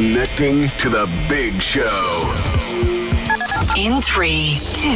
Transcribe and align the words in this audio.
Connecting 0.00 0.66
to 0.78 0.88
the 0.88 1.06
big 1.28 1.60
show. 1.60 2.32
In 3.76 4.00
three, 4.00 4.58
two, 4.72 4.88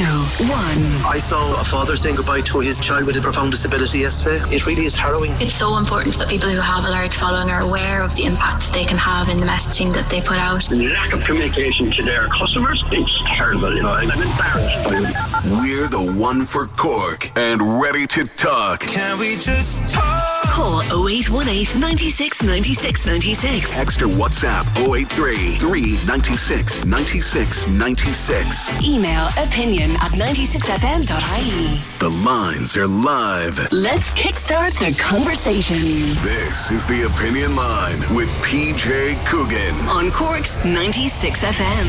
one. 0.48 1.04
I 1.04 1.18
saw 1.18 1.60
a 1.60 1.62
father 1.62 1.94
saying 1.94 2.16
goodbye 2.16 2.40
to 2.40 2.60
his 2.60 2.80
child 2.80 3.04
with 3.04 3.14
a 3.18 3.20
profound 3.20 3.50
disability 3.50 3.98
yesterday. 3.98 4.42
It 4.56 4.64
really 4.66 4.86
is 4.86 4.96
harrowing. 4.96 5.32
It's 5.42 5.52
so 5.52 5.76
important 5.76 6.18
that 6.20 6.30
people 6.30 6.48
who 6.48 6.58
have 6.58 6.84
a 6.84 6.90
large 6.90 7.14
following 7.14 7.50
are 7.50 7.60
aware 7.60 8.00
of 8.00 8.16
the 8.16 8.24
impacts 8.24 8.70
they 8.70 8.86
can 8.86 8.96
have 8.96 9.28
in 9.28 9.40
the 9.40 9.46
messaging 9.46 9.92
that 9.92 10.08
they 10.08 10.22
put 10.22 10.38
out. 10.38 10.62
The 10.70 10.88
lack 10.88 11.12
of 11.12 11.20
communication 11.20 11.90
to 11.90 12.02
their 12.02 12.26
customers, 12.28 12.82
it's 12.90 13.14
terrible, 13.36 13.76
you 13.76 13.82
know, 13.82 13.90
I'm 13.90 14.10
embarrassed 14.10 14.84
by 14.88 15.04
it. 15.04 15.60
We're 15.60 15.88
the 15.88 16.14
one 16.18 16.46
for 16.46 16.66
Cork 16.66 17.30
and 17.36 17.78
ready 17.78 18.06
to 18.06 18.24
talk. 18.24 18.80
Can 18.80 19.18
we 19.18 19.36
just 19.36 19.86
talk? 19.92 20.13
Call 20.54 20.82
0818 21.08 21.80
96 21.80 22.42
96 22.44 23.06
96. 23.06 23.70
Text 23.70 24.02
or 24.02 24.06
WhatsApp 24.06 24.64
083 24.88 25.56
396 25.56 26.84
96 26.84 27.66
96. 27.66 28.84
Email 28.86 29.26
opinion 29.36 29.90
at 29.96 30.12
96fm.ie. 30.12 31.80
The 31.98 32.08
lines 32.08 32.76
are 32.76 32.86
live. 32.86 33.72
Let's 33.72 34.12
kickstart 34.12 34.78
the 34.78 34.96
conversation 34.96 35.78
This 36.22 36.70
is 36.70 36.86
the 36.86 37.02
Opinion 37.02 37.56
Line 37.56 37.98
with 38.14 38.28
PJ 38.34 39.26
Coogan. 39.26 39.74
on 39.88 40.12
Cork's 40.12 40.58
96FM. 40.58 41.86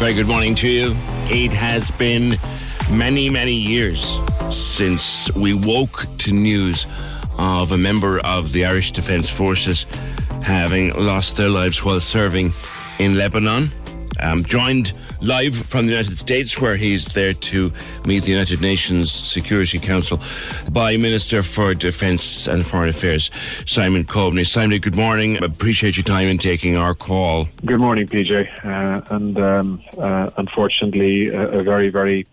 Very 0.00 0.14
good 0.14 0.26
morning 0.26 0.56
to 0.56 0.68
you. 0.68 0.96
It 1.30 1.52
has 1.52 1.92
been 1.92 2.36
many, 2.90 3.30
many 3.30 3.54
years 3.54 4.18
since 4.50 5.34
we 5.34 5.54
woke 5.54 6.06
to 6.18 6.32
news 6.32 6.86
of 7.38 7.72
a 7.72 7.78
member 7.78 8.18
of 8.20 8.52
the 8.52 8.64
Irish 8.64 8.92
Defence 8.92 9.28
Forces 9.28 9.86
having 10.42 10.92
lost 10.94 11.36
their 11.36 11.48
lives 11.48 11.84
while 11.84 12.00
serving 12.00 12.50
in 12.98 13.16
Lebanon. 13.16 13.70
Um, 14.18 14.42
joined 14.44 14.94
live 15.20 15.54
from 15.54 15.84
the 15.84 15.92
United 15.92 16.16
States, 16.16 16.58
where 16.58 16.76
he's 16.76 17.08
there 17.08 17.34
to 17.34 17.70
meet 18.06 18.22
the 18.22 18.30
United 18.30 18.62
Nations 18.62 19.12
Security 19.12 19.78
Council, 19.78 20.20
by 20.72 20.96
Minister 20.96 21.42
for 21.42 21.74
Defence 21.74 22.48
and 22.48 22.64
Foreign 22.64 22.88
Affairs, 22.88 23.30
Simon 23.66 24.04
Coveney. 24.04 24.46
Simon, 24.46 24.78
good 24.80 24.96
morning. 24.96 25.42
Appreciate 25.42 25.98
your 25.98 26.04
time 26.04 26.28
in 26.28 26.38
taking 26.38 26.76
our 26.76 26.94
call. 26.94 27.46
Good 27.66 27.78
morning, 27.78 28.06
PJ. 28.06 28.64
Uh, 28.64 29.14
and 29.14 29.38
um, 29.38 29.80
uh, 29.98 30.30
unfortunately, 30.38 31.28
a, 31.28 31.58
a 31.58 31.62
very, 31.62 31.90
very 31.90 32.26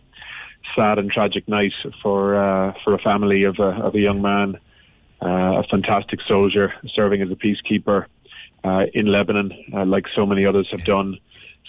sad 0.75 0.99
and 0.99 1.11
tragic 1.11 1.47
night 1.47 1.73
for 2.01 2.35
uh, 2.35 2.73
for 2.83 2.93
a 2.93 2.99
family 2.99 3.43
of 3.43 3.59
a, 3.59 3.69
of 3.85 3.95
a 3.95 3.99
young 3.99 4.21
man, 4.21 4.59
uh, 5.21 5.59
a 5.59 5.63
fantastic 5.69 6.19
soldier 6.27 6.73
serving 6.93 7.21
as 7.21 7.29
a 7.31 7.35
peacekeeper 7.35 8.05
uh, 8.63 8.85
in 8.93 9.07
Lebanon, 9.07 9.51
uh, 9.73 9.85
like 9.85 10.05
so 10.15 10.25
many 10.25 10.45
others 10.45 10.67
have 10.71 10.85
done 10.85 11.17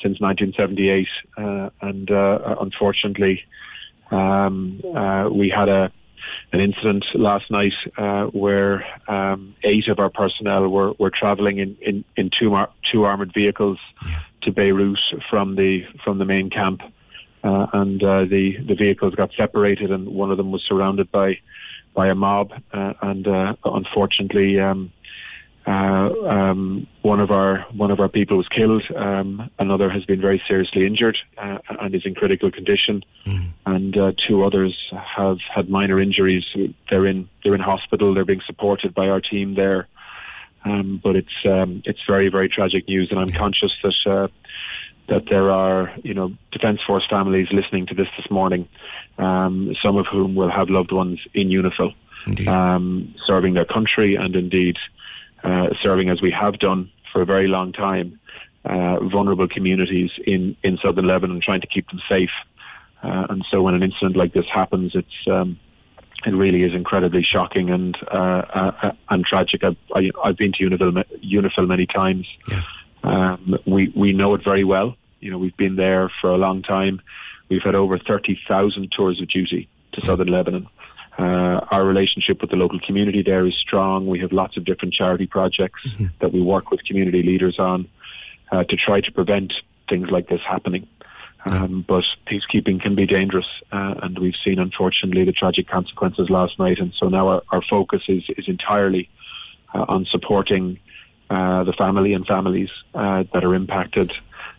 since 0.02 0.20
1978. 0.20 1.08
Uh, 1.36 1.70
and 1.80 2.10
unfortunately, 2.60 3.42
um, 4.10 4.80
we 5.32 5.48
had 5.48 5.68
a 5.68 5.92
an 6.52 6.60
incident 6.60 7.04
last 7.14 7.50
night 7.50 7.72
uh, 7.98 8.26
where 8.26 8.84
um, 9.10 9.54
eight 9.64 9.88
of 9.88 9.98
our 9.98 10.10
personnel 10.10 10.68
were, 10.68 10.92
were 10.98 11.10
travelling 11.10 11.58
in, 11.58 11.76
in, 11.80 12.04
in 12.16 12.30
two, 12.38 12.50
mar- 12.50 12.70
two 12.92 13.04
armoured 13.04 13.32
vehicles 13.34 13.78
to 14.42 14.52
Beirut 14.52 14.98
from 15.28 15.56
the 15.56 15.82
from 16.04 16.18
the 16.18 16.24
main 16.24 16.50
camp, 16.50 16.80
uh, 17.44 17.66
and 17.74 18.02
uh, 18.02 18.24
the 18.24 18.56
the 18.66 18.74
vehicles 18.74 19.14
got 19.14 19.30
separated, 19.36 19.90
and 19.90 20.08
one 20.08 20.30
of 20.30 20.36
them 20.38 20.50
was 20.50 20.64
surrounded 20.66 21.12
by 21.12 21.38
by 21.94 22.08
a 22.08 22.14
mob, 22.14 22.52
uh, 22.72 22.94
and 23.02 23.28
uh, 23.28 23.54
unfortunately. 23.64 24.58
Um, 24.58 24.92
uh, 25.66 26.10
um, 26.28 26.86
one 27.00 27.20
of 27.20 27.30
our 27.30 27.60
one 27.72 27.90
of 27.90 27.98
our 27.98 28.08
people 28.10 28.36
was 28.36 28.46
killed. 28.48 28.82
Um, 28.94 29.50
another 29.58 29.88
has 29.88 30.04
been 30.04 30.20
very 30.20 30.42
seriously 30.46 30.86
injured 30.86 31.16
uh, 31.38 31.56
and 31.80 31.94
is 31.94 32.02
in 32.04 32.14
critical 32.14 32.50
condition, 32.50 33.02
and 33.64 33.96
uh, 33.96 34.12
two 34.28 34.44
others 34.44 34.92
have 34.92 35.38
had 35.54 35.70
minor 35.70 35.98
injuries. 35.98 36.44
They're 36.90 37.06
in 37.06 37.30
they're 37.42 37.54
in 37.54 37.62
hospital. 37.62 38.12
They're 38.12 38.26
being 38.26 38.42
supported 38.44 38.92
by 38.92 39.08
our 39.08 39.22
team 39.22 39.54
there. 39.54 39.88
Um, 40.66 41.00
but 41.02 41.16
it's 41.16 41.46
um, 41.46 41.82
it's 41.86 42.00
very 42.06 42.28
very 42.28 42.50
tragic 42.50 42.86
news, 42.86 43.08
and 43.10 43.18
I'm 43.18 43.30
conscious 43.30 43.72
that 43.82 43.94
uh, 44.06 44.28
that 45.08 45.24
there 45.28 45.50
are 45.50 45.92
you 46.02 46.14
know 46.14 46.32
Defence 46.52 46.80
Force 46.86 47.06
families 47.08 47.48
listening 47.52 47.86
to 47.86 47.94
this 47.94 48.08
this 48.16 48.30
morning, 48.30 48.68
um, 49.18 49.74
some 49.82 49.96
of 49.96 50.06
whom 50.06 50.34
will 50.34 50.50
have 50.50 50.70
loved 50.70 50.92
ones 50.92 51.20
in 51.34 51.48
UNIFIL, 51.48 51.94
um, 52.48 53.14
serving 53.26 53.54
their 53.54 53.64
country, 53.66 54.16
and 54.16 54.34
indeed 54.34 54.76
uh, 55.42 55.68
serving 55.82 56.08
as 56.08 56.22
we 56.22 56.30
have 56.30 56.58
done 56.58 56.90
for 57.12 57.22
a 57.22 57.26
very 57.26 57.46
long 57.46 57.72
time, 57.72 58.18
uh, 58.64 58.98
vulnerable 59.00 59.48
communities 59.48 60.10
in 60.26 60.56
in 60.62 60.78
southern 60.82 61.06
Lebanon, 61.06 61.40
trying 61.40 61.60
to 61.60 61.66
keep 61.66 61.88
them 61.90 62.00
safe. 62.08 62.30
Uh, 63.02 63.26
and 63.28 63.44
so 63.50 63.60
when 63.60 63.74
an 63.74 63.82
incident 63.82 64.16
like 64.16 64.32
this 64.32 64.46
happens, 64.52 64.92
it's 64.94 65.28
um, 65.30 65.58
it 66.26 66.30
really 66.30 66.62
is 66.62 66.74
incredibly 66.74 67.22
shocking 67.22 67.70
and 67.70 67.96
uh, 68.10 68.72
uh, 68.82 68.92
and 69.10 69.24
tragic. 69.24 69.62
I've, 69.62 69.76
I, 69.94 70.10
I've 70.24 70.36
been 70.36 70.52
to 70.52 70.70
Unifil, 70.70 71.04
Unifil 71.22 71.68
many 71.68 71.86
times. 71.86 72.26
Yeah. 72.48 72.62
Um, 73.04 73.58
we 73.66 73.92
we 73.94 74.12
know 74.12 74.34
it 74.34 74.42
very 74.42 74.64
well. 74.64 74.96
You 75.20 75.30
know, 75.30 75.38
we've 75.38 75.56
been 75.56 75.76
there 75.76 76.10
for 76.20 76.30
a 76.30 76.36
long 76.36 76.62
time. 76.62 77.00
We've 77.48 77.62
had 77.62 77.74
over 77.74 77.98
thirty 77.98 78.38
thousand 78.48 78.92
tours 78.96 79.20
of 79.20 79.28
duty 79.28 79.68
to 79.92 80.04
southern 80.06 80.28
Lebanon. 80.28 80.66
Uh, 81.16 81.60
our 81.70 81.84
relationship 81.84 82.40
with 82.40 82.50
the 82.50 82.56
local 82.56 82.80
community 82.80 83.22
there 83.22 83.46
is 83.46 83.54
strong. 83.54 84.08
We 84.08 84.18
have 84.20 84.32
lots 84.32 84.56
of 84.56 84.64
different 84.64 84.94
charity 84.94 85.26
projects 85.26 85.80
that 86.20 86.32
we 86.32 86.40
work 86.42 86.70
with 86.72 86.84
community 86.84 87.22
leaders 87.22 87.56
on 87.58 87.86
uh, 88.50 88.64
to 88.64 88.76
try 88.76 89.00
to 89.00 89.12
prevent 89.12 89.52
things 89.88 90.08
like 90.10 90.28
this 90.28 90.40
happening. 90.40 90.88
Um, 91.50 91.84
but 91.86 92.04
peacekeeping 92.26 92.80
can 92.80 92.94
be 92.94 93.06
dangerous, 93.06 93.46
uh, 93.70 93.94
and 94.02 94.18
we've 94.18 94.34
seen, 94.42 94.58
unfortunately, 94.58 95.24
the 95.24 95.32
tragic 95.32 95.68
consequences 95.68 96.30
last 96.30 96.58
night. 96.58 96.78
And 96.78 96.92
so 96.98 97.08
now 97.08 97.28
our, 97.28 97.42
our 97.52 97.62
focus 97.68 98.02
is, 98.08 98.24
is 98.38 98.48
entirely 98.48 99.10
uh, 99.74 99.84
on 99.86 100.06
supporting 100.06 100.78
the 101.28 101.74
family 101.76 102.12
and 102.12 102.26
families 102.26 102.70
uh, 102.94 103.24
that 103.32 103.44
are 103.44 103.54
impacted, 103.54 104.12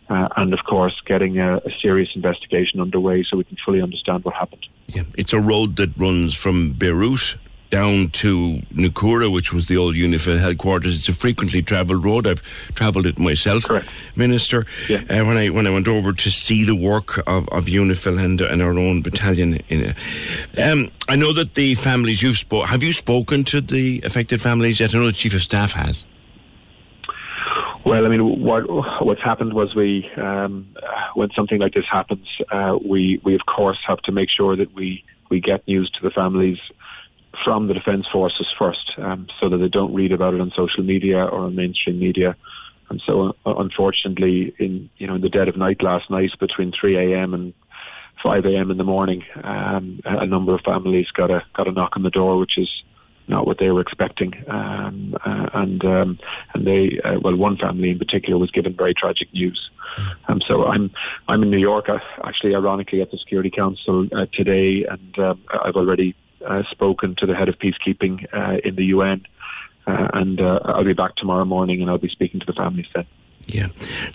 uh, 0.09 0.29
and 0.37 0.53
of 0.53 0.59
course, 0.65 0.99
getting 1.05 1.39
a, 1.39 1.57
a 1.57 1.71
serious 1.81 2.09
investigation 2.15 2.79
underway 2.79 3.23
so 3.23 3.37
we 3.37 3.43
can 3.43 3.57
fully 3.65 3.81
understand 3.81 4.23
what 4.23 4.35
happened. 4.35 4.65
Yeah, 4.87 5.03
it's 5.17 5.33
a 5.33 5.39
road 5.39 5.77
that 5.77 5.97
runs 5.97 6.35
from 6.35 6.73
Beirut 6.73 7.37
down 7.69 8.09
to 8.09 8.61
Nakura, 8.73 9.31
which 9.31 9.51
was 9.51 9.67
the 9.67 9.77
old 9.77 9.95
UNIFIL 9.95 10.39
headquarters. 10.39 10.95
It's 10.95 11.09
a 11.09 11.13
frequently 11.13 11.61
travelled 11.61 12.05
road. 12.05 12.27
I've 12.27 12.41
travelled 12.75 13.05
it 13.05 13.17
myself, 13.17 13.65
Correct. 13.65 13.87
Minister. 14.15 14.65
Yeah. 14.87 15.03
Uh, 15.09 15.25
when 15.25 15.37
I 15.37 15.49
when 15.49 15.67
I 15.67 15.71
went 15.71 15.87
over 15.87 16.13
to 16.13 16.29
see 16.31 16.63
the 16.63 16.75
work 16.75 17.17
of, 17.27 17.49
of 17.49 17.65
UNIFIL 17.65 18.23
and, 18.23 18.41
and 18.41 18.61
our 18.61 18.77
own 18.77 19.01
battalion. 19.01 19.61
In 19.69 19.81
it. 19.89 19.97
Um, 20.57 20.91
I 21.09 21.15
know 21.15 21.33
that 21.33 21.55
the 21.55 21.75
families 21.75 22.21
you've 22.21 22.37
spoke. 22.37 22.67
Have 22.67 22.83
you 22.83 22.93
spoken 22.93 23.43
to 23.45 23.61
the 23.61 24.01
affected 24.05 24.41
families 24.41 24.79
yet? 24.79 24.93
I 24.93 24.99
know 24.99 25.07
the 25.07 25.11
chief 25.11 25.33
of 25.33 25.41
staff 25.41 25.73
has. 25.73 26.05
Well, 27.85 28.03
I 28.03 28.09
mean, 28.09 28.41
what 28.41 28.63
what's 29.05 29.21
happened 29.21 29.53
was 29.53 29.75
we, 29.75 30.09
um, 30.17 30.75
when 31.13 31.29
something 31.35 31.59
like 31.59 31.75
this 31.75 31.85
happens, 31.89 32.27
uh, 32.51 32.79
we 32.83 33.21
we 33.23 33.35
of 33.35 33.41
course 33.45 33.77
have 33.87 33.99
to 34.03 34.11
make 34.11 34.29
sure 34.35 34.55
that 34.55 34.73
we 34.73 35.03
we 35.29 35.39
get 35.39 35.67
news 35.67 35.91
to 35.91 35.99
the 36.01 36.09
families 36.09 36.57
from 37.43 37.67
the 37.67 37.75
defence 37.75 38.07
forces 38.11 38.47
first, 38.57 38.91
um, 38.97 39.27
so 39.39 39.49
that 39.49 39.57
they 39.57 39.67
don't 39.67 39.93
read 39.93 40.11
about 40.11 40.33
it 40.33 40.41
on 40.41 40.51
social 40.55 40.83
media 40.83 41.17
or 41.17 41.45
on 41.45 41.55
mainstream 41.55 41.99
media. 41.99 42.35
And 42.89 43.01
so, 43.05 43.35
uh, 43.45 43.55
unfortunately, 43.55 44.55
in 44.57 44.89
you 44.97 45.05
know 45.05 45.15
in 45.15 45.21
the 45.21 45.29
dead 45.29 45.47
of 45.47 45.55
night 45.55 45.83
last 45.83 46.09
night, 46.09 46.31
between 46.39 46.71
3 46.71 47.13
a.m. 47.13 47.35
and 47.35 47.53
5 48.23 48.45
a.m. 48.45 48.71
in 48.71 48.77
the 48.77 48.83
morning, 48.83 49.23
um, 49.43 49.99
a 50.05 50.25
number 50.25 50.55
of 50.55 50.61
families 50.61 51.11
got 51.11 51.29
a 51.29 51.43
got 51.53 51.67
a 51.67 51.71
knock 51.71 51.91
on 51.95 52.01
the 52.01 52.09
door, 52.09 52.39
which 52.39 52.57
is 52.57 52.69
not 53.27 53.47
what 53.47 53.57
they 53.59 53.69
were 53.69 53.81
expecting. 53.81 54.33
Um, 54.47 55.15
uh, 55.25 55.49
and 55.53 55.83
um, 55.83 56.19
and 56.53 56.65
they, 56.67 56.99
uh, 57.03 57.19
well, 57.21 57.35
one 57.35 57.57
family 57.57 57.89
in 57.89 57.99
particular 57.99 58.37
was 58.37 58.51
given 58.51 58.75
very 58.75 58.93
tragic 58.93 59.33
news. 59.33 59.69
Um, 60.27 60.41
so 60.47 60.65
I'm 60.65 60.91
I'm 61.27 61.43
in 61.43 61.49
New 61.49 61.57
York, 61.57 61.89
uh, 61.89 61.99
actually, 62.23 62.55
ironically, 62.55 63.01
at 63.01 63.11
the 63.11 63.17
Security 63.17 63.49
Council 63.49 64.07
uh, 64.15 64.25
today, 64.33 64.85
and 64.89 65.19
um, 65.19 65.41
I've 65.63 65.75
already 65.75 66.15
uh, 66.45 66.63
spoken 66.69 67.15
to 67.19 67.25
the 67.25 67.35
head 67.35 67.49
of 67.49 67.55
peacekeeping 67.59 68.25
uh, 68.33 68.59
in 68.63 68.75
the 68.75 68.85
UN. 68.85 69.25
And 69.87 70.41
I'll 70.41 70.83
be 70.83 70.93
back 70.93 71.15
tomorrow 71.15 71.45
morning, 71.45 71.81
and 71.81 71.91
I'll 71.91 71.99
be 71.99 72.09
speaking 72.09 72.39
to 72.39 72.45
the 72.45 72.53
families 72.53 72.87
then. 72.95 73.05
Yeah. 73.47 73.67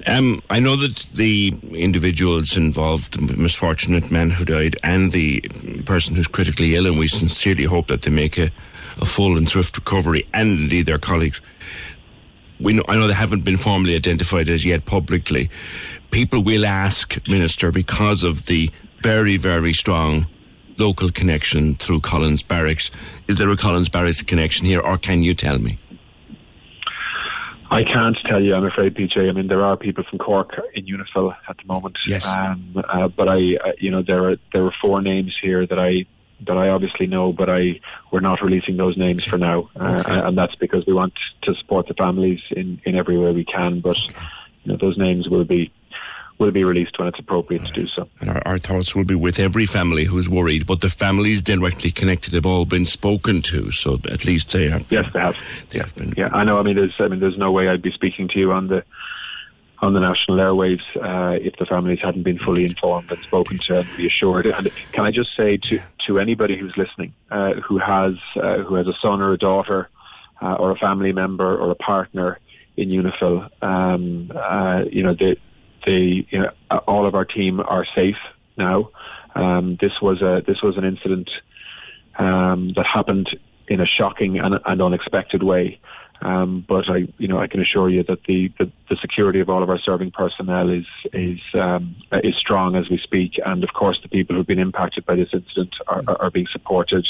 Um, 0.06 0.42
I 0.50 0.58
know 0.58 0.76
that 0.76 1.12
the 1.14 1.54
individuals 1.72 2.56
involved, 2.56 3.14
the 3.28 3.36
misfortunate 3.36 4.10
man 4.10 4.30
who 4.30 4.44
died, 4.44 4.76
and 4.82 5.12
the 5.12 5.40
person 5.86 6.16
who's 6.16 6.26
critically 6.26 6.74
ill, 6.74 6.86
and 6.86 6.98
we 6.98 7.06
sincerely 7.06 7.64
hope 7.64 7.86
that 7.86 8.02
they 8.02 8.10
make 8.10 8.38
a, 8.38 8.50
a 9.00 9.06
full 9.06 9.36
and 9.36 9.48
swift 9.48 9.76
recovery, 9.76 10.26
and 10.32 10.58
indeed 10.58 10.86
their 10.86 10.98
colleagues. 10.98 11.40
We 12.58 12.74
know, 12.74 12.84
I 12.88 12.96
know 12.96 13.06
they 13.06 13.14
haven't 13.14 13.42
been 13.42 13.56
formally 13.56 13.96
identified 13.96 14.48
as 14.48 14.64
yet 14.64 14.84
publicly. 14.84 15.50
People 16.10 16.44
will 16.44 16.66
ask, 16.66 17.16
Minister, 17.26 17.72
because 17.72 18.22
of 18.22 18.46
the 18.46 18.70
very, 19.00 19.36
very 19.36 19.72
strong 19.72 20.26
local 20.76 21.10
connection 21.10 21.76
through 21.76 22.00
Collins 22.00 22.42
Barracks. 22.42 22.90
Is 23.28 23.38
there 23.38 23.48
a 23.50 23.56
Collins 23.56 23.88
Barracks 23.88 24.22
connection 24.22 24.66
here, 24.66 24.80
or 24.80 24.98
can 24.98 25.22
you 25.22 25.34
tell 25.34 25.58
me? 25.58 25.78
I 27.70 27.84
can't 27.84 28.16
tell 28.28 28.42
you, 28.42 28.54
I'm 28.54 28.64
afraid, 28.64 28.94
PJ. 28.96 29.28
I 29.28 29.32
mean, 29.32 29.46
there 29.46 29.62
are 29.62 29.76
people 29.76 30.02
from 30.08 30.18
Cork 30.18 30.60
in 30.74 30.86
Unifil 30.86 31.36
at 31.48 31.56
the 31.56 31.64
moment. 31.66 31.96
Yes. 32.04 32.26
Um, 32.26 32.74
uh, 32.76 33.06
but 33.06 33.28
I, 33.28 33.34
uh, 33.36 33.72
you 33.78 33.92
know, 33.92 34.02
there 34.02 34.30
are 34.30 34.36
there 34.52 34.64
are 34.64 34.74
four 34.80 35.00
names 35.00 35.36
here 35.40 35.66
that 35.66 35.78
I 35.78 36.04
that 36.46 36.56
I 36.56 36.68
obviously 36.68 37.06
know, 37.06 37.32
but 37.32 37.48
I 37.48 37.80
we're 38.10 38.20
not 38.20 38.42
releasing 38.42 38.76
those 38.76 38.96
names 38.96 39.24
for 39.24 39.38
now, 39.38 39.68
uh, 39.76 40.02
and 40.06 40.36
that's 40.36 40.54
because 40.56 40.86
we 40.86 40.92
want 40.92 41.14
to 41.42 41.54
support 41.54 41.88
the 41.88 41.94
families 41.94 42.40
in 42.50 42.80
in 42.84 42.96
every 42.96 43.18
way 43.18 43.32
we 43.32 43.44
can. 43.44 43.80
But 43.80 43.98
you 44.64 44.72
know, 44.72 44.76
those 44.76 44.98
names 44.98 45.28
will 45.28 45.44
be 45.44 45.72
will 46.38 46.50
be 46.50 46.64
released 46.64 46.98
when 46.98 47.06
it's 47.06 47.18
appropriate 47.18 47.64
to 47.66 47.72
do 47.72 47.86
so. 47.88 48.08
And 48.20 48.30
our, 48.30 48.42
our 48.46 48.58
thoughts 48.58 48.96
will 48.96 49.04
be 49.04 49.14
with 49.14 49.38
every 49.38 49.66
family 49.66 50.04
who's 50.04 50.28
worried, 50.28 50.66
but 50.66 50.80
the 50.80 50.88
families 50.88 51.42
directly 51.42 51.90
connected 51.90 52.32
have 52.32 52.46
all 52.46 52.64
been 52.64 52.86
spoken 52.86 53.42
to, 53.42 53.70
so 53.70 53.98
at 54.10 54.24
least 54.24 54.50
they 54.52 54.70
have. 54.70 54.90
Yes, 54.90 55.12
they 55.12 55.20
have. 55.20 55.36
They 55.68 55.78
have 55.78 55.94
been. 55.94 56.14
Yeah, 56.16 56.30
I 56.32 56.44
know. 56.44 56.58
I 56.58 56.62
mean, 56.62 56.76
there's 56.76 56.94
I 56.98 57.08
mean, 57.08 57.20
there's 57.20 57.38
no 57.38 57.52
way 57.52 57.68
I'd 57.68 57.82
be 57.82 57.92
speaking 57.92 58.28
to 58.28 58.38
you 58.38 58.52
on 58.52 58.68
the 58.68 58.82
on 59.82 59.94
the 59.94 60.00
national 60.00 60.38
airwaves 60.38 60.82
uh, 60.96 61.38
if 61.40 61.56
the 61.56 61.64
families 61.64 61.98
hadn't 62.02 62.22
been 62.22 62.38
fully 62.38 62.64
informed 62.64 63.10
and 63.10 63.22
spoken 63.22 63.58
to 63.66 63.78
and 63.78 63.98
reassured. 63.98 64.46
And 64.46 64.70
can 64.92 65.04
I 65.04 65.10
just 65.10 65.34
say 65.36 65.56
to 65.56 65.80
to 66.10 66.18
anybody 66.18 66.58
who's 66.58 66.74
listening, 66.76 67.14
uh, 67.30 67.52
who 67.66 67.78
has 67.78 68.14
uh, 68.36 68.58
who 68.66 68.74
has 68.74 68.86
a 68.88 68.94
son 69.00 69.20
or 69.20 69.32
a 69.32 69.38
daughter, 69.38 69.88
uh, 70.42 70.54
or 70.54 70.72
a 70.72 70.76
family 70.76 71.12
member 71.12 71.56
or 71.56 71.70
a 71.70 71.76
partner 71.76 72.38
in 72.76 72.88
Unifil, 72.90 73.48
um, 73.62 74.32
uh, 74.34 74.82
you 74.90 75.04
know, 75.04 75.14
they, 75.14 75.36
they, 75.86 76.26
you 76.30 76.40
know, 76.40 76.50
all 76.88 77.06
of 77.06 77.14
our 77.14 77.24
team 77.24 77.60
are 77.60 77.86
safe 77.94 78.16
now. 78.56 78.90
Um, 79.36 79.78
this 79.80 79.92
was 80.02 80.20
a 80.20 80.42
this 80.44 80.60
was 80.62 80.76
an 80.76 80.84
incident 80.84 81.30
um, 82.18 82.72
that 82.74 82.86
happened 82.92 83.28
in 83.68 83.80
a 83.80 83.86
shocking 83.86 84.40
and, 84.40 84.56
and 84.66 84.82
unexpected 84.82 85.44
way. 85.44 85.78
Um, 86.22 86.64
but 86.68 86.88
I, 86.90 87.08
you 87.18 87.28
know, 87.28 87.38
I 87.38 87.46
can 87.46 87.60
assure 87.60 87.88
you 87.88 88.02
that 88.04 88.24
the, 88.24 88.52
the, 88.58 88.70
the 88.88 88.96
security 88.96 89.40
of 89.40 89.48
all 89.48 89.62
of 89.62 89.70
our 89.70 89.78
serving 89.78 90.10
personnel 90.10 90.68
is 90.70 90.84
is 91.12 91.40
um, 91.54 91.96
is 92.22 92.34
strong 92.36 92.76
as 92.76 92.90
we 92.90 92.98
speak, 92.98 93.40
and 93.44 93.64
of 93.64 93.72
course, 93.72 93.98
the 94.02 94.08
people 94.08 94.36
who've 94.36 94.46
been 94.46 94.58
impacted 94.58 95.06
by 95.06 95.14
this 95.14 95.28
incident 95.32 95.74
are, 95.88 96.02
are 96.20 96.30
being 96.30 96.46
supported 96.52 97.06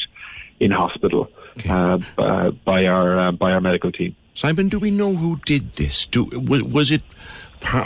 in 0.61 0.71
hospital 0.71 1.29
uh, 1.69 1.97
b- 1.97 2.61
by 2.65 2.87
our 2.87 3.19
uh, 3.19 3.33
by 3.33 3.51
our 3.51 3.61
medical 3.61 3.91
team. 3.91 4.15
Simon, 4.35 4.69
do 4.69 4.79
we 4.79 4.91
know 4.91 5.17
who 5.17 5.41
did 5.45 5.73
this? 5.73 6.07
Do 6.07 6.25
was, 6.33 6.63
was 6.63 6.91
it 6.93 7.03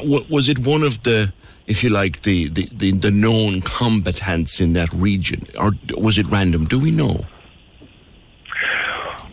was 0.02 0.48
it 0.48 0.58
one 0.58 0.82
of 0.82 1.02
the, 1.02 1.32
if 1.66 1.82
you 1.82 1.90
like, 1.90 2.22
the, 2.22 2.48
the, 2.48 2.68
the, 2.70 2.92
the 2.92 3.10
known 3.10 3.60
combatants 3.62 4.60
in 4.60 4.72
that 4.74 4.92
region, 4.92 5.46
or 5.58 5.72
was 5.96 6.18
it 6.18 6.26
random? 6.28 6.66
Do 6.66 6.78
we 6.78 6.90
know? 6.90 7.22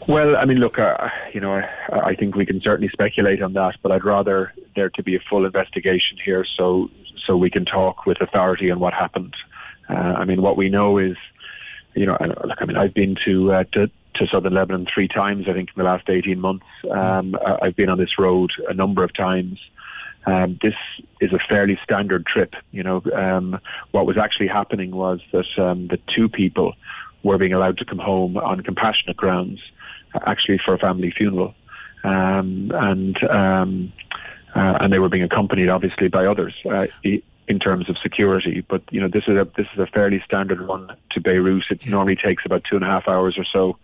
Well, 0.08 0.36
I 0.36 0.46
mean, 0.46 0.58
look, 0.58 0.80
uh, 0.80 1.10
you 1.34 1.40
know, 1.40 1.54
I, 1.54 2.00
I 2.00 2.16
think 2.16 2.36
we 2.36 2.46
can 2.46 2.60
certainly 2.62 2.90
speculate 2.92 3.42
on 3.42 3.54
that, 3.54 3.76
but 3.82 3.92
I'd 3.92 4.04
rather 4.04 4.54
there 4.76 4.90
to 4.90 5.04
be 5.04 5.16
a 5.16 5.20
full 5.30 5.46
investigation 5.46 6.18
here, 6.24 6.46
so 6.58 6.90
so 7.26 7.38
we 7.38 7.52
can 7.52 7.66
talk 7.66 8.06
with 8.06 8.20
authority 8.20 8.72
on 8.72 8.80
what 8.80 8.94
happened. 8.94 9.36
Uh, 9.90 9.94
I 9.94 10.26
mean, 10.26 10.42
what 10.42 10.58
we 10.58 10.70
know 10.70 10.98
is, 10.98 11.18
you 11.94 12.06
know, 12.08 12.18
look, 12.20 12.58
I 12.60 12.66
mean, 12.66 12.78
I've 12.78 12.94
been 12.94 13.16
to, 13.26 13.54
uh, 13.54 13.64
to 13.74 13.88
to 14.16 14.28
southern 14.28 14.54
Lebanon 14.54 14.88
three 14.94 15.08
times, 15.08 15.46
I 15.48 15.54
think, 15.54 15.70
in 15.70 15.76
the 15.78 15.84
last 15.84 16.10
eighteen 16.10 16.40
months. 16.40 16.66
Um, 16.90 17.36
I've 17.62 17.76
been 17.76 17.90
on 17.90 18.00
this 18.00 18.18
road 18.18 18.52
a 18.68 18.74
number 18.74 19.04
of 19.04 19.14
times. 19.14 19.60
Um, 20.26 20.60
this 20.62 20.76
is 21.20 21.32
a 21.34 21.40
fairly 21.50 21.80
standard 21.84 22.26
trip. 22.26 22.54
You 22.72 22.84
know, 22.84 23.04
um, 23.16 23.60
what 23.92 24.06
was 24.06 24.18
actually 24.18 24.48
happening 24.48 24.92
was 24.92 25.20
that 25.32 25.48
um, 25.58 25.88
the 25.88 26.00
two 26.16 26.28
people 26.28 26.74
were 27.24 27.38
being 27.38 27.54
allowed 27.54 27.78
to 27.78 27.86
come 27.86 28.00
home 28.00 28.38
on 28.38 28.62
compassionate 28.62 29.18
grounds, 29.18 29.60
uh, 29.60 29.81
actually 30.26 30.60
for 30.64 30.74
a 30.74 30.78
family 30.78 31.12
funeral, 31.16 31.54
um, 32.04 32.72
and 32.74 33.24
um, 33.30 33.94
uh, 34.56 34.78
and 34.82 34.92
they 34.92 35.00
were 35.00 35.10
being 35.10 35.24
accompanied, 35.24 35.70
obviously, 35.70 36.08
by 36.08 36.26
others. 36.26 36.54
Uh, 36.70 36.88
in 37.48 37.60
terms 37.60 37.90
of 37.90 37.98
security, 38.02 38.64
but 38.70 38.82
you 38.92 39.02
know 39.02 39.10
this 39.10 39.24
is 39.28 39.36
a 39.36 39.48
this 39.58 39.68
is 39.74 39.80
a 39.80 39.88
fairly 39.88 40.22
standard 40.26 40.62
run 40.62 40.90
to 41.12 41.20
Beirut. 41.20 41.64
It 41.70 41.86
normally 41.86 42.16
takes 42.16 42.46
about 42.46 42.64
two 42.70 42.76
and 42.78 42.86
a 42.86 42.88
half 42.88 43.08
hours 43.08 43.38
or 43.38 43.46
so. 43.52 43.78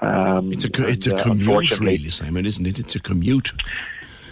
Um, 0.00 0.52
It's 0.52 0.64
a 0.64 0.88
it's 0.88 1.06
and, 1.06 1.18
a 1.18 1.20
uh, 1.20 1.24
commute, 1.24 1.80
really, 1.80 2.10
Simon, 2.10 2.46
isn't 2.46 2.66
it? 2.66 2.78
It's 2.78 2.94
a 2.94 3.00
commute. 3.00 3.52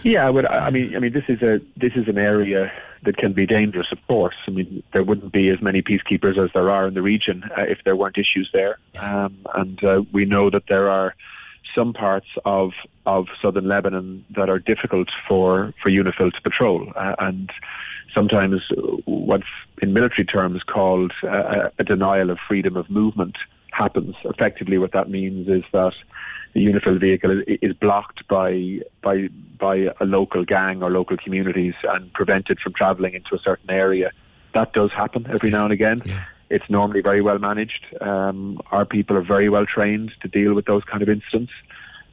Yeah, 0.03 0.31
but 0.31 0.49
I 0.49 0.69
mean, 0.69 0.95
I 0.95 0.99
mean, 0.99 1.13
this 1.13 1.25
is 1.27 1.41
a 1.41 1.59
this 1.77 1.93
is 1.95 2.07
an 2.07 2.17
area 2.17 2.71
that 3.03 3.17
can 3.17 3.33
be 3.33 3.45
dangerous. 3.45 3.87
Of 3.91 3.99
course, 4.07 4.35
I 4.47 4.51
mean, 4.51 4.83
there 4.93 5.03
wouldn't 5.03 5.31
be 5.31 5.49
as 5.49 5.61
many 5.61 5.81
peacekeepers 5.81 6.37
as 6.43 6.51
there 6.53 6.69
are 6.69 6.87
in 6.87 6.93
the 6.93 7.01
region 7.01 7.43
uh, 7.57 7.63
if 7.63 7.79
there 7.83 7.95
weren't 7.95 8.17
issues 8.17 8.49
there. 8.53 8.77
Um, 8.99 9.37
and 9.55 9.83
uh, 9.83 10.03
we 10.11 10.25
know 10.25 10.49
that 10.49 10.63
there 10.67 10.89
are 10.89 11.15
some 11.75 11.93
parts 11.93 12.27
of 12.45 12.71
of 13.05 13.27
southern 13.41 13.67
Lebanon 13.67 14.25
that 14.35 14.49
are 14.49 14.59
difficult 14.59 15.09
for 15.27 15.73
for 15.81 15.89
UNIFIL 15.89 16.31
to 16.33 16.41
patrol, 16.41 16.91
uh, 16.95 17.15
and 17.19 17.51
sometimes 18.13 18.61
what's 19.05 19.43
in 19.81 19.93
military 19.93 20.25
terms 20.25 20.61
called 20.63 21.13
uh, 21.23 21.69
a 21.79 21.83
denial 21.83 22.29
of 22.29 22.37
freedom 22.47 22.75
of 22.75 22.89
movement 22.89 23.37
happens. 23.71 24.15
Effectively, 24.25 24.77
what 24.77 24.91
that 24.91 25.09
means 25.09 25.47
is 25.47 25.63
that 25.71 25.93
the 26.53 26.65
UNIFIL 26.65 26.99
vehicle 26.99 27.41
is, 27.41 27.59
is 27.61 27.73
blocked 27.73 28.27
by 28.27 28.79
by 29.01 29.29
by 29.59 29.87
a 29.99 30.05
local 30.05 30.43
gang 30.43 30.83
or 30.83 30.89
local 30.89 31.17
communities 31.17 31.73
and 31.83 32.11
prevented 32.13 32.59
from 32.59 32.73
travelling 32.73 33.13
into 33.13 33.35
a 33.35 33.39
certain 33.39 33.69
area. 33.69 34.11
That 34.53 34.73
does 34.73 34.91
happen 34.91 35.27
every 35.29 35.49
now 35.49 35.63
and 35.63 35.73
again. 35.73 36.01
It's 36.49 36.69
normally 36.69 37.01
very 37.01 37.21
well 37.21 37.39
managed. 37.39 37.85
Um, 38.01 38.59
our 38.71 38.85
people 38.85 39.15
are 39.15 39.23
very 39.23 39.47
well 39.47 39.65
trained 39.65 40.11
to 40.21 40.27
deal 40.27 40.53
with 40.53 40.65
those 40.65 40.83
kind 40.83 41.01
of 41.01 41.07
incidents. 41.07 41.53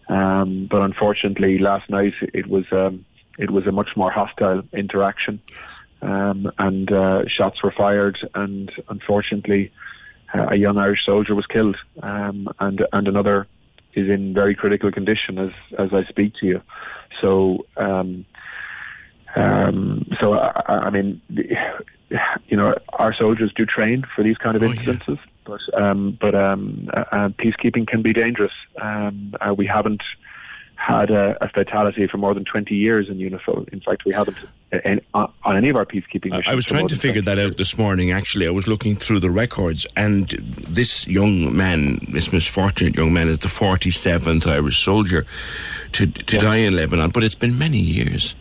Um, 0.08 0.68
but 0.70 0.80
unfortunately, 0.82 1.58
last 1.58 1.90
night 1.90 2.14
it 2.20 2.46
was 2.46 2.64
um, 2.72 3.04
it 3.38 3.50
was 3.50 3.66
a 3.66 3.72
much 3.72 3.90
more 3.96 4.10
hostile 4.10 4.62
interaction, 4.72 5.40
um, 6.00 6.50
and 6.58 6.90
uh, 6.90 7.22
shots 7.28 7.62
were 7.62 7.72
fired, 7.76 8.18
and 8.34 8.70
unfortunately, 8.88 9.70
uh, 10.34 10.46
a 10.50 10.56
young 10.56 10.78
Irish 10.78 11.04
soldier 11.04 11.34
was 11.34 11.46
killed, 11.46 11.76
um, 12.02 12.48
and 12.58 12.86
and 12.92 13.08
another 13.08 13.46
is 13.94 14.08
in 14.08 14.34
very 14.34 14.54
critical 14.54 14.92
condition 14.92 15.38
as 15.38 15.50
as 15.78 15.90
I 15.92 16.04
speak 16.08 16.34
to 16.40 16.46
you. 16.46 16.62
So. 17.20 17.66
Um, 17.76 18.24
um, 19.36 20.06
so 20.20 20.32
I, 20.32 20.86
I 20.86 20.90
mean, 20.90 21.20
you 22.48 22.56
know, 22.56 22.74
our 22.94 23.14
soldiers 23.14 23.52
do 23.54 23.66
train 23.66 24.04
for 24.14 24.24
these 24.24 24.38
kind 24.38 24.56
of 24.56 24.62
incidences, 24.62 25.18
but 25.44 25.60
um, 25.78 26.16
but 26.20 26.34
um, 26.34 26.88
uh, 26.94 27.04
uh, 27.12 27.28
peacekeeping 27.28 27.86
can 27.86 28.02
be 28.02 28.12
dangerous. 28.12 28.52
Um, 28.80 29.34
uh, 29.40 29.54
we 29.54 29.66
haven't 29.66 30.02
had 30.78 31.10
a, 31.10 31.36
a 31.42 31.48
fatality 31.48 32.06
for 32.06 32.18
more 32.18 32.32
than 32.32 32.44
20 32.44 32.74
years 32.74 33.08
in 33.08 33.18
UNIFIL. 33.18 33.68
In 33.70 33.80
fact, 33.80 34.04
we 34.06 34.12
haven't 34.12 34.36
uh, 34.72 34.78
in, 34.84 35.00
on, 35.12 35.30
on 35.42 35.56
any 35.56 35.68
of 35.68 35.76
our 35.76 35.84
peacekeeping 35.84 36.30
missions. 36.30 36.46
I 36.46 36.54
was 36.54 36.64
trying 36.64 36.86
to 36.88 36.94
figure 36.94 37.20
20 37.20 37.36
that 37.36 37.38
out 37.46 37.56
this 37.56 37.76
morning, 37.76 38.12
actually. 38.12 38.46
I 38.46 38.50
was 38.50 38.68
looking 38.68 38.94
through 38.94 39.18
the 39.18 39.30
records, 39.30 39.86
and 39.96 40.28
this 40.28 41.06
young 41.08 41.54
man, 41.56 41.98
this 42.12 42.32
misfortunate 42.32 42.96
young 42.96 43.12
man, 43.12 43.28
is 43.28 43.40
the 43.40 43.48
47th 43.48 44.46
Irish 44.46 44.78
soldier 44.82 45.26
to, 45.92 46.06
to 46.06 46.38
die 46.38 46.56
in 46.56 46.76
Lebanon, 46.76 47.10
but 47.10 47.24
it's 47.24 47.34
been 47.34 47.58
many 47.58 47.78
years. 47.78 48.36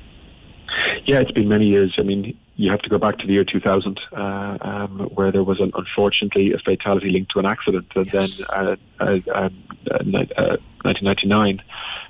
Yeah, 1.05 1.19
it's 1.19 1.31
been 1.31 1.49
many 1.49 1.65
years. 1.65 1.95
I 1.97 2.03
mean, 2.03 2.37
you 2.57 2.71
have 2.71 2.81
to 2.81 2.89
go 2.89 2.97
back 2.97 3.19
to 3.19 3.27
the 3.27 3.33
year 3.33 3.45
2000, 3.45 3.99
uh, 4.11 4.57
um, 4.61 5.09
where 5.13 5.31
there 5.31 5.43
was 5.43 5.59
an, 5.59 5.71
unfortunately 5.75 6.53
a 6.53 6.57
fatality 6.57 7.11
linked 7.11 7.31
to 7.31 7.39
an 7.39 7.45
accident, 7.45 7.85
and 7.95 8.11
then 8.11 8.29
uh, 8.49 8.75
uh, 8.99 9.17
um, 9.33 9.63
uh, 9.91 9.97
uh, 10.35 10.57
1999 10.81 11.61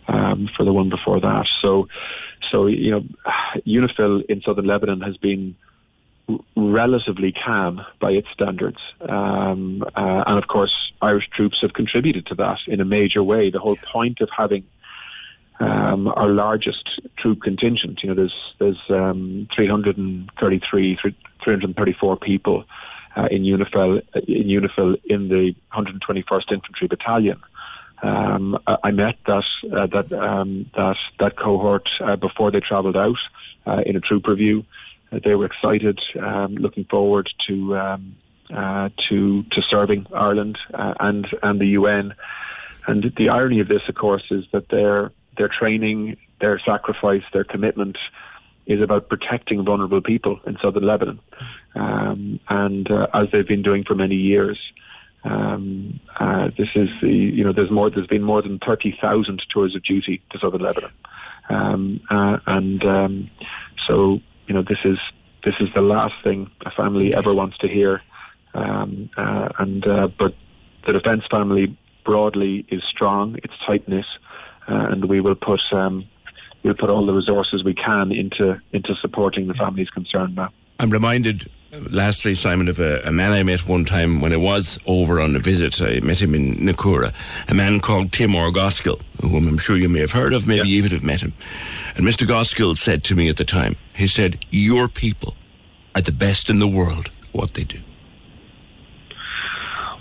um, 0.07 0.49
for 0.55 0.63
the 0.63 0.71
one 0.71 0.89
before 0.89 1.19
that. 1.19 1.45
So, 1.61 1.89
so 2.51 2.67
you 2.67 2.91
know, 2.91 3.03
UNIFIL 3.67 4.23
in 4.29 4.41
southern 4.41 4.65
Lebanon 4.65 5.01
has 5.01 5.17
been 5.17 5.53
r- 6.29 6.39
relatively 6.55 7.33
calm 7.33 7.81
by 7.99 8.11
its 8.11 8.27
standards, 8.33 8.79
um, 9.01 9.83
uh, 9.97 10.23
and 10.27 10.41
of 10.41 10.47
course, 10.47 10.93
Irish 11.01 11.27
troops 11.35 11.57
have 11.61 11.73
contributed 11.73 12.25
to 12.27 12.35
that 12.35 12.59
in 12.67 12.79
a 12.79 12.85
major 12.85 13.21
way. 13.21 13.51
The 13.51 13.59
whole 13.59 13.77
point 13.91 14.21
of 14.21 14.29
having 14.35 14.63
um, 15.59 16.07
our 16.07 16.29
largest 16.29 17.01
troop 17.17 17.41
contingent. 17.41 18.01
You 18.03 18.09
know, 18.09 18.15
there's 18.15 18.53
there's 18.59 18.81
um, 18.89 19.47
333, 19.55 20.97
334 21.43 22.17
people 22.17 22.65
uh, 23.15 23.27
in 23.31 23.43
UNIFIL 23.43 24.01
in 24.27 24.47
UNIFIL 24.47 24.95
in 25.05 25.29
the 25.29 25.55
121st 25.73 26.51
Infantry 26.51 26.87
Battalion. 26.87 27.41
Um, 28.03 28.59
I 28.83 28.91
met 28.91 29.15
that 29.25 29.43
uh, 29.73 29.87
that 29.87 30.13
um, 30.13 30.69
that 30.75 30.97
that 31.19 31.37
cohort 31.37 31.89
uh, 31.99 32.15
before 32.15 32.51
they 32.51 32.59
travelled 32.59 32.95
out 32.95 33.17
uh, 33.65 33.81
in 33.85 33.95
a 33.95 33.99
troop 33.99 34.27
review. 34.27 34.65
Uh, 35.11 35.19
they 35.23 35.33
were 35.33 35.45
excited, 35.45 35.99
um, 36.19 36.55
looking 36.55 36.85
forward 36.85 37.29
to 37.47 37.77
um, 37.77 38.15
uh, 38.53 38.89
to 39.09 39.43
to 39.43 39.61
serving 39.63 40.05
Ireland 40.13 40.59
uh, 40.73 40.93
and 40.99 41.27
and 41.41 41.59
the 41.59 41.67
UN. 41.79 42.13
And 42.85 43.11
the 43.17 43.29
irony 43.29 43.59
of 43.59 43.67
this, 43.67 43.81
of 43.89 43.95
course, 43.95 44.23
is 44.31 44.45
that 44.53 44.69
their 44.69 45.11
their 45.37 45.49
training, 45.49 46.17
their 46.39 46.59
sacrifice, 46.59 47.23
their 47.33 47.43
commitment 47.43 47.97
is 48.65 48.81
about 48.81 49.09
protecting 49.09 49.63
vulnerable 49.63 50.01
people 50.01 50.39
in 50.45 50.57
southern 50.61 50.85
Lebanon, 50.85 51.19
um, 51.75 52.39
and 52.49 52.91
uh, 52.91 53.07
as 53.13 53.27
they've 53.31 53.47
been 53.47 53.63
doing 53.63 53.83
for 53.83 53.95
many 53.95 54.15
years. 54.15 54.59
Um, 55.23 55.99
uh, 56.19 56.49
this 56.57 56.69
is 56.75 56.89
the 57.01 57.09
you 57.09 57.43
know 57.43 57.51
there's 57.51 57.71
more 57.71 57.89
there's 57.89 58.07
been 58.07 58.23
more 58.23 58.41
than 58.41 58.59
thirty 58.59 58.97
thousand 59.01 59.41
tours 59.51 59.75
of 59.75 59.83
duty 59.83 60.21
to 60.31 60.39
southern 60.39 60.61
Lebanon, 60.61 60.91
um, 61.49 62.01
uh, 62.09 62.37
and 62.45 62.83
um, 62.85 63.29
so 63.87 64.19
you 64.47 64.53
know 64.53 64.61
this 64.61 64.79
is 64.85 64.97
this 65.43 65.55
is 65.59 65.69
the 65.73 65.81
last 65.81 66.13
thing 66.23 66.51
a 66.65 66.71
family 66.71 67.13
ever 67.15 67.33
wants 67.33 67.57
to 67.59 67.67
hear. 67.67 68.01
Um, 68.53 69.09
uh, 69.17 69.49
and 69.59 69.85
uh, 69.87 70.07
but 70.19 70.35
the 70.85 70.93
defence 70.93 71.23
family 71.29 71.77
broadly 72.05 72.65
is 72.69 72.81
strong. 72.89 73.37
It's 73.43 73.53
tight 73.65 73.87
knit, 73.87 74.05
uh, 74.05 74.26
and 74.67 75.05
we 75.05 75.21
will 75.21 75.35
put 75.35 75.61
um, 75.71 76.05
we'll 76.63 76.75
put 76.75 76.89
all 76.89 77.05
the 77.05 77.13
resources 77.13 77.63
we 77.63 77.73
can 77.73 78.11
into 78.11 78.59
into 78.71 78.95
supporting 79.01 79.47
the 79.47 79.53
families 79.53 79.89
concerned 79.89 80.35
now. 80.35 80.49
I'm 80.79 80.91
reminded, 80.91 81.49
lastly, 81.89 82.35
Simon, 82.35 82.67
of 82.67 82.79
a, 82.79 83.01
a, 83.01 83.11
man 83.11 83.33
I 83.33 83.41
met 83.41 83.67
one 83.67 83.83
time 83.83 84.21
when 84.21 84.31
I 84.31 84.37
was 84.37 84.77
over 84.85 85.19
on 85.19 85.35
a 85.35 85.39
visit. 85.39 85.81
I 85.81 85.99
met 86.01 86.21
him 86.21 86.35
in 86.35 86.57
Nakura, 86.57 87.13
a 87.49 87.53
man 87.55 87.79
called 87.79 88.11
Timur 88.11 88.51
Orgoskill, 88.51 89.01
whom 89.21 89.47
I'm 89.47 89.57
sure 89.57 89.75
you 89.75 89.89
may 89.89 90.01
have 90.01 90.11
heard 90.11 90.33
of, 90.33 90.45
maybe 90.45 90.69
yeah. 90.69 90.77
even 90.77 90.91
have 90.91 91.03
met 91.03 91.21
him. 91.21 91.33
And 91.95 92.05
Mr. 92.05 92.27
Goskill 92.27 92.77
said 92.77 93.03
to 93.05 93.15
me 93.15 93.27
at 93.27 93.37
the 93.37 93.45
time, 93.45 93.75
he 93.95 94.05
said, 94.05 94.45
Your 94.51 94.87
people 94.87 95.35
are 95.95 96.01
the 96.01 96.11
best 96.11 96.49
in 96.49 96.59
the 96.59 96.67
world 96.67 97.09
what 97.31 97.55
they 97.55 97.63
do. 97.63 97.79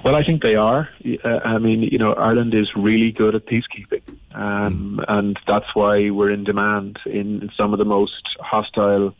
Well, 0.07 0.15
I 0.15 0.23
think 0.23 0.41
they 0.41 0.55
are. 0.55 0.89
Uh, 1.25 1.41
I 1.45 1.59
mean, 1.59 1.83
you 1.83 1.99
know, 1.99 2.13
Ireland 2.13 2.55
is 2.55 2.69
really 2.77 3.11
good 3.11 3.35
at 3.35 3.45
peacekeeping, 3.45 4.09
um, 4.37 5.01
mm. 5.01 5.05
and 5.09 5.37
that's 5.49 5.75
why 5.75 6.11
we're 6.11 6.31
in 6.31 6.45
demand 6.45 7.01
in 7.07 7.51
some 7.57 7.73
of 7.73 7.81
the 7.81 7.85
most 7.85 8.23
hostile 8.39 9.17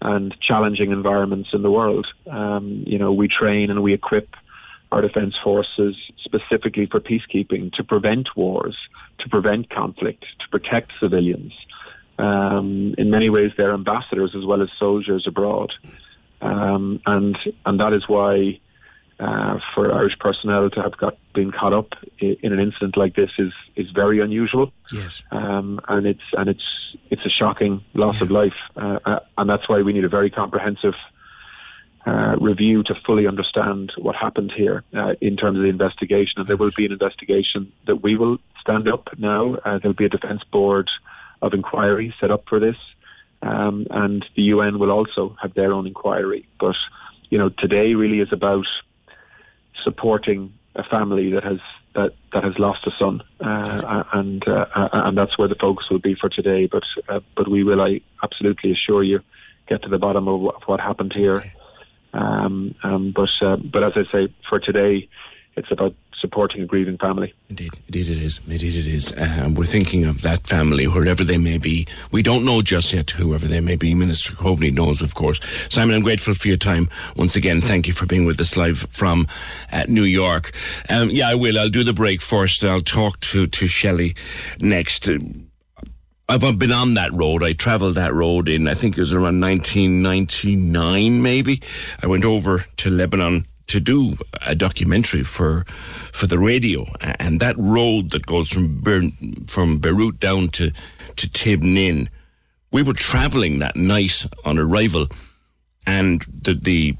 and 0.00 0.34
challenging 0.40 0.92
environments 0.92 1.50
in 1.52 1.60
the 1.60 1.70
world. 1.70 2.06
Um, 2.30 2.84
you 2.86 2.98
know, 2.98 3.12
we 3.12 3.28
train 3.28 3.70
and 3.70 3.82
we 3.82 3.92
equip 3.92 4.34
our 4.90 5.02
defence 5.02 5.34
forces 5.44 5.94
specifically 6.24 6.86
for 6.86 7.00
peacekeeping 7.00 7.74
to 7.74 7.84
prevent 7.84 8.34
wars, 8.34 8.78
to 9.18 9.28
prevent 9.28 9.68
conflict, 9.68 10.24
to 10.40 10.48
protect 10.48 10.92
civilians. 10.98 11.52
Um, 12.18 12.94
in 12.96 13.10
many 13.10 13.28
ways, 13.28 13.52
they're 13.58 13.74
ambassadors 13.74 14.34
as 14.34 14.46
well 14.46 14.62
as 14.62 14.70
soldiers 14.78 15.26
abroad, 15.26 15.74
um, 16.40 17.02
and 17.04 17.36
and 17.66 17.78
that 17.78 17.92
is 17.92 18.08
why 18.08 18.58
uh, 19.20 19.58
for 19.74 19.92
Irish 19.92 20.18
personnel 20.18 20.70
to 20.70 20.82
have 20.82 20.96
got 20.96 21.16
been 21.34 21.52
caught 21.52 21.72
up 21.72 21.94
in 22.18 22.52
an 22.52 22.58
incident 22.58 22.96
like 22.96 23.14
this 23.14 23.30
is 23.38 23.52
is 23.76 23.90
very 23.90 24.20
unusual. 24.20 24.72
Yes, 24.92 25.22
um, 25.30 25.80
and 25.88 26.06
it's 26.06 26.22
and 26.32 26.48
it's 26.48 26.96
it's 27.10 27.24
a 27.24 27.30
shocking 27.30 27.84
loss 27.94 28.16
yeah. 28.16 28.22
of 28.22 28.30
life, 28.30 28.60
uh, 28.76 28.98
uh, 29.04 29.20
and 29.38 29.48
that's 29.48 29.68
why 29.68 29.82
we 29.82 29.92
need 29.92 30.04
a 30.04 30.08
very 30.08 30.30
comprehensive. 30.30 30.94
Uh, 32.06 32.36
review 32.38 32.82
to 32.82 32.94
fully 33.06 33.26
understand 33.26 33.90
what 33.96 34.14
happened 34.14 34.52
here 34.54 34.84
uh, 34.94 35.14
in 35.22 35.38
terms 35.38 35.56
of 35.56 35.62
the 35.62 35.70
investigation, 35.70 36.34
and 36.36 36.46
there 36.46 36.56
will 36.58 36.70
be 36.76 36.84
an 36.84 36.92
investigation 36.92 37.72
that 37.86 38.02
we 38.02 38.14
will 38.14 38.36
stand 38.60 38.86
up 38.86 39.08
now. 39.16 39.54
Uh, 39.64 39.78
there'll 39.78 39.94
be 39.94 40.04
a 40.04 40.10
defence 40.10 40.42
board 40.52 40.90
of 41.40 41.54
inquiry 41.54 42.14
set 42.20 42.30
up 42.30 42.44
for 42.46 42.60
this, 42.60 42.76
um, 43.40 43.86
and 43.90 44.22
the 44.36 44.42
UN 44.42 44.78
will 44.78 44.90
also 44.90 45.34
have 45.40 45.54
their 45.54 45.72
own 45.72 45.86
inquiry. 45.86 46.46
But 46.60 46.76
you 47.30 47.38
know, 47.38 47.48
today 47.48 47.94
really 47.94 48.20
is 48.20 48.32
about 48.32 48.66
supporting 49.84 50.52
a 50.74 50.82
family 50.82 51.30
that 51.30 51.44
has 51.44 51.58
that 51.94 52.12
that 52.32 52.42
has 52.42 52.58
lost 52.58 52.86
a 52.86 52.90
son, 52.98 53.22
uh, 53.40 54.02
and 54.12 54.46
uh, 54.48 54.66
and 54.92 55.16
that's 55.16 55.38
where 55.38 55.48
the 55.48 55.54
focus 55.54 55.86
will 55.90 56.00
be 56.00 56.16
for 56.20 56.28
today. 56.28 56.66
But 56.66 56.82
uh, 57.08 57.20
but 57.36 57.48
we 57.48 57.62
will, 57.62 57.80
I 57.80 58.00
absolutely 58.22 58.72
assure 58.72 59.04
you, 59.04 59.20
get 59.68 59.82
to 59.82 59.88
the 59.88 59.98
bottom 59.98 60.26
of 60.26 60.40
what, 60.40 60.68
what 60.68 60.80
happened 60.80 61.12
here. 61.14 61.44
Um, 62.12 62.74
um, 62.82 63.12
but 63.14 63.30
uh, 63.40 63.56
but 63.56 63.84
as 63.84 63.92
I 63.96 64.10
say, 64.12 64.34
for 64.48 64.58
today, 64.58 65.08
it's 65.56 65.70
about 65.70 65.94
supporting 66.24 66.62
a 66.62 66.64
grieving 66.64 66.96
family. 66.96 67.34
Indeed, 67.50 67.74
indeed 67.86 68.08
it 68.08 68.22
is. 68.22 68.40
Indeed 68.48 68.74
it 68.76 68.86
is. 68.86 69.12
Uh, 69.12 69.50
we're 69.54 69.66
thinking 69.66 70.06
of 70.06 70.22
that 70.22 70.46
family, 70.46 70.86
wherever 70.86 71.22
they 71.22 71.36
may 71.36 71.58
be. 71.58 71.86
We 72.12 72.22
don't 72.22 72.46
know 72.46 72.62
just 72.62 72.94
yet 72.94 73.10
whoever 73.10 73.46
they 73.46 73.60
may 73.60 73.76
be. 73.76 73.94
Minister 73.94 74.32
Coveney 74.32 74.72
knows, 74.72 75.02
of 75.02 75.14
course. 75.14 75.38
Simon, 75.68 75.96
I'm 75.96 76.02
grateful 76.02 76.32
for 76.32 76.48
your 76.48 76.56
time 76.56 76.88
once 77.14 77.36
again. 77.36 77.60
Thank 77.60 77.86
you 77.86 77.92
for 77.92 78.06
being 78.06 78.24
with 78.24 78.40
us 78.40 78.56
live 78.56 78.78
from 78.90 79.26
uh, 79.70 79.84
New 79.86 80.04
York. 80.04 80.52
Um, 80.88 81.10
yeah, 81.10 81.28
I 81.28 81.34
will. 81.34 81.58
I'll 81.58 81.68
do 81.68 81.84
the 81.84 81.92
break 81.92 82.22
first. 82.22 82.64
I'll 82.64 82.80
talk 82.80 83.20
to 83.20 83.46
to 83.46 83.66
Shelley 83.66 84.16
next. 84.60 85.10
I've 86.26 86.58
been 86.58 86.72
on 86.72 86.94
that 86.94 87.12
road. 87.12 87.42
I 87.42 87.52
travelled 87.52 87.96
that 87.96 88.14
road 88.14 88.48
in, 88.48 88.66
I 88.66 88.72
think 88.72 88.96
it 88.96 89.00
was 89.00 89.12
around 89.12 89.42
1999, 89.42 91.22
maybe. 91.22 91.60
I 92.02 92.06
went 92.06 92.24
over 92.24 92.64
to 92.78 92.88
Lebanon 92.88 93.44
to 93.66 93.80
do 93.80 94.16
a 94.46 94.54
documentary 94.54 95.24
for 95.24 95.64
for 96.12 96.26
the 96.26 96.38
radio, 96.38 96.86
and 97.00 97.40
that 97.40 97.56
road 97.58 98.10
that 98.10 98.26
goes 98.26 98.48
from 98.48 98.82
from 99.46 99.78
Beirut 99.78 100.18
down 100.18 100.48
to 100.48 100.70
to 101.16 101.28
Tibnin, 101.28 102.08
we 102.70 102.82
were 102.82 102.92
travelling 102.92 103.58
that 103.60 103.76
night 103.76 104.26
on 104.44 104.58
arrival, 104.58 105.08
and 105.86 106.24
the 106.42 106.54
the 106.54 106.96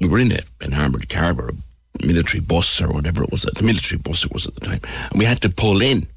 we 0.00 0.08
were 0.08 0.18
in 0.18 0.32
a, 0.32 0.40
an 0.60 0.74
armoured 0.74 1.08
car 1.08 1.34
or 1.38 1.50
a 1.50 2.06
military 2.06 2.40
bus 2.40 2.80
or 2.80 2.88
whatever 2.88 3.22
it 3.22 3.30
was, 3.30 3.42
the 3.42 3.62
military 3.62 3.98
bus 3.98 4.24
it 4.24 4.32
was 4.32 4.46
at 4.46 4.54
the 4.54 4.60
time, 4.60 4.80
and 5.10 5.18
we 5.18 5.24
had 5.24 5.40
to 5.42 5.50
pull 5.50 5.80
in 5.80 6.08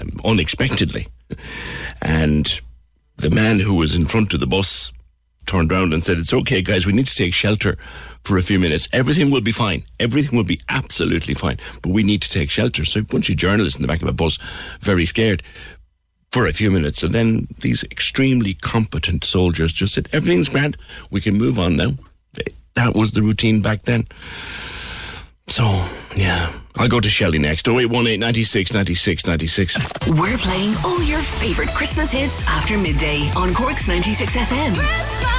um, 0.00 0.20
unexpectedly, 0.24 1.08
and 2.00 2.60
the 3.16 3.30
man 3.30 3.60
who 3.60 3.74
was 3.74 3.94
in 3.94 4.06
front 4.06 4.32
of 4.32 4.40
the 4.40 4.46
bus 4.46 4.92
turned 5.46 5.72
around 5.72 5.92
and 5.92 6.02
said, 6.02 6.18
It's 6.18 6.32
okay, 6.32 6.62
guys, 6.62 6.86
we 6.86 6.92
need 6.92 7.06
to 7.06 7.14
take 7.14 7.34
shelter 7.34 7.76
for 8.24 8.36
a 8.36 8.42
few 8.42 8.58
minutes. 8.58 8.88
Everything 8.92 9.30
will 9.30 9.40
be 9.40 9.52
fine. 9.52 9.84
Everything 9.98 10.36
will 10.36 10.44
be 10.44 10.60
absolutely 10.68 11.34
fine. 11.34 11.58
But 11.82 11.92
we 11.92 12.02
need 12.02 12.22
to 12.22 12.28
take 12.30 12.50
shelter. 12.50 12.84
So 12.84 13.00
a 13.00 13.04
bunch 13.04 13.30
of 13.30 13.36
journalists 13.36 13.78
in 13.78 13.82
the 13.82 13.88
back 13.88 14.02
of 14.02 14.08
a 14.08 14.12
bus, 14.12 14.38
very 14.80 15.04
scared 15.04 15.42
for 16.30 16.46
a 16.46 16.52
few 16.52 16.70
minutes. 16.70 17.02
And 17.02 17.12
then 17.12 17.48
these 17.60 17.82
extremely 17.84 18.54
competent 18.54 19.24
soldiers 19.24 19.72
just 19.72 19.94
said, 19.94 20.08
Everything's 20.12 20.48
grand. 20.48 20.76
We 21.10 21.20
can 21.20 21.36
move 21.36 21.58
on 21.58 21.76
now. 21.76 21.92
That 22.74 22.94
was 22.94 23.12
the 23.12 23.22
routine 23.22 23.62
back 23.62 23.82
then. 23.82 24.06
So, 25.48 25.64
yeah. 26.14 26.52
I'll 26.76 26.88
go 26.88 27.00
to 27.00 27.08
Shelley 27.08 27.38
next. 27.38 27.66
0818 27.66 28.20
96 28.20 28.72
96 28.72 29.26
96. 29.26 29.76
We're 30.10 30.38
playing 30.38 30.74
all 30.84 31.02
your 31.02 31.20
favourite 31.20 31.70
Christmas 31.74 32.12
hits 32.12 32.46
after 32.46 32.78
midday 32.78 33.28
on 33.36 33.52
Cork's 33.52 33.88
96 33.88 34.36
FM. 34.36 34.76
Christmas! 34.76 35.29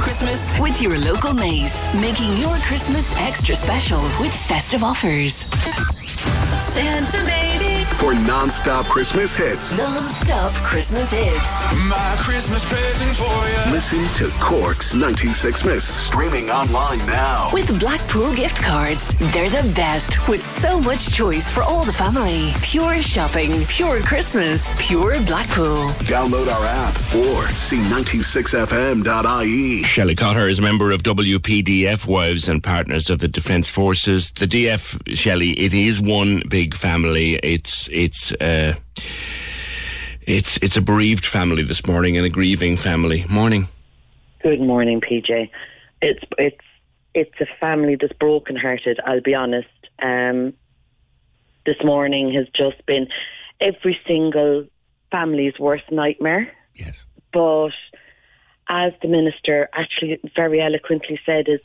Christmas 0.00 0.58
with 0.58 0.82
your 0.82 0.98
local 0.98 1.34
Mace, 1.34 1.94
making 1.94 2.36
your 2.36 2.56
Christmas 2.58 3.12
extra 3.16 3.54
special 3.54 4.02
with 4.20 4.34
festive 4.34 4.82
offers. 4.82 5.44
Santa 6.60 7.24
baby. 7.24 7.71
For 8.02 8.14
non-stop 8.14 8.86
Christmas 8.86 9.36
hits. 9.36 9.78
Non-stop 9.78 10.50
Christmas 10.54 11.08
hits. 11.12 11.38
My 11.86 12.16
Christmas 12.18 12.68
present 12.68 13.14
for 13.14 13.48
you. 13.48 13.70
Listen 13.72 14.02
to 14.16 14.28
Cork's 14.40 14.92
96 14.92 15.64
Miss. 15.64 15.84
Streaming 15.84 16.50
online 16.50 16.98
now. 17.06 17.48
With 17.52 17.78
Blackpool 17.78 18.34
gift 18.34 18.60
cards. 18.60 19.16
They're 19.32 19.48
the 19.48 19.72
best 19.76 20.28
with 20.28 20.42
so 20.42 20.80
much 20.80 21.12
choice 21.12 21.48
for 21.48 21.62
all 21.62 21.84
the 21.84 21.92
family. 21.92 22.50
Pure 22.62 23.04
shopping, 23.04 23.64
pure 23.66 24.00
Christmas, 24.00 24.74
pure 24.84 25.20
Blackpool. 25.22 25.76
Download 26.10 26.52
our 26.52 26.66
app 26.66 26.96
or 27.14 27.46
see 27.52 27.78
96fm.ie. 27.82 29.84
Shelley 29.84 30.16
Cotter 30.16 30.48
is 30.48 30.58
a 30.58 30.62
member 30.62 30.90
of 30.90 31.04
WPDF 31.04 32.04
Wives 32.08 32.48
and 32.48 32.64
Partners 32.64 33.10
of 33.10 33.20
the 33.20 33.28
Defence 33.28 33.70
Forces. 33.70 34.32
The 34.32 34.48
DF, 34.48 35.16
Shelley, 35.16 35.52
it 35.52 35.72
is 35.72 36.00
one 36.00 36.42
big 36.48 36.74
family. 36.74 37.36
It's 37.36 37.88
it's 37.92 38.32
uh, 38.32 38.74
it's 40.22 40.58
it's 40.58 40.76
a 40.76 40.80
bereaved 40.80 41.26
family 41.26 41.62
this 41.62 41.86
morning 41.86 42.16
and 42.16 42.26
a 42.26 42.30
grieving 42.30 42.76
family. 42.76 43.24
Morning. 43.28 43.68
Good 44.42 44.60
morning, 44.60 45.00
PJ. 45.00 45.50
It's 46.00 46.22
it's 46.38 46.64
it's 47.14 47.40
a 47.40 47.46
family 47.60 47.96
that's 48.00 48.12
brokenhearted. 48.14 48.98
I'll 49.06 49.20
be 49.20 49.34
honest. 49.34 49.68
Um, 50.02 50.54
this 51.64 51.76
morning 51.84 52.32
has 52.34 52.46
just 52.56 52.84
been 52.86 53.06
every 53.60 53.98
single 54.06 54.66
family's 55.10 55.58
worst 55.58 55.84
nightmare. 55.92 56.50
Yes. 56.74 57.06
But 57.32 57.70
as 58.68 58.92
the 59.02 59.08
minister 59.08 59.68
actually 59.74 60.18
very 60.34 60.60
eloquently 60.60 61.20
said, 61.24 61.46
is 61.48 61.60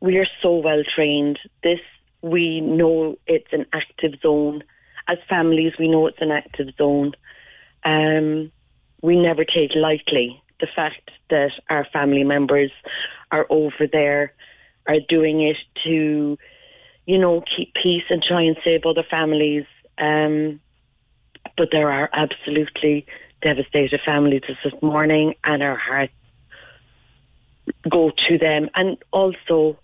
we 0.00 0.18
are 0.18 0.26
so 0.42 0.56
well 0.56 0.82
trained. 0.94 1.38
This 1.62 1.80
we 2.22 2.60
know 2.60 3.16
it's 3.26 3.52
an 3.52 3.66
active 3.72 4.20
zone. 4.20 4.62
As 5.08 5.18
families, 5.28 5.72
we 5.78 5.88
know 5.88 6.06
it's 6.06 6.20
an 6.20 6.32
active 6.32 6.68
zone. 6.76 7.12
Um, 7.84 8.50
we 9.02 9.16
never 9.16 9.44
take 9.44 9.70
lightly 9.74 10.42
the 10.60 10.66
fact 10.74 11.10
that 11.30 11.52
our 11.70 11.86
family 11.92 12.24
members 12.24 12.70
are 13.30 13.46
over 13.50 13.86
there, 13.90 14.32
are 14.86 15.00
doing 15.08 15.42
it 15.42 15.56
to, 15.84 16.38
you 17.04 17.18
know, 17.18 17.42
keep 17.56 17.74
peace 17.74 18.04
and 18.10 18.22
try 18.22 18.42
and 18.42 18.56
save 18.64 18.86
other 18.86 19.04
families. 19.08 19.64
Um, 19.98 20.60
but 21.56 21.68
there 21.72 21.90
are 21.90 22.10
absolutely 22.12 23.06
devastated 23.42 24.00
families 24.04 24.42
this 24.64 24.72
morning, 24.82 25.34
and 25.44 25.62
our 25.62 25.76
hearts 25.76 26.12
go 27.88 28.12
to 28.28 28.38
them 28.38 28.68
and 28.74 28.96
also 29.12 29.78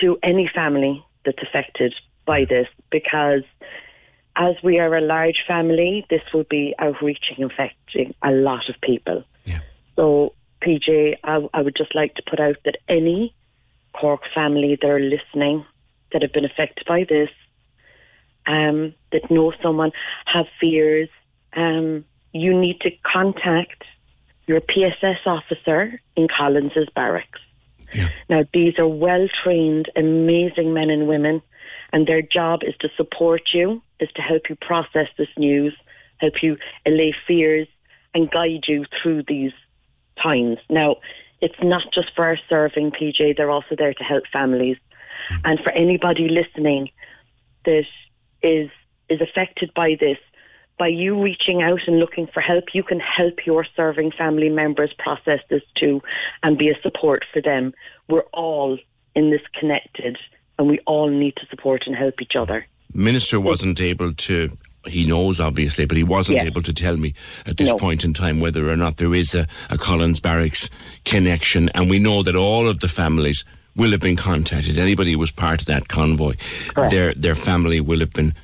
to 0.00 0.18
any 0.22 0.50
family 0.52 1.04
that's 1.24 1.42
affected 1.42 1.94
by 2.24 2.44
this 2.44 2.66
because 2.90 3.42
as 4.36 4.54
we 4.62 4.78
are 4.78 4.94
a 4.94 5.00
large 5.00 5.42
family, 5.48 6.06
this 6.10 6.22
will 6.32 6.44
be 6.48 6.74
outreaching, 6.78 7.42
affecting 7.42 8.14
a 8.22 8.30
lot 8.30 8.68
of 8.68 8.74
people. 8.82 9.24
Yeah. 9.44 9.60
So, 9.96 10.34
PJ, 10.62 11.16
I, 11.24 11.48
I 11.54 11.62
would 11.62 11.76
just 11.76 11.94
like 11.94 12.14
to 12.16 12.22
put 12.28 12.38
out 12.38 12.56
that 12.64 12.76
any 12.88 13.34
Cork 13.94 14.20
family 14.34 14.78
that 14.80 14.88
are 14.88 15.00
listening 15.00 15.64
that 16.12 16.22
have 16.22 16.32
been 16.32 16.44
affected 16.44 16.86
by 16.86 17.04
this, 17.08 17.30
um, 18.46 18.94
that 19.10 19.30
know 19.30 19.52
someone, 19.62 19.92
have 20.26 20.46
fears, 20.60 21.08
um, 21.56 22.04
you 22.32 22.58
need 22.58 22.80
to 22.80 22.90
contact 23.10 23.84
your 24.46 24.60
PSS 24.60 25.20
officer 25.24 26.00
in 26.14 26.28
Collins's 26.28 26.88
barracks. 26.94 27.40
Yeah. 27.92 28.08
Now, 28.28 28.44
these 28.52 28.78
are 28.78 28.86
well 28.86 29.26
trained, 29.42 29.90
amazing 29.96 30.74
men 30.74 30.90
and 30.90 31.08
women, 31.08 31.42
and 31.92 32.06
their 32.06 32.22
job 32.22 32.60
is 32.62 32.74
to 32.80 32.88
support 32.96 33.42
you, 33.54 33.82
is 34.00 34.08
to 34.16 34.22
help 34.22 34.42
you 34.48 34.56
process 34.56 35.08
this 35.18 35.28
news, 35.36 35.74
help 36.18 36.34
you 36.42 36.56
allay 36.86 37.14
fears, 37.26 37.68
and 38.14 38.30
guide 38.30 38.64
you 38.66 38.84
through 39.02 39.22
these 39.28 39.52
times. 40.22 40.58
Now, 40.70 40.96
it's 41.40 41.62
not 41.62 41.82
just 41.92 42.08
for 42.14 42.24
our 42.24 42.38
serving 42.48 42.92
PJ, 42.92 43.36
they're 43.36 43.50
also 43.50 43.76
there 43.76 43.94
to 43.94 44.04
help 44.04 44.24
families. 44.32 44.78
And 45.44 45.58
for 45.60 45.70
anybody 45.70 46.28
listening 46.28 46.90
that 47.64 47.84
is 48.42 48.70
is 49.08 49.20
affected 49.20 49.72
by 49.74 49.96
this, 50.00 50.18
by 50.78 50.88
you 50.88 51.20
reaching 51.20 51.62
out 51.62 51.80
and 51.86 51.98
looking 51.98 52.26
for 52.26 52.40
help, 52.40 52.64
you 52.74 52.82
can 52.82 53.00
help 53.00 53.46
your 53.46 53.64
serving 53.76 54.12
family 54.12 54.48
members 54.48 54.92
process 54.98 55.40
this 55.48 55.62
too 55.78 56.02
and 56.42 56.58
be 56.58 56.68
a 56.68 56.80
support 56.82 57.24
for 57.32 57.40
them. 57.40 57.72
We're 58.08 58.24
all 58.32 58.78
in 59.14 59.30
this 59.30 59.42
connected 59.58 60.18
and 60.58 60.68
we 60.68 60.80
all 60.86 61.08
need 61.08 61.36
to 61.36 61.46
support 61.50 61.82
and 61.86 61.94
help 61.94 62.20
each 62.20 62.36
other. 62.36 62.66
Minister 62.94 63.40
wasn't 63.40 63.80
able 63.80 64.12
to. 64.12 64.56
He 64.86 65.04
knows, 65.04 65.40
obviously, 65.40 65.84
but 65.84 65.96
he 65.96 66.04
wasn't 66.04 66.36
Yes. 66.38 66.46
able 66.46 66.62
to 66.62 66.72
tell 66.72 66.96
me 66.96 67.12
at 67.44 67.56
this 67.56 67.70
No. 67.70 67.76
point 67.76 68.04
in 68.04 68.14
time 68.14 68.38
whether 68.38 68.70
or 68.70 68.76
not 68.76 68.98
there 68.98 69.14
is 69.16 69.34
a, 69.34 69.48
a 69.68 69.76
Collins 69.76 70.20
Barracks 70.20 70.70
connection. 71.04 71.68
And 71.74 71.90
we 71.90 71.98
know 71.98 72.22
that 72.22 72.36
all 72.36 72.68
of 72.68 72.78
the 72.78 72.86
families 72.88 73.44
will 73.74 73.90
have 73.90 74.00
been 74.00 74.14
contacted. 74.16 74.78
Anybody 74.78 75.12
who 75.12 75.18
was 75.18 75.32
part 75.32 75.60
of 75.60 75.66
that 75.66 75.88
convoy, 75.88 76.34
Correct. 76.68 76.92
their 76.92 77.12
their 77.14 77.34
family 77.34 77.80
will 77.80 77.98
have 77.98 78.12
been 78.12 78.34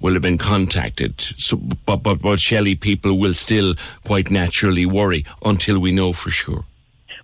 will 0.00 0.12
have 0.14 0.22
been 0.22 0.38
contacted. 0.38 1.20
So, 1.38 1.56
but 1.86 2.02
but 2.02 2.20
but 2.20 2.40
Shelley, 2.40 2.74
people 2.74 3.16
will 3.16 3.34
still 3.34 3.74
quite 4.04 4.28
naturally 4.30 4.84
worry 4.86 5.24
until 5.44 5.78
we 5.78 5.92
know 5.92 6.12
for 6.12 6.30
sure. 6.30 6.64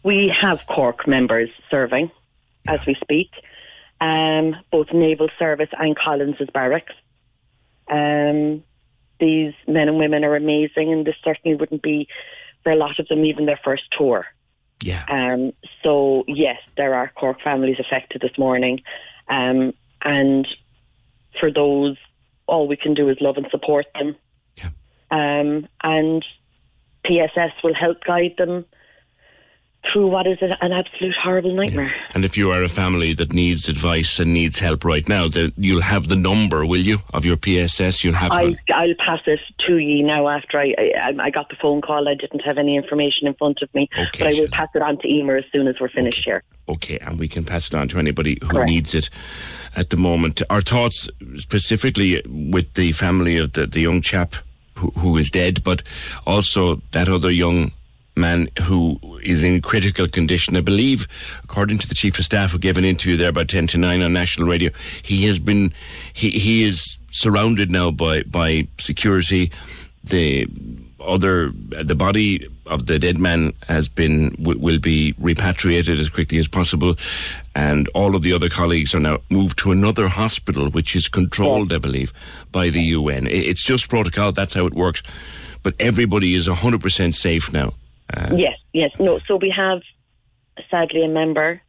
We 0.05 0.33
have 0.41 0.65
Cork 0.69 1.09
members 1.09 1.51
serving 1.69 2.11
as 2.69 2.79
we 2.87 2.95
speak, 2.95 3.31
um, 4.01 4.57
both 4.71 4.93
Naval 4.93 5.29
Service 5.39 5.71
and 5.79 5.97
Collins's 5.97 6.49
barracks. 6.53 6.95
Um, 7.91 8.63
these 9.21 9.55
men 9.67 9.89
and 9.89 9.99
women 9.99 10.25
are 10.25 10.37
amazing, 10.37 10.93
and 10.93 11.07
this 11.07 11.17
certainly 11.25 11.57
wouldn't 11.57 11.83
be 11.83 12.09
for 12.63 12.73
a 12.73 12.77
lot 12.77 12.99
of 12.99 13.09
them 13.09 13.25
even 13.25 13.47
their 13.47 13.61
first 13.65 13.85
tour. 13.97 14.27
Yeah. 14.81 15.05
Um, 15.09 15.53
so 15.83 16.25
yes, 16.29 16.59
there 16.77 16.95
are 16.95 17.11
Cork 17.17 17.41
families 17.43 17.79
affected 17.81 18.21
this 18.21 18.39
morning, 18.39 18.81
um, 19.29 19.75
and 20.03 20.47
for 21.41 21.51
those, 21.51 21.97
all 22.47 22.69
we 22.69 22.77
can 22.77 22.95
do 22.95 23.09
is 23.09 23.17
love 23.21 23.37
and 23.37 23.47
support 23.51 23.87
them. 23.95 24.17
Yeah. 24.57 24.71
Um, 25.11 25.67
and 25.83 26.25
PSS 27.05 27.53
will 27.65 27.75
help 27.75 28.05
guide 28.05 28.35
them 28.39 28.65
through 29.93 30.09
what 30.09 30.27
is 30.27 30.39
an, 30.41 30.55
an 30.61 30.73
absolute 30.73 31.15
horrible 31.23 31.55
nightmare. 31.55 31.93
And 32.15 32.25
if 32.25 32.37
you 32.37 32.51
are 32.51 32.63
a 32.63 32.69
family 32.69 33.13
that 33.15 33.33
needs 33.33 33.69
advice 33.69 34.19
and 34.19 34.33
needs 34.33 34.59
help 34.59 34.85
right 34.85 35.09
now, 35.09 35.29
then 35.29 35.53
you'll 35.57 35.83
have 35.83 36.09
the 36.09 36.17
number, 36.17 36.65
will 36.65 36.81
you, 36.81 36.99
of 37.15 37.25
your 37.25 37.37
PSS? 37.37 38.05
You'll 38.05 38.15
have. 38.15 38.33
I, 38.33 38.57
I'll 38.75 38.95
pass 38.99 39.21
it 39.27 39.41
to 39.67 39.79
you 39.79 40.05
now 40.05 40.29
after 40.29 40.59
I, 40.59 40.75
I 40.79 41.15
I 41.21 41.31
got 41.31 41.49
the 41.49 41.57
phone 41.57 41.81
call. 41.81 42.09
I 42.09 42.15
didn't 42.15 42.41
have 42.41 42.59
any 42.59 42.77
information 42.77 43.27
in 43.27 43.35
front 43.35 43.61
of 43.63 43.73
me, 43.75 43.89
Okay, 43.99 44.25
but 44.25 44.35
I 44.35 44.41
will 44.41 44.49
pass 44.49 44.69
it 44.75 44.83
on 44.83 44.99
to 44.99 45.09
Emer 45.09 45.37
as 45.37 45.45
soon 45.53 45.67
as 45.69 45.77
we're 45.81 45.89
finished 45.89 46.25
here. 46.25 46.43
Okay, 46.69 46.99
and 46.99 47.19
we 47.19 47.29
can 47.29 47.45
pass 47.45 47.69
it 47.69 47.75
on 47.75 47.89
to 47.89 47.99
anybody 47.99 48.39
who 48.43 48.49
Correct. 48.49 48.69
needs 48.69 48.95
it 48.95 49.09
at 49.75 49.91
the 49.91 49.97
moment. 49.97 50.43
Our 50.51 50.61
thoughts 50.61 51.09
specifically 51.37 52.23
with 52.27 52.75
the 52.75 52.93
family 52.93 53.39
of 53.39 53.53
the, 53.55 53.67
the 53.67 53.81
young 53.81 54.03
chap 54.03 54.35
who, 54.75 54.91
who 54.91 55.17
is 55.17 55.31
dead, 55.31 55.65
but 55.65 55.83
also 56.27 56.83
that 56.93 57.09
other 57.09 57.31
young 57.31 57.73
man 58.19 58.49
who 58.63 58.99
is 59.23 59.43
in 59.43 59.63
critical 59.63 60.09
condition. 60.09 60.57
I 60.57 60.61
believe, 60.61 61.07
according 61.45 61.79
to 61.79 61.89
the 61.89 61.95
chief 61.95 62.19
of 62.19 62.25
staff 62.25 62.51
who 62.51 62.59
gave 62.59 62.77
an 62.77 62.85
interview 62.85 63.17
there 63.17 63.31
about 63.31 63.49
10 63.49 63.69
to 63.69 63.79
9 63.79 64.03
on 64.03 64.13
national 64.13 64.49
radio, 64.49 64.71
he 65.03 65.27
has 65.27 65.39
been, 65.39 65.73
he, 66.13 66.31
he 66.31 66.65
is 66.65 66.99
surrounded 67.11 67.71
now 67.71 67.91
by, 67.91 68.23
by 68.23 68.69
security. 68.79 69.51
The 70.05 70.47
other, 71.01 71.51
the 71.51 71.95
body 71.95 72.49
of 72.67 72.87
the 72.87 72.99
dead 72.99 73.19
man 73.19 73.53
has 73.69 73.89
been, 73.89 74.35
will 74.39 74.79
be 74.79 75.15
repatriated 75.19 75.99
as 76.01 76.11
quickly 76.11 76.39
as 76.39 76.49
possible. 76.49 76.97
And 77.55 77.89
all 77.89 78.15
of 78.15 78.23
the 78.23 78.33
other 78.33 78.49
colleagues 78.49 78.95
are 78.95 79.01
now 79.01 79.19
moved 79.31 79.59
to 79.61 79.73
another 79.73 80.09
hospital, 80.09 80.71
which 80.71 80.95
is 80.95 81.09
controlled, 81.09 81.73
I 81.73 81.79
believe, 81.79 82.13
by 82.53 82.69
the 82.71 82.83
UN. 82.83 83.27
It's 83.27 83.65
just 83.65 83.89
protocol. 83.89 84.33
That's 84.33 84.55
how 84.55 84.67
it 84.67 84.75
works. 84.75 85.03
But 85.63 85.75
everybody 85.81 86.35
is 86.35 86.47
100% 86.47 87.15
safe 87.15 87.53
now. 87.53 87.75
Uh, 88.17 88.35
Yes, 88.37 88.59
yes. 88.73 88.91
No, 88.99 89.19
so 89.27 89.37
we 89.37 89.53
have 89.57 89.81
sadly 90.71 91.05
a 91.05 91.09
member 91.09 91.61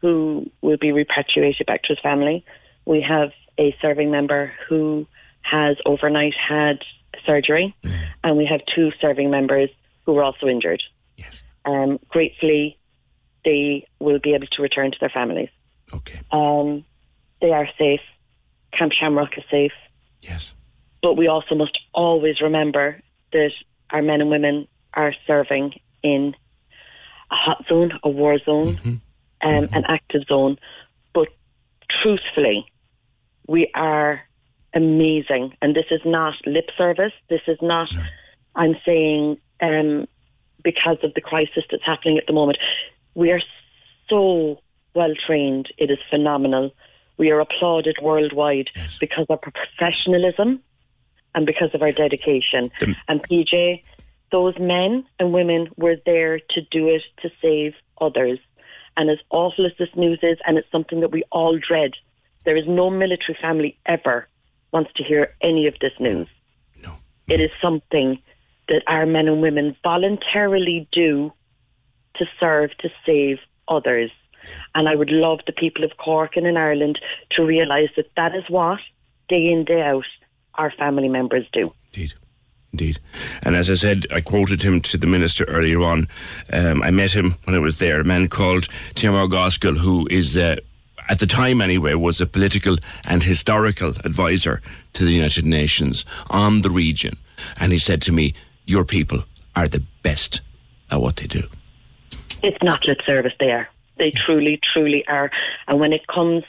who 0.00 0.50
will 0.60 0.76
be 0.76 0.92
repatriated 0.92 1.66
back 1.66 1.82
to 1.84 1.88
his 1.90 1.98
family. 2.00 2.44
We 2.84 3.00
have 3.00 3.30
a 3.58 3.74
serving 3.80 4.10
member 4.10 4.52
who 4.68 5.06
has 5.42 5.76
overnight 5.86 6.34
had 6.34 6.78
surgery, 7.26 7.74
and 8.24 8.36
we 8.36 8.46
have 8.46 8.60
two 8.74 8.90
serving 9.00 9.30
members 9.30 9.70
who 10.04 10.12
were 10.12 10.24
also 10.24 10.46
injured. 10.46 10.82
Yes. 11.16 11.42
Um, 11.64 11.98
gratefully, 12.08 12.78
they 13.44 13.86
will 14.00 14.18
be 14.18 14.34
able 14.34 14.46
to 14.48 14.62
return 14.62 14.90
to 14.90 14.96
their 15.00 15.10
families. 15.10 15.50
Okay. 15.92 16.20
Um, 16.30 16.84
they 17.40 17.50
are 17.50 17.68
safe. 17.78 18.00
Camp 18.76 18.92
Shamrock 18.92 19.36
is 19.36 19.44
safe. 19.50 19.72
Yes. 20.20 20.54
But 21.02 21.14
we 21.14 21.28
also 21.28 21.54
must 21.54 21.78
always 21.92 22.40
remember 22.40 23.00
that 23.32 23.50
our 23.90 24.02
men 24.02 24.20
and 24.20 24.30
women 24.30 24.66
are 24.94 25.14
serving 25.26 25.74
in 26.02 26.34
a 27.30 27.34
hot 27.34 27.64
zone, 27.68 27.92
a 28.02 28.08
war 28.08 28.38
zone, 28.38 28.76
um, 29.42 29.68
an 29.72 29.84
active 29.88 30.22
zone. 30.28 30.58
But 31.14 31.28
truthfully, 32.02 32.66
we 33.46 33.70
are 33.74 34.20
amazing. 34.74 35.56
And 35.60 35.74
this 35.74 35.86
is 35.90 36.00
not 36.04 36.34
lip 36.46 36.68
service. 36.76 37.12
This 37.28 37.40
is 37.46 37.58
not, 37.62 37.92
I'm 38.54 38.76
saying, 38.84 39.38
um, 39.60 40.06
because 40.62 40.98
of 41.02 41.14
the 41.14 41.20
crisis 41.20 41.64
that's 41.70 41.84
happening 41.84 42.18
at 42.18 42.26
the 42.26 42.32
moment. 42.32 42.58
We 43.14 43.30
are 43.30 43.42
so 44.08 44.60
well 44.94 45.12
trained. 45.26 45.68
It 45.78 45.90
is 45.90 45.98
phenomenal. 46.10 46.74
We 47.18 47.30
are 47.30 47.40
applauded 47.40 47.96
worldwide 48.02 48.68
Yes. 48.76 48.98
because 48.98 49.26
of 49.28 49.30
our 49.30 49.36
professionalism 49.38 50.60
and 51.34 51.46
because 51.46 51.70
of 51.74 51.82
our 51.82 51.92
dedication. 51.92 52.70
The- 52.80 52.94
and 53.08 53.22
PJ, 53.22 53.82
those 54.32 54.58
men 54.58 55.04
and 55.20 55.32
women 55.32 55.68
were 55.76 55.96
there 56.04 56.38
to 56.38 56.60
do 56.70 56.88
it 56.88 57.02
to 57.22 57.30
save 57.40 57.74
others. 58.00 58.38
And 58.96 59.08
as 59.10 59.18
awful 59.30 59.64
as 59.66 59.72
this 59.78 59.88
news 59.94 60.18
is, 60.22 60.38
and 60.46 60.58
it's 60.58 60.70
something 60.72 61.00
that 61.00 61.12
we 61.12 61.22
all 61.30 61.58
dread, 61.58 61.92
there 62.44 62.56
is 62.56 62.64
no 62.66 62.90
military 62.90 63.38
family 63.40 63.78
ever 63.86 64.26
wants 64.72 64.90
to 64.96 65.04
hear 65.04 65.34
any 65.40 65.66
of 65.66 65.74
this 65.80 65.92
news. 66.00 66.26
No. 66.82 66.96
It 67.28 67.40
is 67.40 67.50
something 67.60 68.20
that 68.68 68.82
our 68.86 69.06
men 69.06 69.28
and 69.28 69.40
women 69.40 69.76
voluntarily 69.82 70.88
do 70.92 71.32
to 72.16 72.24
serve 72.40 72.70
to 72.78 72.88
save 73.06 73.38
others. 73.68 74.10
And 74.74 74.88
I 74.88 74.96
would 74.96 75.10
love 75.10 75.40
the 75.46 75.52
people 75.52 75.84
of 75.84 75.96
Cork 75.98 76.36
and 76.36 76.46
in 76.46 76.56
Ireland 76.56 76.98
to 77.32 77.44
realise 77.44 77.90
that 77.96 78.10
that 78.16 78.34
is 78.34 78.44
what, 78.48 78.80
day 79.28 79.52
in, 79.52 79.64
day 79.64 79.82
out, 79.82 80.04
our 80.54 80.72
family 80.72 81.08
members 81.08 81.46
do. 81.52 81.72
Indeed. 81.92 82.14
Indeed. 82.72 82.98
And 83.42 83.54
as 83.54 83.70
I 83.70 83.74
said, 83.74 84.06
I 84.10 84.22
quoted 84.22 84.62
him 84.62 84.80
to 84.82 84.96
the 84.96 85.06
minister 85.06 85.44
earlier 85.44 85.82
on. 85.82 86.08
Um, 86.50 86.82
I 86.82 86.90
met 86.90 87.12
him 87.12 87.36
when 87.44 87.54
I 87.54 87.58
was 87.58 87.76
there, 87.76 88.00
a 88.00 88.04
man 88.04 88.28
called 88.28 88.66
Timur 88.94 89.26
Goskell, 89.26 89.76
who 89.76 90.08
is, 90.10 90.36
uh, 90.38 90.56
at 91.08 91.18
the 91.18 91.26
time 91.26 91.60
anyway, 91.60 91.92
was 91.94 92.20
a 92.20 92.26
political 92.26 92.78
and 93.04 93.22
historical 93.22 93.90
advisor 94.04 94.62
to 94.94 95.04
the 95.04 95.12
United 95.12 95.44
Nations 95.44 96.06
on 96.30 96.62
the 96.62 96.70
region. 96.70 97.18
And 97.60 97.72
he 97.72 97.78
said 97.78 98.00
to 98.02 98.12
me, 98.12 98.32
Your 98.64 98.86
people 98.86 99.24
are 99.54 99.68
the 99.68 99.82
best 100.02 100.40
at 100.90 101.00
what 101.00 101.16
they 101.16 101.26
do. 101.26 101.42
It's 102.42 102.62
not 102.62 102.86
lip 102.86 102.98
service 103.04 103.34
there. 103.38 103.68
They 103.98 104.10
truly, 104.10 104.58
truly 104.72 105.06
are. 105.06 105.30
And 105.68 105.78
when 105.78 105.92
it 105.92 106.06
comes 106.06 106.44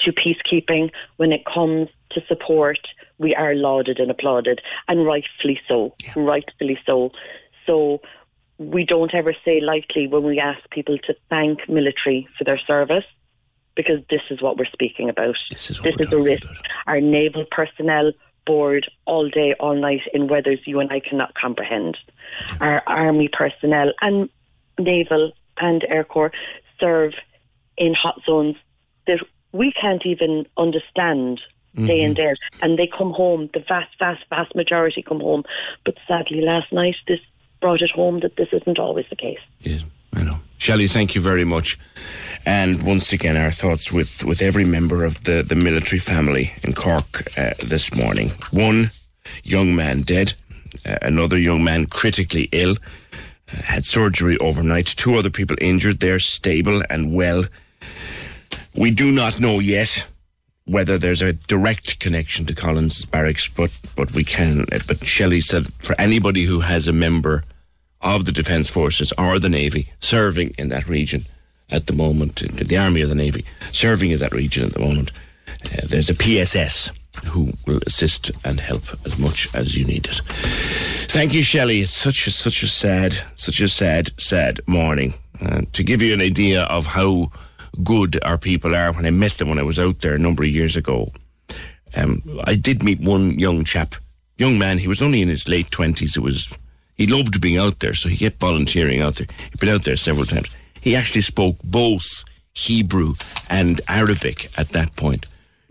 to 0.00 0.12
peacekeeping, 0.12 0.90
when 1.18 1.32
it 1.32 1.44
comes 1.44 1.88
to 2.10 2.22
support, 2.26 2.78
we 3.18 3.34
are 3.34 3.54
lauded 3.54 3.98
and 3.98 4.10
applauded, 4.10 4.60
and 4.88 5.06
rightfully 5.06 5.60
so. 5.66 5.94
Rightfully 6.14 6.78
so. 6.84 7.12
So 7.66 8.00
we 8.58 8.84
don't 8.84 9.14
ever 9.14 9.34
say 9.44 9.60
lightly 9.60 10.06
when 10.06 10.24
we 10.24 10.38
ask 10.38 10.68
people 10.70 10.98
to 11.06 11.14
thank 11.28 11.68
military 11.68 12.28
for 12.36 12.44
their 12.44 12.58
service, 12.58 13.04
because 13.74 14.00
this 14.10 14.22
is 14.30 14.40
what 14.40 14.56
we're 14.56 14.64
speaking 14.66 15.08
about. 15.08 15.36
This 15.50 15.70
is 15.70 15.80
this 15.80 15.96
is 15.98 16.12
a 16.12 16.20
risk. 16.20 16.44
about. 16.44 16.56
Our 16.86 17.00
naval 17.00 17.44
personnel 17.50 18.12
board 18.46 18.88
all 19.06 19.28
day, 19.28 19.54
all 19.58 19.74
night 19.74 20.02
in 20.14 20.28
weathers 20.28 20.60
you 20.66 20.80
and 20.80 20.90
I 20.90 21.00
cannot 21.00 21.34
comprehend. 21.34 21.98
Our 22.60 22.82
army 22.86 23.28
personnel 23.28 23.92
and 24.00 24.28
naval 24.78 25.32
and 25.58 25.84
air 25.88 26.04
corps 26.04 26.32
serve 26.78 27.14
in 27.76 27.92
hot 27.94 28.20
zones 28.24 28.56
that 29.06 29.20
we 29.52 29.72
can't 29.72 30.06
even 30.06 30.46
understand 30.56 31.40
day 31.84 32.00
in 32.00 32.14
day. 32.14 32.34
And 32.62 32.78
they 32.78 32.86
come 32.86 33.12
home. 33.12 33.50
The 33.52 33.64
vast, 33.68 33.98
vast, 33.98 34.24
vast 34.30 34.54
majority 34.54 35.02
come 35.02 35.20
home. 35.20 35.44
But 35.84 35.96
sadly, 36.08 36.40
last 36.40 36.72
night 36.72 36.96
this 37.06 37.20
brought 37.60 37.82
it 37.82 37.90
home 37.90 38.20
that 38.20 38.36
this 38.36 38.48
isn't 38.52 38.78
always 38.78 39.06
the 39.10 39.16
case. 39.16 39.38
Yes, 39.60 39.84
I 40.14 40.22
know. 40.22 40.40
Shelley, 40.58 40.86
thank 40.86 41.14
you 41.14 41.20
very 41.20 41.44
much. 41.44 41.78
And 42.44 42.82
once 42.82 43.12
again, 43.12 43.36
our 43.36 43.50
thoughts 43.50 43.92
with, 43.92 44.24
with 44.24 44.40
every 44.40 44.64
member 44.64 45.04
of 45.04 45.24
the, 45.24 45.42
the 45.42 45.54
military 45.54 45.98
family 45.98 46.54
in 46.62 46.72
Cork 46.72 47.22
uh, 47.36 47.50
this 47.62 47.94
morning. 47.94 48.30
One 48.50 48.90
young 49.42 49.74
man 49.76 50.02
dead, 50.02 50.34
uh, 50.84 50.98
another 51.02 51.38
young 51.38 51.62
man 51.62 51.86
critically 51.86 52.48
ill, 52.52 52.76
uh, 53.52 53.62
had 53.62 53.84
surgery 53.84 54.38
overnight, 54.38 54.86
two 54.86 55.16
other 55.16 55.30
people 55.30 55.56
injured. 55.60 56.00
They're 56.00 56.18
stable 56.18 56.82
and 56.88 57.14
well. 57.14 57.44
We 58.74 58.90
do 58.90 59.12
not 59.12 59.40
know 59.40 59.58
yet 59.58 60.06
whether 60.66 60.98
there's 60.98 61.22
a 61.22 61.32
direct 61.32 61.98
connection 62.00 62.44
to 62.46 62.54
Collins 62.54 63.04
Barracks, 63.04 63.48
but, 63.48 63.70
but 63.94 64.12
we 64.12 64.24
can. 64.24 64.66
But 64.86 65.04
Shelley 65.04 65.40
said 65.40 65.66
for 65.82 65.98
anybody 65.98 66.44
who 66.44 66.60
has 66.60 66.86
a 66.88 66.92
member 66.92 67.44
of 68.02 68.24
the 68.24 68.32
Defence 68.32 68.68
Forces 68.68 69.12
or 69.16 69.38
the 69.38 69.48
Navy 69.48 69.92
serving 70.00 70.54
in 70.58 70.68
that 70.68 70.88
region 70.88 71.24
at 71.70 71.86
the 71.86 71.92
moment, 71.92 72.36
the 72.36 72.76
Army 72.76 73.02
or 73.02 73.06
the 73.06 73.14
Navy, 73.14 73.44
serving 73.72 74.10
in 74.10 74.18
that 74.18 74.32
region 74.32 74.66
at 74.66 74.74
the 74.74 74.80
moment, 74.80 75.12
uh, 75.64 75.86
there's 75.86 76.10
a 76.10 76.14
PSS 76.14 76.90
who 77.24 77.52
will 77.66 77.80
assist 77.86 78.30
and 78.44 78.60
help 78.60 78.84
as 79.06 79.18
much 79.18 79.48
as 79.54 79.76
you 79.76 79.84
need 79.84 80.06
it. 80.06 80.20
Thank 81.08 81.32
you, 81.32 81.42
Shelley. 81.42 81.80
It's 81.80 81.92
such 81.92 82.26
a 82.26 82.30
such 82.30 82.62
a 82.62 82.68
sad, 82.68 83.16
such 83.36 83.60
a 83.60 83.68
sad, 83.68 84.10
sad 84.20 84.60
morning. 84.66 85.14
Uh, 85.40 85.62
to 85.72 85.82
give 85.82 86.02
you 86.02 86.14
an 86.14 86.20
idea 86.20 86.62
of 86.64 86.86
how 86.86 87.30
good 87.82 88.18
our 88.22 88.38
people 88.38 88.74
are, 88.74 88.92
when 88.92 89.06
I 89.06 89.10
met 89.10 89.32
them 89.32 89.48
when 89.48 89.58
I 89.58 89.62
was 89.62 89.78
out 89.78 90.00
there 90.00 90.14
a 90.14 90.18
number 90.18 90.44
of 90.44 90.50
years 90.50 90.76
ago, 90.76 91.12
um, 91.94 92.22
I 92.44 92.54
did 92.54 92.82
meet 92.82 93.00
one 93.00 93.38
young 93.38 93.64
chap, 93.64 93.94
young 94.36 94.58
man. 94.58 94.78
He 94.78 94.88
was 94.88 95.02
only 95.02 95.22
in 95.22 95.28
his 95.28 95.48
late 95.48 95.70
twenties. 95.70 96.16
It 96.16 96.22
was 96.22 96.56
he 96.96 97.06
loved 97.06 97.40
being 97.40 97.58
out 97.58 97.80
there, 97.80 97.94
so 97.94 98.08
he 98.08 98.16
kept 98.16 98.40
volunteering 98.40 99.00
out 99.00 99.16
there. 99.16 99.26
He'd 99.50 99.60
been 99.60 99.68
out 99.68 99.84
there 99.84 99.96
several 99.96 100.26
times. 100.26 100.50
He 100.80 100.96
actually 100.96 101.22
spoke 101.22 101.56
both 101.62 102.24
Hebrew 102.54 103.14
and 103.50 103.80
Arabic 103.88 104.50
at 104.58 104.70
that 104.70 104.96
point 104.96 105.26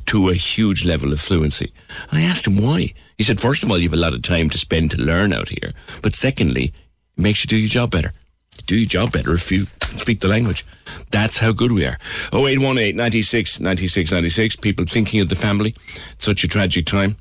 to 0.08 0.30
a 0.30 0.36
huge 0.36 0.86
level 0.86 1.12
of 1.12 1.20
fluency. 1.20 1.74
And 2.12 2.20
I 2.20 2.24
asked 2.24 2.46
him 2.46 2.62
why. 2.62 2.94
He 3.18 3.24
said, 3.24 3.40
first 3.40 3.64
of 3.64 3.72
all, 3.72 3.78
you 3.78 3.90
have 3.90 3.98
a 3.98 4.02
lot 4.02 4.14
of 4.14 4.22
time 4.22 4.52
to 4.52 4.58
spend 4.58 4.92
to 4.92 5.02
learn 5.02 5.34
out 5.34 5.50
here. 5.50 5.74
But 6.04 6.16
secondly, 6.16 6.66
it 6.66 7.22
makes 7.22 7.44
you 7.44 7.48
do 7.48 7.56
your 7.56 7.70
job 7.70 7.90
better. 7.90 8.14
You 8.58 8.64
do 8.68 8.76
your 8.76 8.88
job 8.88 9.12
better 9.12 9.34
if 9.34 9.52
you 9.52 9.66
speak 10.00 10.20
the 10.20 10.28
language. 10.28 10.66
That's 11.12 11.38
how 11.38 11.52
good 11.52 11.72
we 11.72 11.86
are. 11.86 11.98
0818 12.34 12.96
96 12.96 13.60
96 13.60 14.12
96. 14.12 14.56
People 14.58 14.86
thinking 14.86 15.22
of 15.22 15.30
the 15.30 15.36
family. 15.36 15.76
Such 16.18 16.44
a 16.44 16.48
tragic 16.48 16.86
time. 16.86 17.18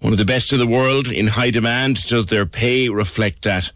One 0.00 0.12
of 0.12 0.18
the 0.18 0.24
best 0.24 0.52
in 0.52 0.58
the 0.58 0.66
world 0.66 1.08
in 1.08 1.26
high 1.26 1.50
demand. 1.50 2.06
Does 2.06 2.26
their 2.26 2.46
pay 2.46 2.88
reflect 2.88 3.42
that? 3.42 3.72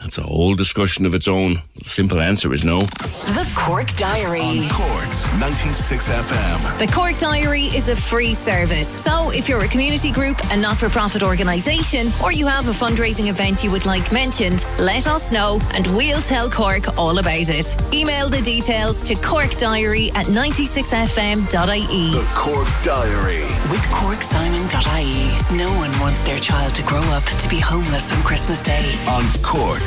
That's 0.00 0.16
a 0.16 0.22
whole 0.22 0.54
discussion 0.54 1.04
of 1.04 1.14
its 1.14 1.28
own. 1.28 1.62
The 1.76 1.84
simple 1.84 2.20
answer 2.20 2.52
is 2.54 2.64
no. 2.64 2.80
The 2.80 3.48
Cork 3.54 3.92
Diary. 3.96 4.40
On 4.40 4.68
Cork's 4.70 5.30
96 5.38 6.08
FM. 6.08 6.78
The 6.78 6.90
Cork 6.90 7.18
Diary 7.18 7.64
is 7.64 7.88
a 7.88 7.94
free 7.94 8.32
service. 8.32 8.88
So 8.88 9.30
if 9.30 9.46
you're 9.48 9.62
a 9.62 9.68
community 9.68 10.10
group, 10.10 10.38
a 10.50 10.56
not 10.56 10.78
for 10.78 10.88
profit 10.88 11.22
organisation, 11.22 12.08
or 12.24 12.32
you 12.32 12.46
have 12.46 12.66
a 12.66 12.72
fundraising 12.72 13.28
event 13.28 13.62
you 13.62 13.70
would 13.70 13.84
like 13.84 14.10
mentioned, 14.10 14.64
let 14.78 15.06
us 15.06 15.30
know 15.30 15.60
and 15.74 15.86
we'll 15.88 16.22
tell 16.22 16.50
Cork 16.50 16.98
all 16.98 17.18
about 17.18 17.30
it. 17.50 17.76
Email 17.92 18.30
the 18.30 18.40
details 18.40 19.02
to 19.02 19.14
corkdiary 19.14 20.08
at 20.16 20.26
96fm.ie. 20.26 21.44
The 21.46 22.26
Cork 22.34 22.68
Diary. 22.82 23.42
With 23.70 23.82
CorkSimon.ie. 23.92 25.56
No 25.56 25.70
one 25.76 25.92
wants 26.00 26.24
their 26.24 26.38
child 26.40 26.74
to 26.76 26.82
grow 26.84 27.02
up 27.12 27.24
to 27.24 27.48
be 27.48 27.58
homeless 27.58 28.10
on 28.12 28.22
Christmas 28.22 28.62
Day. 28.62 28.94
On 29.08 29.22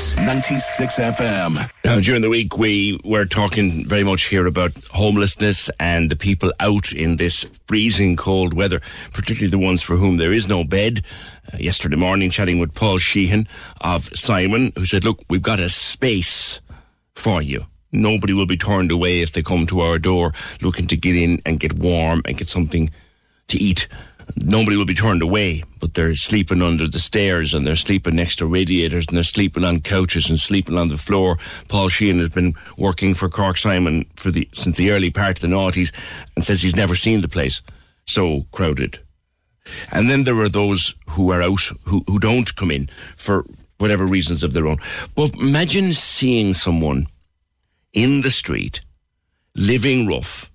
Cork's 0.04 0.18
96 0.18 1.00
FM. 1.00 1.72
Now, 1.86 2.02
during 2.02 2.22
the 2.22 2.30
week, 2.30 2.58
we 2.58 3.00
were 3.06 3.24
talking 3.24 3.88
very 3.88 4.04
much 4.04 4.24
here 4.24 4.46
about 4.46 4.74
homelessness 4.92 5.70
and 5.80 6.10
the 6.12 6.18
people 6.18 6.52
out 6.60 6.92
in 6.92 7.16
this 7.16 7.46
freezing 7.68 8.18
cold 8.18 8.54
weather, 8.54 8.82
particularly 9.13 9.50
the 9.50 9.66
ones 9.66 9.82
for 9.82 9.96
whom 9.96 10.18
there 10.18 10.34
is 10.34 10.50
no 10.50 10.66
bed. 10.66 11.06
Uh, 11.54 11.58
yesterday 11.58 11.96
morning, 11.96 12.30
chatting 12.30 12.60
with 12.60 12.74
Paul 12.74 12.98
Sheehan 12.98 13.48
of 13.80 14.10
Simon, 14.13 14.74
who 14.76 14.86
said, 14.86 15.06
Look, 15.06 15.24
we've 15.30 15.42
got 15.42 15.62
a 15.62 15.70
space 15.70 16.60
for 17.16 17.42
you. 17.42 17.66
Nobody 17.94 18.34
will 18.34 18.48
be 18.48 18.58
turned 18.58 18.92
away 18.92 19.22
if 19.22 19.32
they 19.32 19.42
come 19.42 19.66
to 19.68 19.80
our 19.80 20.00
door 20.00 20.34
looking 20.62 20.88
to 20.88 20.98
get 20.98 21.16
in 21.16 21.42
and 21.46 21.62
get 21.62 21.80
warm 21.80 22.24
and 22.26 22.38
get 22.38 22.50
something 22.50 22.92
to 23.48 23.58
eat. 23.58 23.88
Nobody 24.36 24.78
will 24.78 24.86
be 24.86 24.94
turned 24.94 25.22
away, 25.22 25.64
but 25.80 25.94
they're 25.94 26.16
sleeping 26.16 26.62
under 26.62 26.88
the 26.88 27.00
stairs 27.00 27.54
and 27.54 27.66
they're 27.66 27.76
sleeping 27.76 28.16
next 28.16 28.38
to 28.38 28.46
radiators 28.46 29.08
and 29.08 29.16
they're 29.16 29.24
sleeping 29.24 29.64
on 29.64 29.82
couches 29.82 30.30
and 30.30 30.40
sleeping 30.40 30.78
on 30.78 30.90
the 30.90 30.98
floor. 30.98 31.38
Paul 31.68 31.90
Sheehan 31.90 32.20
has 32.20 32.30
been 32.30 32.54
working 32.78 33.14
for 33.14 33.30
Cork 33.30 33.58
Simon 33.58 34.06
for 34.18 34.32
the 34.32 34.48
since 34.54 34.78
the 34.78 34.92
early 34.92 35.10
part 35.10 35.38
of 35.38 35.42
the 35.42 35.56
noughties 35.56 35.92
and 36.36 36.44
says 36.44 36.62
he's 36.62 36.76
never 36.76 36.96
seen 36.96 37.22
the 37.22 37.30
place 37.30 37.62
so 38.06 38.46
crowded. 38.52 39.00
And 39.92 40.10
then 40.10 40.24
there 40.24 40.40
are 40.40 40.50
those 40.50 40.96
who 41.10 41.32
are 41.32 41.42
out 41.42 41.62
who, 41.86 42.04
who 42.08 42.20
don't 42.20 42.54
come 42.56 42.72
in 42.72 42.90
for 43.18 43.46
whatever 43.78 44.06
reasons 44.06 44.44
of 44.44 44.54
their 44.54 44.68
own. 44.68 44.78
But 45.16 45.36
imagine 45.36 45.94
seeing 45.94 46.54
someone 46.54 47.08
in 47.94 48.22
the 48.22 48.32
street, 48.32 48.82
living 49.56 50.08
rough, 50.08 50.52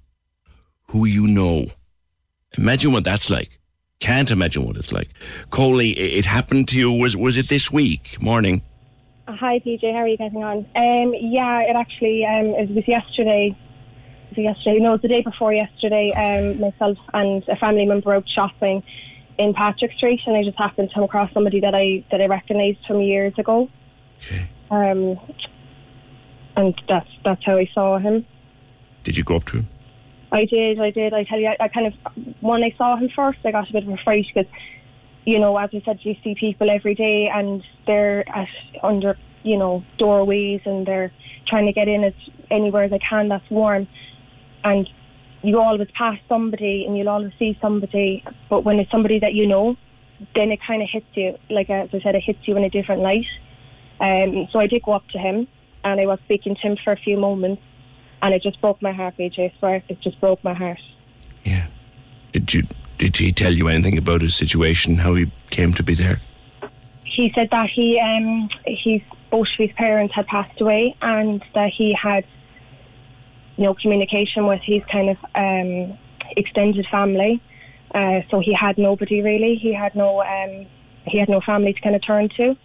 who 0.88 1.04
you 1.04 1.26
know. 1.26 1.66
Imagine 2.56 2.92
what 2.92 3.04
that's 3.04 3.30
like. 3.30 3.57
Can't 4.00 4.30
imagine 4.30 4.64
what 4.64 4.76
it's 4.76 4.92
like. 4.92 5.10
Coley, 5.50 5.90
it 5.90 6.24
happened 6.24 6.68
to 6.68 6.78
you. 6.78 6.92
Was 6.92 7.16
was 7.16 7.36
it 7.36 7.48
this 7.48 7.72
week 7.72 8.20
morning? 8.22 8.62
Hi, 9.26 9.58
PJ. 9.58 9.92
How 9.92 9.98
are 9.98 10.08
you 10.08 10.16
getting 10.16 10.42
on? 10.44 10.58
Um, 10.76 11.14
yeah, 11.20 11.62
it 11.62 11.74
actually 11.74 12.24
um, 12.24 12.46
it 12.54 12.70
was 12.70 12.86
yesterday. 12.86 13.56
Was 14.30 14.38
it 14.38 14.42
yesterday? 14.42 14.78
No, 14.78 14.90
it 14.90 14.92
was 14.92 15.02
the 15.02 15.08
day 15.08 15.22
before 15.22 15.52
yesterday. 15.52 16.12
Um, 16.12 16.60
myself 16.60 16.96
and 17.12 17.42
a 17.48 17.56
family 17.56 17.86
member 17.86 18.14
out 18.14 18.24
shopping 18.28 18.84
in 19.36 19.52
Patrick 19.52 19.92
Street, 19.94 20.20
and 20.26 20.36
I 20.36 20.44
just 20.44 20.58
happened 20.58 20.90
to 20.90 20.94
come 20.94 21.04
across 21.04 21.32
somebody 21.34 21.58
that 21.60 21.74
I 21.74 22.04
that 22.12 22.20
I 22.20 22.26
recognised 22.26 22.78
from 22.86 23.00
years 23.00 23.34
ago. 23.36 23.68
Okay. 24.18 24.48
Um, 24.70 25.18
and 26.56 26.80
that's 26.88 27.10
that's 27.24 27.44
how 27.44 27.56
I 27.56 27.68
saw 27.74 27.98
him. 27.98 28.24
Did 29.02 29.16
you 29.16 29.24
go 29.24 29.36
up 29.36 29.44
to 29.46 29.58
him? 29.58 29.68
I 30.30 30.44
did, 30.44 30.78
I 30.80 30.90
did. 30.90 31.14
I 31.14 31.24
tell 31.24 31.38
you, 31.38 31.48
I, 31.48 31.64
I 31.64 31.68
kind 31.68 31.86
of 31.86 31.94
when 32.40 32.62
I 32.62 32.74
saw 32.76 32.96
him 32.96 33.08
first, 33.14 33.38
I 33.44 33.52
got 33.52 33.68
a 33.68 33.72
bit 33.72 33.84
of 33.84 33.88
a 33.88 33.96
fright 34.04 34.26
because, 34.32 34.50
you 35.24 35.38
know, 35.38 35.56
as 35.56 35.70
I 35.72 35.82
said, 35.84 35.98
you 36.02 36.14
see 36.22 36.34
people 36.38 36.68
every 36.70 36.94
day 36.94 37.30
and 37.32 37.62
they're 37.86 38.28
at 38.28 38.48
under, 38.82 39.16
you 39.42 39.56
know, 39.56 39.84
doorways 39.98 40.60
and 40.64 40.86
they're 40.86 41.12
trying 41.46 41.66
to 41.66 41.72
get 41.72 41.88
in 41.88 42.04
as 42.04 42.12
anywhere 42.50 42.84
as 42.84 42.90
they 42.90 42.98
can 42.98 43.28
that's 43.28 43.48
warm, 43.50 43.88
and 44.64 44.88
you 45.42 45.58
always 45.58 45.88
pass 45.96 46.18
somebody 46.28 46.84
and 46.86 46.96
you'll 46.96 47.08
always 47.08 47.32
see 47.38 47.56
somebody, 47.62 48.24
but 48.50 48.64
when 48.64 48.78
it's 48.78 48.90
somebody 48.90 49.20
that 49.20 49.34
you 49.34 49.46
know, 49.46 49.76
then 50.34 50.50
it 50.50 50.58
kind 50.66 50.82
of 50.82 50.88
hits 50.92 51.06
you. 51.14 51.36
Like 51.48 51.70
as 51.70 51.88
I 51.92 52.00
said, 52.00 52.14
it 52.14 52.22
hits 52.24 52.40
you 52.42 52.56
in 52.56 52.64
a 52.64 52.70
different 52.70 53.02
light. 53.02 53.30
Um, 54.00 54.48
so 54.52 54.58
I 54.58 54.66
did 54.66 54.82
go 54.82 54.92
up 54.92 55.08
to 55.10 55.18
him 55.18 55.48
and 55.84 56.00
I 56.00 56.06
was 56.06 56.18
speaking 56.24 56.54
to 56.56 56.60
him 56.60 56.76
for 56.82 56.92
a 56.92 56.96
few 56.96 57.16
moments 57.16 57.62
and 58.22 58.34
it 58.34 58.42
just 58.42 58.60
broke 58.60 58.80
my 58.82 58.92
heart, 58.92 59.16
PJ. 59.18 59.58
Swear, 59.58 59.82
it 59.88 60.00
just 60.00 60.20
broke 60.20 60.42
my 60.42 60.54
heart. 60.54 60.80
Yeah. 61.44 61.66
Did 62.32 62.54
you 62.54 62.62
did 62.98 63.16
he 63.16 63.32
tell 63.32 63.52
you 63.52 63.68
anything 63.68 63.96
about 63.96 64.22
his 64.22 64.34
situation, 64.34 64.96
how 64.96 65.14
he 65.14 65.30
came 65.50 65.72
to 65.74 65.82
be 65.84 65.94
there? 65.94 66.18
He 67.04 67.32
said 67.34 67.48
that 67.50 67.70
he, 67.72 68.00
um, 68.00 68.48
he's 68.66 69.02
both 69.30 69.46
of 69.46 69.58
his 69.58 69.70
parents 69.76 70.14
had 70.14 70.26
passed 70.26 70.60
away, 70.60 70.96
and 71.00 71.42
that 71.54 71.70
he 71.76 71.96
had 72.00 72.24
no 73.56 73.74
communication 73.74 74.46
with 74.46 74.60
his 74.62 74.82
kind 74.90 75.10
of 75.10 75.16
um, 75.34 75.98
extended 76.36 76.86
family. 76.90 77.40
Uh, 77.94 78.20
so 78.30 78.40
he 78.40 78.52
had 78.52 78.78
nobody 78.78 79.22
really. 79.22 79.54
He 79.54 79.72
had 79.72 79.94
no, 79.94 80.20
um, 80.22 80.66
he 81.06 81.18
had 81.18 81.28
no 81.28 81.40
family 81.40 81.72
to 81.72 81.80
kind 81.80 81.94
of 81.94 82.04
turn 82.04 82.28
to. 82.36 82.56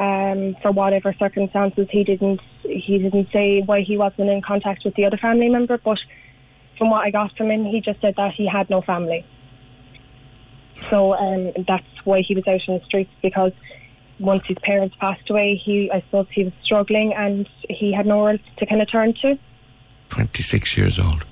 Um, 0.00 0.56
for 0.62 0.72
whatever 0.72 1.14
circumstances, 1.18 1.86
he 1.90 2.04
didn't 2.04 2.40
he 2.62 2.98
didn't 2.98 3.28
say 3.32 3.60
why 3.60 3.82
he 3.82 3.98
wasn't 3.98 4.30
in 4.30 4.40
contact 4.40 4.82
with 4.84 4.94
the 4.94 5.04
other 5.04 5.18
family 5.18 5.50
member. 5.50 5.76
But 5.76 5.98
from 6.78 6.90
what 6.90 7.04
I 7.04 7.10
got 7.10 7.36
from 7.36 7.50
him, 7.50 7.66
he 7.66 7.82
just 7.82 8.00
said 8.00 8.14
that 8.16 8.32
he 8.32 8.46
had 8.46 8.70
no 8.70 8.80
family. 8.80 9.26
So 10.88 11.12
um, 11.14 11.52
that's 11.68 11.84
why 12.04 12.22
he 12.22 12.34
was 12.34 12.48
out 12.48 12.60
in 12.66 12.78
the 12.78 12.84
streets 12.86 13.10
because 13.20 13.52
once 14.18 14.42
his 14.46 14.56
parents 14.62 14.96
passed 14.98 15.28
away, 15.28 15.60
he 15.62 15.90
I 15.92 16.00
suppose 16.00 16.28
he 16.32 16.44
was 16.44 16.54
struggling 16.64 17.12
and 17.12 17.46
he 17.68 17.92
had 17.92 18.06
nowhere 18.06 18.32
else 18.32 18.40
to 18.56 18.64
kind 18.64 18.80
of 18.80 18.90
turn 18.90 19.12
to. 19.20 19.38
Twenty 20.08 20.42
six 20.42 20.78
years 20.78 20.98
old. 20.98 21.26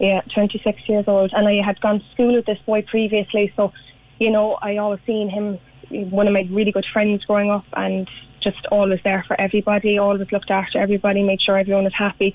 Yeah, 0.00 0.20
26 0.32 0.88
years 0.88 1.06
old, 1.08 1.32
and 1.34 1.48
I 1.48 1.60
had 1.60 1.80
gone 1.80 1.98
to 1.98 2.06
school 2.12 2.36
with 2.36 2.46
this 2.46 2.58
boy 2.64 2.82
previously, 2.82 3.52
so 3.56 3.72
you 4.18 4.30
know, 4.30 4.58
I 4.62 4.76
always 4.76 5.00
seen 5.06 5.28
him, 5.28 5.58
one 5.90 6.26
of 6.26 6.32
my 6.32 6.46
really 6.50 6.72
good 6.72 6.86
friends 6.92 7.24
growing 7.24 7.50
up, 7.50 7.64
and 7.74 8.08
just 8.42 8.66
always 8.70 9.00
there 9.04 9.24
for 9.26 9.40
everybody, 9.40 9.98
always 9.98 10.30
looked 10.30 10.50
after 10.50 10.80
everybody, 10.80 11.22
made 11.22 11.40
sure 11.40 11.58
everyone 11.58 11.84
was 11.84 11.94
happy. 11.94 12.34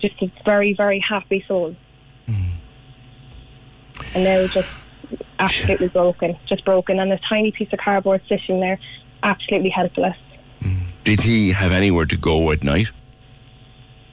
Just 0.00 0.20
a 0.22 0.32
very, 0.44 0.74
very 0.74 0.98
happy 1.00 1.44
soul. 1.46 1.76
Mm. 2.28 2.52
And 4.14 4.24
now 4.24 4.46
just 4.46 4.68
absolutely 5.38 5.88
broken, 5.88 6.36
just 6.48 6.64
broken, 6.64 6.98
and 6.98 7.12
a 7.12 7.20
tiny 7.28 7.52
piece 7.52 7.72
of 7.72 7.78
cardboard 7.78 8.22
sitting 8.28 8.60
there, 8.60 8.78
absolutely 9.22 9.70
helpless. 9.70 10.16
Did 11.04 11.20
he 11.20 11.52
have 11.52 11.70
anywhere 11.70 12.06
to 12.06 12.16
go 12.16 12.50
at 12.50 12.64
night? 12.64 12.90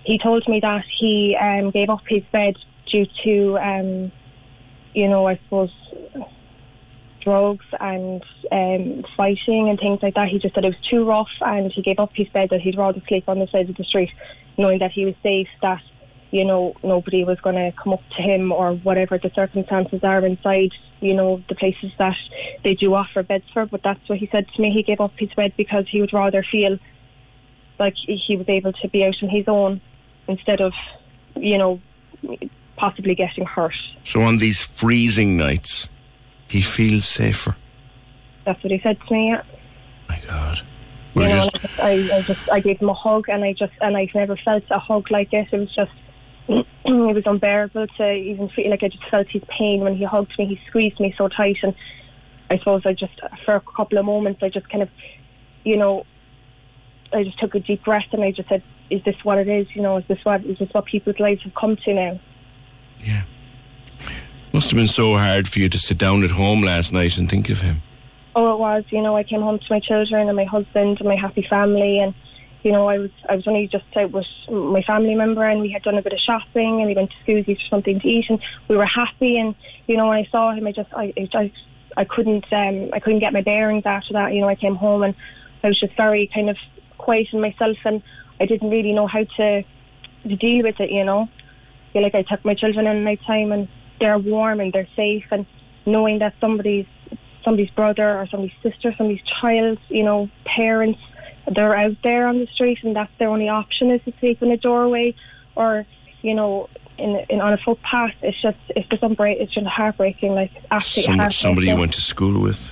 He 0.04 0.18
told 0.18 0.46
me 0.50 0.60
that 0.60 0.84
he 1.00 1.38
um, 1.40 1.72
gave 1.72 1.90
up 1.90 2.02
his 2.08 2.22
bed 2.34 2.58
due 2.92 3.06
to, 3.24 3.58
um, 3.60 4.12
you 4.94 5.08
know, 5.08 5.26
I 5.26 5.38
suppose 5.38 5.72
drugs 7.22 7.66
and 7.80 8.24
um, 8.52 9.04
fighting 9.16 9.70
and 9.70 9.80
things 9.80 10.00
like 10.02 10.16
that. 10.16 10.30
He 10.30 10.40
just 10.40 10.56
said 10.56 10.66
it 10.66 10.70
was 10.70 10.90
too 10.90 11.06
rough 11.06 11.30
and 11.42 11.72
he 11.72 11.82
gave 11.82 12.00
up 12.00 12.12
his 12.14 12.28
bed 12.30 12.50
that 12.50 12.62
he'd 12.62 12.78
rather 12.78 13.02
sleep 13.08 13.28
on 13.28 13.40
the 13.40 13.48
side 13.48 13.70
of 13.70 13.78
the 13.78 13.84
street, 13.84 14.10
knowing 14.58 14.80
that 14.80 14.92
he 14.92 15.06
was 15.06 15.16
safe, 15.24 15.48
that, 15.62 15.82
you 16.32 16.46
know, 16.46 16.76
nobody 16.84 17.24
was 17.24 17.40
going 17.42 17.56
to 17.56 17.72
come 17.82 17.94
up 17.94 18.02
to 18.18 18.22
him 18.22 18.52
or 18.52 18.74
whatever 18.76 19.18
the 19.18 19.32
circumstances 19.36 20.04
are 20.04 20.26
inside, 20.26 20.72
you 21.00 21.14
know, 21.14 21.42
the 21.50 21.56
places 21.56 21.92
that 21.98 22.18
they 22.64 22.74
do 22.74 22.94
offer 22.94 23.24
beds 23.24 23.46
for. 23.54 23.66
But 23.66 23.82
that's 23.84 24.08
what 24.08 24.18
he 24.18 24.28
said 24.32 24.48
to 24.56 24.62
me. 24.62 24.72
He 24.72 24.84
gave 24.84 25.02
up 25.02 25.14
his 25.18 25.30
bed 25.34 25.54
because 25.58 25.86
he 25.90 26.02
would 26.02 26.14
rather 26.14 26.44
feel 26.50 26.78
like 27.80 27.96
he 27.96 28.38
was 28.38 28.48
able 28.48 28.74
to 28.74 28.88
be 28.90 29.04
out 29.04 29.16
on 29.24 29.30
his 29.30 29.48
own 29.48 29.82
instead 30.28 30.62
of, 30.62 30.76
you 31.36 31.58
know, 31.58 31.82
possibly 32.78 33.16
getting 33.16 33.46
hurt. 33.46 33.74
So 34.04 34.22
on 34.22 34.38
these 34.38 34.62
freezing 34.62 35.38
nights, 35.38 35.90
he 36.52 36.60
feels 36.62 37.06
safer. 37.06 37.56
That's 38.46 38.62
what 38.62 38.72
he 38.72 38.80
said 38.84 39.00
to 39.08 39.14
me. 39.14 39.30
Yeah. 39.30 39.44
My 40.10 40.20
God. 40.28 40.58
You 41.14 41.22
We're 41.22 41.28
know, 41.30 41.48
just... 41.54 41.80
I, 41.80 41.92
I, 41.92 42.22
just 42.24 42.52
I 42.52 42.60
gave 42.60 42.80
him 42.80 42.90
a 42.90 42.94
hug, 42.94 43.30
and 43.30 43.46
I 43.46 43.54
just 43.54 43.72
and 43.80 43.96
I've 43.96 44.14
never 44.14 44.36
felt 44.36 44.64
a 44.70 44.78
hug 44.78 45.10
like 45.12 45.32
this. 45.32 45.48
It 45.54 45.58
was 45.58 45.74
just 45.74 45.92
it 46.50 46.68
was 47.16 47.24
unbearable 47.26 47.88
to 47.88 48.12
even 48.12 48.50
feel 48.50 48.70
like 48.70 48.84
I 48.84 48.90
just 48.90 49.10
felt 49.10 49.28
his 49.30 49.44
pain 49.48 49.80
when 49.80 49.96
he 49.96 50.04
hugged 50.04 50.34
me. 50.38 50.46
He 50.46 50.60
squeezed 50.68 51.00
me 51.00 51.16
so 51.18 51.30
tight, 51.30 51.56
and 51.64 51.74
I 52.50 52.58
suppose 52.58 52.82
I 52.86 52.94
just 52.94 53.18
for 53.46 53.56
a 53.56 53.62
couple 53.62 53.98
of 53.98 54.04
moments 54.04 54.44
I 54.44 54.50
just 54.50 54.68
kind 54.70 54.84
of, 54.84 54.90
you 55.64 55.78
know, 55.78 56.06
I 57.14 57.24
just 57.24 57.40
took 57.40 57.56
a 57.56 57.62
deep 57.62 57.86
breath 57.86 58.08
and 58.12 58.24
I 58.24 58.32
just 58.32 58.50
said, 58.50 58.62
"Is 58.90 59.02
this 59.06 59.16
what 59.24 59.38
it 59.38 59.48
is? 59.48 59.68
You 59.74 59.84
know, 59.84 59.96
is 59.98 60.04
this 60.10 60.20
what 60.24 60.44
is 60.44 60.60
this 60.60 60.70
what 60.74 60.86
people's 60.86 61.20
lives 61.20 61.44
have 61.44 61.56
come 61.56 61.78
to 61.78 61.94
now?" 61.94 62.20
Must 64.54 64.70
have 64.70 64.78
been 64.78 64.88
so 64.88 65.16
hard 65.16 65.48
for 65.48 65.60
you 65.60 65.70
to 65.70 65.80
sit 65.80 65.98
down 65.98 66.26
at 66.26 66.32
home 66.32 66.62
last 66.62 66.92
night 66.92 67.18
and 67.18 67.30
think 67.30 67.50
of 67.50 67.62
him. 67.62 67.82
Oh, 68.36 68.54
it 68.54 68.60
was. 68.60 68.84
You 68.90 69.02
know, 69.02 69.16
I 69.16 69.24
came 69.24 69.42
home 69.42 69.60
to 69.60 69.66
my 69.70 69.80
children 69.80 70.28
and 70.28 70.36
my 70.36 70.44
husband 70.44 71.00
and 71.00 71.08
my 71.08 71.16
happy 71.16 71.46
family, 71.50 72.00
and 72.00 72.14
you 72.64 72.74
know, 72.74 72.90
I 72.90 72.98
was 72.98 73.12
I 73.30 73.36
was 73.36 73.48
only 73.48 73.68
just 73.68 73.86
out 73.96 74.12
with 74.12 74.26
my 74.50 74.82
family 74.84 75.16
member, 75.16 75.46
and 75.46 75.62
we 75.62 75.72
had 75.72 75.84
done 75.84 75.98
a 75.98 76.02
bit 76.02 76.12
of 76.12 76.20
shopping, 76.20 76.80
and 76.80 76.88
we 76.88 76.96
went 76.96 77.12
to 77.12 77.16
Scoozi's 77.24 77.62
for 77.62 77.68
something 77.70 78.02
to 78.02 78.08
eat, 78.08 78.26
and 78.30 78.40
we 78.68 78.76
were 78.76 78.86
happy. 78.86 79.38
And 79.38 79.56
you 79.88 79.96
know, 79.96 80.08
when 80.08 80.18
I 80.18 80.28
saw 80.30 80.54
him, 80.54 80.68
I 80.68 80.74
just 80.74 80.94
I 80.94 81.14
I, 81.18 81.30
I, 81.34 81.52
I 81.98 82.04
couldn't 82.04 82.52
um 82.52 82.90
I 82.92 83.00
couldn't 83.00 83.20
get 83.20 83.32
my 83.32 83.42
bearings 83.42 83.86
after 83.86 84.14
that. 84.14 84.34
You 84.34 84.42
know, 84.42 84.50
I 84.50 84.56
came 84.56 84.76
home 84.76 85.04
and 85.04 85.16
I 85.64 85.68
was 85.68 85.80
just 85.80 85.96
very 85.96 86.30
kind 86.34 86.50
of 86.50 86.58
quiet 86.98 87.28
in 87.32 87.40
myself, 87.40 87.78
and 87.86 88.04
I 88.42 88.48
didn't 88.48 88.70
really 88.70 88.92
know 88.92 89.08
how 89.08 89.24
to 89.24 89.64
to 90.24 90.36
deal 90.36 90.64
with 90.64 90.80
it. 90.82 90.92
You 90.92 91.06
know, 91.06 91.30
feel 91.94 92.04
like 92.04 92.16
I 92.16 92.24
took 92.24 92.44
my 92.44 92.54
children 92.54 92.86
in 92.86 93.06
night 93.06 93.22
time, 93.26 93.54
and 93.54 93.70
they're 94.02 94.20
warm 94.20 94.60
and 94.60 94.74
they're 94.74 94.90
safe, 94.98 95.24
and 95.32 95.46
knowing 95.86 96.20
that 96.20 96.34
somebody's 96.42 96.88
somebody's 97.44 97.70
brother 97.72 98.18
or 98.20 98.28
somebody's 98.28 98.56
sister, 98.62 98.94
somebody's 98.98 99.24
child, 99.42 99.80
you 99.90 100.04
know, 100.04 100.30
parents, 100.46 101.00
they're 101.56 101.76
out 101.76 101.96
there 102.04 102.28
on 102.28 102.40
the 102.40 102.48
street 102.48 102.78
and 102.84 102.96
that's 102.96 103.12
their 103.18 103.30
only 103.30 103.50
option 103.50 103.90
is 103.90 104.02
to 104.04 104.14
sleep 104.20 104.42
in 104.44 104.52
a 104.52 104.58
doorway 104.58 105.16
or, 105.56 105.86
you 106.22 106.36
know, 106.36 106.70
in, 106.98 107.26
in 107.30 107.42
on 107.42 107.54
a 107.54 107.58
footpath. 107.58 108.14
It's 108.22 108.40
just 108.42 108.58
it's 108.70 108.88
just 108.90 109.02
unbreak 109.02 109.38
it's 109.40 109.54
just 109.54 109.66
heartbreaking, 109.66 110.34
like 110.34 110.52
absolutely 110.70 111.08
Some, 111.08 111.20
heartbreaking. 111.20 111.42
somebody 111.42 111.68
you 111.68 111.76
went 111.78 111.94
to 111.94 112.02
school 112.02 112.40
with. 112.42 112.72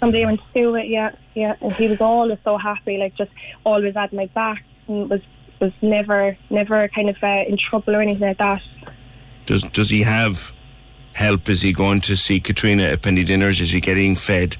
Somebody 0.00 0.22
I 0.22 0.26
went 0.26 0.40
to 0.40 0.48
school 0.50 0.72
with, 0.72 0.86
yeah, 0.86 1.12
yeah. 1.34 1.56
And 1.60 1.72
he 1.72 1.88
was 1.88 2.00
always 2.00 2.38
so 2.44 2.56
happy, 2.58 2.98
like 2.98 3.16
just 3.16 3.30
always 3.64 3.96
at 3.96 4.12
my 4.12 4.26
back 4.26 4.62
and 4.86 5.10
was 5.10 5.22
was 5.60 5.72
never 5.82 6.36
never 6.50 6.88
kind 6.88 7.08
of 7.08 7.16
uh, 7.22 7.44
in 7.48 7.56
trouble 7.56 7.96
or 7.96 8.02
anything 8.02 8.28
like 8.28 8.38
that. 8.38 8.62
Does 9.46 9.62
does 9.64 9.90
he 9.90 10.02
have 10.02 10.52
help? 11.14 11.48
Is 11.48 11.62
he 11.62 11.72
going 11.72 12.00
to 12.02 12.16
see 12.16 12.40
Katrina 12.40 12.84
at 12.84 13.02
Penny 13.02 13.24
Dinners? 13.24 13.60
Is 13.60 13.72
he 13.72 13.80
getting 13.80 14.14
fed? 14.14 14.56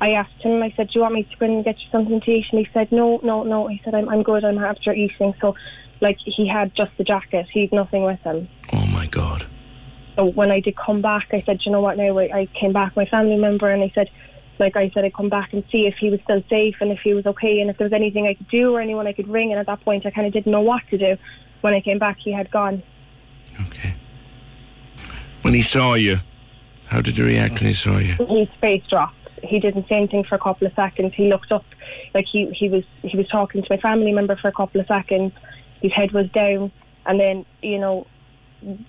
I 0.00 0.10
asked 0.12 0.40
him, 0.40 0.62
I 0.62 0.72
said, 0.76 0.88
Do 0.88 0.92
you 0.94 1.00
want 1.02 1.14
me 1.14 1.24
to 1.24 1.36
go 1.36 1.46
and 1.46 1.64
get 1.64 1.78
you 1.78 1.86
something 1.92 2.20
to 2.20 2.30
eat? 2.30 2.46
And 2.52 2.60
he 2.60 2.68
said, 2.72 2.90
No, 2.90 3.20
no, 3.22 3.42
no. 3.42 3.66
He 3.66 3.80
said, 3.84 3.94
I'm, 3.94 4.08
I'm 4.08 4.22
good, 4.22 4.44
I'm 4.44 4.58
after 4.58 4.92
eating. 4.92 5.34
So, 5.40 5.54
like, 6.00 6.16
he 6.24 6.48
had 6.48 6.74
just 6.74 6.92
the 6.96 7.04
jacket, 7.04 7.46
he 7.52 7.62
had 7.62 7.72
nothing 7.72 8.04
with 8.04 8.20
him. 8.20 8.48
Oh 8.72 8.86
my 8.86 9.06
God. 9.06 9.46
So, 10.16 10.26
when 10.26 10.50
I 10.50 10.60
did 10.60 10.76
come 10.76 11.02
back, 11.02 11.28
I 11.32 11.40
said, 11.40 11.60
You 11.66 11.72
know 11.72 11.82
what, 11.82 11.98
now 11.98 12.16
I, 12.18 12.40
I 12.40 12.48
came 12.58 12.72
back, 12.72 12.96
my 12.96 13.04
family 13.06 13.36
member, 13.36 13.70
and 13.70 13.82
I 13.82 13.92
said, 13.94 14.08
like 14.58 14.76
I 14.76 14.90
said, 14.94 15.04
I'd 15.04 15.14
come 15.14 15.30
back 15.30 15.52
and 15.52 15.64
see 15.72 15.86
if 15.86 15.94
he 15.98 16.10
was 16.10 16.20
still 16.24 16.42
safe 16.50 16.76
and 16.80 16.92
if 16.92 16.98
he 17.02 17.14
was 17.14 17.24
okay 17.24 17.60
and 17.60 17.70
if 17.70 17.78
there 17.78 17.86
was 17.86 17.94
anything 17.94 18.26
I 18.26 18.34
could 18.34 18.48
do 18.48 18.74
or 18.74 18.80
anyone 18.80 19.06
I 19.06 19.14
could 19.14 19.26
ring. 19.26 19.50
And 19.50 19.58
at 19.58 19.66
that 19.66 19.80
point, 19.80 20.04
I 20.04 20.10
kind 20.10 20.26
of 20.26 20.34
didn't 20.34 20.52
know 20.52 20.60
what 20.60 20.82
to 20.90 20.98
do. 20.98 21.16
When 21.62 21.72
I 21.72 21.80
came 21.80 21.98
back, 21.98 22.18
he 22.22 22.30
had 22.30 22.50
gone. 22.50 22.82
When 25.42 25.54
he 25.54 25.62
saw 25.62 25.94
you, 25.94 26.18
how 26.86 27.00
did 27.00 27.16
he 27.16 27.22
react 27.22 27.60
when 27.60 27.68
he 27.68 27.72
saw 27.72 27.98
you? 27.98 28.14
his 28.14 28.48
face 28.60 28.82
dropped. 28.88 29.16
He 29.42 29.58
didn't 29.58 29.88
say 29.88 29.96
anything 29.96 30.24
for 30.24 30.34
a 30.34 30.38
couple 30.38 30.66
of 30.66 30.74
seconds. 30.74 31.14
He 31.14 31.28
looked 31.28 31.50
up, 31.50 31.64
like 32.14 32.26
he 32.30 32.50
he 32.50 32.68
was 32.68 32.84
he 33.02 33.16
was 33.16 33.26
talking 33.28 33.62
to 33.62 33.66
my 33.70 33.78
family 33.78 34.12
member 34.12 34.36
for 34.36 34.48
a 34.48 34.52
couple 34.52 34.80
of 34.80 34.86
seconds. 34.86 35.32
His 35.80 35.92
head 35.92 36.12
was 36.12 36.28
down, 36.30 36.70
and 37.06 37.18
then 37.18 37.46
you 37.62 37.78
know 37.78 38.06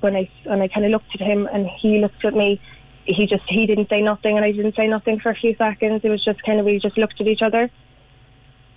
when 0.02 0.16
I 0.16 0.30
when 0.44 0.62
I 0.62 0.68
kind 0.68 0.86
of 0.86 0.92
looked 0.92 1.14
at 1.14 1.22
him 1.22 1.48
and 1.52 1.68
he 1.68 2.00
looked 2.00 2.26
at 2.26 2.34
me, 2.34 2.60
he 3.06 3.26
just 3.26 3.46
he 3.48 3.66
didn't 3.66 3.90
say 3.90 4.02
nothing 4.02 4.36
and 4.36 4.46
I 4.46 4.52
didn't 4.52 4.76
say 4.76 4.88
nothing 4.88 5.20
for 5.20 5.30
a 5.30 5.36
few 5.36 5.56
seconds. 5.56 6.02
It 6.04 6.10
was 6.10 6.24
just 6.24 6.42
kind 6.44 6.60
of 6.60 6.66
we 6.66 6.80
just 6.80 6.98
looked 6.98 7.22
at 7.22 7.28
each 7.28 7.42
other. 7.42 7.70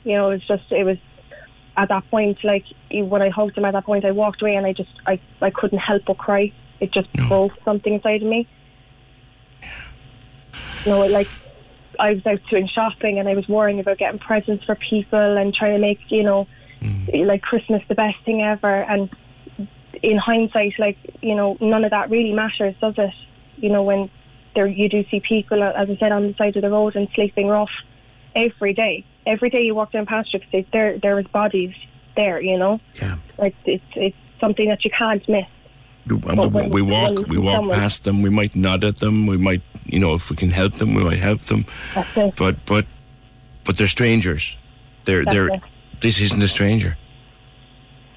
You 0.04 0.12
know, 0.12 0.30
it 0.30 0.34
was 0.34 0.46
just 0.46 0.72
it 0.72 0.84
was 0.84 0.98
at 1.76 1.88
that 1.88 2.08
point 2.10 2.38
like 2.44 2.64
when 2.92 3.20
I 3.20 3.30
hugged 3.30 3.58
him 3.58 3.64
at 3.64 3.72
that 3.72 3.84
point 3.84 4.04
I 4.04 4.12
walked 4.12 4.42
away 4.42 4.54
and 4.54 4.66
I 4.66 4.72
just 4.72 4.90
I 5.06 5.18
I 5.40 5.50
couldn't 5.50 5.78
help 5.78 6.04
but 6.06 6.18
cry. 6.18 6.52
It 6.80 6.92
just 6.92 7.12
broke 7.12 7.52
something 7.64 7.94
inside 7.94 8.22
of 8.22 8.28
me. 8.28 8.48
Know, 10.86 11.06
like 11.06 11.28
I 11.98 12.12
was 12.12 12.26
out 12.26 12.40
doing 12.50 12.68
shopping 12.68 13.18
and 13.18 13.28
I 13.28 13.34
was 13.34 13.48
worrying 13.48 13.80
about 13.80 13.98
getting 13.98 14.18
presents 14.18 14.64
for 14.64 14.74
people 14.74 15.36
and 15.36 15.54
trying 15.54 15.74
to 15.74 15.78
make, 15.78 15.98
you 16.08 16.22
know, 16.22 16.46
mm. 16.80 17.26
like 17.26 17.42
Christmas 17.42 17.82
the 17.88 17.94
best 17.94 18.16
thing 18.24 18.42
ever. 18.42 18.82
And 18.82 19.08
in 20.02 20.18
hindsight, 20.18 20.74
like, 20.78 20.98
you 21.22 21.34
know, 21.34 21.56
none 21.60 21.84
of 21.84 21.90
that 21.90 22.10
really 22.10 22.32
matters, 22.32 22.74
does 22.80 22.94
it? 22.98 23.14
You 23.56 23.70
know, 23.70 23.82
when 23.82 24.10
there 24.54 24.66
you 24.66 24.88
do 24.88 25.04
see 25.10 25.20
people, 25.20 25.62
uh, 25.62 25.72
as 25.72 25.88
I 25.90 25.96
said, 25.98 26.12
on 26.12 26.28
the 26.28 26.34
side 26.34 26.56
of 26.56 26.62
the 26.62 26.70
road 26.70 26.96
and 26.96 27.08
sleeping 27.14 27.48
rough 27.48 27.70
every 28.34 28.74
day. 28.74 29.04
Every 29.26 29.50
day 29.50 29.62
you 29.62 29.74
walk 29.74 29.92
down 29.92 30.06
Patrick 30.06 30.44
Street, 30.48 30.68
there 30.72 30.98
there 30.98 31.18
is 31.18 31.26
bodies 31.28 31.74
there, 32.16 32.40
you 32.40 32.58
know? 32.58 32.80
Yeah. 32.96 33.16
Like 33.38 33.54
it's 33.64 33.84
it's 33.94 34.16
something 34.40 34.68
that 34.68 34.84
you 34.84 34.90
can't 34.96 35.26
miss. 35.28 35.46
Um, 36.10 36.54
and 36.56 36.72
we, 36.72 36.82
walk, 36.82 37.26
we 37.28 37.38
walk 37.38 37.70
past 37.70 38.04
them. 38.04 38.22
We 38.22 38.30
might 38.30 38.54
nod 38.54 38.84
at 38.84 38.98
them. 38.98 39.26
We 39.26 39.38
might, 39.38 39.62
you 39.86 39.98
know, 39.98 40.14
if 40.14 40.30
we 40.30 40.36
can 40.36 40.50
help 40.50 40.74
them, 40.74 40.94
we 40.94 41.02
might 41.02 41.18
help 41.18 41.40
them. 41.42 41.64
But, 42.14 42.64
but, 42.66 42.86
but 43.64 43.76
they're 43.76 43.86
strangers. 43.86 44.56
They're, 45.04 45.24
they're. 45.24 45.60
This 46.00 46.20
isn't 46.20 46.42
a 46.42 46.48
stranger. 46.48 46.98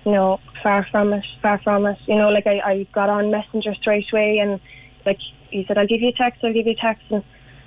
No, 0.05 0.39
far 0.63 0.87
from 0.89 1.13
it, 1.13 1.25
far 1.41 1.59
from 1.59 1.85
it. 1.85 1.97
You 2.07 2.15
know, 2.15 2.29
like 2.29 2.47
I, 2.47 2.59
I 2.59 2.87
got 2.93 3.09
on 3.09 3.29
Messenger 3.29 3.75
straight 3.75 4.05
away, 4.11 4.39
and 4.39 4.59
like 5.05 5.19
he 5.49 5.65
said, 5.67 5.77
I'll 5.77 5.87
give 5.87 6.01
you 6.01 6.09
a 6.09 6.13
text, 6.13 6.43
I'll 6.43 6.53
give 6.53 6.65
you 6.65 6.73
a 6.73 6.81
text, 6.81 7.03
and 7.09 7.23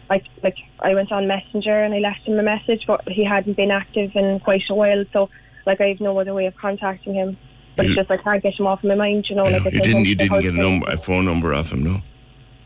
like 0.09 0.24
like 0.42 0.56
I 0.80 0.94
went 0.94 1.12
on 1.12 1.26
Messenger 1.26 1.83
and 1.83 1.94
I 1.94 1.98
left 1.98 2.20
him 2.26 2.38
a 2.38 2.42
message, 2.42 2.85
but 2.87 3.06
he 3.06 3.24
hadn't 3.24 3.56
been 3.56 3.70
active 3.70 4.12
in 4.14 4.40
quite 4.40 4.62
a 4.70 4.74
while, 4.74 5.04
so 5.12 5.28
like 5.66 5.80
I 5.80 5.88
have 5.88 6.00
no 6.00 6.18
other 6.18 6.35
way 6.35 6.46
of 6.46 6.56
contacting 6.56 7.14
him. 7.14 7.37
But 7.76 7.87
You- 7.87 7.92
it's 7.92 7.98
just 8.00 8.11
I 8.11 8.16
can't 8.18 8.42
get 8.42 8.54
him 8.59 8.66
off 8.66 8.83
my 8.85 8.94
mind, 8.94 9.26
you 9.28 9.37
know. 9.37 9.44
like 9.44 9.72
You 9.72 9.80
didn't. 9.80 10.04
You 10.04 10.14
didn't 10.14 10.40
get 10.40 10.54
a 10.54 10.56
number, 10.56 10.90
a 10.90 10.96
phone 10.96 11.24
number 11.24 11.54
off 11.54 11.70
him. 11.72 11.83
No. 11.85 12.00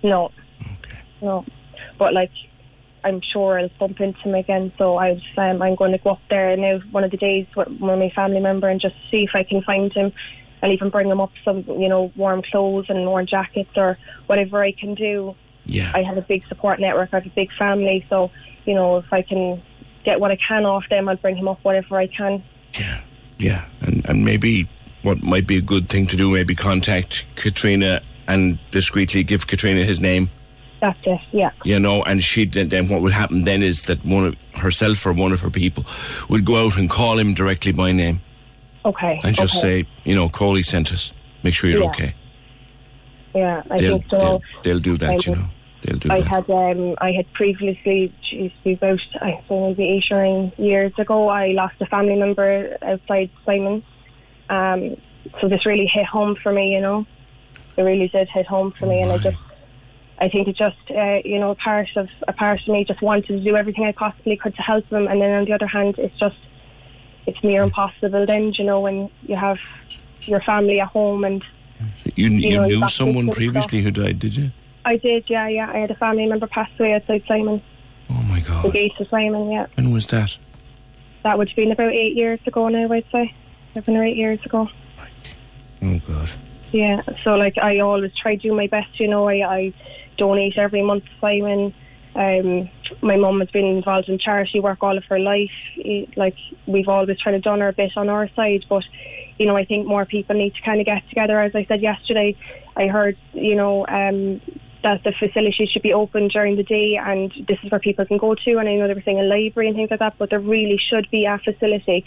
No. 0.02 0.30
Okay. 0.62 0.98
No. 1.22 1.44
But 1.98 2.12
like, 2.14 2.30
I'm 3.04 3.20
sure 3.32 3.58
I'll 3.58 3.70
bump 3.78 4.00
into 4.00 4.18
him 4.20 4.34
again. 4.34 4.72
So 4.78 4.96
I 4.96 5.12
was, 5.12 5.22
um, 5.36 5.62
I'm 5.62 5.74
going 5.76 5.92
to 5.92 5.98
go 5.98 6.10
up 6.10 6.20
there 6.30 6.56
now 6.56 6.78
one 6.90 7.04
of 7.04 7.10
the 7.10 7.16
days 7.18 7.46
with 7.56 7.68
with 7.68 7.80
my 7.80 8.10
family 8.14 8.40
member 8.40 8.68
and 8.68 8.80
just 8.80 8.94
see 9.10 9.24
if 9.24 9.30
I 9.34 9.44
can 9.44 9.62
find 9.62 9.92
him. 9.92 10.12
I'll 10.62 10.72
even 10.72 10.88
bring 10.88 11.08
him 11.10 11.20
up 11.20 11.30
some, 11.44 11.62
you 11.68 11.88
know, 11.90 12.10
warm 12.16 12.42
clothes 12.50 12.86
and 12.88 13.06
warm 13.06 13.26
jackets 13.26 13.70
or 13.76 13.98
whatever 14.26 14.62
I 14.62 14.72
can 14.72 14.94
do. 14.94 15.34
Yeah. 15.66 15.92
I 15.94 16.02
have 16.02 16.16
a 16.16 16.22
big 16.22 16.46
support 16.48 16.80
network. 16.80 17.10
I 17.12 17.16
have 17.16 17.26
a 17.26 17.30
big 17.30 17.50
family. 17.58 18.04
So, 18.08 18.30
you 18.64 18.74
know, 18.74 18.96
if 18.96 19.12
I 19.12 19.20
can 19.20 19.62
get 20.06 20.20
what 20.20 20.30
I 20.30 20.36
can 20.48 20.64
off 20.64 20.84
them, 20.88 21.08
I'll 21.08 21.16
bring 21.16 21.36
him 21.36 21.48
up 21.48 21.58
whatever 21.62 21.98
I 21.98 22.06
can. 22.06 22.42
Yeah, 22.78 23.00
yeah, 23.38 23.64
and 23.82 24.04
and 24.08 24.24
maybe 24.24 24.68
what 25.04 25.22
might 25.22 25.46
be 25.46 25.56
a 25.58 25.62
good 25.62 25.88
thing 25.88 26.06
to 26.08 26.16
do, 26.16 26.30
maybe 26.32 26.54
contact 26.54 27.26
Katrina 27.36 28.00
and 28.26 28.58
discreetly 28.70 29.22
give 29.22 29.46
Katrina 29.46 29.84
his 29.84 30.00
name. 30.00 30.30
That's 30.80 30.98
it. 31.04 31.20
Yeah. 31.32 31.50
You 31.64 31.78
know, 31.78 32.02
and 32.02 32.22
she 32.22 32.44
then, 32.46 32.88
what 32.88 33.00
would 33.02 33.12
happen 33.12 33.44
then 33.44 33.62
is 33.62 33.84
that 33.84 34.04
one 34.04 34.26
of 34.26 34.34
herself 34.54 35.06
or 35.06 35.12
one 35.12 35.32
of 35.32 35.40
her 35.40 35.50
people 35.50 35.84
would 36.28 36.44
go 36.44 36.66
out 36.66 36.76
and 36.76 36.90
call 36.90 37.18
him 37.18 37.32
directly 37.34 37.72
by 37.72 37.92
name 37.92 38.20
Okay. 38.84 39.20
and 39.24 39.34
just 39.34 39.56
okay. 39.56 39.82
say, 39.82 39.88
you 40.04 40.14
know, 40.14 40.28
Coley 40.28 40.62
sent 40.62 40.92
us. 40.92 41.14
Make 41.42 41.54
sure 41.54 41.70
you're 41.70 41.82
Yeah. 41.82 41.88
okay. 41.88 42.14
Yeah, 43.34 43.62
I 43.70 43.76
They'll, 43.78 43.98
think 43.98 44.10
so. 44.10 44.18
they'll, 44.18 44.42
they'll 44.62 44.78
do 44.80 44.98
that, 44.98 45.06
Kind 45.08 45.26
you 45.26 45.34
know. 45.36 45.48
They'll 45.82 45.98
do 45.98 46.08
I 46.10 46.20
that. 46.20 46.28
had 46.28 46.50
um 46.50 46.94
I 46.98 47.12
had 47.12 47.30
previously 47.34 48.12
geez, 48.30 48.52
about 48.64 49.00
I 49.20 49.32
think 49.48 49.78
maybe 49.78 49.84
eight 49.98 50.04
or 50.10 50.24
nine 50.24 50.52
years 50.56 50.92
ago 50.98 51.28
I 51.28 51.48
lost 51.48 51.74
a 51.80 51.86
family 51.86 52.16
member 52.16 52.76
outside 52.82 53.30
Simon. 53.44 53.82
Um 54.48 54.96
so 55.40 55.48
this 55.48 55.64
really 55.66 55.86
hit 55.86 56.06
home 56.06 56.36
for 56.42 56.52
me, 56.52 56.72
you 56.74 56.80
know. 56.80 57.06
It 57.76 57.82
really 57.82 58.08
did 58.08 58.28
hit 58.28 58.46
home 58.46 58.72
for 58.78 58.86
me 58.86 59.00
and 59.02 59.12
I 59.12 59.18
just 59.18 59.36
I 60.20 60.28
think 60.28 60.46
it 60.48 60.56
just 60.56 60.76
uh, 60.90 61.18
you 61.24 61.38
know, 61.40 61.50
a 61.50 61.54
part 61.56 61.88
of 61.96 62.08
a 62.28 62.32
part 62.32 62.60
of 62.60 62.68
me 62.68 62.84
just 62.84 63.02
wanted 63.02 63.26
to 63.26 63.40
do 63.40 63.56
everything 63.56 63.84
I 63.84 63.92
possibly 63.92 64.36
could 64.36 64.54
to 64.56 64.62
help 64.62 64.88
them 64.90 65.06
and 65.08 65.20
then 65.20 65.30
on 65.30 65.44
the 65.44 65.52
other 65.52 65.66
hand 65.66 65.96
it's 65.98 66.18
just 66.18 66.36
it's 67.26 67.42
near 67.42 67.62
impossible 67.62 68.26
then, 68.26 68.52
you 68.58 68.64
know, 68.64 68.80
when 68.80 69.10
you 69.22 69.36
have 69.36 69.58
your 70.22 70.40
family 70.42 70.80
at 70.80 70.88
home 70.88 71.24
and 71.24 71.42
You, 72.14 72.28
you, 72.28 72.50
you 72.50 72.58
know, 72.58 72.66
knew 72.66 72.88
someone 72.88 73.30
previously 73.30 73.82
who 73.82 73.90
died, 73.90 74.18
did 74.18 74.36
you? 74.36 74.50
I 74.84 74.98
did, 74.98 75.24
yeah, 75.28 75.48
yeah. 75.48 75.70
I 75.72 75.78
had 75.78 75.90
a 75.90 75.94
family 75.94 76.26
member 76.26 76.46
pass 76.46 76.68
away 76.78 76.92
outside 76.92 77.22
Simon. 77.26 77.62
Oh 78.10 78.22
my 78.22 78.40
The 78.40 78.48
God. 78.48 78.72
gate 78.72 78.92
of 79.00 79.08
Simon, 79.08 79.50
yeah. 79.50 79.66
When 79.74 79.90
was 79.90 80.06
that? 80.08 80.36
That 81.22 81.38
would 81.38 81.48
have 81.48 81.56
been 81.56 81.72
about 81.72 81.92
eight 81.92 82.14
years 82.14 82.38
ago 82.46 82.68
now, 82.68 82.92
I'd 82.92 83.04
say. 83.10 83.34
Seven 83.74 83.96
or 83.96 84.04
eight 84.04 84.16
years 84.16 84.38
ago. 84.44 84.68
Oh 85.82 86.00
God. 86.06 86.30
Yeah. 86.72 87.02
So 87.22 87.34
like 87.34 87.58
I 87.58 87.80
always 87.80 88.12
try 88.20 88.36
to 88.36 88.42
do 88.42 88.54
my 88.54 88.68
best, 88.68 88.98
you 88.98 89.08
know, 89.08 89.28
I, 89.28 89.34
I 89.46 89.74
donate 90.16 90.56
every 90.56 90.82
month 90.82 91.04
to 91.04 91.10
Simon. 91.20 91.74
Um 92.14 92.70
my 93.02 93.16
mum 93.16 93.40
has 93.40 93.50
been 93.50 93.64
involved 93.64 94.08
in 94.08 94.18
charity 94.18 94.60
work 94.60 94.82
all 94.82 94.96
of 94.96 95.04
her 95.04 95.18
life. 95.18 95.50
Like 96.16 96.36
we've 96.66 96.88
always 96.88 97.18
tried 97.18 97.32
to 97.32 97.40
done 97.40 97.62
our 97.62 97.72
bit 97.72 97.92
on 97.96 98.08
our 98.08 98.28
side, 98.34 98.64
but 98.68 98.84
you 99.38 99.46
know, 99.46 99.56
I 99.56 99.64
think 99.64 99.86
more 99.86 100.06
people 100.06 100.36
need 100.36 100.54
to 100.54 100.62
kind 100.62 100.80
of 100.80 100.86
get 100.86 101.08
together. 101.08 101.40
As 101.40 101.54
I 101.54 101.64
said 101.64 101.82
yesterday, 101.82 102.36
I 102.76 102.86
heard, 102.86 103.16
you 103.32 103.56
know, 103.56 103.84
um, 103.86 104.40
that 104.84 105.02
the 105.02 105.12
facilities 105.12 105.70
should 105.70 105.82
be 105.82 105.94
open 105.94 106.28
during 106.28 106.56
the 106.56 106.62
day 106.62 107.00
and 107.02 107.32
this 107.48 107.58
is 107.64 107.70
where 107.70 107.80
people 107.80 108.04
can 108.04 108.18
go 108.18 108.34
to. 108.34 108.58
And 108.58 108.68
I 108.68 108.76
know 108.76 108.86
they 108.86 108.94
were 108.94 109.02
saying 109.02 109.18
a 109.18 109.22
library 109.22 109.68
and 109.68 109.76
things 109.76 109.90
like 109.90 109.98
that, 110.00 110.16
but 110.18 110.30
there 110.30 110.38
really 110.38 110.78
should 110.78 111.10
be 111.10 111.24
a 111.24 111.38
facility 111.38 112.04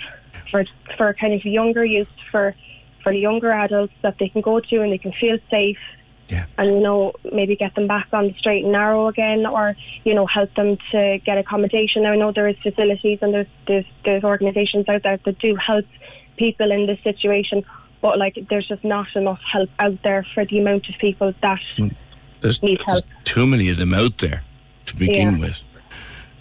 for 0.50 0.64
for 0.96 1.14
kind 1.16 1.34
of 1.34 1.44
younger 1.44 1.84
youth, 1.84 2.08
for 2.32 2.56
for 3.04 3.12
younger 3.12 3.52
adults 3.52 3.94
that 4.04 4.16
they 4.20 4.30
can 4.30 4.42
go 4.42 4.60
to 4.60 4.82
and 4.82 4.92
they 4.92 5.00
can 5.00 5.12
feel 5.12 5.38
safe. 5.50 5.80
Yeah. 6.30 6.46
And 6.58 6.76
you 6.76 6.80
know, 6.82 7.14
maybe 7.32 7.56
get 7.56 7.74
them 7.74 7.88
back 7.88 8.10
on 8.14 8.28
the 8.28 8.34
straight 8.38 8.64
and 8.64 8.74
narrow 8.74 9.08
again, 9.08 9.46
or 9.46 9.76
you 10.04 10.14
know, 10.14 10.28
help 10.28 10.54
them 10.54 10.78
to 10.92 11.18
get 11.26 11.40
accommodation. 11.40 12.04
Now, 12.04 12.12
I 12.12 12.16
know 12.16 12.32
there 12.32 12.48
is 12.48 12.58
facilities 12.62 13.20
and 13.22 13.34
there's 13.34 13.48
there's, 13.66 13.86
there's 14.06 14.24
organisations 14.24 14.88
out 14.88 15.02
there 15.04 15.18
that 15.26 15.40
do 15.40 15.56
help 15.56 15.86
people 16.38 16.72
in 16.72 16.86
this 16.86 17.00
situation, 17.04 17.66
but 18.02 18.20
like 18.20 18.38
there's 18.52 18.68
just 18.68 18.84
not 18.84 19.08
enough 19.16 19.40
help 19.52 19.70
out 19.80 19.98
there 20.04 20.28
for 20.36 20.46
the 20.46 20.60
amount 20.60 20.88
of 20.90 20.96
people 21.00 21.34
that 21.42 21.60
hmm. 21.76 21.88
There's, 22.42 22.62
need 22.62 22.80
help. 22.86 23.04
there's 23.04 23.24
too 23.24 23.48
many 23.48 23.70
of 23.70 23.78
them 23.78 23.94
out 23.94 24.18
there 24.20 24.44
to 24.86 24.96
begin 24.96 25.38
Yeah. 25.38 25.48
with. 25.48 25.64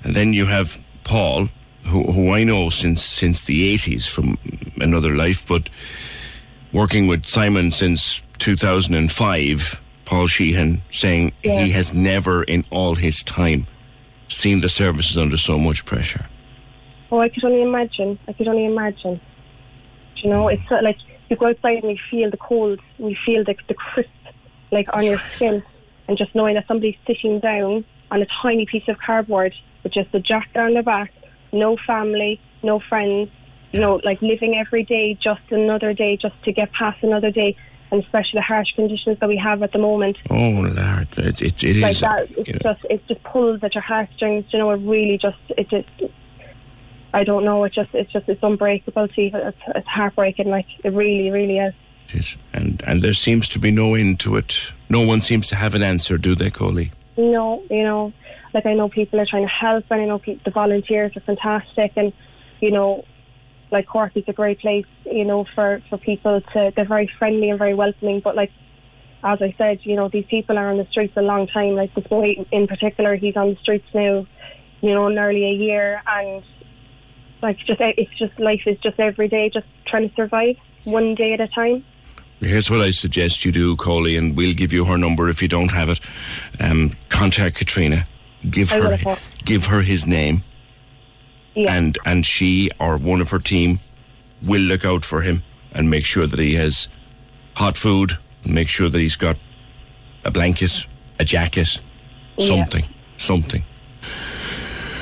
And 0.04 0.14
then 0.14 0.32
you 0.32 0.46
have 0.46 0.78
Paul, 1.04 1.48
who, 1.84 2.04
who 2.12 2.32
I 2.32 2.44
know 2.44 2.70
since 2.70 3.02
since 3.02 3.44
the 3.44 3.74
80s 3.74 4.08
from 4.08 4.38
another 4.80 5.14
life, 5.16 5.46
but 5.46 5.68
working 6.72 7.06
with 7.06 7.24
Simon 7.26 7.70
since 7.70 8.22
2005, 8.38 9.80
Paul 10.04 10.26
Sheehan 10.26 10.82
saying 10.90 11.32
Yeah. 11.42 11.64
he 11.64 11.70
has 11.72 11.92
never 11.92 12.42
in 12.44 12.64
all 12.70 12.94
his 12.94 13.22
time 13.22 13.66
seen 14.28 14.60
the 14.60 14.68
services 14.68 15.16
under 15.16 15.36
so 15.36 15.58
much 15.58 15.84
pressure. 15.84 16.26
Oh, 17.10 17.20
I 17.20 17.28
could 17.28 17.44
only 17.44 17.62
imagine. 17.62 18.18
I 18.28 18.32
could 18.32 18.48
only 18.48 18.64
imagine. 18.66 19.20
Do 20.16 20.22
You 20.22 20.30
know, 20.30 20.48
it's 20.48 20.62
like 20.70 20.96
you 21.30 21.36
go 21.36 21.46
outside 21.46 21.82
and 21.82 21.90
you 21.92 21.98
feel 22.10 22.30
the 22.30 22.36
cold, 22.36 22.80
and 22.98 23.10
you 23.10 23.16
feel 23.24 23.44
the, 23.44 23.54
the 23.68 23.74
crisp, 23.74 24.10
like 24.72 24.88
on 24.92 25.04
your 25.04 25.20
skin, 25.34 25.62
and 26.08 26.16
just 26.16 26.34
knowing 26.34 26.54
that 26.54 26.66
somebody's 26.66 26.96
sitting 27.06 27.40
down 27.40 27.84
on 28.10 28.22
a 28.22 28.26
tiny 28.42 28.66
piece 28.66 28.86
of 28.88 28.96
cardboard 28.98 29.52
with 29.82 29.92
just 29.92 30.14
a 30.14 30.20
jacket 30.20 30.58
on 30.58 30.74
their 30.74 30.82
back, 30.82 31.12
no 31.52 31.76
family, 31.86 32.40
no 32.62 32.80
friends, 32.80 33.30
you 33.72 33.80
know, 33.80 34.00
like 34.04 34.20
living 34.22 34.56
every 34.56 34.84
day, 34.84 35.18
just 35.20 35.42
another 35.50 35.92
day, 35.92 36.16
just 36.16 36.34
to 36.44 36.52
get 36.52 36.72
past 36.72 37.02
another 37.02 37.30
day, 37.30 37.56
and 37.90 38.02
especially 38.02 38.38
the 38.38 38.42
harsh 38.42 38.72
conditions 38.74 39.18
that 39.20 39.28
we 39.28 39.36
have 39.36 39.62
at 39.62 39.72
the 39.72 39.78
moment. 39.78 40.16
Oh, 40.30 40.34
Lord, 40.34 41.18
it, 41.18 41.42
it, 41.42 41.64
it 41.64 41.76
like 41.76 41.92
is. 41.92 42.00
that, 42.00 42.30
it's 42.30 42.48
know, 42.48 42.72
just 42.72 42.84
it 42.90 43.06
just 43.06 43.22
pulls 43.22 43.62
at 43.62 43.74
your 43.74 43.82
heartstrings. 43.82 44.44
You 44.50 44.60
know, 44.60 44.70
it 44.70 44.76
really 44.76 45.18
just 45.18 45.38
it 45.48 45.68
just. 45.68 45.88
I 47.14 47.24
don't 47.24 47.44
know. 47.44 47.64
It 47.64 47.72
just 47.72 47.94
it's 47.94 48.12
just 48.12 48.28
it's 48.28 48.42
unbreakable. 48.42 49.08
See, 49.16 49.30
it's, 49.32 49.58
it's 49.74 49.86
heartbreaking. 49.86 50.48
Like 50.48 50.66
it 50.84 50.92
really, 50.92 51.30
really 51.30 51.58
is. 51.58 51.74
Is. 52.14 52.36
And, 52.52 52.82
and 52.86 53.02
there 53.02 53.12
seems 53.12 53.48
to 53.50 53.58
be 53.58 53.70
no 53.70 53.94
end 53.94 54.20
to 54.20 54.36
it. 54.36 54.72
No 54.88 55.00
one 55.00 55.20
seems 55.20 55.48
to 55.48 55.56
have 55.56 55.74
an 55.74 55.82
answer, 55.82 56.18
do 56.18 56.34
they, 56.34 56.50
Coley? 56.50 56.92
No, 57.16 57.62
you 57.70 57.82
know, 57.82 58.12
like 58.52 58.66
I 58.66 58.74
know 58.74 58.88
people 58.88 59.20
are 59.20 59.26
trying 59.26 59.44
to 59.44 59.52
help, 59.52 59.84
and 59.90 60.02
I 60.02 60.04
know 60.04 60.20
the 60.26 60.50
volunteers 60.50 61.16
are 61.16 61.20
fantastic, 61.20 61.92
and 61.96 62.12
you 62.60 62.70
know, 62.70 63.04
like 63.70 63.86
Cork 63.86 64.12
is 64.16 64.24
a 64.28 64.32
great 64.32 64.60
place, 64.60 64.86
you 65.04 65.24
know, 65.24 65.46
for 65.54 65.82
for 65.88 65.98
people 65.98 66.40
to. 66.52 66.72
They're 66.74 66.84
very 66.84 67.10
friendly 67.18 67.50
and 67.50 67.58
very 67.58 67.74
welcoming, 67.74 68.20
but 68.20 68.36
like. 68.36 68.50
As 69.24 69.40
I 69.42 69.52
said, 69.58 69.80
you 69.82 69.96
know, 69.96 70.08
these 70.08 70.26
people 70.26 70.56
are 70.56 70.70
on 70.70 70.76
the 70.76 70.86
streets 70.90 71.14
a 71.16 71.22
long 71.22 71.48
time. 71.48 71.74
Like 71.74 71.92
this 71.94 72.06
boy 72.06 72.36
in 72.52 72.68
particular, 72.68 73.16
he's 73.16 73.34
on 73.34 73.48
the 73.48 73.56
streets 73.56 73.86
now, 73.92 74.24
you 74.82 74.94
know, 74.94 75.08
nearly 75.08 75.44
a 75.46 75.52
year, 75.52 76.00
and 76.06 76.44
like 77.42 77.58
just 77.66 77.80
it's 77.80 78.18
just 78.18 78.38
life 78.38 78.60
is 78.66 78.78
just 78.80 79.00
every 79.00 79.26
day, 79.26 79.50
just 79.52 79.66
trying 79.86 80.08
to 80.08 80.14
survive 80.14 80.56
one 80.84 81.14
day 81.14 81.32
at 81.32 81.40
a 81.40 81.48
time. 81.48 81.84
Here's 82.40 82.70
what 82.70 82.80
I 82.82 82.90
suggest 82.90 83.44
you 83.44 83.52
do, 83.52 83.76
Coley, 83.76 84.16
and 84.16 84.36
we'll 84.36 84.54
give 84.54 84.72
you 84.72 84.84
her 84.84 84.98
number 84.98 85.28
if 85.30 85.40
you 85.40 85.48
don't 85.48 85.70
have 85.72 85.88
it. 85.88 86.00
Um, 86.60 86.92
contact 87.08 87.56
Katrina. 87.56 88.04
Give 88.50 88.70
I 88.72 88.96
her 88.96 89.16
give 89.44 89.66
her 89.66 89.80
his 89.82 90.06
name, 90.06 90.42
Yeah. 91.54 91.74
and 91.74 91.98
and 92.04 92.24
she 92.26 92.70
or 92.78 92.96
one 92.98 93.20
of 93.22 93.30
her 93.30 93.38
team 93.38 93.80
will 94.42 94.60
look 94.60 94.84
out 94.84 95.04
for 95.04 95.22
him 95.22 95.42
and 95.72 95.88
make 95.90 96.04
sure 96.04 96.26
that 96.26 96.38
he 96.38 96.54
has 96.54 96.88
hot 97.54 97.76
food, 97.76 98.18
and 98.44 98.54
make 98.54 98.68
sure 98.68 98.88
that 98.90 98.98
he's 99.00 99.16
got 99.16 99.36
a 100.24 100.30
blanket, 100.30 100.86
a 101.18 101.24
jacket, 101.24 101.80
Yeah. 102.36 102.46
something, 102.46 102.84
something. 103.16 103.64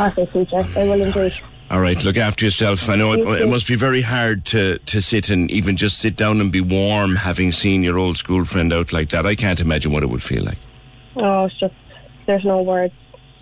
Okay, 0.01 0.25
PJ, 0.27 0.77
I 0.77 0.85
will 0.85 1.03
indeed. 1.03 1.35
All 1.71 1.81
right, 1.81 2.03
look 2.05 2.17
after 2.17 2.45
yourself. 2.45 2.89
I 2.89 2.95
know 2.95 3.13
it, 3.13 3.43
it 3.43 3.49
must 3.49 3.67
be 3.67 3.75
very 3.75 4.03
hard 4.03 4.45
to, 4.47 4.79
to 4.79 5.01
sit 5.01 5.31
and 5.31 5.51
even 5.51 5.77
just 5.77 5.99
sit 5.99 6.15
down 6.15 6.41
and 6.41 6.53
be 6.53 6.61
warm 6.61 7.17
having 7.17 7.53
seen 7.53 7.83
your 7.83 7.99
old 7.99 8.17
school 8.17 8.45
friend 8.45 8.73
out 8.73 8.93
like 8.93 9.09
that. 9.11 9.27
I 9.27 9.35
can't 9.35 9.61
imagine 9.61 9.91
what 9.91 10.03
it 10.03 10.07
would 10.07 10.23
feel 10.23 10.45
like. 10.45 10.59
Oh, 11.17 11.45
it's 11.47 11.59
just 11.59 11.75
there's 12.27 12.45
no 12.45 12.63
words. 12.63 12.95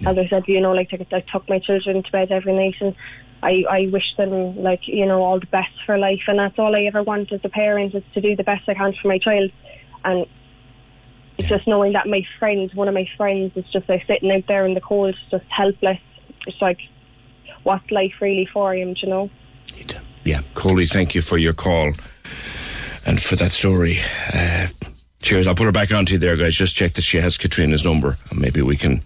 As 0.06 0.16
I 0.18 0.26
said, 0.28 0.44
you 0.46 0.61
know, 0.61 0.72
like 0.72 0.90
I, 0.92 1.16
I 1.16 1.20
took 1.32 1.48
my 1.48 1.58
children 1.58 2.02
to 2.02 2.11
bed 2.11 2.32
every 2.32 2.54
night, 2.54 2.74
and 2.80 2.94
I 3.42 3.64
I 3.68 3.88
wish 3.92 4.16
them 4.16 4.56
like 4.56 4.80
you 4.85 5.06
know 5.06 5.22
all 5.22 5.38
the 5.38 5.46
best 5.46 5.72
for 5.85 5.98
life, 5.98 6.22
and 6.26 6.38
that's 6.38 6.58
all 6.58 6.74
I 6.74 6.82
ever 6.82 7.02
want 7.02 7.32
as 7.32 7.40
a 7.44 7.48
parent 7.48 7.94
is 7.94 8.02
to 8.14 8.20
do 8.20 8.35
the 8.35 8.44
best 8.44 8.68
I 8.68 8.74
can 8.74 8.94
for 9.00 9.08
my 9.08 9.18
child, 9.18 9.50
and 10.04 10.26
it's 11.38 11.48
just 11.48 11.66
knowing 11.66 11.92
that 11.92 12.06
my 12.06 12.22
friend, 12.38 12.70
one 12.74 12.88
of 12.88 12.94
my 12.94 13.08
friends, 13.16 13.52
is 13.56 13.64
just 13.72 13.88
like 13.88 14.04
sitting 14.06 14.30
out 14.30 14.44
there 14.48 14.66
in 14.66 14.74
the 14.74 14.80
cold, 14.80 15.16
just 15.30 15.44
helpless. 15.48 15.98
It's 16.46 16.61
like, 16.61 16.78
what's 17.62 17.90
life 17.90 18.14
really 18.20 18.48
for 18.53 18.75
him? 18.75 18.94
do 18.94 19.01
You 19.03 19.09
know. 19.09 19.31
Yeah, 20.25 20.40
Coley, 20.55 20.87
thank 20.87 21.14
you 21.14 21.20
for 21.22 21.37
your 21.37 21.53
call 21.53 21.92
and 23.05 23.20
for 23.20 23.35
that 23.37 23.51
story. 23.51 23.98
Uh, 24.33 24.68
cheers. 25.20 25.47
I'll 25.47 25.55
put 25.55 25.64
her 25.64 25.72
back 25.72 25.93
onto 25.93 26.12
you 26.12 26.18
there, 26.18 26.36
guys. 26.36 26.55
Just 26.55 26.76
check 26.76 26.93
that 26.95 27.03
she 27.03 27.18
has 27.18 27.36
Katrina's 27.36 27.84
number, 27.84 28.16
and 28.30 28.39
maybe 28.39 28.62
we 28.62 28.76
can 28.76 29.03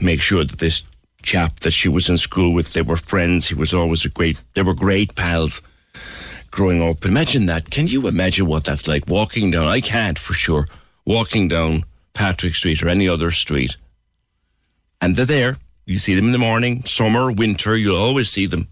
make 0.00 0.20
sure 0.20 0.44
that 0.44 0.58
this 0.58 0.84
chap 1.22 1.60
that 1.60 1.70
she 1.70 1.88
was 1.88 2.10
in 2.10 2.18
school 2.18 2.52
with, 2.52 2.74
they 2.74 2.82
were 2.82 2.96
friends. 2.96 3.48
He 3.48 3.54
was 3.54 3.72
always 3.72 4.04
a 4.04 4.10
great. 4.10 4.38
They 4.52 4.62
were 4.62 4.74
great 4.74 5.14
pals 5.14 5.62
growing 6.50 6.82
up. 6.82 7.04
Imagine 7.04 7.46
that. 7.46 7.70
Can 7.70 7.86
you 7.86 8.06
imagine 8.06 8.46
what 8.46 8.64
that's 8.64 8.86
like? 8.86 9.08
Walking 9.08 9.50
down. 9.50 9.66
I 9.66 9.80
can't 9.80 10.18
for 10.18 10.34
sure. 10.34 10.66
Walking 11.06 11.48
down 11.48 11.84
Patrick 12.12 12.54
Street 12.54 12.82
or 12.82 12.88
any 12.88 13.08
other 13.08 13.30
street, 13.30 13.76
and 15.00 15.16
they're 15.16 15.24
there. 15.24 15.56
You 15.86 15.98
see 15.98 16.14
them 16.14 16.26
in 16.26 16.32
the 16.32 16.38
morning, 16.38 16.84
summer, 16.84 17.30
winter. 17.30 17.76
You'll 17.76 18.00
always 18.00 18.30
see 18.30 18.46
them 18.46 18.68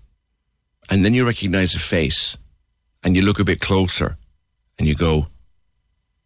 and 0.92 1.04
then 1.04 1.14
you 1.14 1.26
recognize 1.26 1.74
a 1.74 1.78
face 1.78 2.36
and 3.02 3.16
you 3.16 3.22
look 3.22 3.40
a 3.40 3.44
bit 3.44 3.60
closer 3.60 4.18
and 4.78 4.86
you 4.86 4.94
go, 4.94 5.26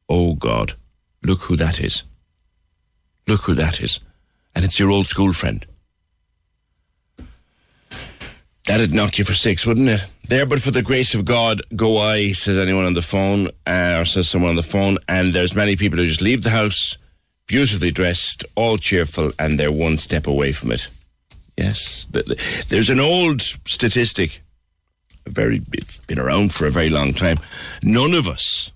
Oh 0.09 0.35
God, 0.35 0.75
look 1.23 1.43
who 1.43 1.57
that 1.57 1.81
is. 1.81 2.05
Look 3.27 3.43
who 3.43 3.55
that 3.55 3.81
is. 3.81 4.01
And 4.55 4.65
it's 4.65 4.79
your 4.79 4.91
old 4.91 5.07
school 5.07 5.33
friend. 5.33 5.65
That'd 8.67 8.93
knock 8.93 9.19
you 9.19 9.25
for 9.25 9.35
six, 9.35 9.65
wouldn't 9.65 9.89
it? 9.89 10.05
There, 10.29 10.47
but 10.47 10.61
for 10.61 10.73
the 10.73 10.83
grace 10.83 11.15
of 11.15 11.25
God, 11.25 11.63
go 11.77 11.99
I, 11.99 12.33
says 12.33 12.59
anyone 12.59 12.85
on 12.85 12.95
the 12.95 13.03
phone, 13.03 13.51
uh, 13.65 13.99
or 13.99 14.05
says 14.05 14.29
someone 14.29 14.51
on 14.51 14.57
the 14.57 14.63
phone. 14.65 14.99
And 15.07 15.33
there's 15.33 15.55
many 15.55 15.77
people 15.77 15.99
who 15.99 16.07
just 16.07 16.23
leave 16.23 16.43
the 16.43 16.51
house, 16.51 16.99
beautifully 17.47 17.91
dressed, 17.91 18.45
all 18.55 18.77
cheerful, 18.77 19.33
and 19.39 19.59
they're 19.59 19.73
one 19.73 19.97
step 19.97 20.27
away 20.27 20.53
from 20.53 20.73
it. 20.73 20.89
Yes, 21.57 22.07
there's 22.69 22.91
an 22.91 23.01
old 23.01 23.41
statistic. 23.41 24.43
Very, 25.27 25.63
it's 25.73 25.97
been 26.07 26.19
around 26.19 26.53
for 26.53 26.67
a 26.67 26.71
very 26.71 26.89
long 26.89 27.15
time. 27.15 27.39
None 27.83 28.15
of 28.15 28.29
us, 28.29 28.73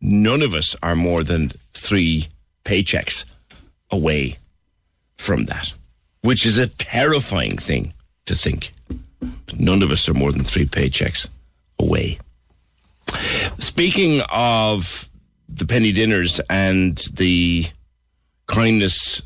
none 0.00 0.42
of 0.42 0.54
us 0.54 0.76
are 0.82 0.94
more 0.94 1.24
than 1.24 1.50
three 1.74 2.28
paychecks 2.64 3.24
away 3.90 4.36
from 5.16 5.46
that, 5.46 5.72
which 6.22 6.46
is 6.46 6.58
a 6.58 6.66
terrifying 6.66 7.58
thing 7.58 7.92
to 8.26 8.34
think. 8.34 8.72
None 9.58 9.82
of 9.82 9.90
us 9.90 10.08
are 10.08 10.14
more 10.14 10.32
than 10.32 10.44
three 10.44 10.66
paychecks 10.66 11.28
away. 11.78 12.18
Speaking 13.58 14.22
of 14.30 15.08
the 15.48 15.66
penny 15.66 15.92
dinners 15.92 16.40
and 16.50 16.98
the 17.14 17.66
kindness 18.46 19.22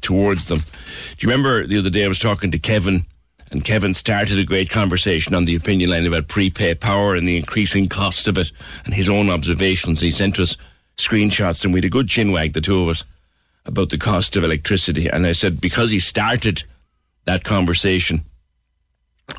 towards 0.00 0.46
them, 0.46 0.60
do 0.60 1.26
you 1.26 1.30
remember 1.30 1.66
the 1.66 1.78
other 1.78 1.90
day 1.90 2.04
I 2.04 2.08
was 2.08 2.18
talking 2.18 2.50
to 2.50 2.58
Kevin? 2.58 3.04
And 3.50 3.64
Kevin 3.64 3.94
started 3.94 4.38
a 4.38 4.44
great 4.44 4.68
conversation 4.68 5.34
on 5.34 5.46
the 5.46 5.56
opinion 5.56 5.90
line 5.90 6.06
about 6.06 6.28
prepaid 6.28 6.80
power 6.80 7.14
and 7.14 7.26
the 7.26 7.38
increasing 7.38 7.88
cost 7.88 8.28
of 8.28 8.36
it 8.36 8.52
and 8.84 8.92
his 8.92 9.08
own 9.08 9.30
observations. 9.30 10.00
He 10.00 10.10
sent 10.10 10.38
us 10.38 10.56
screenshots 10.98 11.64
and 11.64 11.72
we 11.72 11.78
had 11.78 11.86
a 11.86 11.90
good 11.90 12.08
chinwag, 12.08 12.52
the 12.52 12.60
two 12.60 12.82
of 12.82 12.88
us, 12.88 13.04
about 13.64 13.88
the 13.90 13.98
cost 13.98 14.36
of 14.36 14.44
electricity. 14.44 15.08
And 15.08 15.26
I 15.26 15.32
said, 15.32 15.60
because 15.60 15.90
he 15.90 15.98
started 15.98 16.64
that 17.24 17.44
conversation, 17.44 18.24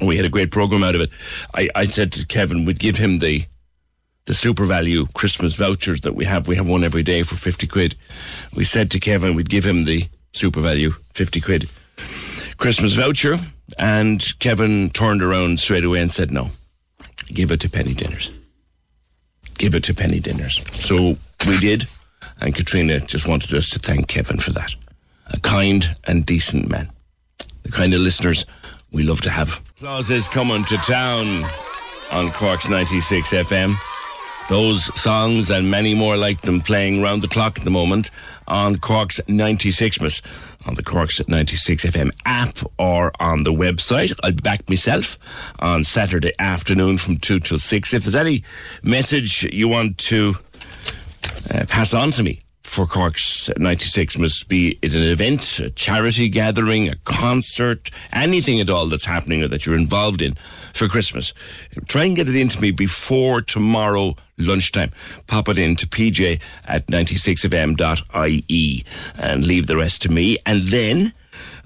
we 0.02 0.16
had 0.16 0.26
a 0.26 0.30
great 0.30 0.52
program 0.52 0.84
out 0.84 0.96
of 0.96 1.02
it. 1.02 1.10
I, 1.54 1.70
I 1.76 1.86
said 1.86 2.12
to 2.14 2.26
Kevin, 2.26 2.66
we'd 2.66 2.80
give 2.80 2.98
him 2.98 3.20
the 3.20 3.46
the 4.30 4.36
SuperValu 4.36 5.12
Christmas 5.16 5.56
vouchers 5.56 6.02
that 6.02 6.14
we 6.14 6.24
have. 6.24 6.48
We 6.48 6.56
have 6.56 6.70
one 6.70 6.84
every 6.84 7.02
day 7.02 7.24
for 7.24 7.34
50 7.34 7.66
quid. 7.66 7.96
We 8.54 8.64
said 8.64 8.92
to 8.92 9.00
Kevin 9.00 9.34
we'd 9.34 9.50
give 9.50 9.66
him 9.66 9.86
the 9.86 10.08
SuperValu 10.34 10.94
50 11.16 11.42
quid 11.42 11.70
Christmas 12.58 12.94
voucher. 12.94 13.38
And 13.80 14.24
Kevin 14.38 14.92
turned 14.92 15.24
around 15.24 15.60
straight 15.60 15.84
away 15.84 16.00
and 16.00 16.12
said, 16.12 16.30
no, 16.30 16.52
give 17.34 17.50
it 17.50 17.60
to 17.62 17.70
Penny 17.70 17.96
Dinners. 17.96 18.30
Give 19.58 19.74
it 19.74 19.84
to 19.86 19.96
Penny 19.96 20.20
Dinners. 20.20 20.64
So 20.74 21.18
we 21.48 21.58
did. 21.58 21.88
And 22.40 22.54
Katrina 22.54 23.00
just 23.00 23.28
wanted 23.28 23.52
us 23.56 23.72
to 23.72 23.80
thank 23.80 24.10
Kevin 24.10 24.38
for 24.38 24.52
that. 24.52 24.76
A 25.34 25.40
kind 25.40 25.96
and 26.04 26.24
decent 26.24 26.70
man. 26.70 26.92
The 27.64 27.72
kind 27.72 27.96
of 27.96 28.02
listeners 28.02 28.46
we 28.92 29.02
love 29.02 29.22
to 29.22 29.32
have. 29.32 29.60
Claus 29.80 30.12
is 30.12 30.28
coming 30.28 30.66
to 30.66 30.78
town 30.78 31.50
on 32.12 32.32
Cork's 32.34 32.70
96 32.70 33.34
FM. 33.34 33.76
Those 34.50 35.00
songs 35.00 35.52
and 35.52 35.70
many 35.70 35.93
more 35.93 36.18
like 36.18 36.41
them 36.41 36.62
playing 36.62 37.04
round 37.04 37.22
the 37.22 37.28
clock 37.28 37.60
at 37.60 37.64
the 37.64 37.70
moment 37.70 38.10
on 38.47 38.78
Cork's 38.78 39.22
96 39.28 40.00
on 40.66 40.74
the 40.74 40.82
Cork's 40.82 41.22
96 41.28 41.86
FM 41.86 42.10
app 42.26 42.58
or 42.80 43.12
on 43.20 43.43
the 43.43 43.54
website. 43.54 44.12
I'll 44.24 44.32
be 44.32 44.41
back 44.41 44.68
myself 44.68 45.20
on 45.60 45.84
Saturday 45.84 46.34
afternoon 46.39 46.97
from 46.97 47.18
2 47.18 47.41
till 47.41 47.60
6. 47.60 47.93
If 47.93 48.04
there's 48.04 48.16
any 48.16 48.43
message 48.82 49.43
you 49.43 49.68
want 49.68 50.00
to 50.00 50.34
uh, 51.52 51.66
pass 51.68 51.93
on 51.93 52.10
to 52.12 52.24
me, 52.24 52.39
for 52.70 52.86
Cork's 52.86 53.50
96 53.58 54.20
must 54.20 54.48
be 54.48 54.78
it 54.84 54.94
an 54.94 55.02
event, 55.02 55.60
a 55.60 55.72
charity 55.72 56.30
gathering, 56.30 56.88
a 56.88 56.96
concert, 56.98 57.90
anything 58.14 58.60
at 58.60 58.70
all 58.70 58.86
that's 58.86 59.06
happening 59.06 59.42
or 59.42 59.48
that 59.48 59.66
you're 59.66 59.76
involved 59.76 60.22
in 60.22 60.36
for 60.72 60.88
Christmas. 60.88 61.34
Try 61.88 62.06
and 62.06 62.16
get 62.16 62.30
it 62.30 62.36
into 62.36 62.62
me 62.62 62.70
before 62.70 63.42
tomorrow 63.42 64.16
lunchtime. 64.38 64.92
Pop 65.26 65.50
it 65.50 65.58
into 65.58 65.88
pj 65.88 66.40
at 66.66 66.86
96fm.ie 66.86 68.86
and 69.18 69.48
leave 69.48 69.66
the 69.66 69.78
rest 69.78 70.04
to 70.04 70.10
me. 70.10 70.38
And 70.46 70.68
then 70.68 71.14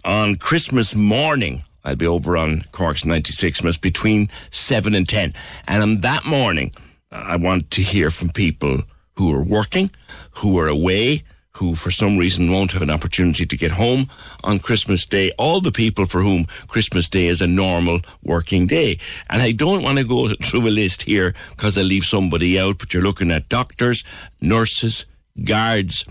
on 0.05 0.37
Christmas 0.37 0.95
morning, 0.95 1.63
I'll 1.83 1.97
be 1.97 2.07
over 2.07 2.37
on 2.37 2.63
Cork's 2.71 3.03
96 3.03 3.61
must 3.61 3.81
between 3.81 4.29
7 4.51 4.95
and 4.95 5.07
10. 5.07 5.33
And 5.67 5.83
on 5.83 5.99
that 5.99 6.25
morning, 6.25 6.71
I 7.11 7.35
want 7.35 7.71
to 7.71 7.81
hear 7.81 8.09
from 8.09 8.29
people 8.29 8.83
who 9.15 9.33
are 9.33 9.43
working, 9.43 9.91
who 10.35 10.57
are 10.59 10.67
away, 10.67 11.23
who 11.57 11.75
for 11.75 11.91
some 11.91 12.17
reason 12.17 12.51
won't 12.51 12.71
have 12.71 12.81
an 12.81 12.89
opportunity 12.89 13.45
to 13.45 13.57
get 13.57 13.71
home 13.71 14.09
on 14.43 14.59
Christmas 14.59 15.05
Day, 15.05 15.31
all 15.37 15.61
the 15.61 15.71
people 15.71 16.05
for 16.05 16.21
whom 16.21 16.45
Christmas 16.67 17.07
Day 17.07 17.27
is 17.27 17.41
a 17.41 17.47
normal 17.47 18.01
working 18.23 18.65
day. 18.65 18.97
And 19.29 19.41
I 19.41 19.51
don't 19.51 19.83
want 19.83 19.99
to 19.99 20.03
go 20.03 20.33
through 20.41 20.67
a 20.67 20.71
list 20.71 21.03
here 21.03 21.33
because 21.51 21.77
I 21.77 21.81
leave 21.81 22.05
somebody 22.05 22.59
out, 22.59 22.79
but 22.79 22.93
you're 22.93 23.03
looking 23.03 23.31
at 23.31 23.49
doctors, 23.49 24.03
nurses, 24.41 25.05
guards, 25.43 26.05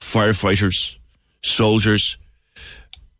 firefighters, 0.00 0.96
soldiers, 1.42 2.16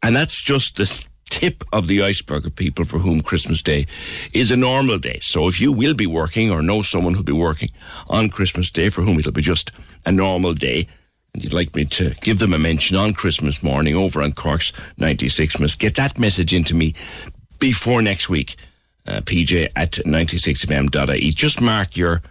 and 0.03 0.17
that's 0.17 0.43
just 0.43 0.77
the 0.77 1.07
tip 1.31 1.65
of 1.73 1.87
the 1.87 2.03
iceberg 2.03 2.47
of 2.47 2.55
people 2.55 2.85
for 2.85 2.99
whom 2.99 3.21
Christmas 3.21 3.63
Day 3.63 3.87
is 4.33 4.51
a 4.51 4.57
normal 4.57 4.99
day. 4.99 5.19
So 5.21 5.49
if 5.49 5.61
you 5.61 5.73
will 5.73 5.95
be 5.95 6.07
working 6.07 6.51
or 6.51 6.63
know 6.63 6.83
someone 6.83 7.15
who'll 7.15 7.23
be 7.23 7.33
working 7.33 7.71
on 8.09 8.31
Christmas 8.31 8.71
Day 8.71 8.89
for 8.89 9.03
whom 9.03 9.19
it'll 9.19 9.33
be 9.33 9.43
just 9.43 9.71
a 10.07 10.13
normal 10.13 10.55
day, 10.55 10.89
and 11.35 11.45
you'd 11.45 11.53
like 11.53 11.75
me 11.75 11.85
to 11.85 12.15
give 12.23 12.39
them 12.39 12.55
a 12.55 12.59
mention 12.59 12.97
on 12.97 13.13
Christmas 13.13 13.63
morning 13.63 13.95
over 13.95 14.23
on 14.23 14.33
Cork's 14.33 14.73
96 14.97 15.61
must 15.61 15.79
get 15.79 15.95
that 15.97 16.19
message 16.19 16.53
into 16.53 16.75
me 16.75 16.95
before 17.59 18.03
next 18.03 18.29
week. 18.29 18.57
Uh, 19.07 19.21
PJ 19.23 19.69
at 19.75 19.93
96fm.ie. 19.93 21.31
Just 21.31 21.61
mark 21.61 21.97
your 21.97 22.23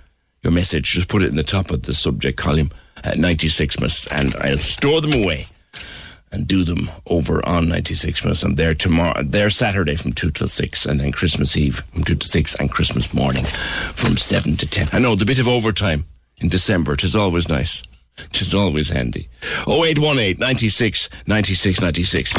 your 0.43 0.53
message. 0.53 0.91
Just 0.91 1.07
put 1.07 1.23
it 1.23 1.29
in 1.29 1.35
the 1.35 1.43
top 1.43 1.71
of 1.71 1.83
the 1.83 1.93
subject 1.93 2.37
column 2.37 2.69
at 3.03 3.17
96 3.17 3.79
must, 3.79 4.11
and 4.11 4.35
I'll 4.35 4.59
store 4.59 5.01
them 5.01 5.13
away 5.13 5.47
and 6.31 6.47
do 6.47 6.63
them 6.63 6.89
over 7.05 7.45
on 7.47 7.69
96 7.69 8.23
minutes. 8.23 8.43
I'm 8.43 8.55
there 8.55 8.73
tomorrow, 8.73 9.23
there 9.23 9.49
Saturday 9.49 9.95
from 9.95 10.13
2 10.13 10.29
till 10.31 10.47
6, 10.47 10.85
and 10.85 10.99
then 10.99 11.11
Christmas 11.11 11.55
Eve 11.55 11.81
from 11.93 12.03
2 12.03 12.15
to 12.15 12.27
6, 12.27 12.55
and 12.55 12.71
Christmas 12.71 13.13
morning 13.13 13.45
from 13.93 14.17
7 14.17 14.57
to 14.57 14.67
10. 14.67 14.89
I 14.91 14.99
know 14.99 15.15
the 15.15 15.25
bit 15.25 15.39
of 15.39 15.47
overtime 15.47 16.05
in 16.37 16.49
December, 16.49 16.93
it 16.93 17.03
is 17.03 17.15
always 17.15 17.49
nice. 17.49 17.81
It 18.17 18.41
is 18.41 18.53
always 18.55 18.89
handy. 18.89 19.29
0818 19.67 20.39
96 20.39 21.09
96 21.27 21.81
96. 21.81 22.33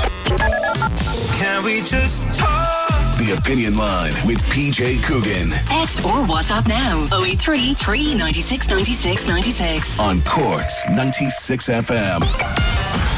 Can 1.39 1.65
we 1.65 1.79
just 1.83 2.39
talk? 2.39 2.67
The 3.19 3.37
Opinion 3.37 3.77
Line 3.77 4.13
with 4.25 4.39
PJ 4.45 5.03
Coogan. 5.03 5.51
Text 5.67 6.05
or 6.05 6.25
WhatsApp 6.27 6.69
now 6.69 7.05
083 7.13 7.75
396 7.75 8.71
96 8.71 9.27
96. 9.27 9.99
On 9.99 10.21
Cork's 10.23 10.89
96 10.89 11.69
FM. 11.69 13.18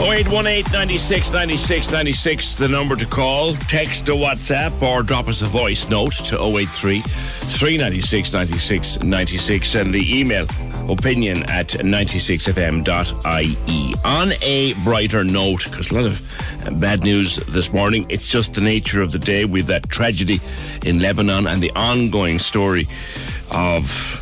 0818 0.00 0.72
96 0.72 1.32
96 1.32 1.92
96, 1.92 2.54
the 2.56 2.68
number 2.68 2.96
to 2.96 3.06
call. 3.06 3.54
Text 3.54 4.06
to 4.06 4.12
WhatsApp 4.12 4.80
or 4.82 5.02
drop 5.02 5.28
us 5.28 5.42
a 5.42 5.46
voice 5.46 5.88
note 5.88 6.12
to 6.12 6.42
083 6.42 7.00
396 7.00 8.32
96 8.32 9.02
96 9.02 9.74
and 9.74 9.92
the 9.92 10.20
email 10.20 10.46
opinion 10.88 11.42
at 11.50 11.68
96fm.ie. 11.68 13.94
On 14.04 14.32
a 14.42 14.72
brighter 14.82 15.24
note, 15.24 15.64
because 15.70 15.90
a 15.90 15.94
lot 15.94 16.06
of 16.06 16.66
uh, 16.66 16.70
bad 16.72 17.04
news 17.04 17.36
this 17.36 17.72
morning, 17.72 18.06
it's 18.08 18.28
just 18.28 18.54
the 18.54 18.60
nature 18.60 19.02
of 19.02 19.12
the 19.12 19.18
day 19.18 19.44
with 19.44 19.66
that 19.66 19.88
tragedy 19.88 20.40
in 20.84 21.00
Lebanon 21.00 21.46
and 21.46 21.62
the 21.62 21.70
ongoing 21.76 22.38
story 22.38 22.88
of 23.50 24.21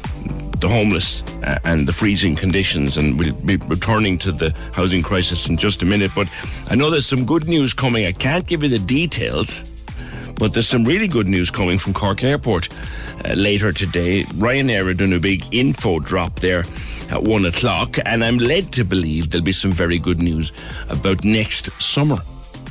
the 0.60 0.68
homeless 0.68 1.22
uh, 1.44 1.58
and 1.64 1.86
the 1.86 1.92
freezing 1.92 2.36
conditions, 2.36 2.96
and 2.96 3.18
we'll 3.18 3.34
be 3.44 3.56
returning 3.56 4.18
to 4.18 4.32
the 4.32 4.54
housing 4.74 5.02
crisis 5.02 5.48
in 5.48 5.56
just 5.56 5.82
a 5.82 5.86
minute. 5.86 6.10
But 6.14 6.28
I 6.68 6.74
know 6.74 6.90
there's 6.90 7.06
some 7.06 7.24
good 7.24 7.48
news 7.48 7.72
coming. 7.72 8.06
I 8.06 8.12
can't 8.12 8.46
give 8.46 8.62
you 8.62 8.68
the 8.68 8.78
details, 8.78 9.84
but 10.34 10.52
there's 10.52 10.68
some 10.68 10.84
really 10.84 11.08
good 11.08 11.26
news 11.26 11.50
coming 11.50 11.78
from 11.78 11.92
Cork 11.94 12.22
Airport 12.24 12.68
uh, 13.24 13.34
later 13.34 13.72
today. 13.72 14.24
Ryanair 14.24 14.86
are 14.86 14.94
doing 14.94 15.14
a 15.14 15.18
big 15.18 15.44
info 15.52 15.98
drop 15.98 16.40
there 16.40 16.64
at 17.10 17.22
one 17.22 17.44
o'clock, 17.44 17.98
and 18.04 18.24
I'm 18.24 18.38
led 18.38 18.72
to 18.72 18.84
believe 18.84 19.30
there'll 19.30 19.44
be 19.44 19.52
some 19.52 19.72
very 19.72 19.98
good 19.98 20.20
news 20.20 20.54
about 20.88 21.24
next 21.24 21.70
summer 21.80 22.18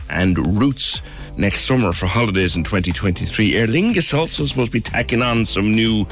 and 0.09 0.59
routes 0.59 1.01
next 1.39 1.65
summer 1.65 1.93
for 1.93 2.05
holidays 2.05 2.55
in 2.57 2.63
2023. 2.63 3.55
Aer 3.55 3.65
Lingus 3.65 4.13
also 4.13 4.45
supposed 4.45 4.71
to 4.71 4.73
be 4.73 4.81
tacking 4.81 5.21
on 5.21 5.45
some 5.45 5.71
new 5.71 6.05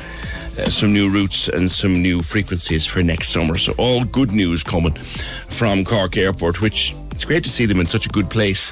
uh, 0.57 0.69
some 0.69 0.93
new 0.93 1.09
routes 1.09 1.49
and 1.49 1.69
some 1.69 2.01
new 2.01 2.21
frequencies 2.21 2.86
for 2.86 3.03
next 3.03 3.30
summer. 3.30 3.57
So 3.57 3.73
all 3.78 4.05
good 4.05 4.32
news 4.32 4.63
coming 4.63 4.93
from 4.93 5.84
Cork 5.84 6.17
Airport, 6.17 6.61
which 6.61 6.95
it's 7.11 7.25
great 7.25 7.43
to 7.43 7.49
see 7.49 7.65
them 7.65 7.80
in 7.80 7.86
such 7.86 8.05
a 8.05 8.09
good 8.09 8.30
place 8.30 8.71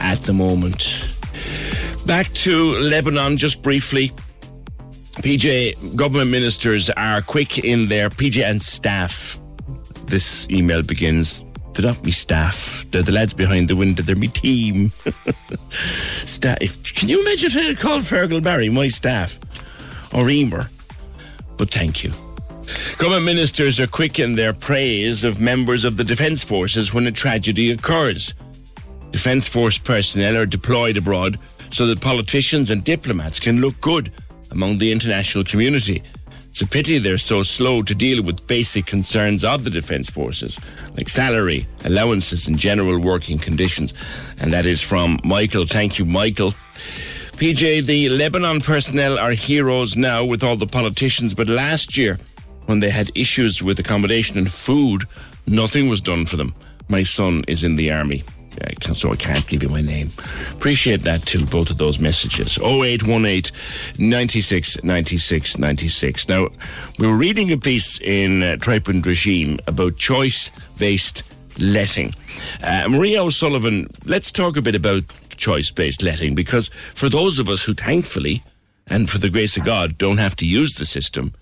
at 0.00 0.18
the 0.24 0.32
moment. 0.32 1.08
Back 2.06 2.30
to 2.44 2.72
Lebanon 2.78 3.36
just 3.36 3.62
briefly. 3.62 4.10
PJ, 5.22 5.96
government 5.96 6.30
ministers 6.30 6.90
are 6.90 7.22
quick 7.22 7.58
in 7.58 7.86
their 7.86 8.10
PJ 8.10 8.44
and 8.44 8.60
staff. 8.60 9.38
This 10.06 10.48
email 10.50 10.82
begins. 10.82 11.46
They're 11.74 11.86
not 11.86 12.04
me 12.04 12.12
staff. 12.12 12.84
They're 12.90 13.02
the 13.02 13.12
lads 13.12 13.34
behind 13.34 13.68
the 13.68 13.76
window. 13.76 14.02
They're 14.02 14.16
me 14.16 14.28
team. 14.28 14.88
staff. 16.24 16.94
Can 16.94 17.08
you 17.08 17.20
imagine 17.20 17.50
trying 17.50 17.74
to 17.74 17.80
call 17.80 17.98
Fergal 17.98 18.42
Barry 18.42 18.70
my 18.70 18.88
staff? 18.88 19.38
Or 20.12 20.30
Emer? 20.30 20.66
But 21.56 21.70
thank 21.70 22.04
you. 22.04 22.12
Government 22.98 23.26
ministers 23.26 23.80
are 23.80 23.86
quick 23.86 24.18
in 24.18 24.36
their 24.36 24.52
praise 24.52 25.24
of 25.24 25.40
members 25.40 25.84
of 25.84 25.96
the 25.96 26.04
Defence 26.04 26.42
Forces 26.42 26.94
when 26.94 27.06
a 27.06 27.12
tragedy 27.12 27.70
occurs. 27.72 28.34
Defence 29.10 29.48
Force 29.48 29.76
personnel 29.76 30.36
are 30.36 30.46
deployed 30.46 30.96
abroad 30.96 31.38
so 31.70 31.86
that 31.86 32.00
politicians 32.00 32.70
and 32.70 32.84
diplomats 32.84 33.40
can 33.40 33.60
look 33.60 33.80
good 33.80 34.12
among 34.52 34.78
the 34.78 34.92
international 34.92 35.44
community. 35.44 36.02
It's 36.54 36.62
a 36.62 36.68
pity 36.68 36.98
they're 36.98 37.18
so 37.18 37.42
slow 37.42 37.82
to 37.82 37.96
deal 37.96 38.22
with 38.22 38.46
basic 38.46 38.86
concerns 38.86 39.42
of 39.42 39.64
the 39.64 39.70
Defence 39.70 40.08
Forces, 40.08 40.56
like 40.96 41.08
salary, 41.08 41.66
allowances, 41.84 42.46
and 42.46 42.56
general 42.56 43.00
working 43.00 43.38
conditions. 43.38 43.92
And 44.38 44.52
that 44.52 44.64
is 44.64 44.80
from 44.80 45.18
Michael. 45.24 45.66
Thank 45.66 45.98
you, 45.98 46.04
Michael. 46.04 46.52
PJ, 47.32 47.86
the 47.86 48.08
Lebanon 48.08 48.60
personnel 48.60 49.18
are 49.18 49.32
heroes 49.32 49.96
now 49.96 50.24
with 50.24 50.44
all 50.44 50.56
the 50.56 50.68
politicians, 50.68 51.34
but 51.34 51.48
last 51.48 51.96
year, 51.96 52.18
when 52.66 52.78
they 52.78 52.90
had 52.90 53.10
issues 53.16 53.60
with 53.60 53.80
accommodation 53.80 54.38
and 54.38 54.48
food, 54.48 55.06
nothing 55.48 55.88
was 55.88 56.00
done 56.00 56.24
for 56.24 56.36
them. 56.36 56.54
My 56.86 57.02
son 57.02 57.42
is 57.48 57.64
in 57.64 57.74
the 57.74 57.90
army 57.90 58.22
so 58.94 59.12
I 59.12 59.16
can't 59.16 59.46
give 59.46 59.62
you 59.62 59.68
my 59.68 59.80
name. 59.80 60.10
Appreciate 60.52 61.02
that 61.02 61.22
too, 61.22 61.44
both 61.46 61.70
of 61.70 61.78
those 61.78 61.98
messages. 61.98 62.58
0818 62.58 63.52
96 63.98 64.84
96 64.84 65.58
96. 65.58 66.28
Now, 66.28 66.48
we 66.98 67.06
were 67.06 67.16
reading 67.16 67.52
a 67.52 67.56
piece 67.56 68.00
in 68.00 68.42
uh, 68.42 68.56
Tripe 68.56 68.88
Regime 68.88 69.58
about 69.66 69.96
choice 69.96 70.50
based 70.78 71.22
letting. 71.58 72.14
Uh, 72.62 72.88
Maria 72.88 73.22
O'Sullivan, 73.22 73.88
let's 74.04 74.30
talk 74.30 74.56
a 74.56 74.62
bit 74.62 74.74
about 74.74 75.02
choice 75.36 75.70
based 75.70 76.02
letting 76.02 76.34
because 76.34 76.68
for 76.94 77.08
those 77.08 77.38
of 77.38 77.48
us 77.48 77.64
who 77.64 77.74
thankfully 77.74 78.42
and 78.86 79.08
for 79.10 79.18
the 79.18 79.30
grace 79.30 79.56
of 79.56 79.64
God 79.64 79.98
don't 79.98 80.18
have 80.18 80.36
to 80.36 80.46
use 80.46 80.74
the 80.74 80.84
system, 80.84 81.34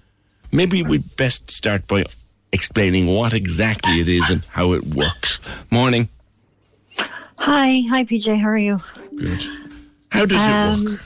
maybe 0.50 0.82
we'd 0.82 1.16
best 1.16 1.50
start 1.50 1.86
by 1.86 2.04
explaining 2.52 3.06
what 3.06 3.32
exactly 3.32 4.00
it 4.00 4.08
is 4.08 4.28
and 4.30 4.44
how 4.44 4.72
it 4.72 4.84
works. 4.84 5.40
Morning. 5.70 6.08
Hi, 7.44 7.82
hi 7.88 8.04
PJ, 8.04 8.40
how 8.40 8.50
are 8.50 8.56
you? 8.56 8.80
Good. 9.16 9.42
How 10.12 10.24
does 10.24 10.40
um, 10.40 10.86
it 10.86 10.90
work? 10.90 11.00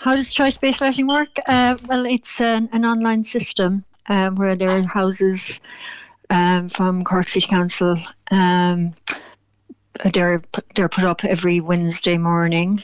How 0.00 0.16
does 0.16 0.32
choice 0.32 0.56
based 0.56 0.80
letting 0.80 1.08
work? 1.08 1.28
Uh, 1.46 1.76
well, 1.86 2.06
it's 2.06 2.40
an, 2.40 2.70
an 2.72 2.86
online 2.86 3.22
system 3.22 3.84
um, 4.08 4.36
where 4.36 4.56
there 4.56 4.70
are 4.70 4.82
houses 4.84 5.60
um, 6.30 6.70
from 6.70 7.04
Cork 7.04 7.28
City 7.28 7.46
Council. 7.46 7.98
Um, 8.30 8.94
they're 10.14 10.40
they're 10.74 10.88
put 10.88 11.04
up 11.04 11.22
every 11.22 11.60
Wednesday 11.60 12.16
morning, 12.16 12.82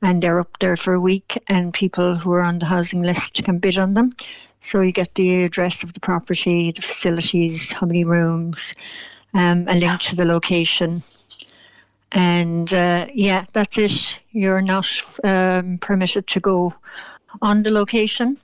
and 0.00 0.22
they're 0.22 0.40
up 0.40 0.58
there 0.58 0.76
for 0.76 0.94
a 0.94 1.00
week. 1.00 1.36
And 1.48 1.74
people 1.74 2.14
who 2.14 2.32
are 2.32 2.40
on 2.40 2.60
the 2.60 2.66
housing 2.66 3.02
list 3.02 3.44
can 3.44 3.58
bid 3.58 3.76
on 3.76 3.92
them. 3.92 4.16
So 4.60 4.80
you 4.80 4.92
get 4.92 5.16
the 5.16 5.44
address 5.44 5.82
of 5.82 5.92
the 5.92 6.00
property, 6.00 6.72
the 6.72 6.80
facilities, 6.80 7.72
how 7.72 7.86
many 7.86 8.04
rooms, 8.04 8.74
um, 9.34 9.68
a 9.68 9.74
link 9.74 10.00
to 10.00 10.16
the 10.16 10.24
location 10.24 11.02
and 12.12 12.72
uh, 12.72 13.06
yeah, 13.14 13.44
that's 13.52 13.78
it. 13.78 14.18
You're 14.30 14.62
not 14.62 14.88
um, 15.22 15.78
permitted 15.78 16.26
to 16.28 16.40
go 16.40 16.74
on 17.40 17.62
the 17.62 17.70
location. 17.70 18.36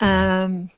Um, 0.00 0.70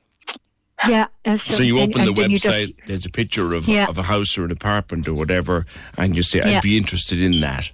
yeah. 0.87 1.07
So, 1.25 1.37
so, 1.37 1.63
you 1.63 1.79
open 1.79 2.01
and, 2.01 2.15
the 2.15 2.23
and 2.23 2.33
website. 2.33 2.41
Just, 2.41 2.73
there's 2.87 3.05
a 3.05 3.09
picture 3.09 3.53
of 3.53 3.67
yeah. 3.67 3.87
of 3.87 3.97
a 3.97 4.03
house 4.03 4.37
or 4.37 4.45
an 4.45 4.51
apartment 4.51 5.07
or 5.07 5.13
whatever, 5.13 5.65
and 5.97 6.15
you 6.15 6.23
say, 6.23 6.41
"I'd 6.41 6.49
yeah. 6.49 6.61
be 6.61 6.77
interested 6.77 7.21
in 7.21 7.39
that." 7.41 7.71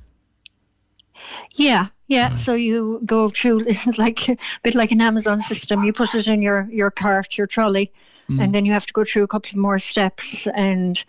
Yeah, 1.54 1.88
yeah. 2.08 2.36
So 2.36 2.54
you 2.54 3.02
go 3.06 3.30
through. 3.30 3.66
It's 3.68 3.98
like 3.98 4.30
a 4.30 4.38
bit 4.64 4.76
like 4.76 4.92
an 4.92 5.02
Amazon 5.02 5.42
system. 5.42 5.84
You 5.84 5.94
put 5.94 6.14
it 6.14 6.28
in 6.28 6.42
your 6.42 6.68
your 6.72 6.92
cart, 6.92 7.38
your 7.38 7.48
trolley, 7.48 7.92
Mm. 8.32 8.42
And 8.42 8.56
then 8.56 8.66
you 8.66 8.74
have 8.74 8.86
to 8.86 8.94
go 8.94 9.04
through 9.04 9.24
a 9.24 9.28
couple 9.28 9.60
more 9.60 9.80
steps. 9.80 10.48
And 10.48 11.04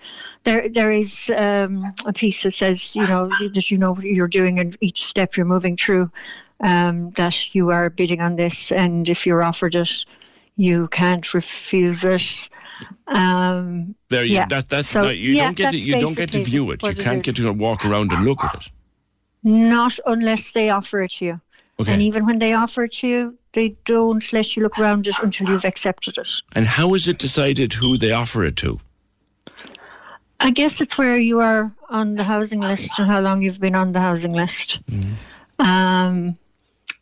there, 0.45 0.68
there 0.68 0.91
is 0.91 1.31
um, 1.37 1.95
a 2.05 2.12
piece 2.12 2.43
that 2.43 2.55
says, 2.55 2.97
you 2.97 3.07
know, 3.07 3.29
that 3.55 3.70
you 3.70 3.79
know 3.79 3.93
what 3.93 4.05
you're 4.05 4.27
doing, 4.27 4.59
and 4.59 4.77
each 4.81 5.05
step 5.05 5.37
you're 5.37 5.47
moving 5.47 5.77
through, 5.77 6.11
um, 6.61 7.11
that 7.12 7.55
you 7.55 7.70
are 7.70 7.91
bidding 7.91 8.20
on 8.20 8.37
this, 8.37 8.73
and 8.73 9.09
if 9.09 9.27
you're 9.27 9.43
offered 9.43 9.75
it, 9.75 10.05
you 10.57 10.89
can't 10.89 11.35
refuse 11.35 12.05
it. 12.05 12.49
Um, 13.07 13.95
there, 14.09 14.25
you, 14.25 14.35
yeah. 14.35 14.47
that, 14.47 14.68
that's 14.68 14.89
so, 14.89 15.03
not, 15.03 15.16
you 15.16 15.33
yeah, 15.33 15.45
don't 15.45 15.57
get 15.57 15.70
to, 15.70 15.79
you 15.79 16.01
don't 16.01 16.16
get 16.16 16.33
to 16.33 16.43
view 16.43 16.70
it. 16.73 16.83
You 16.83 16.95
can't 16.95 17.23
get 17.23 17.37
to 17.37 17.53
walk 17.53 17.85
around 17.85 18.12
and 18.12 18.25
look 18.25 18.43
at 18.45 18.55
it. 18.55 18.70
Not 19.45 19.99
unless 20.07 20.53
they 20.53 20.70
offer 20.70 21.03
it 21.03 21.12
to 21.12 21.25
you. 21.25 21.41
Okay. 21.83 21.93
And 21.93 22.03
even 22.03 22.26
when 22.26 22.39
they 22.39 22.55
offer 22.55 22.85
it 22.85 22.93
to 22.93 23.09
you, 23.09 23.39
they 23.53 23.76
don't 23.85 24.33
let 24.33 24.57
you 24.57 24.62
look 24.62 24.78
around 24.78 25.07
it 25.07 25.16
until 25.20 25.49
you've 25.49 25.64
accepted 25.64 26.16
it. 26.16 26.30
And 26.53 26.66
how 26.66 26.95
is 26.95 27.09
it 27.09 27.18
decided 27.18 27.72
who 27.72 27.99
they 27.99 28.12
offer 28.12 28.45
it 28.45 28.57
to? 28.59 28.80
I 30.41 30.51
guess 30.51 30.80
it's 30.80 30.97
where 30.97 31.16
you 31.16 31.41
are 31.41 31.72
on 31.89 32.14
the 32.14 32.24
housing 32.24 32.61
list 32.61 32.99
and 32.99 33.09
how 33.09 33.20
long 33.20 33.43
you've 33.43 33.61
been 33.61 33.74
on 33.74 33.93
the 33.93 34.01
housing 34.01 34.33
list. 34.33 34.80
Mm. 34.91 35.14
Um, 35.59 36.39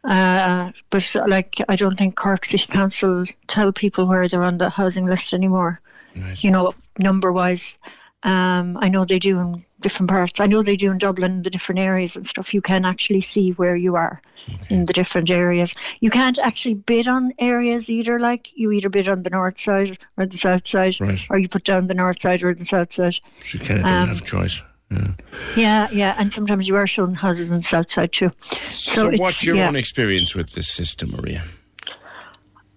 uh, 0.03 0.73
but 0.89 1.17
like, 1.27 1.57
I 1.69 1.77
don't 1.77 1.97
think 1.97 2.17
Cork 2.17 2.45
City 2.47 2.67
Council 2.67 3.25
tell 3.47 3.73
people 3.73 4.07
where 4.07 4.29
they're 4.29 4.43
on 4.43 4.59
the 4.59 4.71
housing 4.71 5.07
list 5.07 5.33
anymore. 5.33 5.81
Right. 6.17 6.43
You 6.43 6.51
know, 6.51 6.75
number 6.99 7.31
wise. 7.33 7.79
Um, 8.23 8.77
I 8.79 8.89
know 8.89 9.05
they 9.05 9.19
do 9.19 9.39
in 9.39 9.65
different 9.81 10.11
parts. 10.11 10.41
I 10.41 10.47
know 10.47 10.63
they 10.63 10.77
do 10.77 10.91
in 10.91 10.99
Dublin, 10.99 11.43
the 11.43 11.51
different 11.51 11.79
areas 11.79 12.17
and 12.17 12.27
stuff. 12.27 12.53
You 12.53 12.61
can 12.61 12.85
actually 12.85 13.23
see 13.23 13.53
where 13.53 13.75
you 13.75 13.97
are 13.97 14.21
okay. 14.49 14.75
in 14.75 14.87
the 14.87 14.93
different 14.93 15.31
areas. 15.31 15.75
You 16.01 16.11
can't 16.11 16.39
actually 16.39 16.75
bid 16.75 17.09
on 17.09 17.33
areas 17.39 17.89
either. 17.89 18.19
Like 18.19 18.51
you 18.55 18.73
either 18.73 18.91
bid 18.91 19.09
on 19.09 19.23
the 19.23 19.31
north 19.31 19.59
side 19.59 19.99
or 20.17 20.27
the 20.27 20.37
south 20.37 20.69
side, 20.69 21.01
right. 21.01 21.27
or 21.31 21.39
you 21.39 21.49
put 21.49 21.65
down 21.65 21.87
the 21.87 21.95
north 21.95 22.21
side 22.21 22.43
or 22.43 22.55
the 22.55 22.65
south 22.65 22.93
side. 22.93 23.15
So 23.43 23.59
you 23.59 23.65
kind 23.65 23.81
of 23.81 23.87
um, 23.87 24.09
have 24.09 24.21
a 24.21 24.25
choice. 24.25 24.61
Yeah. 24.91 25.13
yeah, 25.57 25.89
yeah, 25.93 26.17
and 26.19 26.33
sometimes 26.33 26.67
you 26.67 26.75
are 26.75 26.87
shown 26.87 27.15
houses 27.15 27.53
on 27.53 27.59
the 27.59 27.63
south 27.63 27.93
side 27.93 28.13
too. 28.13 28.31
So, 28.71 29.13
so 29.13 29.19
what's 29.19 29.45
your 29.45 29.55
yeah. 29.55 29.69
own 29.69 29.77
experience 29.77 30.35
with 30.35 30.51
this 30.55 30.69
system, 30.69 31.13
Maria? 31.13 31.45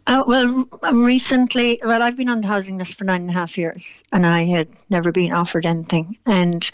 Uh, 0.05 0.23
well, 0.27 0.67
recently, 0.91 1.79
well, 1.83 2.03
I've 2.03 2.17
been 2.17 2.29
on 2.29 2.41
the 2.41 2.47
housing 2.47 2.77
list 2.77 2.97
for 2.97 3.05
nine 3.05 3.21
and 3.21 3.29
a 3.29 3.33
half 3.33 3.57
years, 3.57 4.03
and 4.11 4.25
I 4.25 4.43
had 4.43 4.67
never 4.89 5.11
been 5.11 5.31
offered 5.31 5.65
anything. 5.65 6.17
And 6.25 6.69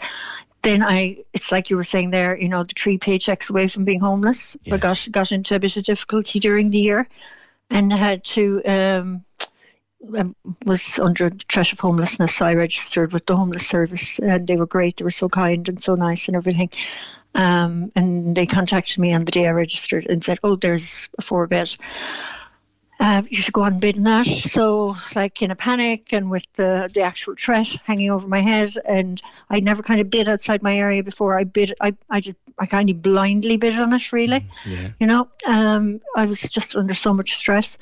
then 0.62 0.82
I, 0.82 1.18
it's 1.32 1.52
like 1.52 1.70
you 1.70 1.76
were 1.76 1.84
saying 1.84 2.10
there, 2.10 2.36
you 2.36 2.48
know, 2.48 2.64
the 2.64 2.74
three 2.76 2.98
paychecks 2.98 3.48
away 3.48 3.68
from 3.68 3.84
being 3.84 4.00
homeless. 4.00 4.56
Yes. 4.64 4.74
I 4.74 4.78
got 4.78 5.08
got 5.12 5.32
into 5.32 5.54
a 5.54 5.60
bit 5.60 5.76
of 5.76 5.84
difficulty 5.84 6.40
during 6.40 6.70
the 6.70 6.78
year, 6.78 7.08
and 7.70 7.92
had 7.92 8.24
to. 8.24 8.62
Um, 8.64 9.24
um, 10.16 10.34
was 10.64 10.98
under 10.98 11.28
the 11.28 11.44
threat 11.46 11.74
of 11.74 11.80
homelessness. 11.80 12.36
So 12.36 12.46
I 12.46 12.54
registered 12.54 13.12
with 13.12 13.26
the 13.26 13.36
homeless 13.36 13.66
service, 13.66 14.18
and 14.18 14.46
they 14.46 14.56
were 14.56 14.66
great. 14.66 14.96
They 14.96 15.04
were 15.04 15.10
so 15.10 15.28
kind 15.28 15.68
and 15.68 15.78
so 15.78 15.94
nice 15.94 16.26
and 16.26 16.36
everything. 16.36 16.70
Um, 17.34 17.92
and 17.94 18.34
they 18.34 18.46
contacted 18.46 18.98
me 18.98 19.12
on 19.12 19.26
the 19.26 19.30
day 19.30 19.46
I 19.46 19.50
registered 19.50 20.06
and 20.06 20.24
said, 20.24 20.38
"Oh, 20.42 20.56
there's 20.56 21.08
a 21.18 21.22
four 21.22 21.46
bed." 21.46 21.76
Uh, 23.00 23.22
you 23.30 23.38
should 23.38 23.54
go 23.54 23.62
on 23.62 23.80
bidding 23.80 24.02
that. 24.02 24.26
So, 24.26 24.94
like 25.16 25.40
in 25.40 25.50
a 25.50 25.56
panic 25.56 26.12
and 26.12 26.30
with 26.30 26.44
the, 26.54 26.90
the 26.92 27.00
actual 27.00 27.34
threat 27.34 27.74
hanging 27.84 28.10
over 28.10 28.28
my 28.28 28.40
head, 28.40 28.74
and 28.84 29.20
I 29.48 29.60
never 29.60 29.82
kind 29.82 30.02
of 30.02 30.10
bid 30.10 30.28
outside 30.28 30.62
my 30.62 30.76
area 30.76 31.02
before. 31.02 31.38
I 31.38 31.44
bid, 31.44 31.72
I, 31.80 31.96
I 32.10 32.20
just, 32.20 32.36
I 32.58 32.66
kind 32.66 32.90
of 32.90 33.00
blindly 33.00 33.56
bid 33.56 33.78
on 33.78 33.94
it, 33.94 34.12
really. 34.12 34.40
Mm, 34.40 34.46
yeah. 34.66 34.88
You 35.00 35.06
know, 35.06 35.28
um, 35.46 36.00
I 36.14 36.26
was 36.26 36.42
just 36.42 36.76
under 36.76 36.92
so 36.92 37.14
much 37.14 37.32
stress. 37.32 37.78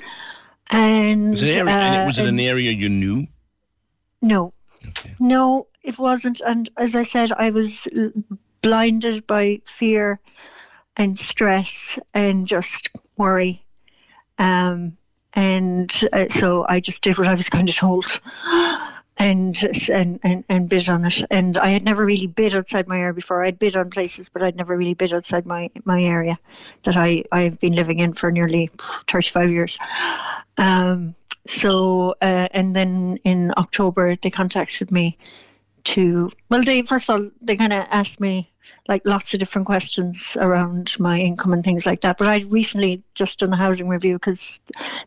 And 0.71 1.31
was 1.31 1.43
it, 1.43 1.49
area, 1.49 1.73
uh, 1.73 1.77
and 1.77 2.07
was 2.07 2.17
it 2.17 2.27
an 2.27 2.39
area 2.39 2.71
you 2.71 2.87
knew? 2.87 3.27
No, 4.21 4.53
okay. 4.87 5.15
no, 5.19 5.67
it 5.83 5.99
wasn't. 5.99 6.41
And 6.45 6.69
as 6.77 6.95
I 6.95 7.03
said, 7.03 7.33
I 7.33 7.49
was 7.49 7.87
blinded 8.61 9.27
by 9.27 9.61
fear 9.65 10.19
and 10.95 11.19
stress 11.19 11.99
and 12.13 12.47
just 12.47 12.89
worry. 13.17 13.65
Um, 14.37 14.97
and 15.33 15.91
uh, 16.13 16.29
so 16.29 16.65
I 16.67 16.79
just 16.79 17.03
did 17.03 17.17
what 17.17 17.27
I 17.27 17.35
was 17.35 17.49
kind 17.49 17.69
of 17.69 17.75
told. 17.75 18.19
And, 19.21 19.61
and 19.91 20.17
and 20.23 20.45
and 20.47 20.69
bid 20.69 20.87
on 20.87 21.03
it. 21.03 21.21
And 21.29 21.57
I 21.57 21.71
had 21.71 21.83
never 21.83 22.05
really 22.05 22.27
bid 22.27 22.55
outside 22.55 22.87
my 22.87 22.99
area 22.99 23.13
before. 23.13 23.43
I'd 23.43 23.59
bid 23.59 23.75
on 23.75 23.89
places, 23.89 24.29
but 24.29 24.41
I'd 24.41 24.55
never 24.55 24.77
really 24.77 24.93
bid 24.93 25.13
outside 25.13 25.45
my, 25.45 25.69
my 25.83 26.01
area 26.01 26.39
that 26.83 26.95
I 26.95 27.25
I've 27.29 27.59
been 27.59 27.73
living 27.73 27.99
in 27.99 28.13
for 28.13 28.31
nearly 28.31 28.71
thirty 29.07 29.29
five 29.29 29.51
years. 29.51 29.77
Um, 30.57 31.15
so 31.45 32.15
uh, 32.21 32.47
and 32.51 32.73
then 32.73 33.19
in 33.25 33.51
October 33.57 34.15
they 34.15 34.29
contacted 34.29 34.89
me 34.89 35.17
to 35.83 36.31
well 36.49 36.63
they 36.63 36.83
first 36.83 37.09
of 37.09 37.19
all 37.19 37.29
they 37.41 37.57
kind 37.57 37.73
of 37.73 37.87
asked 37.91 38.21
me 38.21 38.49
like 38.89 39.03
lots 39.05 39.33
of 39.33 39.39
different 39.39 39.67
questions 39.67 40.35
around 40.41 40.95
my 40.99 41.19
income 41.19 41.53
and 41.53 41.63
things 41.63 41.85
like 41.85 42.01
that. 42.01 42.17
But 42.17 42.27
I'd 42.27 42.51
recently 42.51 43.03
just 43.13 43.39
done 43.39 43.53
a 43.53 43.55
housing 43.55 43.87
review 43.87 44.15
because 44.15 44.59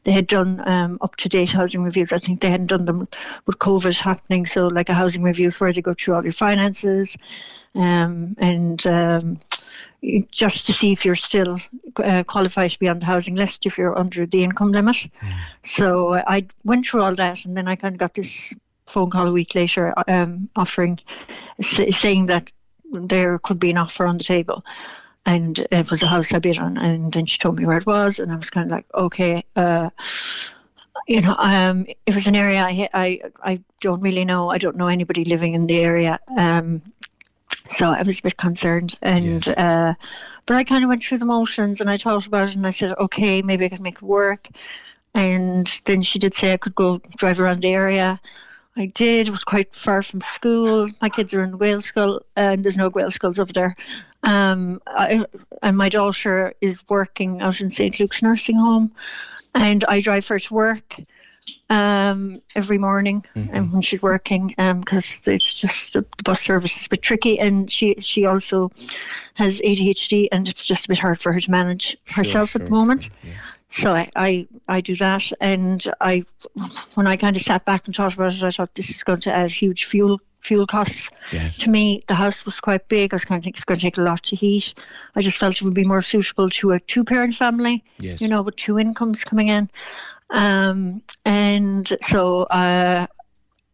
they 0.04 0.12
had 0.12 0.28
done 0.28 0.62
um, 0.66 0.98
up 1.00 1.16
to 1.16 1.28
date 1.28 1.50
housing 1.50 1.82
reviews. 1.82 2.12
I 2.12 2.18
think 2.18 2.40
they 2.40 2.50
hadn't 2.50 2.68
done 2.68 2.84
them 2.84 3.08
with 3.44 3.58
COVID 3.58 3.98
happening. 4.00 4.46
So, 4.46 4.68
like 4.68 4.88
a 4.88 4.94
housing 4.94 5.24
review 5.24 5.48
is 5.48 5.60
where 5.60 5.72
they 5.72 5.82
go 5.82 5.94
through 5.94 6.14
all 6.14 6.22
your 6.22 6.32
finances 6.32 7.18
um, 7.74 8.36
and 8.38 8.86
um, 8.86 9.40
just 10.30 10.66
to 10.66 10.72
see 10.72 10.92
if 10.92 11.04
you're 11.04 11.16
still 11.16 11.58
uh, 11.96 12.22
qualified 12.24 12.70
to 12.70 12.78
be 12.78 12.88
on 12.88 13.00
the 13.00 13.06
housing 13.06 13.34
list 13.34 13.66
if 13.66 13.78
you're 13.78 13.98
under 13.98 14.26
the 14.26 14.44
income 14.44 14.70
limit. 14.70 15.08
So 15.64 16.14
I 16.14 16.46
went 16.64 16.86
through 16.86 17.02
all 17.02 17.14
that, 17.16 17.44
and 17.44 17.56
then 17.56 17.66
I 17.66 17.74
kind 17.74 17.96
of 17.96 17.98
got 17.98 18.14
this 18.14 18.54
phone 18.86 19.10
call 19.10 19.26
a 19.26 19.32
week 19.32 19.54
later 19.56 19.92
um, 20.08 20.50
offering, 20.54 21.00
saying 21.60 22.26
that 22.26 22.52
there 22.92 23.38
could 23.38 23.58
be 23.58 23.70
an 23.70 23.78
offer 23.78 24.06
on 24.06 24.18
the 24.18 24.24
table. 24.24 24.64
And 25.24 25.58
it 25.70 25.90
was 25.90 26.02
a 26.02 26.08
house 26.08 26.34
I 26.34 26.40
bid 26.40 26.58
on, 26.58 26.76
and 26.76 27.12
then 27.12 27.26
she 27.26 27.38
told 27.38 27.56
me 27.56 27.64
where 27.64 27.78
it 27.78 27.86
was, 27.86 28.18
and 28.18 28.32
I 28.32 28.36
was 28.36 28.50
kind 28.50 28.66
of 28.66 28.72
like, 28.72 28.86
okay, 28.92 29.44
uh, 29.54 29.90
you 31.06 31.20
know, 31.20 31.36
um, 31.38 31.86
it 32.06 32.14
was 32.14 32.26
an 32.26 32.34
area 32.34 32.60
I, 32.60 32.88
I 32.92 33.20
I 33.42 33.60
don't 33.80 34.00
really 34.00 34.24
know. 34.24 34.50
I 34.50 34.58
don't 34.58 34.76
know 34.76 34.88
anybody 34.88 35.24
living 35.24 35.54
in 35.54 35.66
the 35.66 35.78
area, 35.78 36.18
um, 36.36 36.82
so 37.68 37.86
I 37.86 38.02
was 38.02 38.18
a 38.18 38.22
bit 38.22 38.36
concerned. 38.36 38.96
And 39.00 39.46
uh, 39.46 39.94
but 40.46 40.56
I 40.56 40.64
kind 40.64 40.82
of 40.82 40.88
went 40.88 41.02
through 41.04 41.18
the 41.18 41.24
motions, 41.24 41.80
and 41.80 41.88
I 41.88 41.98
thought 41.98 42.26
about 42.26 42.48
it, 42.48 42.56
and 42.56 42.66
I 42.66 42.70
said, 42.70 42.92
okay, 42.98 43.42
maybe 43.42 43.64
I 43.64 43.68
could 43.68 43.80
make 43.80 43.96
it 43.96 44.02
work. 44.02 44.48
And 45.14 45.66
then 45.84 46.02
she 46.02 46.18
did 46.18 46.34
say 46.34 46.52
I 46.52 46.56
could 46.56 46.74
go 46.74 46.98
drive 47.16 47.38
around 47.38 47.62
the 47.62 47.72
area. 47.72 48.20
I 48.76 48.86
did. 48.86 49.28
It 49.28 49.30
was 49.30 49.44
quite 49.44 49.74
far 49.74 50.02
from 50.02 50.22
school. 50.22 50.88
My 51.00 51.08
kids 51.08 51.34
are 51.34 51.42
in 51.42 51.58
Gaelscoil, 51.58 52.20
and 52.36 52.64
there's 52.64 52.76
no 52.76 52.90
Gaelscoils 52.90 53.38
over 53.38 53.52
there. 53.52 53.76
Um, 54.22 54.80
I, 54.86 55.26
and 55.62 55.76
my 55.76 55.88
daughter 55.88 56.54
is 56.60 56.82
working 56.88 57.40
out 57.40 57.60
in 57.60 57.70
St. 57.70 57.98
Luke's 58.00 58.22
nursing 58.22 58.56
home, 58.56 58.92
and 59.54 59.84
I 59.84 60.00
drive 60.00 60.26
her 60.28 60.38
to 60.38 60.54
work 60.54 60.96
um, 61.68 62.40
every 62.54 62.78
morning 62.78 63.24
and 63.34 63.72
when 63.72 63.82
she's 63.82 64.02
working 64.02 64.54
because 64.56 65.20
it's 65.24 65.54
just 65.54 65.94
the 65.94 66.04
bus 66.22 66.40
service 66.40 66.80
is 66.80 66.86
a 66.86 66.90
bit 66.90 67.02
tricky 67.02 67.38
and 67.38 67.70
she 67.70 67.94
she 67.98 68.26
also 68.26 68.70
has 69.34 69.60
ADHD 69.62 70.28
and 70.30 70.48
it's 70.48 70.64
just 70.64 70.84
a 70.84 70.88
bit 70.88 70.98
hard 70.98 71.20
for 71.20 71.32
her 71.32 71.40
to 71.40 71.50
manage 71.50 71.96
herself 72.06 72.54
at 72.56 72.66
the 72.66 72.70
moment. 72.70 73.10
So 73.72 73.94
I, 73.94 74.10
I 74.14 74.46
I 74.68 74.80
do 74.82 74.94
that 74.96 75.32
and 75.40 75.82
I 76.00 76.24
when 76.94 77.06
I 77.06 77.16
kind 77.16 77.36
of 77.36 77.42
sat 77.42 77.64
back 77.64 77.86
and 77.86 77.94
thought 77.96 78.14
about 78.14 78.34
it 78.34 78.42
I 78.42 78.50
thought 78.50 78.74
this 78.74 78.90
is 78.90 79.02
going 79.02 79.20
to 79.20 79.32
add 79.34 79.50
huge 79.50 79.86
fuel 79.86 80.20
fuel 80.40 80.66
costs. 80.66 81.08
To 81.58 81.70
me 81.70 82.02
the 82.06 82.14
house 82.14 82.44
was 82.44 82.60
quite 82.60 82.86
big. 82.88 83.12
I 83.12 83.16
was 83.16 83.24
kind 83.24 83.38
of 83.38 83.44
thinking 83.44 83.58
it's 83.58 83.64
going 83.64 83.78
to 83.78 83.86
take 83.86 83.96
a 83.98 84.02
lot 84.02 84.22
to 84.24 84.36
heat. 84.36 84.74
I 85.16 85.20
just 85.22 85.38
felt 85.38 85.56
it 85.56 85.62
would 85.62 85.74
be 85.74 85.84
more 85.84 86.02
suitable 86.02 86.50
to 86.50 86.72
a 86.72 86.80
two 86.80 87.02
parent 87.04 87.34
family 87.34 87.82
Yes. 87.98 88.20
you 88.20 88.28
know 88.28 88.42
with 88.42 88.56
two 88.56 88.78
incomes 88.78 89.24
coming 89.24 89.48
in. 89.48 89.70
Um, 90.30 91.02
and 91.24 91.86
so 92.00 92.44
uh, 92.44 93.06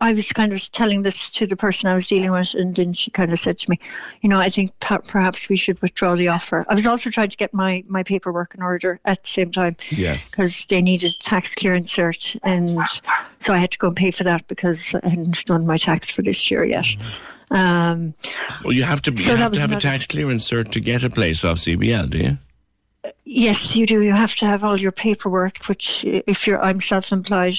I 0.00 0.12
was 0.12 0.32
kind 0.32 0.52
of 0.52 0.70
telling 0.70 1.02
this 1.02 1.28
to 1.30 1.46
the 1.46 1.56
person 1.56 1.90
I 1.90 1.94
was 1.94 2.06
dealing 2.06 2.30
with, 2.30 2.54
and 2.54 2.74
then 2.76 2.92
she 2.92 3.10
kind 3.10 3.32
of 3.32 3.38
said 3.38 3.58
to 3.58 3.70
me, 3.70 3.80
"You 4.20 4.28
know, 4.28 4.38
I 4.38 4.48
think 4.48 4.78
per- 4.78 5.00
perhaps 5.00 5.48
we 5.48 5.56
should 5.56 5.80
withdraw 5.82 6.14
the 6.14 6.28
offer." 6.28 6.64
I 6.68 6.74
was 6.74 6.86
also 6.86 7.10
trying 7.10 7.30
to 7.30 7.36
get 7.36 7.52
my 7.52 7.82
my 7.88 8.04
paperwork 8.04 8.54
in 8.54 8.62
order 8.62 9.00
at 9.04 9.24
the 9.24 9.28
same 9.28 9.50
time 9.50 9.76
Yeah. 9.90 10.16
because 10.30 10.66
they 10.66 10.80
needed 10.82 11.14
tax 11.20 11.54
clearance 11.54 11.94
cert, 11.94 12.38
and 12.44 12.78
so 13.40 13.52
I 13.52 13.58
had 13.58 13.72
to 13.72 13.78
go 13.78 13.88
and 13.88 13.96
pay 13.96 14.12
for 14.12 14.22
that 14.24 14.46
because 14.46 14.94
I 15.02 15.08
hadn't 15.08 15.44
done 15.46 15.66
my 15.66 15.76
tax 15.76 16.10
for 16.10 16.22
this 16.22 16.48
year 16.48 16.64
yet. 16.64 16.86
Um, 17.50 18.14
Well, 18.62 18.74
you 18.74 18.84
have 18.84 19.02
to, 19.02 19.10
you 19.10 19.18
So 19.18 19.34
have 19.34 19.52
to 19.52 19.60
have 19.60 19.72
a 19.72 19.80
tax 19.80 20.06
clearance 20.06 20.48
cert 20.48 20.70
to 20.72 20.80
get 20.80 21.02
a 21.02 21.10
place 21.10 21.44
off 21.44 21.58
CBL, 21.58 22.06
do 22.10 22.18
you? 22.18 22.38
Yes, 23.24 23.74
you 23.74 23.86
do. 23.86 24.02
You 24.02 24.12
have 24.12 24.36
to 24.36 24.46
have 24.46 24.64
all 24.64 24.76
your 24.76 24.92
paperwork, 24.92 25.64
which 25.64 26.04
if 26.04 26.46
you're, 26.46 26.62
I'm 26.62 26.78
self-employed, 26.80 27.58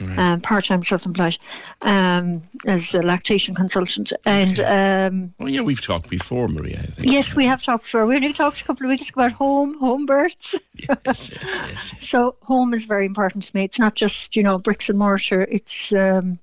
um, 0.00 0.40
part-time 0.40 0.82
self-employed, 0.82 1.38
um, 1.82 2.42
as 2.66 2.94
a 2.94 3.02
lactation 3.02 3.54
consultant, 3.54 4.12
and 4.24 4.58
um, 4.60 5.34
Well, 5.38 5.48
yeah, 5.48 5.60
we've 5.60 5.80
talked 5.80 6.08
before, 6.10 6.48
Maria. 6.48 6.80
I 6.82 6.86
think. 6.86 7.12
yes, 7.12 7.36
we 7.36 7.44
have 7.46 7.62
talked 7.62 7.84
before. 7.84 8.06
We 8.06 8.16
only 8.16 8.32
talked 8.32 8.60
a 8.60 8.64
couple 8.64 8.86
of 8.86 8.90
weeks 8.90 9.10
about 9.10 9.32
home, 9.32 9.78
home 9.78 10.06
births. 10.06 10.54
Yes, 10.74 11.30
yes. 11.30 11.92
So 12.00 12.34
home 12.42 12.74
is 12.74 12.86
very 12.86 13.06
important 13.06 13.44
to 13.44 13.56
me. 13.56 13.64
It's 13.64 13.78
not 13.78 13.94
just 13.94 14.34
you 14.36 14.42
know 14.42 14.58
bricks 14.58 14.88
and 14.88 14.98
mortar. 14.98 15.42
It's 15.42 15.92
um, 15.92 16.38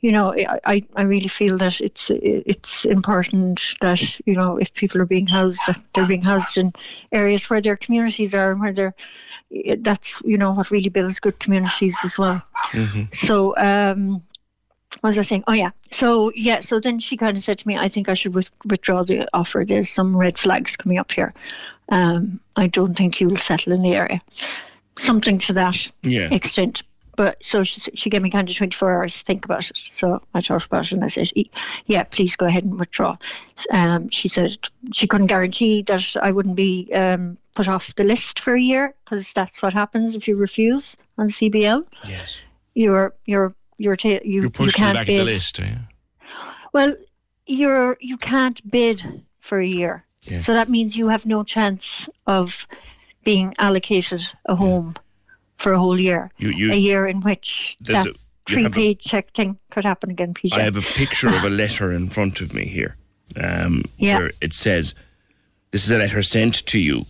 you 0.00 0.12
know 0.12 0.32
I, 0.32 0.58
I- 0.64 0.82
I 0.94 1.02
really 1.02 1.28
feel 1.28 1.58
that 1.58 1.80
it's 1.80 2.10
it's 2.10 2.84
important 2.84 3.60
that 3.80 4.20
you 4.26 4.34
know 4.34 4.58
if 4.58 4.72
people 4.74 5.00
are 5.00 5.06
being 5.06 5.26
housed 5.26 5.60
that 5.66 5.80
they're 5.94 6.06
being 6.06 6.22
housed 6.22 6.58
in 6.58 6.72
areas 7.10 7.48
where 7.50 7.60
their 7.60 7.76
communities 7.76 8.34
are 8.34 8.52
and 8.52 8.60
where 8.60 8.72
they're 8.72 8.94
that's 9.78 10.20
you 10.24 10.38
know 10.38 10.52
what 10.52 10.70
really 10.70 10.88
builds 10.88 11.20
good 11.20 11.38
communities 11.38 11.96
as 12.04 12.18
well. 12.18 12.42
So 13.12 13.56
um, 13.56 14.22
what 15.00 15.10
was 15.10 15.18
I 15.18 15.22
saying? 15.22 15.44
Oh 15.46 15.52
yeah. 15.52 15.70
So 15.90 16.32
yeah. 16.34 16.60
So 16.60 16.80
then 16.80 16.98
she 16.98 17.16
kind 17.16 17.36
of 17.36 17.42
said 17.42 17.58
to 17.58 17.68
me, 17.68 17.76
"I 17.76 17.88
think 17.88 18.08
I 18.08 18.14
should 18.14 18.34
with- 18.34 18.50
withdraw 18.64 19.02
the 19.04 19.28
offer. 19.34 19.64
There's 19.66 19.90
some 19.90 20.16
red 20.16 20.38
flags 20.38 20.76
coming 20.76 20.98
up 20.98 21.12
here. 21.12 21.34
Um, 21.88 22.40
I 22.56 22.66
don't 22.68 22.94
think 22.94 23.20
you'll 23.20 23.36
settle 23.36 23.72
in 23.72 23.82
the 23.82 23.94
area. 23.94 24.20
Something 24.96 25.38
to 25.38 25.52
that 25.54 25.90
Yeah. 26.02 26.28
extent." 26.32 26.82
But 27.16 27.44
so 27.44 27.62
she, 27.62 27.80
she 27.94 28.08
gave 28.10 28.22
me 28.22 28.30
kind 28.30 28.48
of 28.48 28.56
24 28.56 28.92
hours 28.94 29.18
to 29.18 29.24
think 29.24 29.44
about 29.44 29.68
it. 29.70 29.78
So 29.90 30.22
I 30.32 30.40
thought 30.40 30.64
about 30.66 30.86
it 30.86 30.92
and 30.92 31.04
I 31.04 31.08
said, 31.08 31.30
"E- 31.34 31.50
yeah, 31.86 32.04
please 32.04 32.36
go 32.36 32.46
ahead 32.46 32.64
and 32.64 32.78
withdraw. 32.78 33.16
Um, 33.70 34.08
she 34.10 34.28
said 34.28 34.56
she 34.92 35.06
couldn't 35.06 35.26
guarantee 35.26 35.82
that 35.82 36.16
I 36.22 36.32
wouldn't 36.32 36.56
be 36.56 36.90
um, 36.94 37.36
put 37.54 37.68
off 37.68 37.94
the 37.96 38.04
list 38.04 38.40
for 38.40 38.54
a 38.54 38.60
year 38.60 38.94
because 39.04 39.32
that's 39.34 39.60
what 39.62 39.74
happens 39.74 40.14
if 40.16 40.26
you 40.26 40.36
refuse 40.36 40.96
on 41.18 41.28
CBL. 41.28 41.84
Yes. 42.08 42.40
You're, 42.74 43.14
you're, 43.26 43.54
you're, 43.76 43.96
ta- 43.96 44.08
you, 44.24 44.42
You're 44.42 44.44
you 44.44 44.72
can't 44.72 44.96
back 44.96 45.06
bid. 45.06 45.26
list, 45.26 45.58
you? 45.58 45.66
Well, 46.72 46.96
you're 47.46 47.98
you 48.00 48.16
can't 48.16 48.58
bid 48.70 49.02
for 49.38 49.58
a 49.58 49.66
year, 49.66 50.06
Yeah. 50.22 50.38
so 50.40 50.54
that 50.54 50.68
means 50.70 50.96
you 50.96 51.08
have 51.08 51.26
no 51.26 51.42
chance 51.44 52.08
of 52.26 52.66
being 53.24 53.52
allocated 53.58 54.22
a 54.46 54.54
home 54.54 54.94
for 55.62 55.72
a 55.72 55.78
whole 55.78 55.98
year. 56.00 56.30
You- 56.38 56.50
you- 56.50 56.72
a 56.72 56.76
year 56.76 57.06
in 57.06 57.20
which 57.20 57.76
that 57.82 58.06
a- 58.06 58.14
three 58.46 58.64
a- 58.66 58.70
page 58.70 59.00
check 59.00 59.32
thing 59.32 59.56
could 59.70 59.84
happen 59.84 60.10
again, 60.10 60.34
PJ. 60.34 60.56
I 60.58 60.62
have 60.62 60.76
a 60.76 60.82
picture 60.82 61.28
of 61.28 61.44
a 61.44 61.50
letter 61.62 61.92
in 61.92 62.08
front 62.10 62.40
of 62.40 62.52
me 62.52 62.66
here. 62.66 62.96
Um, 63.36 63.84
Yeah. 63.98 64.18
Where 64.18 64.32
it 64.40 64.52
says, 64.52 64.94
"This 65.70 65.84
is 65.84 65.90
a 65.90 65.98
letter 65.98 66.22
sent 66.22 66.66
to 66.66 66.78
you." 66.78 67.06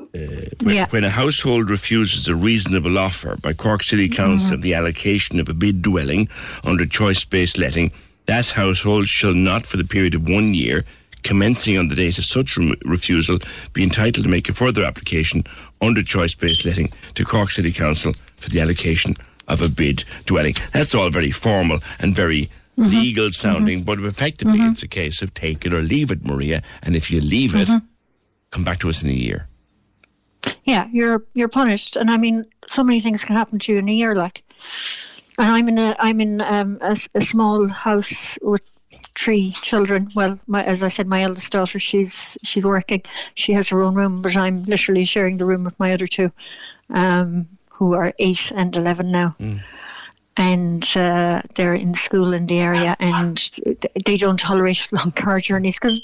Uh, 0.00 0.50
when, 0.62 0.74
Yeah. 0.74 0.86
when 0.90 1.04
a 1.04 1.10
household 1.10 1.70
refuses 1.70 2.28
a 2.28 2.34
reasonable 2.34 2.98
offer 2.98 3.36
by 3.36 3.52
Cork 3.54 3.82
City 3.82 4.08
Council 4.10 4.56
Mhm. 4.58 4.62
the 4.62 4.74
allocation 4.74 5.40
of 5.40 5.48
a 5.48 5.54
bid 5.54 5.80
dwelling 5.80 6.28
under 6.64 6.84
choice-based 6.84 7.56
letting, 7.56 7.92
that 8.26 8.50
household 8.50 9.06
shall 9.08 9.32
not, 9.34 9.64
for 9.64 9.78
the 9.78 9.84
period 9.84 10.14
of 10.14 10.28
one 10.28 10.52
year, 10.52 10.84
commencing 11.22 11.78
on 11.78 11.88
the 11.88 11.94
date 11.94 12.18
of 12.18 12.24
such 12.24 12.56
rem- 12.58 12.74
refusal, 12.84 13.38
be 13.72 13.82
entitled 13.82 14.24
to 14.24 14.30
make 14.30 14.48
a 14.50 14.52
further 14.52 14.84
application 14.84 15.44
under 15.82 16.02
choice-based 16.02 16.64
letting 16.64 16.92
to 17.14 17.24
Cork 17.24 17.50
City 17.50 17.72
Council 17.72 18.14
for 18.36 18.48
the 18.48 18.60
allocation 18.60 19.14
of 19.48 19.60
a 19.60 19.68
bid 19.68 20.04
dwelling. 20.24 20.54
That's 20.72 20.94
all 20.94 21.10
very 21.10 21.32
formal 21.32 21.80
and 21.98 22.14
very 22.14 22.48
Mhm. 22.78 22.90
legal 22.90 23.32
sounding, 23.32 23.82
but 23.82 23.98
effectively 23.98 24.60
it's 24.60 24.82
a 24.82 24.88
case 24.88 25.20
of 25.20 25.34
take 25.34 25.66
it 25.66 25.74
or 25.74 25.82
leave 25.82 26.10
it, 26.10 26.24
Maria. 26.24 26.62
And 26.82 26.96
if 26.96 27.10
you 27.10 27.20
leave 27.20 27.54
it, 27.54 27.68
Mhm. 27.68 27.82
come 28.50 28.64
back 28.64 28.78
to 28.80 28.88
us 28.88 29.02
in 29.02 29.10
a 29.10 29.12
year. 29.12 29.48
yeah, 30.64 30.86
you're 30.92 31.22
you're 31.34 31.48
punished, 31.48 31.96
and 31.96 32.10
I 32.10 32.16
mean, 32.16 32.44
so 32.66 32.82
many 32.82 33.00
things 33.00 33.24
can 33.24 33.36
happen 33.36 33.58
to 33.60 33.72
you 33.72 33.78
in 33.78 33.88
a 33.88 33.92
year. 33.92 34.14
Like, 34.16 34.42
and 35.38 35.48
I'm 35.48 35.68
in 35.68 35.78
a 35.78 35.94
I'm 35.98 36.20
in 36.20 36.40
um, 36.40 36.78
a, 36.80 36.96
a 37.14 37.20
small 37.20 37.68
house 37.68 38.38
with 38.42 38.62
three 39.14 39.52
children. 39.62 40.08
Well, 40.14 40.38
my 40.46 40.64
as 40.64 40.82
I 40.82 40.88
said, 40.88 41.06
my 41.06 41.22
eldest 41.22 41.52
daughter, 41.52 41.78
she's 41.78 42.36
she's 42.42 42.64
working. 42.64 43.02
She 43.34 43.52
has 43.52 43.68
her 43.68 43.82
own 43.82 43.94
room, 43.94 44.22
but 44.22 44.36
I'm 44.36 44.64
literally 44.64 45.04
sharing 45.04 45.38
the 45.38 45.46
room 45.46 45.64
with 45.64 45.78
my 45.78 45.92
other 45.92 46.06
two, 46.06 46.32
um, 46.90 47.48
who 47.72 47.94
are 47.94 48.12
eight 48.18 48.52
and 48.54 48.74
eleven 48.76 49.12
now. 49.12 49.36
And 50.34 50.82
uh, 50.96 51.42
they're 51.56 51.74
in 51.74 51.92
school 51.92 52.32
in 52.32 52.46
the 52.46 52.58
area, 52.58 52.96
and 52.98 53.36
they 54.06 54.16
don't 54.16 54.40
tolerate 54.40 54.88
long 54.92 55.12
car 55.12 55.40
journeys 55.40 55.78
because 55.78 56.00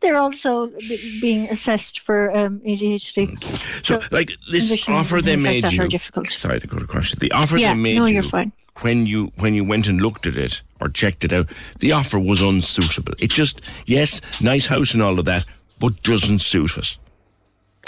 they're 0.00 0.18
also 0.18 0.66
b- 0.66 1.18
being 1.20 1.48
assessed 1.48 2.00
for 2.00 2.36
um, 2.36 2.58
ADHD. 2.66 3.38
So, 3.86 4.02
like 4.10 4.32
this 4.50 4.88
offer 4.88 5.22
they 5.22 5.36
like 5.36 5.42
made 5.44 5.64
that 5.64 5.72
you. 5.72 5.86
difficult. 5.86 6.26
Sorry 6.26 6.58
to 6.58 6.66
go 6.66 6.78
across. 6.78 7.12
The 7.12 7.30
offer 7.30 7.58
Yeah, 7.58 7.74
they 7.74 7.80
made 7.80 7.94
no, 7.94 8.06
you 8.06 8.14
you're 8.14 8.22
fine. 8.24 8.50
When 8.82 9.06
you 9.06 9.32
when 9.36 9.54
you 9.54 9.64
went 9.64 9.88
and 9.88 10.00
looked 10.00 10.26
at 10.26 10.36
it 10.36 10.62
or 10.80 10.88
checked 10.88 11.24
it 11.24 11.32
out. 11.32 11.48
The 11.78 11.92
offer 11.92 12.18
was 12.18 12.40
unsuitable. 12.42 13.14
It 13.20 13.30
just 13.30 13.68
yes, 13.86 14.20
nice 14.40 14.66
house 14.66 14.94
and 14.94 15.02
all 15.02 15.18
of 15.18 15.24
that, 15.26 15.44
but 15.78 16.02
doesn't 16.02 16.40
suit 16.40 16.78
us. 16.78 16.98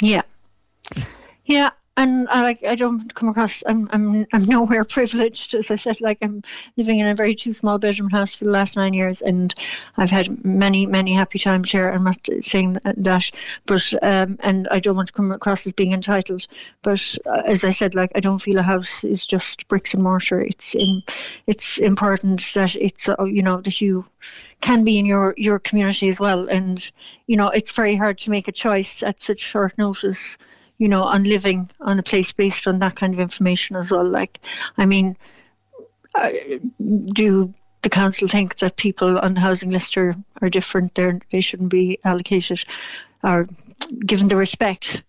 Yeah. 0.00 0.22
Yeah. 1.44 1.70
And 1.96 2.26
I 2.30 2.42
like 2.42 2.64
I 2.64 2.74
don't 2.74 3.14
come 3.14 3.28
across. 3.28 3.62
I'm 3.66 3.88
I'm 3.92 4.26
I'm 4.32 4.44
nowhere 4.44 4.84
privileged, 4.98 5.54
as 5.54 5.70
I 5.70 5.76
said. 5.76 6.00
Like 6.00 6.18
I'm 6.22 6.42
living 6.76 7.00
in 7.00 7.06
a 7.06 7.14
very 7.14 7.34
two 7.34 7.52
small 7.52 7.78
bedroom 7.78 8.08
house 8.08 8.34
for 8.34 8.46
the 8.46 8.50
last 8.50 8.76
nine 8.76 8.94
years, 8.94 9.20
and 9.20 9.54
I've 9.98 10.10
had 10.10 10.42
many 10.44 10.86
many 10.86 11.12
happy 11.12 11.38
times 11.38 11.70
here. 11.70 11.90
I'm 11.90 12.04
not 12.04 12.26
saying 12.40 12.78
that, 12.84 13.30
but 13.66 13.92
um, 14.02 14.38
and 14.40 14.68
I 14.70 14.80
don't 14.80 14.96
want 14.96 15.08
to 15.08 15.12
come 15.12 15.32
across 15.32 15.66
as 15.66 15.74
being 15.74 15.92
entitled. 15.92 16.46
But 16.80 17.16
uh, 17.26 17.42
as 17.44 17.62
I 17.62 17.72
said, 17.72 17.94
like 17.94 18.12
I 18.14 18.20
don't 18.20 18.40
feel 18.40 18.58
a 18.58 18.62
house 18.62 19.04
is 19.04 19.26
just 19.26 19.68
bricks 19.68 19.92
and 19.92 20.02
mortar. 20.02 20.40
It's 20.40 20.74
in, 20.74 21.02
it's 21.46 21.76
important 21.76 22.40
that 22.54 22.74
it's 22.74 23.08
uh, 23.08 23.22
you 23.24 23.42
know 23.42 23.60
that 23.60 23.82
you 23.82 24.06
can 24.62 24.82
be 24.84 24.98
in 24.98 25.04
your 25.04 25.34
your 25.36 25.58
community 25.58 26.08
as 26.08 26.18
well, 26.18 26.48
and 26.48 26.90
you 27.26 27.36
know 27.36 27.50
it's 27.50 27.72
very 27.72 27.96
hard 27.96 28.16
to 28.18 28.30
make 28.30 28.48
a 28.48 28.52
choice 28.52 29.02
at 29.02 29.20
such 29.20 29.40
short 29.40 29.76
notice 29.76 30.38
you 30.82 30.88
know, 30.88 31.04
on 31.04 31.22
living 31.22 31.70
on 31.80 31.96
a 32.00 32.02
place 32.02 32.32
based 32.32 32.66
on 32.66 32.80
that 32.80 32.96
kind 32.96 33.14
of 33.14 33.20
information 33.20 33.76
as 33.76 33.92
well. 33.92 34.04
Like, 34.04 34.40
I 34.76 34.84
mean, 34.84 35.16
uh, 36.16 36.32
do 37.12 37.52
the 37.82 37.88
council 37.88 38.26
think 38.26 38.58
that 38.58 38.74
people 38.74 39.16
on 39.16 39.34
the 39.34 39.40
housing 39.40 39.70
list 39.70 39.96
are, 39.96 40.16
are 40.40 40.50
different? 40.50 40.96
They're, 40.96 41.20
they 41.30 41.40
shouldn't 41.40 41.70
be 41.70 42.00
allocated 42.02 42.64
or 43.22 43.46
given 44.04 44.26
the 44.26 44.34
respect 44.34 45.04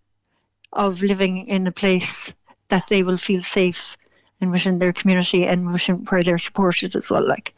of 0.71 1.01
living 1.01 1.47
in 1.47 1.65
a 1.65 1.71
place 1.71 2.31
that 2.69 2.87
they 2.87 3.01
will 3.01 3.17
feel 3.17 3.41
safe 3.41 3.97
and 4.41 4.51
within 4.51 4.77
their 4.77 4.93
community 4.93 5.47
and 5.47 5.73
within 5.73 6.05
where 6.09 6.21
they're 6.21 6.37
supported 6.37 6.95
as 6.95 7.09
well. 7.09 7.27
Like, 7.27 7.55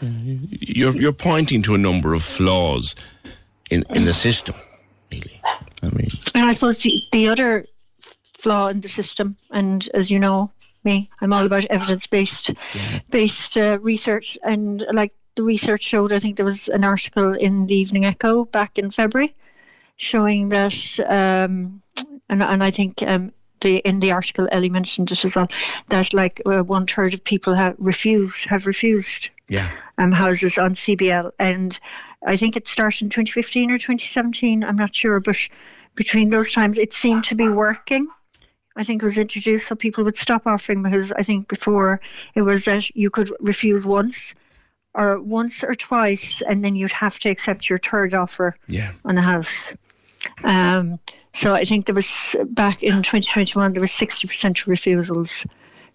you're 0.00 0.96
you're 0.96 1.12
pointing 1.12 1.64
to 1.64 1.74
a 1.74 1.78
number 1.78 2.14
of 2.14 2.22
flaws 2.22 2.94
in 3.72 3.84
in 3.90 4.04
the 4.04 4.14
system, 4.14 4.54
really. 5.10 5.40
I 5.82 5.90
mean, 5.90 6.08
and 6.34 6.44
I 6.44 6.52
suppose 6.52 6.78
the, 6.78 7.02
the 7.12 7.28
other 7.28 7.64
flaw 8.38 8.68
in 8.68 8.80
the 8.80 8.88
system, 8.88 9.36
and 9.50 9.88
as 9.94 10.10
you 10.10 10.18
know 10.18 10.50
me, 10.84 11.10
I'm 11.20 11.32
all 11.32 11.44
about 11.44 11.64
evidence 11.66 12.06
based 12.06 12.50
yeah. 12.74 13.00
based 13.10 13.56
uh, 13.56 13.78
research, 13.80 14.38
and 14.42 14.84
like 14.92 15.12
the 15.34 15.42
research 15.42 15.82
showed, 15.82 16.12
I 16.12 16.18
think 16.18 16.36
there 16.36 16.44
was 16.44 16.68
an 16.68 16.84
article 16.84 17.34
in 17.34 17.66
the 17.66 17.76
Evening 17.76 18.04
Echo 18.04 18.44
back 18.44 18.78
in 18.78 18.90
February 18.90 19.34
showing 19.96 20.48
that, 20.48 20.98
um, 21.06 21.82
and 22.28 22.42
and 22.42 22.64
I 22.64 22.70
think. 22.70 23.02
Um, 23.02 23.32
the, 23.60 23.76
in 23.76 24.00
the 24.00 24.12
article, 24.12 24.48
Ellie 24.50 24.70
mentioned 24.70 25.12
it 25.12 25.22
as 25.22 25.36
well. 25.36 25.48
That 25.90 26.14
like 26.14 26.40
uh, 26.46 26.62
one 26.62 26.86
third 26.86 27.12
of 27.12 27.22
people 27.22 27.52
have 27.52 27.74
refused 27.78 28.46
have 28.48 28.66
refused 28.66 29.28
yeah. 29.48 29.70
um, 29.98 30.12
houses 30.12 30.56
on 30.56 30.74
CBL, 30.74 31.30
and 31.38 31.78
I 32.24 32.36
think 32.36 32.56
it 32.56 32.68
started 32.68 33.02
in 33.02 33.10
2015 33.10 33.70
or 33.70 33.78
2017. 33.78 34.64
I'm 34.64 34.76
not 34.76 34.94
sure, 34.94 35.20
but 35.20 35.36
between 35.94 36.28
those 36.28 36.52
times, 36.52 36.78
it 36.78 36.92
seemed 36.92 37.24
to 37.24 37.34
be 37.34 37.48
working. 37.48 38.08
I 38.76 38.84
think 38.84 39.02
it 39.02 39.06
was 39.06 39.18
introduced 39.18 39.68
so 39.68 39.74
people 39.74 40.04
would 40.04 40.16
stop 40.16 40.46
offering 40.46 40.82
because 40.82 41.12
I 41.12 41.22
think 41.22 41.48
before 41.48 42.00
it 42.34 42.42
was 42.42 42.66
that 42.66 42.94
you 42.94 43.10
could 43.10 43.32
refuse 43.40 43.84
once 43.84 44.34
or 44.94 45.20
once 45.20 45.64
or 45.64 45.74
twice, 45.74 46.42
and 46.42 46.64
then 46.64 46.76
you'd 46.76 46.92
have 46.92 47.18
to 47.20 47.30
accept 47.30 47.68
your 47.68 47.78
third 47.78 48.14
offer 48.14 48.56
yeah. 48.68 48.92
on 49.04 49.14
the 49.14 49.22
house. 49.22 49.72
Um, 50.44 50.98
so 51.32 51.54
I 51.54 51.64
think 51.64 51.86
there 51.86 51.94
was 51.94 52.36
back 52.44 52.82
in 52.82 53.02
2021 53.02 53.72
there 53.72 53.80
was 53.80 53.92
60% 53.92 54.66
refusals. 54.66 55.46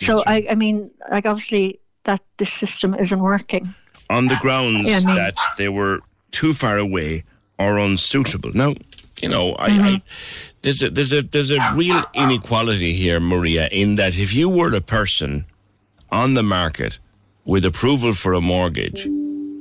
So 0.01 0.23
I, 0.25 0.45
I 0.49 0.55
mean, 0.55 0.91
like 1.09 1.25
obviously 1.25 1.79
that 2.03 2.21
this 2.37 2.51
system 2.51 2.93
isn't 2.93 3.19
working 3.19 3.73
on 4.09 4.27
the 4.27 4.37
grounds 4.37 4.87
yeah, 4.87 4.97
I 4.97 5.05
mean, 5.05 5.15
that 5.15 5.37
they 5.57 5.69
were 5.69 6.01
too 6.35 6.53
far 6.53 6.77
away 6.77 7.23
or 7.57 7.79
unsuitable. 7.79 8.51
Now, 8.53 8.75
you 9.21 9.29
know, 9.29 9.55
I, 9.57 9.69
mm-hmm. 9.69 9.83
I, 9.83 10.01
there's 10.61 10.83
a 10.83 10.89
there's 10.89 11.13
a 11.13 11.21
there's 11.21 11.51
a 11.51 11.71
real 11.73 12.03
inequality 12.13 12.93
here, 12.93 13.19
Maria, 13.19 13.67
in 13.71 13.95
that 13.95 14.17
if 14.19 14.33
you 14.33 14.49
were 14.49 14.73
a 14.75 14.81
person 14.81 15.45
on 16.11 16.33
the 16.33 16.43
market 16.43 16.99
with 17.45 17.63
approval 17.63 18.13
for 18.13 18.33
a 18.33 18.41
mortgage, 18.41 19.07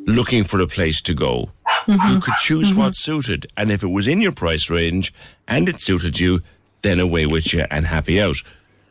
looking 0.06 0.44
for 0.44 0.60
a 0.60 0.66
place 0.66 1.00
to 1.02 1.14
go, 1.14 1.50
mm-hmm. 1.86 2.08
you 2.08 2.18
could 2.20 2.34
choose 2.40 2.70
mm-hmm. 2.70 2.80
what 2.80 2.96
suited, 2.96 3.46
and 3.56 3.70
if 3.70 3.82
it 3.82 3.88
was 3.88 4.08
in 4.08 4.20
your 4.20 4.32
price 4.32 4.68
range 4.68 5.14
and 5.46 5.68
it 5.68 5.80
suited 5.80 6.18
you, 6.18 6.42
then 6.82 6.98
away 6.98 7.26
with 7.26 7.52
you 7.52 7.64
and 7.70 7.86
happy 7.86 8.20
out. 8.20 8.36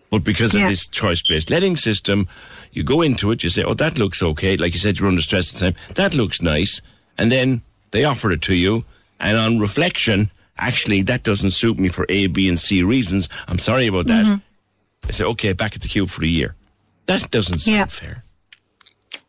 But 0.10 0.24
because 0.24 0.54
yeah. 0.54 0.64
of 0.64 0.70
this 0.70 0.88
choice-based 0.88 1.50
letting 1.50 1.76
system, 1.76 2.28
you 2.72 2.84
go 2.84 3.02
into 3.02 3.32
it, 3.32 3.44
you 3.44 3.50
say, 3.50 3.64
"Oh, 3.64 3.74
that 3.74 3.98
looks 3.98 4.22
okay." 4.22 4.56
Like 4.56 4.74
you 4.74 4.80
said, 4.80 4.98
you're 4.98 5.10
under 5.10 5.22
stress 5.22 5.52
at 5.52 5.60
the 5.60 5.72
time. 5.72 5.96
That 5.96 6.14
looks 6.14 6.42
nice, 6.42 6.82
and 7.18 7.32
then 7.32 7.64
they 7.94 8.04
offer 8.04 8.32
it 8.32 8.42
to 8.42 8.56
you, 8.56 8.84
and 9.20 9.38
on 9.38 9.60
reflection, 9.60 10.32
actually, 10.58 11.04
that 11.04 11.24
doesn't 11.24 11.52
suit 11.52 11.80
me 11.80 11.88
for 11.88 12.06
A, 12.10 12.28
B, 12.28 12.50
and 12.50 12.60
C 12.60 12.84
reasons. 12.84 13.30
I'm 13.48 13.60
sorry 13.60 13.88
about 13.88 14.08
that. 14.08 14.26
Mm-hmm. 14.26 15.08
I 15.08 15.12
say, 15.12 15.24
okay, 15.24 15.54
back 15.54 15.76
at 15.76 15.82
the 15.82 15.88
queue 15.88 16.08
for 16.08 16.24
a 16.24 16.28
year. 16.28 16.56
That 17.06 17.32
doesn't 17.32 17.60
sound 17.60 17.78
yeah. 17.78 17.86
fair. 17.86 18.24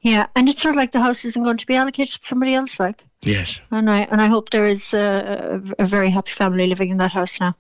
Yeah, 0.01 0.27
and 0.35 0.49
it's 0.49 0.65
not 0.65 0.77
like 0.77 0.93
the 0.93 1.01
house 1.01 1.25
isn't 1.25 1.43
going 1.43 1.59
to 1.59 1.67
be 1.67 1.77
allocated 1.77 2.21
to 2.21 2.27
somebody 2.27 2.55
else, 2.55 2.81
like. 2.81 3.05
Yes. 3.23 3.61
And 3.71 3.91
I 3.91 4.01
and 4.01 4.21
I 4.21 4.27
hope 4.27 4.51
there 4.51 4.67
is 4.67 4.93
a, 4.93 5.63
a 5.79 5.87
very 5.87 6.11
happy 6.11 6.31
family 6.31 6.67
living 6.67 6.91
in 6.91 6.99
that 6.99 7.13
house 7.13 7.41
now. 7.41 7.57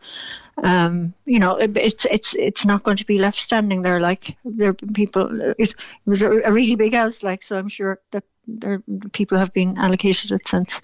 Um, 0.62 1.14
you 1.24 1.38
know, 1.38 1.56
it, 1.56 1.76
it's 1.76 2.04
it's 2.04 2.34
it's 2.34 2.66
not 2.66 2.82
going 2.82 2.98
to 2.98 3.06
be 3.06 3.18
left 3.18 3.38
standing 3.38 3.82
there 3.82 3.98
like 3.98 4.36
there 4.44 4.74
people. 4.74 5.40
It, 5.40 5.56
it 5.58 5.74
was 6.06 6.22
a, 6.22 6.30
a 6.42 6.52
really 6.52 6.76
big 6.76 6.92
house, 6.92 7.22
like 7.22 7.42
so. 7.42 7.58
I'm 7.58 7.68
sure 7.68 7.98
that 8.10 8.24
there 8.46 8.82
people 9.12 9.38
have 9.38 9.52
been 9.52 9.78
allocated 9.78 10.32
it 10.32 10.46
since, 10.48 10.80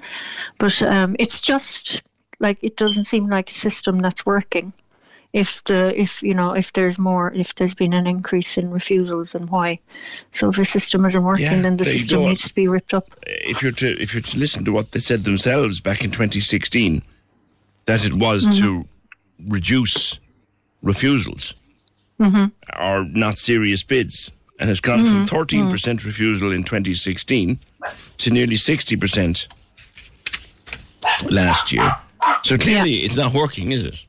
but 0.59 0.83
um, 0.83 1.17
it's 1.19 1.41
just 1.41 2.03
like 2.39 2.59
it 2.63 2.77
doesn't 2.77 3.05
seem 3.07 3.29
like 3.29 3.51
a 3.51 3.55
system 3.55 3.99
that's 3.99 4.25
working. 4.25 4.73
If 5.33 5.63
the 5.65 5.99
if 5.99 6.23
you 6.23 6.35
know 6.35 6.55
if 6.55 6.73
there's 6.73 6.99
more 6.99 7.33
if 7.33 7.55
there's 7.55 7.75
been 7.75 7.93
an 7.93 8.07
increase 8.07 8.59
in 8.59 8.71
refusals 8.71 9.35
and 9.35 9.49
why, 9.49 9.79
so 10.33 10.49
if 10.49 10.59
a 10.59 10.65
system 10.65 11.05
isn't 11.05 11.23
working, 11.23 11.45
yeah, 11.45 11.63
then 11.63 11.77
the 11.77 11.85
system 11.85 12.23
needs 12.23 12.49
to 12.49 12.55
be 12.55 12.67
ripped 12.67 12.95
up. 12.95 13.09
If 13.27 13.63
you're 13.63 13.73
to 13.73 14.01
if 14.01 14.13
you're 14.13 14.23
to 14.23 14.39
listen 14.39 14.65
to 14.65 14.73
what 14.73 14.91
they 14.91 14.99
said 14.99 15.23
themselves 15.23 15.81
back 15.81 16.03
in 16.03 16.11
2016, 16.11 17.03
that 17.87 18.05
it 18.05 18.15
was 18.15 18.49
mm-hmm. 18.49 18.65
to 18.65 18.89
reduce 19.47 20.19
refusals 20.83 21.55
mm-hmm. 22.19 22.47
or 22.83 23.05
not 23.05 23.39
serious 23.39 23.83
bids 23.83 24.33
and 24.61 24.69
has 24.69 24.79
gone 24.79 25.01
mm-hmm. 25.01 25.25
from 25.25 25.47
13% 25.47 25.69
mm-hmm. 25.69 26.07
refusal 26.07 26.53
in 26.53 26.63
2016 26.63 27.59
to 28.19 28.31
nearly 28.31 28.57
60% 28.57 29.49
last 31.31 31.73
year. 31.73 31.97
So 32.45 32.59
clearly 32.59 32.99
yeah. 32.99 33.07
it's 33.07 33.17
not 33.17 33.33
working, 33.33 33.73
is 33.73 33.85
it? 33.85 34.05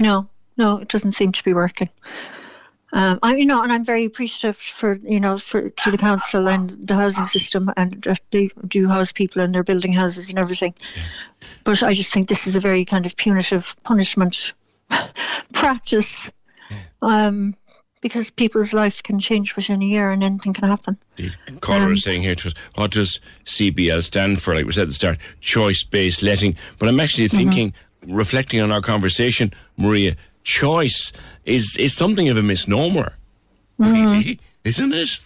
No, 0.00 0.28
no, 0.58 0.78
it 0.78 0.88
doesn't 0.88 1.12
seem 1.12 1.32
to 1.32 1.42
be 1.42 1.54
working. 1.54 1.88
Um, 2.92 3.18
I, 3.22 3.34
you 3.34 3.46
know, 3.46 3.62
and 3.62 3.72
I'm 3.72 3.84
very 3.84 4.04
appreciative 4.04 4.56
for 4.56 5.00
you 5.02 5.18
know 5.18 5.36
for 5.36 5.68
to 5.68 5.90
the 5.90 5.98
council 5.98 6.48
and 6.48 6.70
the 6.70 6.94
housing 6.94 7.26
system, 7.26 7.68
and 7.76 8.00
that 8.02 8.20
they 8.30 8.50
do 8.68 8.86
house 8.86 9.10
people 9.10 9.42
and 9.42 9.52
they're 9.52 9.64
building 9.64 9.92
houses 9.92 10.30
and 10.30 10.38
everything. 10.38 10.74
But 11.64 11.82
I 11.82 11.92
just 11.92 12.12
think 12.12 12.28
this 12.28 12.46
is 12.46 12.54
a 12.54 12.60
very 12.60 12.84
kind 12.84 13.04
of 13.04 13.16
punitive 13.16 13.74
punishment 13.82 14.52
practice. 15.52 16.30
Um, 17.02 17.56
because 18.04 18.30
people's 18.30 18.74
life 18.74 19.02
can 19.02 19.18
change 19.18 19.56
within 19.56 19.80
a 19.80 19.84
year 19.86 20.10
and 20.10 20.22
anything 20.22 20.52
can 20.52 20.68
happen. 20.68 20.98
The 21.16 21.30
caller 21.62 21.86
um, 21.86 21.94
is 21.94 22.02
saying 22.02 22.20
here 22.20 22.34
to 22.34 22.48
us, 22.48 22.54
what 22.74 22.90
does 22.90 23.18
CBL 23.46 24.02
stand 24.02 24.42
for? 24.42 24.54
Like 24.54 24.66
we 24.66 24.72
said 24.72 24.82
at 24.82 24.88
the 24.88 24.92
start, 24.92 25.16
choice 25.40 25.84
based 25.84 26.22
letting. 26.22 26.54
But 26.78 26.90
I'm 26.90 27.00
actually 27.00 27.28
mm-hmm. 27.28 27.36
thinking, 27.38 27.72
mm-hmm. 27.72 28.14
reflecting 28.14 28.60
on 28.60 28.70
our 28.70 28.82
conversation, 28.82 29.54
Maria, 29.78 30.16
choice 30.42 31.14
is, 31.46 31.78
is 31.78 31.96
something 31.96 32.28
of 32.28 32.36
a 32.36 32.42
misnomer. 32.42 33.14
Mm-hmm. 33.80 33.92
Really, 33.92 34.40
isn't 34.64 34.92
it? 34.92 35.18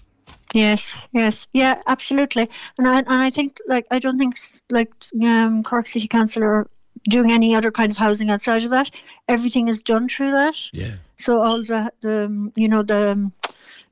Yes, 0.54 1.08
yes, 1.10 1.48
yeah, 1.52 1.82
absolutely. 1.88 2.48
And 2.78 2.86
I 2.86 2.98
and 3.00 3.10
I 3.10 3.28
think 3.28 3.58
like 3.66 3.86
I 3.90 3.98
don't 3.98 4.18
think 4.18 4.36
like 4.70 4.90
um, 5.22 5.62
Cork 5.62 5.86
City 5.86 6.08
Council 6.08 6.42
are 6.42 6.70
doing 7.08 7.32
any 7.32 7.54
other 7.54 7.70
kind 7.70 7.90
of 7.90 7.96
housing 7.96 8.30
outside 8.30 8.64
of 8.64 8.70
that. 8.70 8.90
Everything 9.26 9.68
is 9.68 9.82
done 9.82 10.08
through 10.08 10.30
that. 10.32 10.56
Yeah. 10.72 10.94
So 11.16 11.40
all 11.40 11.62
the, 11.62 11.92
the 12.00 12.52
you 12.54 12.68
know 12.68 12.82
the 12.82 13.30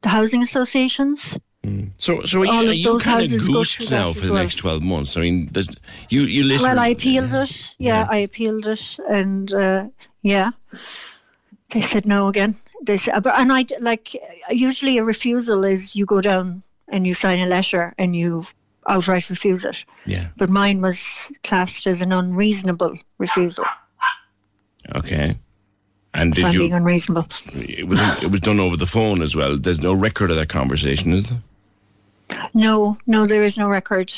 the 0.03 0.09
housing 0.09 0.43
associations. 0.43 1.37
Mm. 1.65 1.91
So, 1.97 2.23
so 2.23 2.41
are 2.41 2.47
you, 2.47 2.71
are 2.71 2.73
you 2.73 2.99
kind 2.99 3.33
of 3.33 3.47
goosed 3.47 3.91
now 3.91 4.13
for 4.13 4.27
the 4.27 4.33
well. 4.33 4.43
next 4.43 4.57
twelve 4.57 4.83
months? 4.83 5.17
I 5.17 5.23
mean, 5.23 5.51
you 6.09 6.23
you 6.23 6.45
listen. 6.45 6.69
Well, 6.69 6.79
I 6.79 6.89
appealed 6.89 7.35
it. 7.35 7.75
Yeah, 7.79 8.03
yeah. 8.03 8.07
I 8.09 8.19
appealed 8.19 8.67
it, 8.67 8.99
and 9.11 9.53
uh, 9.53 9.89
yeah, 10.23 10.51
they 11.71 11.83
said 11.83 12.07
no 12.07 12.29
again. 12.29 12.57
They 12.83 12.99
said, 12.99 13.27
and 13.27 13.53
I 13.53 13.67
like 13.81 14.15
usually 14.51 14.99
a 14.99 15.05
refusal 15.05 15.65
is 15.65 15.97
you 15.97 16.07
go 16.07 16.21
down 16.21 16.63
and 16.89 17.07
you 17.07 17.15
sign 17.15 17.41
a 17.41 17.47
letter 17.47 17.95
and 17.99 18.15
you 18.15 18.45
outright 18.89 19.29
refuse 19.31 19.65
it. 19.65 19.85
Yeah. 20.05 20.29
But 20.37 20.51
mine 20.51 20.81
was 20.81 21.31
classed 21.43 21.87
as 21.87 22.03
an 22.03 22.13
unreasonable 22.13 22.99
refusal. 23.19 23.65
Okay. 24.95 25.37
And 26.15 26.33
did 26.33 26.45
I'm 26.45 26.53
you? 26.55 26.59
Being 26.61 26.73
unreasonable. 26.73 27.27
It 27.53 27.87
was 27.87 28.01
it 28.23 28.31
was 28.31 28.41
done 28.41 28.59
over 28.59 28.77
the 28.77 28.87
phone 28.87 29.21
as 29.21 29.37
well. 29.37 29.57
There's 29.59 29.83
no 29.83 29.93
record 29.93 30.31
of 30.31 30.37
that 30.37 30.49
conversation, 30.49 31.13
is 31.13 31.29
there? 31.29 31.43
No, 32.55 32.97
no, 33.07 33.27
there 33.27 33.43
is 33.43 33.59
no 33.59 33.69
record. 33.69 34.13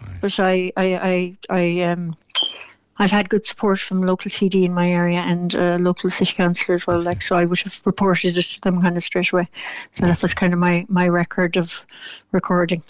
Right. 0.00 0.20
But 0.20 0.40
I, 0.40 0.72
I, 0.76 0.94
I, 0.96 1.36
I, 1.50 1.80
um, 1.82 2.16
I've 2.98 3.10
had 3.10 3.28
good 3.28 3.46
support 3.46 3.78
from 3.78 4.02
local 4.02 4.30
TD 4.30 4.64
in 4.64 4.74
my 4.74 4.90
area 4.90 5.20
and 5.20 5.54
uh, 5.54 5.76
local 5.80 6.10
city 6.10 6.34
councillor 6.34 6.74
as 6.74 6.86
well. 6.86 7.00
Like, 7.00 7.22
so 7.22 7.36
I 7.36 7.44
would 7.44 7.60
have 7.60 7.80
reported 7.84 8.36
it 8.36 8.42
to 8.42 8.60
them 8.60 8.80
kind 8.82 8.96
of 8.96 9.02
straight 9.02 9.32
away. 9.32 9.48
So 9.96 10.06
that 10.06 10.22
was 10.22 10.34
kind 10.34 10.52
of 10.52 10.58
my 10.58 10.86
my 10.88 11.08
record 11.08 11.56
of 11.56 11.84
recording. 12.32 12.82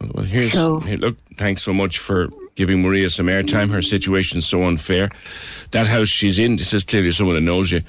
Well, 0.00 0.24
here's 0.24 0.52
So- 0.52 0.80
here, 0.80 0.96
look. 0.96 1.16
Thanks 1.36 1.62
so 1.62 1.72
much 1.72 1.98
for 1.98 2.28
giving 2.56 2.82
Maria 2.82 3.08
some 3.10 3.26
airtime. 3.26 3.70
Her 3.70 3.82
situation's 3.82 4.46
so 4.46 4.64
unfair. 4.64 5.10
That 5.72 5.86
house 5.86 6.08
she's 6.08 6.38
in. 6.38 6.56
This 6.56 6.72
is 6.72 6.84
clearly 6.84 7.10
someone 7.12 7.36
that 7.36 7.42
knows 7.42 7.70
you. 7.70 7.82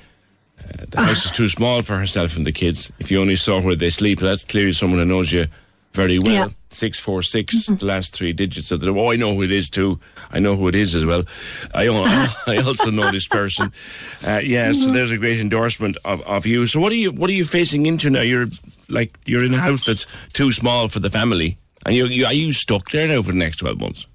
Uh, 0.60 0.86
the 0.90 1.02
house 1.02 1.26
is 1.26 1.32
too 1.32 1.50
small 1.50 1.82
for 1.82 1.98
herself 1.98 2.38
and 2.38 2.46
the 2.46 2.52
kids. 2.52 2.92
If 3.00 3.10
you 3.12 3.20
only 3.22 3.36
saw 3.36 3.60
where 3.62 3.76
they 3.76 3.90
sleep, 3.90 4.20
that's 4.20 4.46
clearly 4.46 4.72
someone 4.72 5.00
that 5.00 5.06
knows 5.06 5.32
you 5.32 5.48
very 5.94 6.20
well. 6.20 6.34
Yeah. 6.34 6.48
Six 6.72 7.00
four 7.00 7.24
six, 7.24 7.66
the 7.66 7.86
last 7.86 8.14
three 8.16 8.32
digits 8.34 8.70
of 8.72 8.80
the. 8.80 8.92
Oh, 8.92 9.12
I 9.12 9.16
know 9.16 9.34
who 9.34 9.42
it 9.42 9.52
is 9.52 9.72
too. 9.72 10.00
I 10.32 10.38
know 10.38 10.56
who 10.56 10.68
it 10.68 10.76
is 10.76 10.94
as 10.94 11.04
well. 11.04 11.24
I 11.74 11.88
I 12.48 12.58
also 12.58 12.92
know 12.92 13.10
this 13.12 13.28
person. 13.28 13.72
Uh, 14.24 14.40
yeah, 14.44 14.72
so 14.74 14.92
there's 14.92 15.10
a 15.10 15.18
great 15.18 15.40
endorsement 15.40 15.98
of, 16.06 16.22
of 16.22 16.46
you. 16.46 16.68
So 16.68 16.80
what 16.80 16.92
are 16.92 16.96
you 16.96 17.12
what 17.12 17.32
are 17.32 17.34
you 17.34 17.46
facing 17.46 17.88
into 17.88 18.12
now? 18.12 18.22
You're 18.22 18.46
like 18.88 19.18
you're 19.26 19.44
in 19.44 19.56
a 19.56 19.60
house 19.60 19.86
that's 19.86 20.06
too 20.34 20.52
small 20.52 20.90
for 20.90 21.00
the 21.00 21.10
family, 21.10 21.58
and 21.86 21.96
you, 21.96 22.06
you 22.08 22.26
are 22.26 22.34
you 22.34 22.52
stuck 22.52 22.90
there 22.92 23.08
now 23.08 23.22
for 23.22 23.32
the 23.32 23.38
next 23.38 23.58
twelve 23.58 23.80
months? 23.80 24.06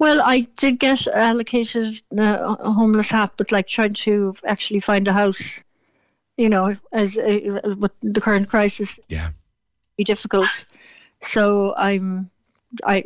Well, 0.00 0.22
I 0.22 0.40
did 0.56 0.78
get 0.78 1.06
allocated 1.06 2.00
uh, 2.16 2.56
a 2.58 2.72
homeless 2.72 3.10
HAP, 3.10 3.34
but 3.36 3.52
like 3.52 3.66
trying 3.66 3.92
to 3.94 4.34
actually 4.46 4.80
find 4.80 5.06
a 5.06 5.12
house, 5.12 5.60
you 6.38 6.48
know, 6.48 6.74
as 6.90 7.18
uh, 7.18 7.74
with 7.78 7.92
the 8.00 8.20
current 8.20 8.48
crisis, 8.48 8.98
yeah, 9.08 9.30
be 9.98 10.04
difficult. 10.04 10.64
So 11.20 11.74
I'm, 11.76 12.30
I, 12.82 13.04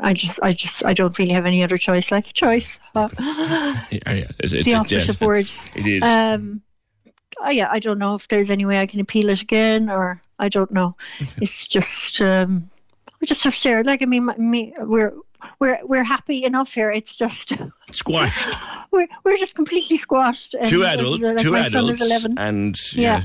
I 0.00 0.14
just, 0.14 0.40
I 0.42 0.52
just, 0.52 0.84
I 0.84 0.94
don't 0.94 1.16
really 1.16 1.32
have 1.32 1.46
any 1.46 1.62
other 1.62 1.76
choice. 1.76 2.10
Like 2.10 2.32
choice, 2.32 2.78
Yeah, 2.94 3.80
yeah, 3.90 4.30
it's, 4.40 4.52
it's, 4.52 4.64
the 4.64 5.16
yeah, 5.20 5.26
word. 5.26 5.50
It 5.76 5.86
is. 5.86 6.02
Um, 6.02 6.62
oh 7.40 7.50
yeah, 7.50 7.68
I 7.70 7.78
don't 7.78 7.98
know 7.98 8.14
if 8.14 8.28
there's 8.28 8.50
any 8.50 8.64
way 8.64 8.78
I 8.80 8.86
can 8.86 9.00
appeal 9.00 9.28
it 9.30 9.42
again, 9.42 9.90
or 9.90 10.20
I 10.38 10.48
don't 10.48 10.70
know. 10.70 10.96
It's 11.40 11.66
just, 11.66 12.20
um, 12.20 12.70
we 13.20 13.26
just 13.26 13.44
have 13.44 13.54
share. 13.54 13.82
Like 13.84 14.02
I 14.02 14.06
mean, 14.06 14.24
my- 14.26 14.36
me, 14.36 14.72
we're 14.78 15.14
we're 15.60 15.78
we're 15.84 16.04
happy 16.04 16.44
enough 16.44 16.72
here. 16.74 16.90
It's 16.90 17.14
just 17.16 17.52
Squashed. 17.92 18.58
we're 18.90 19.06
we're 19.24 19.36
just 19.36 19.54
completely 19.54 19.96
squashed. 19.96 20.54
And 20.54 20.66
two 20.66 20.84
adults, 20.84 21.22
like 21.22 21.36
two 21.38 21.54
adults, 21.56 22.00
11. 22.00 22.38
and 22.38 22.76
Yeah. 22.94 23.02
yeah. 23.18 23.24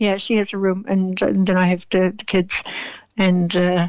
Yeah, 0.00 0.16
she 0.16 0.34
has 0.36 0.52
a 0.52 0.58
room, 0.58 0.84
and, 0.88 1.22
and 1.22 1.46
then 1.46 1.56
I 1.56 1.66
have 1.66 1.86
the, 1.88 2.12
the 2.18 2.24
kids, 2.24 2.64
and 3.16 3.56
uh, 3.56 3.88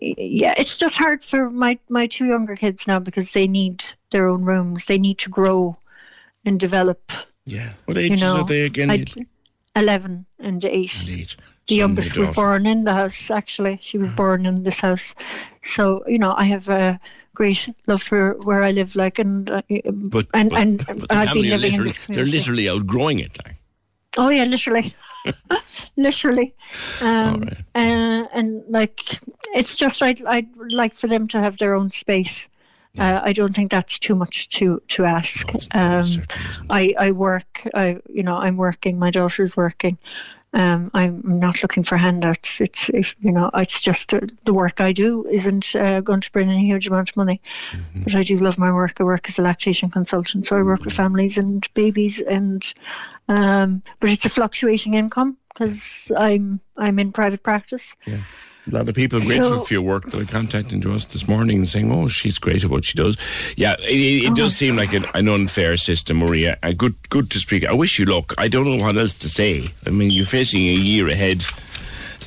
yeah, 0.00 0.54
it's 0.56 0.78
just 0.78 0.96
hard 0.96 1.22
for 1.22 1.50
my 1.50 1.78
my 1.90 2.06
two 2.06 2.24
younger 2.24 2.56
kids 2.56 2.86
now 2.88 2.98
because 3.00 3.32
they 3.32 3.46
need 3.46 3.84
their 4.10 4.28
own 4.28 4.44
rooms. 4.44 4.86
They 4.86 4.96
need 4.98 5.18
to 5.18 5.28
grow 5.30 5.76
and 6.46 6.58
develop. 6.58 7.12
Yeah. 7.46 7.72
What 7.86 7.96
you 7.96 8.02
ages 8.02 8.20
know, 8.20 8.40
are 8.40 8.44
they 8.44 8.62
again? 8.62 8.90
I- 8.90 9.04
Eleven 9.74 10.26
and 10.38 10.64
eight. 10.64 10.94
Eight. 11.08 11.36
The 11.68 11.74
Son, 11.74 11.78
youngest 11.78 12.16
my 12.16 12.20
was 12.20 12.30
born 12.30 12.66
in 12.66 12.84
the 12.84 12.94
house. 12.94 13.30
Actually, 13.30 13.78
she 13.82 13.98
was 13.98 14.10
born 14.12 14.46
in 14.46 14.62
this 14.62 14.80
house. 14.80 15.14
So 15.62 16.02
you 16.06 16.18
know, 16.18 16.32
I 16.36 16.44
have 16.44 16.68
a 16.68 17.00
great 17.34 17.68
love 17.86 18.02
for 18.02 18.34
where 18.42 18.62
I 18.62 18.70
live. 18.70 18.96
Like, 18.96 19.18
and 19.18 19.50
uh, 19.50 19.62
But, 19.68 20.28
and 20.32 20.50
but, 20.50 20.58
and, 20.58 20.86
but 20.86 21.12
I've 21.12 21.34
been 21.34 21.50
living 21.50 21.74
in 21.74 21.84
this 21.84 21.98
they're 22.06 22.24
literally 22.24 22.68
outgrowing 22.68 23.18
it. 23.18 23.36
Like. 23.44 23.56
Oh 24.16 24.30
yeah, 24.30 24.44
literally, 24.44 24.94
literally, 25.96 26.54
um, 27.02 27.48
uh, 27.74 28.24
and 28.32 28.64
like 28.68 29.00
it's 29.54 29.76
just 29.76 30.02
I'd 30.02 30.24
I'd 30.24 30.48
like 30.70 30.94
for 30.94 31.06
them 31.06 31.28
to 31.28 31.40
have 31.40 31.58
their 31.58 31.74
own 31.74 31.90
space. 31.90 32.48
Uh, 32.98 33.20
I 33.22 33.32
don't 33.32 33.54
think 33.54 33.70
that's 33.70 33.98
too 33.98 34.14
much 34.14 34.48
to 34.50 34.80
to 34.88 35.04
ask. 35.04 35.50
Um, 35.72 36.04
I 36.70 36.94
I 36.98 37.10
work. 37.12 37.68
I 37.74 37.98
you 38.08 38.22
know 38.22 38.36
I'm 38.36 38.56
working. 38.56 38.98
My 38.98 39.10
daughter's 39.10 39.56
working. 39.56 39.98
Um, 40.52 40.90
I'm 40.94 41.38
not 41.38 41.62
looking 41.62 41.82
for 41.82 41.98
handouts. 41.98 42.60
It's 42.60 42.88
if, 42.88 43.14
you 43.20 43.32
know 43.32 43.50
it's 43.54 43.80
just 43.80 44.14
uh, 44.14 44.20
the 44.44 44.54
work 44.54 44.80
I 44.80 44.92
do 44.92 45.26
isn't 45.26 45.76
uh, 45.76 46.00
going 46.00 46.22
to 46.22 46.32
bring 46.32 46.48
in 46.48 46.56
a 46.56 46.60
huge 46.60 46.86
amount 46.86 47.10
of 47.10 47.16
money, 47.16 47.42
but 47.94 48.14
I 48.14 48.22
do 48.22 48.38
love 48.38 48.56
my 48.56 48.72
work. 48.72 49.00
I 49.00 49.04
work 49.04 49.28
as 49.28 49.38
a 49.38 49.42
lactation 49.42 49.90
consultant, 49.90 50.46
so 50.46 50.56
I 50.56 50.62
work 50.62 50.84
with 50.84 50.94
families 50.94 51.36
and 51.36 51.66
babies, 51.74 52.20
and 52.20 52.62
um, 53.28 53.82
but 54.00 54.08
it's 54.08 54.24
a 54.24 54.30
fluctuating 54.30 54.94
income 54.94 55.36
because 55.52 56.10
I'm 56.16 56.60
I'm 56.76 56.98
in 56.98 57.12
private 57.12 57.42
practice. 57.42 57.94
Yeah. 58.06 58.20
A 58.68 58.74
lot 58.74 58.88
of 58.88 58.94
people 58.96 59.18
are 59.22 59.24
grateful 59.24 59.50
So- 59.50 59.64
for 59.64 59.74
your 59.74 59.82
work. 59.82 60.10
They're 60.10 60.24
contacting 60.24 60.80
to 60.80 60.92
us 60.94 61.06
this 61.06 61.28
morning 61.28 61.58
and 61.58 61.68
saying, 61.68 61.90
"Oh, 61.92 62.08
she's 62.08 62.38
great 62.38 62.64
at 62.64 62.70
what 62.70 62.84
she 62.84 62.94
does." 62.98 63.16
Yeah, 63.56 63.74
it, 63.80 63.90
it, 64.00 64.24
it 64.24 64.34
does 64.34 64.56
seem 64.56 64.74
like 64.76 64.92
an, 64.92 65.04
an 65.14 65.28
unfair 65.28 65.76
system, 65.76 66.16
Maria. 66.18 66.58
Uh, 66.62 66.72
good, 66.72 66.94
good 67.08 67.30
to 67.30 67.38
speak. 67.38 67.64
I 67.64 67.72
wish 67.72 67.98
you 67.98 68.06
luck. 68.06 68.34
I 68.38 68.48
don't 68.48 68.64
know 68.66 68.84
what 68.84 68.96
else 68.98 69.14
to 69.14 69.28
say. 69.28 69.68
I 69.86 69.90
mean, 69.90 70.10
you're 70.10 70.26
facing 70.26 70.62
a 70.62 70.74
year 70.74 71.08
ahead. 71.08 71.44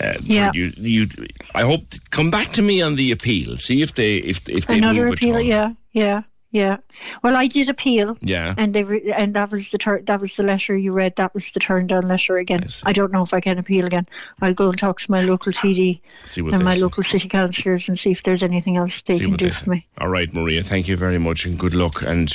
Uh, 0.01 0.13
Yeah. 0.23 0.51
You, 0.53 0.71
you, 0.77 1.07
I 1.55 1.63
hope 1.63 1.83
come 2.09 2.31
back 2.31 2.53
to 2.53 2.61
me 2.61 2.81
on 2.81 2.95
the 2.95 3.11
appeal. 3.11 3.57
See 3.57 3.81
if 3.81 3.95
they, 3.95 4.17
if 4.17 4.47
if 4.47 4.65
they 4.67 4.77
Another 4.77 5.07
appeal, 5.07 5.41
yeah, 5.41 5.73
yeah, 5.91 6.21
yeah. 6.51 6.77
Well, 7.23 7.35
I 7.35 7.47
did 7.47 7.69
appeal. 7.69 8.17
Yeah. 8.21 8.53
And 8.57 8.73
they 8.73 8.83
re- 8.83 9.11
and 9.15 9.33
that 9.35 9.51
was 9.51 9.69
the 9.71 9.77
tur- 9.77 10.01
that 10.05 10.19
was 10.19 10.35
the 10.35 10.43
letter 10.43 10.77
you 10.77 10.91
read. 10.91 11.15
That 11.15 11.33
was 11.33 11.51
the 11.51 11.59
turn 11.59 11.87
down 11.87 12.07
letter 12.07 12.37
again. 12.37 12.67
I 12.83 12.93
don't 12.93 13.11
know 13.11 13.21
if 13.23 13.33
I 13.33 13.39
can 13.41 13.57
appeal 13.57 13.85
again. 13.85 14.07
I'll 14.41 14.53
go 14.53 14.69
and 14.69 14.77
talk 14.77 14.99
to 15.01 15.11
my 15.11 15.21
local 15.21 15.51
TD 15.51 16.01
See 16.23 16.41
what 16.41 16.53
and 16.53 16.63
my 16.63 16.75
say. 16.75 16.81
local 16.81 17.03
city 17.03 17.27
councillors 17.29 17.87
and 17.89 17.97
see 17.97 18.11
if 18.11 18.23
there's 18.23 18.43
anything 18.43 18.77
else 18.77 19.01
they 19.01 19.13
See 19.15 19.25
can 19.25 19.35
do 19.35 19.45
they 19.45 19.51
for 19.51 19.65
say. 19.65 19.71
me. 19.71 19.87
All 19.97 20.09
right, 20.09 20.33
Maria. 20.33 20.63
Thank 20.63 20.87
you 20.87 20.97
very 20.97 21.17
much 21.19 21.45
and 21.45 21.57
good 21.59 21.75
luck. 21.75 22.01
And 22.03 22.29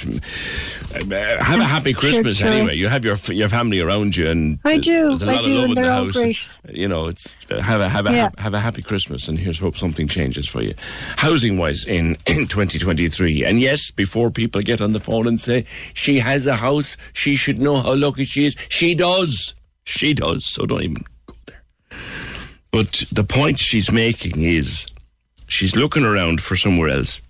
uh, 0.95 1.43
have 1.45 1.61
a 1.61 1.65
happy 1.65 1.93
Christmas 2.03 2.37
sure. 2.39 2.49
anyway. 2.49 2.77
You 2.77 2.89
have 2.89 3.05
your 3.05 3.17
your 3.29 3.49
family 3.49 3.81
around 3.81 4.17
you, 4.17 4.29
and 4.31 4.59
I 4.65 4.79
do, 4.79 5.17
There's 5.17 5.23
a 5.23 5.31
I 5.31 5.43
do, 5.43 5.53
of 5.53 5.57
love 5.57 5.65
and 5.65 5.69
in 5.71 5.75
the 5.75 5.81
they're 5.83 5.91
all 5.91 6.05
house. 6.05 6.13
great. 6.17 6.49
You 6.73 6.89
know, 6.89 7.07
it's 7.09 7.37
have 7.51 7.81
a 7.81 7.89
have 7.89 8.07
a 8.07 8.13
Yeah. 8.13 8.31
have 8.39 8.55
a 8.55 8.61
happy 8.61 8.83
Christmas, 8.83 9.29
and 9.29 9.39
here's 9.39 9.59
hope 9.59 9.77
something 9.77 10.09
changes 10.09 10.49
for 10.49 10.63
you, 10.63 10.75
housing 11.17 11.59
wise 11.59 11.85
in 11.85 12.17
in 12.27 12.47
2023. 12.47 13.45
And 13.45 13.61
yes, 13.61 13.91
before 13.91 14.31
people 14.31 14.54
get 14.63 14.81
on 14.81 14.93
the 14.93 15.01
phone 15.01 15.27
and 15.27 15.41
say 15.41 15.65
she 15.95 16.19
has 16.19 16.47
a 16.47 16.57
house, 16.57 16.97
she 17.13 17.37
should 17.37 17.59
know 17.59 17.77
how 17.77 17.95
lucky 17.95 18.25
she 18.25 18.47
is. 18.47 18.57
She 18.69 18.95
does. 18.95 19.55
She 19.85 20.15
does. 20.15 20.47
So 20.47 20.67
don't 20.67 20.83
even 20.83 21.05
go 21.27 21.35
there. 21.47 21.63
But 22.71 23.05
the 23.13 23.25
point 23.25 23.59
she's 23.59 23.93
making 23.93 24.43
is 24.43 24.87
she's 25.47 25.77
looking 25.77 26.05
around 26.05 26.43
for 26.43 26.57
somewhere 26.57 26.89
else. 26.89 27.21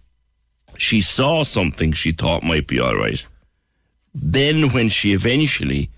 She 0.77 1.01
saw 1.01 1.45
something 1.45 1.93
she 1.93 2.13
thought 2.13 2.43
might 2.43 2.67
be 2.67 2.81
all 2.81 2.97
right. 2.97 3.25
Then, 4.15 4.71
when 4.71 4.89
she 4.89 5.13
eventually 5.13 5.91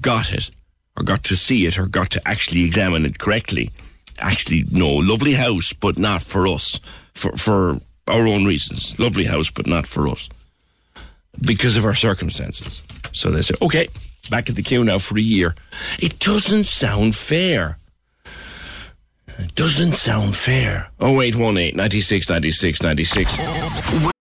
got 0.00 0.32
it, 0.32 0.50
or 0.96 1.04
got 1.04 1.22
to 1.24 1.36
see 1.36 1.66
it, 1.66 1.78
or 1.78 1.86
got 1.86 2.10
to 2.10 2.28
actually 2.28 2.64
examine 2.64 3.06
it 3.06 3.18
correctly, 3.18 3.70
actually, 4.18 4.64
no, 4.70 4.88
lovely 4.88 5.34
house, 5.34 5.72
but 5.72 5.98
not 5.98 6.22
for 6.22 6.46
us, 6.46 6.80
for, 7.14 7.36
for 7.36 7.80
our 8.08 8.26
own 8.26 8.44
reasons. 8.44 8.98
Lovely 8.98 9.24
house, 9.24 9.50
but 9.50 9.66
not 9.66 9.86
for 9.86 10.08
us, 10.08 10.28
because 11.40 11.76
of 11.76 11.84
our 11.84 11.94
circumstances. 11.94 12.82
So 13.12 13.30
they 13.30 13.42
say, 13.42 13.54
okay, 13.62 13.88
back 14.30 14.48
at 14.48 14.56
the 14.56 14.62
queue 14.62 14.84
now 14.84 14.98
for 14.98 15.18
a 15.18 15.22
year. 15.22 15.54
It 15.98 16.18
doesn't 16.18 16.64
sound 16.64 17.14
fair. 17.14 17.78
It 19.38 19.54
doesn't 19.54 19.92
sound 19.92 20.36
fair. 20.36 20.90
0818 21.00 21.76
96 21.76 22.28
96 22.28 22.82
96. 22.82 24.12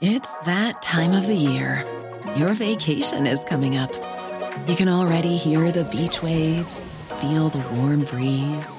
It's 0.00 0.40
that 0.40 0.82
time 0.82 1.12
of 1.12 1.26
the 1.26 1.34
year. 1.34 1.84
Your 2.36 2.54
vacation 2.54 3.26
is 3.26 3.44
coming 3.44 3.76
up. 3.76 3.92
You 4.66 4.74
can 4.74 4.88
already 4.88 5.36
hear 5.36 5.70
the 5.70 5.84
beach 5.84 6.22
waves, 6.22 6.96
feel 7.20 7.48
the 7.48 7.64
warm 7.76 8.04
breeze, 8.04 8.78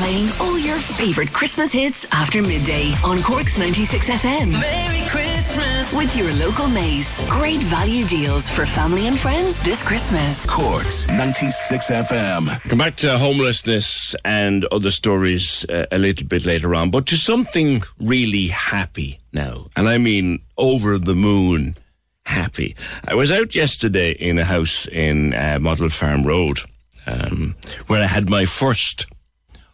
You're 0.00 0.08
playing 0.08 0.28
all 0.40 0.58
your 0.58 0.76
favorite 0.76 1.30
Christmas 1.30 1.72
hits 1.72 2.06
after 2.10 2.40
midday 2.40 2.94
on 3.04 3.22
Cork's 3.22 3.58
96 3.58 4.08
FM. 4.08 4.50
Merry 4.52 5.06
Christmas. 5.08 5.94
With 5.94 6.16
your 6.16 6.32
local 6.34 6.68
Mace. 6.68 7.22
Great 7.28 7.60
value 7.64 8.06
deals 8.06 8.48
for 8.48 8.64
family 8.64 9.08
and 9.08 9.18
friends 9.18 9.62
this 9.62 9.82
Christmas. 9.82 10.46
Cork's 10.46 11.06
96 11.08 11.90
FM. 11.90 12.68
Come 12.70 12.78
back 12.78 12.96
to 12.96 13.18
homelessness 13.18 14.14
and 14.24 14.64
other 14.66 14.90
stories 14.90 15.66
uh, 15.68 15.84
a 15.92 15.98
little 15.98 16.26
bit 16.26 16.46
later 16.46 16.74
on, 16.74 16.90
but 16.90 17.04
to 17.06 17.16
something 17.16 17.82
really 17.98 18.46
happy 18.46 19.20
now. 19.34 19.66
And 19.76 19.86
I 19.86 19.98
mean 19.98 20.40
over 20.56 20.96
the 20.96 21.14
moon 21.14 21.76
happy. 22.24 22.74
I 23.06 23.14
was 23.14 23.30
out 23.30 23.54
yesterday 23.54 24.12
in 24.12 24.38
a 24.38 24.44
house 24.44 24.86
in 24.86 25.34
uh, 25.34 25.58
Model 25.60 25.90
Farm 25.90 26.22
Road 26.22 26.60
um, 27.06 27.54
where 27.88 28.02
I 28.02 28.06
had 28.06 28.30
my 28.30 28.46
first 28.46 29.06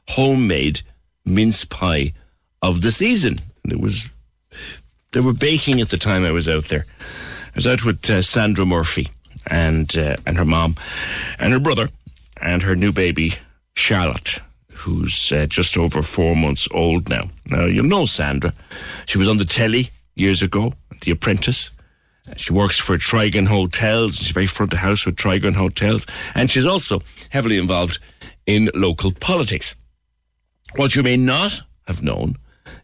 homemade 0.08 0.82
mince 1.24 1.64
pie 1.64 2.12
of 2.62 2.82
the 2.82 2.92
season. 2.92 3.38
And 3.64 3.72
it 3.72 3.80
was 3.80 4.12
they 5.12 5.20
were 5.20 5.32
baking 5.32 5.80
at 5.80 5.88
the 5.88 5.96
time 5.96 6.24
I 6.24 6.30
was 6.30 6.48
out 6.48 6.68
there. 6.68 6.86
I 7.00 7.54
was 7.54 7.66
out 7.66 7.84
with 7.84 8.08
uh, 8.10 8.22
Sandra 8.22 8.66
Murphy 8.66 9.08
and 9.46 9.96
uh, 9.96 10.16
and 10.26 10.36
her 10.36 10.44
mom 10.44 10.76
and 11.38 11.52
her 11.52 11.60
brother 11.60 11.88
and 12.40 12.62
her 12.62 12.76
new 12.76 12.92
baby 12.92 13.34
Charlotte, 13.74 14.40
who's 14.72 15.32
uh, 15.32 15.46
just 15.46 15.76
over 15.76 16.02
four 16.02 16.36
months 16.36 16.68
old 16.72 17.08
now. 17.08 17.30
Now 17.50 17.64
you 17.64 17.82
know 17.82 18.06
Sandra. 18.06 18.52
She 19.06 19.18
was 19.18 19.28
on 19.28 19.38
the 19.38 19.44
telly 19.44 19.90
years 20.14 20.42
ago, 20.42 20.74
The 21.02 21.12
Apprentice. 21.12 21.70
She 22.36 22.52
works 22.52 22.76
for 22.76 22.96
Trigon 22.96 23.46
Hotels. 23.46 24.16
She's 24.16 24.30
very 24.30 24.46
front 24.46 24.72
of 24.72 24.80
house 24.80 25.06
with 25.06 25.16
Trigon 25.16 25.54
Hotels, 25.54 26.06
and 26.34 26.50
she's 26.50 26.66
also 26.66 27.00
heavily 27.30 27.56
involved 27.56 28.00
in 28.46 28.68
local 28.74 29.12
politics. 29.12 29.74
What 30.74 30.94
you 30.94 31.02
may 31.02 31.16
not 31.16 31.62
have 31.86 32.02
known 32.02 32.36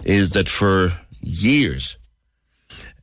is 0.05 0.31
that 0.31 0.49
for 0.49 0.93
years, 1.21 1.97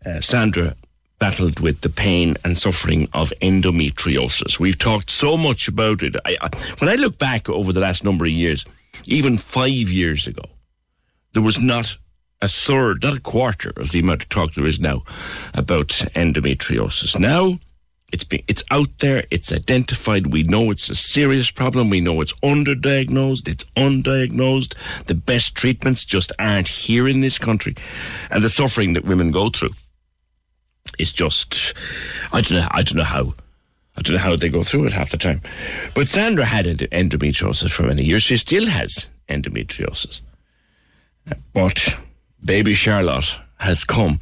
uh, 0.06 0.22
Sandra 0.22 0.76
battled 1.20 1.60
with 1.60 1.82
the 1.82 1.90
pain 1.90 2.38
and 2.44 2.58
suffering 2.58 3.10
of 3.14 3.34
endometriosis. 3.42 4.60
We've 4.60 4.78
talked 4.78 5.10
so 5.10 5.36
much 5.36 5.68
about 5.68 6.02
it. 6.02 6.16
I, 6.26 6.38
I, 6.42 6.50
when 6.80 6.90
I 6.90 6.96
look 6.96 7.18
back 7.18 7.50
over 7.50 7.74
the 7.74 7.82
last 7.82 8.04
number 8.04 8.26
of 8.26 8.32
years, 8.32 8.66
even 9.06 9.38
five 9.38 9.70
years 9.70 10.28
ago, 10.28 10.44
there 11.34 11.44
was 11.44 11.60
not 11.60 11.98
a 12.42 12.48
third, 12.48 13.04
not 13.04 13.18
a 13.18 13.22
quarter 13.22 13.74
of 13.76 13.92
the 13.92 14.00
amount 14.00 14.24
of 14.24 14.30
talk 14.30 14.54
there 14.54 14.66
is 14.66 14.80
now 14.80 15.04
about 15.54 15.90
endometriosis. 16.16 17.20
Now, 17.20 17.60
it's 18.12 18.24
been, 18.24 18.44
it's 18.48 18.64
out 18.72 18.90
there, 19.00 19.26
it's 19.32 19.52
identified, 19.54 20.28
we 20.28 20.44
know 20.44 20.72
it's 20.72 20.90
a 20.90 20.96
serious 20.96 21.52
problem, 21.52 21.90
we 21.90 22.02
know 22.02 22.22
it's 22.22 22.34
underdiagnosed, 22.42 23.48
it's 23.48 23.64
undiagnosed, 23.76 24.74
the 25.06 25.16
best 25.16 25.56
treatments 25.56 26.06
just 26.06 26.32
aren't 26.40 26.68
here 26.68 27.08
in 27.08 27.22
this 27.22 27.38
country. 27.38 27.76
And 28.32 28.44
the 28.44 28.50
suffering 28.50 28.94
that 28.94 29.06
women 29.06 29.32
go 29.32 29.50
through 29.50 29.72
is 30.98 31.12
just 31.12 31.74
I 32.34 32.42
don't 32.42 32.60
know 32.60 32.68
I 32.72 32.82
don't 32.82 32.98
know 32.98 33.04
how 33.04 33.34
I 33.96 34.02
don't 34.02 34.16
know 34.16 34.22
how 34.22 34.36
they 34.36 34.50
go 34.50 34.64
through 34.64 34.86
it 34.86 34.94
half 34.94 35.12
the 35.12 35.18
time. 35.18 35.42
But 35.94 36.10
Sandra 36.10 36.46
had 36.46 36.66
endometriosis 36.66 37.72
for 37.72 37.84
many 37.84 38.04
years. 38.04 38.24
She 38.24 38.38
still 38.38 38.68
has 38.68 39.08
endometriosis. 39.28 40.22
But 41.54 41.98
baby 42.44 42.74
Charlotte 42.74 43.40
has 43.60 43.84
come 43.84 44.20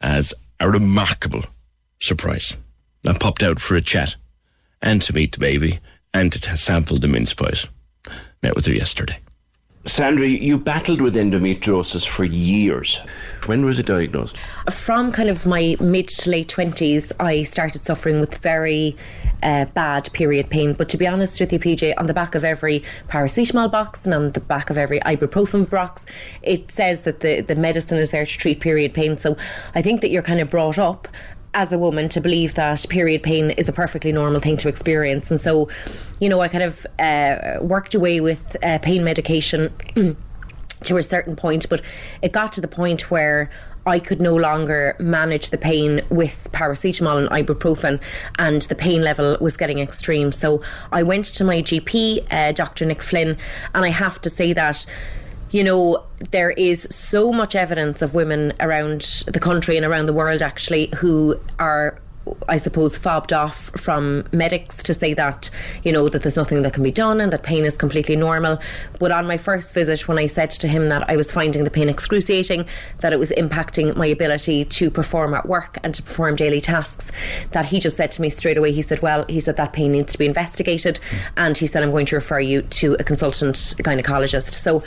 as 0.00 0.34
a 0.60 0.68
remarkable 0.68 1.44
surprise. 2.00 2.56
I 3.06 3.12
popped 3.12 3.42
out 3.42 3.60
for 3.60 3.76
a 3.76 3.80
chat 3.80 4.16
and 4.80 5.02
to 5.02 5.12
meet 5.12 5.32
the 5.32 5.38
baby 5.38 5.80
and 6.12 6.32
to 6.32 6.40
t- 6.40 6.56
sample 6.56 6.98
the 6.98 7.08
mince 7.08 7.34
pies. 7.34 7.68
Met 8.42 8.54
with 8.54 8.66
her 8.66 8.72
yesterday. 8.72 9.18
Sandra, 9.86 10.26
you 10.26 10.56
battled 10.56 11.02
with 11.02 11.14
endometriosis 11.14 12.08
for 12.08 12.24
years. 12.24 12.98
When 13.44 13.66
was 13.66 13.78
it 13.78 13.84
diagnosed? 13.84 14.38
From 14.72 15.12
kind 15.12 15.28
of 15.28 15.44
my 15.44 15.76
mid 15.78 16.08
to 16.08 16.30
late 16.30 16.48
20s, 16.48 17.12
I 17.20 17.42
started 17.42 17.82
suffering 17.82 18.18
with 18.18 18.38
very 18.38 18.96
uh, 19.42 19.66
bad 19.66 20.10
period 20.14 20.48
pain. 20.48 20.72
But 20.72 20.88
to 20.88 20.96
be 20.96 21.06
honest 21.06 21.38
with 21.38 21.52
you, 21.52 21.58
PJ, 21.58 21.92
on 21.98 22.06
the 22.06 22.14
back 22.14 22.34
of 22.34 22.44
every 22.44 22.82
paracetamol 23.10 23.70
box 23.70 24.06
and 24.06 24.14
on 24.14 24.32
the 24.32 24.40
back 24.40 24.70
of 24.70 24.78
every 24.78 25.00
ibuprofen 25.00 25.68
box, 25.68 26.06
it 26.40 26.72
says 26.72 27.02
that 27.02 27.20
the, 27.20 27.42
the 27.42 27.54
medicine 27.54 27.98
is 27.98 28.10
there 28.10 28.24
to 28.24 28.38
treat 28.38 28.60
period 28.60 28.94
pain. 28.94 29.18
So 29.18 29.36
I 29.74 29.82
think 29.82 30.00
that 30.00 30.10
you're 30.10 30.22
kind 30.22 30.40
of 30.40 30.48
brought 30.48 30.78
up 30.78 31.08
as 31.54 31.72
a 31.72 31.78
woman 31.78 32.08
to 32.10 32.20
believe 32.20 32.54
that 32.54 32.84
period 32.88 33.22
pain 33.22 33.50
is 33.52 33.68
a 33.68 33.72
perfectly 33.72 34.12
normal 34.12 34.40
thing 34.40 34.56
to 34.58 34.68
experience. 34.68 35.30
And 35.30 35.40
so, 35.40 35.68
you 36.20 36.28
know, 36.28 36.40
I 36.40 36.48
kind 36.48 36.64
of 36.64 36.86
uh, 36.98 37.58
worked 37.64 37.94
away 37.94 38.20
with 38.20 38.56
uh, 38.62 38.78
pain 38.78 39.04
medication 39.04 39.72
to 40.84 40.96
a 40.96 41.02
certain 41.02 41.36
point, 41.36 41.68
but 41.70 41.80
it 42.22 42.32
got 42.32 42.52
to 42.54 42.60
the 42.60 42.68
point 42.68 43.10
where 43.10 43.50
I 43.86 44.00
could 44.00 44.20
no 44.20 44.34
longer 44.34 44.96
manage 44.98 45.50
the 45.50 45.58
pain 45.58 46.02
with 46.08 46.48
paracetamol 46.52 47.18
and 47.18 47.28
ibuprofen, 47.30 48.00
and 48.38 48.62
the 48.62 48.74
pain 48.74 49.02
level 49.02 49.36
was 49.40 49.56
getting 49.56 49.78
extreme. 49.78 50.32
So 50.32 50.62
I 50.90 51.02
went 51.02 51.26
to 51.26 51.44
my 51.44 51.60
GP, 51.60 52.26
uh, 52.30 52.52
Dr. 52.52 52.86
Nick 52.86 53.02
Flynn, 53.02 53.36
and 53.74 53.84
I 53.84 53.90
have 53.90 54.20
to 54.22 54.30
say 54.30 54.52
that 54.54 54.86
you 55.54 55.62
know, 55.62 56.02
there 56.32 56.50
is 56.50 56.88
so 56.90 57.32
much 57.32 57.54
evidence 57.54 58.02
of 58.02 58.12
women 58.12 58.52
around 58.58 59.02
the 59.28 59.38
country 59.38 59.76
and 59.76 59.86
around 59.86 60.06
the 60.06 60.12
world 60.12 60.42
actually 60.42 60.90
who 60.96 61.38
are 61.60 61.96
I 62.48 62.56
suppose 62.56 62.96
fobbed 62.96 63.32
off 63.32 63.70
from 63.76 64.26
medics 64.32 64.82
to 64.84 64.94
say 64.94 65.14
that 65.14 65.50
you 65.82 65.92
know 65.92 66.08
that 66.08 66.22
there's 66.22 66.36
nothing 66.36 66.62
that 66.62 66.72
can 66.72 66.82
be 66.82 66.90
done 66.90 67.20
and 67.20 67.32
that 67.32 67.42
pain 67.42 67.64
is 67.64 67.76
completely 67.76 68.16
normal. 68.16 68.60
But 68.98 69.12
on 69.12 69.26
my 69.26 69.36
first 69.36 69.74
visit 69.74 70.08
when 70.08 70.18
I 70.18 70.26
said 70.26 70.50
to 70.50 70.68
him 70.68 70.88
that 70.88 71.08
I 71.08 71.16
was 71.16 71.30
finding 71.32 71.64
the 71.64 71.70
pain 71.70 71.88
excruciating 71.88 72.66
that 73.00 73.12
it 73.12 73.18
was 73.18 73.30
impacting 73.30 73.94
my 73.96 74.06
ability 74.06 74.64
to 74.64 74.90
perform 74.90 75.34
at 75.34 75.46
work 75.46 75.78
and 75.82 75.94
to 75.94 76.02
perform 76.02 76.36
daily 76.36 76.60
tasks 76.60 77.12
that 77.52 77.66
he 77.66 77.80
just 77.80 77.96
said 77.96 78.12
to 78.12 78.22
me 78.22 78.30
straight 78.30 78.56
away 78.56 78.72
he 78.72 78.82
said 78.82 79.02
well 79.02 79.24
he 79.28 79.40
said 79.40 79.56
that 79.56 79.72
pain 79.72 79.92
needs 79.92 80.12
to 80.12 80.18
be 80.18 80.26
investigated. 80.26 80.98
And 81.36 81.56
he 81.56 81.66
said 81.66 81.82
I'm 81.82 81.90
going 81.90 82.06
to 82.06 82.16
refer 82.16 82.40
you 82.40 82.62
to 82.62 82.96
a 82.98 83.04
consultant 83.04 83.56
gynecologist. 83.56 84.52
So 84.54 84.82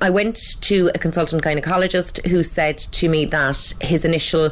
I 0.00 0.10
went 0.10 0.38
to 0.62 0.90
a 0.94 0.98
consultant 0.98 1.42
gynecologist 1.42 2.26
who 2.26 2.42
said 2.42 2.78
to 2.78 3.08
me 3.08 3.24
that 3.26 3.72
his 3.80 4.04
initial 4.04 4.50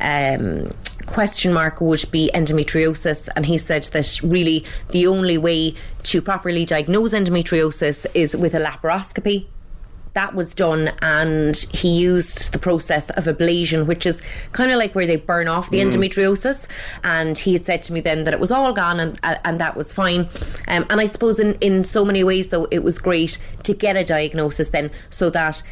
um, 0.00 0.72
question 1.08 1.52
mark 1.52 1.80
would 1.80 2.04
be 2.10 2.30
endometriosis, 2.34 3.28
and 3.34 3.46
he 3.46 3.58
said 3.58 3.84
that 3.84 4.20
really 4.22 4.64
the 4.90 5.06
only 5.06 5.38
way 5.38 5.74
to 6.04 6.22
properly 6.22 6.64
diagnose 6.64 7.12
endometriosis 7.12 8.06
is 8.14 8.36
with 8.36 8.54
a 8.54 8.60
laparoscopy. 8.60 9.46
That 10.14 10.34
was 10.34 10.52
done, 10.52 10.92
and 11.00 11.54
he 11.72 11.90
used 11.96 12.52
the 12.52 12.58
process 12.58 13.08
of 13.10 13.26
ablation, 13.26 13.86
which 13.86 14.04
is 14.04 14.20
kind 14.50 14.72
of 14.72 14.78
like 14.78 14.94
where 14.94 15.06
they 15.06 15.14
burn 15.16 15.46
off 15.46 15.70
the 15.70 15.78
Mm. 15.78 15.92
endometriosis. 15.92 16.66
And 17.04 17.38
he 17.38 17.52
had 17.52 17.64
said 17.64 17.82
to 17.84 17.92
me 17.92 18.00
then 18.00 18.24
that 18.24 18.34
it 18.34 18.40
was 18.40 18.50
all 18.50 18.72
gone, 18.72 18.98
and 18.98 19.20
and 19.22 19.60
that 19.60 19.76
was 19.76 19.92
fine. 19.92 20.28
Um, 20.66 20.86
and 20.90 21.00
I 21.00 21.04
suppose 21.04 21.38
in 21.38 21.54
in 21.60 21.84
so 21.84 22.04
many 22.04 22.24
ways, 22.24 22.48
though, 22.48 22.66
it 22.72 22.82
was 22.82 22.98
great 22.98 23.38
to 23.62 23.74
get 23.74 23.96
a 23.96 24.02
diagnosis 24.02 24.70
then, 24.70 24.90
so 25.10 25.30
that 25.30 25.62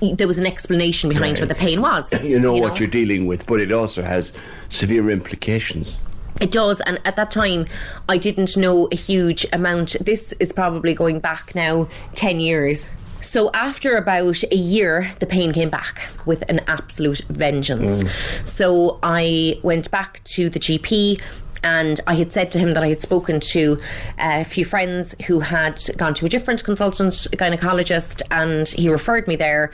there 0.00 0.26
was 0.26 0.38
an 0.38 0.46
explanation 0.46 1.08
behind 1.08 1.38
Right. 1.38 1.40
what 1.40 1.48
the 1.48 1.54
pain 1.54 1.80
was. 1.80 2.12
You 2.22 2.38
know 2.40 2.54
what 2.56 2.78
you're 2.80 2.88
dealing 2.88 3.26
with, 3.26 3.46
but 3.46 3.60
it 3.60 3.70
also 3.72 4.02
has 4.02 4.32
severe 4.68 5.10
implications. 5.10 5.96
It 6.40 6.50
does, 6.50 6.80
and 6.80 7.00
at 7.04 7.14
that 7.16 7.30
time, 7.30 7.66
I 8.08 8.18
didn't 8.18 8.56
know 8.56 8.88
a 8.90 8.96
huge 8.96 9.46
amount. 9.52 9.94
This 10.00 10.34
is 10.40 10.52
probably 10.52 10.92
going 10.92 11.20
back 11.20 11.54
now 11.54 11.88
10 12.16 12.40
years. 12.40 12.86
So, 13.22 13.50
after 13.54 13.96
about 13.96 14.42
a 14.44 14.56
year, 14.56 15.12
the 15.20 15.26
pain 15.26 15.52
came 15.52 15.70
back 15.70 16.08
with 16.26 16.42
an 16.48 16.60
absolute 16.66 17.20
vengeance. 17.28 18.02
Mm. 18.02 18.48
So, 18.48 18.98
I 19.02 19.58
went 19.62 19.90
back 19.90 20.22
to 20.24 20.50
the 20.50 20.58
GP. 20.58 21.20
And 21.64 21.98
I 22.06 22.14
had 22.14 22.32
said 22.32 22.52
to 22.52 22.58
him 22.60 22.74
that 22.74 22.84
I 22.84 22.88
had 22.88 23.00
spoken 23.00 23.40
to 23.40 23.80
uh, 24.18 24.42
a 24.42 24.44
few 24.44 24.64
friends 24.64 25.16
who 25.26 25.40
had 25.40 25.82
gone 25.96 26.14
to 26.14 26.26
a 26.26 26.28
different 26.28 26.62
consultant 26.62 27.14
gynecologist, 27.14 28.22
and 28.30 28.68
he 28.68 28.88
referred 28.88 29.26
me 29.26 29.34
there 29.34 29.72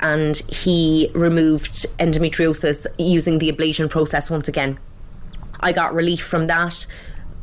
and 0.00 0.36
he 0.36 1.10
removed 1.14 1.86
endometriosis 1.98 2.86
using 2.98 3.38
the 3.38 3.50
ablation 3.50 3.88
process 3.88 4.30
once 4.30 4.48
again. 4.48 4.78
I 5.60 5.72
got 5.72 5.94
relief 5.94 6.22
from 6.22 6.46
that 6.46 6.86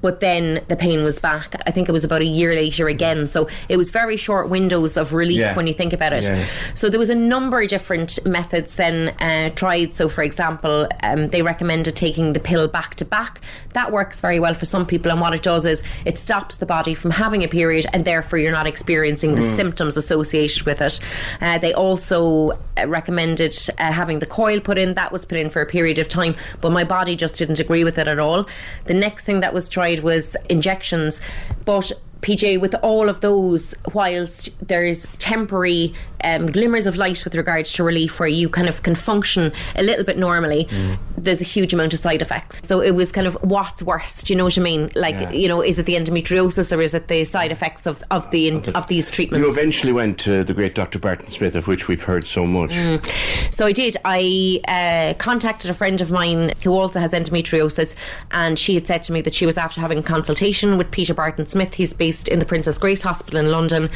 but 0.01 0.19
then 0.19 0.63
the 0.67 0.75
pain 0.75 1.03
was 1.03 1.19
back. 1.19 1.55
I 1.65 1.71
think 1.71 1.87
it 1.87 1.91
was 1.91 2.03
about 2.03 2.21
a 2.21 2.25
year 2.25 2.53
later 2.55 2.87
again. 2.87 3.27
So 3.27 3.47
it 3.69 3.77
was 3.77 3.91
very 3.91 4.17
short 4.17 4.49
windows 4.49 4.97
of 4.97 5.13
relief 5.13 5.39
Yeah. 5.39 5.55
when 5.55 5.67
you 5.67 5.73
think 5.73 5.93
about 5.93 6.13
it. 6.13 6.23
Yeah. 6.23 6.45
So 6.75 6.89
there 6.89 6.99
was 6.99 7.09
a 7.09 7.15
number 7.15 7.61
of 7.61 7.69
different 7.69 8.23
methods 8.25 8.75
then 8.75 9.09
uh, 9.19 9.49
tried. 9.55 9.93
So, 9.95 10.09
for 10.09 10.23
example, 10.23 10.87
um, 11.03 11.27
they 11.29 11.41
recommended 11.41 11.95
taking 11.95 12.33
the 12.33 12.39
pill 12.39 12.67
back 12.67 12.95
to 12.95 13.05
back. 13.05 13.41
That 13.73 13.91
works 13.91 14.19
very 14.19 14.39
well 14.39 14.53
for 14.53 14.65
some 14.65 14.85
people, 14.85 15.11
and 15.11 15.21
what 15.21 15.33
it 15.33 15.43
does 15.43 15.65
is 15.65 15.83
it 16.05 16.17
stops 16.17 16.55
the 16.55 16.65
body 16.65 16.93
from 16.93 17.11
having 17.11 17.43
a 17.43 17.47
period, 17.47 17.85
and 17.93 18.03
therefore 18.05 18.39
you're 18.39 18.51
not 18.51 18.67
experiencing 18.67 19.35
the 19.35 19.41
Mm. 19.41 19.55
symptoms 19.55 19.97
associated 19.97 20.63
with 20.63 20.81
it. 20.81 20.99
Uh, 21.39 21.57
they 21.57 21.73
also 21.73 22.51
uh, 22.77 22.87
recommended 22.87 23.57
uh, 23.77 23.91
having 23.91 24.19
the 24.19 24.25
coil 24.25 24.59
put 24.59 24.77
in. 24.77 24.93
That 24.95 25.11
was 25.11 25.25
put 25.25 25.37
in 25.37 25.49
for 25.49 25.61
a 25.61 25.65
period 25.65 25.99
of 25.99 26.07
time, 26.09 26.35
but 26.61 26.71
my 26.71 26.83
body 26.83 27.15
just 27.15 27.35
didn't 27.37 27.59
agree 27.59 27.83
with 27.83 27.97
it 27.97 28.07
at 28.07 28.19
all. 28.19 28.47
The 28.85 28.93
next 28.93 29.23
thing 29.25 29.39
that 29.41 29.53
was 29.53 29.69
tried 29.69 29.90
was 29.99 30.35
injections, 30.49 31.21
but 31.65 31.91
PJ, 32.21 32.59
with 32.61 32.75
all 32.81 33.09
of 33.09 33.21
those, 33.21 33.73
whilst 33.93 34.49
there's 34.67 35.05
temporary 35.19 35.93
um, 36.23 36.51
glimmers 36.51 36.85
of 36.85 36.97
light 36.97 37.23
with 37.23 37.33
regards 37.35 37.73
to 37.73 37.83
relief 37.83 38.19
where 38.19 38.29
you 38.29 38.47
kind 38.47 38.69
of 38.69 38.83
can 38.83 38.93
function 38.93 39.51
a 39.75 39.81
little 39.81 40.05
bit 40.05 40.17
normally, 40.17 40.69
there's 41.17 41.41
a 41.41 41.45
huge 41.45 41.73
amount 41.73 41.93
of 41.93 41.99
side 41.99 42.21
effects. 42.21 42.67
So 42.67 42.79
it 42.81 42.91
was 42.91 43.11
kind 43.11 43.25
of 43.27 43.33
what's 43.41 43.81
worse? 43.81 44.21
Do 44.21 44.33
you 44.33 44.37
know 44.37 44.43
what 44.45 44.57
I 44.57 44.61
mean? 44.61 44.91
Like, 44.95 45.15
Yeah. 45.15 45.31
you 45.31 45.47
know, 45.47 45.61
is 45.61 45.79
it 45.79 45.85
the 45.87 45.95
endometriosis 45.95 46.75
or 46.75 46.81
is 46.81 46.93
it 46.93 47.07
the 47.07 47.25
side 47.25 47.51
effects 47.51 47.85
of, 47.87 48.03
of 48.11 48.29
the 48.31 48.51
of 48.75 48.87
these 48.87 49.09
treatments? 49.09 49.43
You 49.43 49.51
eventually 49.51 49.93
went 49.93 50.19
to 50.19 50.43
the 50.43 50.53
great 50.53 50.75
Dr. 50.75 50.99
Barton 50.99 51.27
Smith, 51.27 51.55
of 51.55 51.67
which 51.67 51.87
we've 51.87 52.03
heard 52.03 52.25
so 52.25 52.45
much. 52.45 52.71
Mm. 52.71 53.53
So 53.53 53.65
I 53.65 53.71
did. 53.71 53.97
I 54.05 54.59
uh, 54.67 55.13
contacted 55.17 55.71
a 55.71 55.73
friend 55.73 56.01
of 56.01 56.11
mine 56.11 56.53
who 56.63 56.71
also 56.73 56.99
has 56.99 57.11
endometriosis, 57.11 57.93
and 58.31 58.59
she 58.59 58.75
had 58.75 58.85
said 58.85 59.03
to 59.05 59.11
me 59.13 59.21
that 59.21 59.33
she 59.33 59.45
was 59.45 59.57
after 59.57 59.81
having 59.81 59.99
a 59.99 60.03
consultation 60.03 60.77
with 60.77 60.91
Peter 60.91 61.13
Barton 61.13 61.47
Smith. 61.47 61.73
He's 61.73 61.93
based 61.93 62.10
in 62.27 62.39
the 62.39 62.45
Princess 62.45 62.77
Grace 62.77 63.01
Hospital 63.01 63.39
in 63.39 63.51
London. 63.51 63.89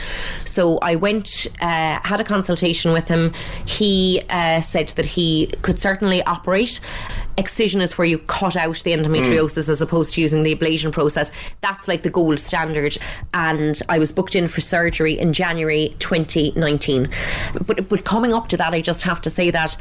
So 0.45 0.77
I 0.79 0.95
went, 0.95 1.47
uh, 1.61 1.99
had 2.03 2.19
a 2.19 2.23
consultation 2.23 2.93
with 2.93 3.07
him. 3.07 3.33
He 3.65 4.23
uh, 4.29 4.61
said 4.61 4.89
that 4.89 5.05
he 5.05 5.47
could 5.61 5.79
certainly 5.79 6.23
operate. 6.23 6.79
Excision 7.37 7.81
is 7.81 7.97
where 7.97 8.07
you 8.07 8.17
cut 8.19 8.55
out 8.55 8.77
the 8.83 8.91
endometriosis 8.91 9.67
as 9.67 9.81
opposed 9.81 10.13
to 10.13 10.21
using 10.21 10.43
the 10.43 10.55
ablation 10.55 10.91
process. 10.91 11.31
That's 11.61 11.87
like 11.87 12.03
the 12.03 12.09
gold 12.09 12.39
standard. 12.39 12.97
And 13.33 13.81
I 13.89 13.99
was 13.99 14.11
booked 14.11 14.35
in 14.35 14.47
for 14.47 14.61
surgery 14.61 15.19
in 15.19 15.33
January 15.33 15.95
2019. 15.99 17.09
But, 17.65 17.89
but 17.89 18.05
coming 18.05 18.33
up 18.33 18.47
to 18.49 18.57
that, 18.57 18.73
I 18.73 18.81
just 18.81 19.01
have 19.01 19.21
to 19.21 19.29
say 19.29 19.51
that. 19.51 19.75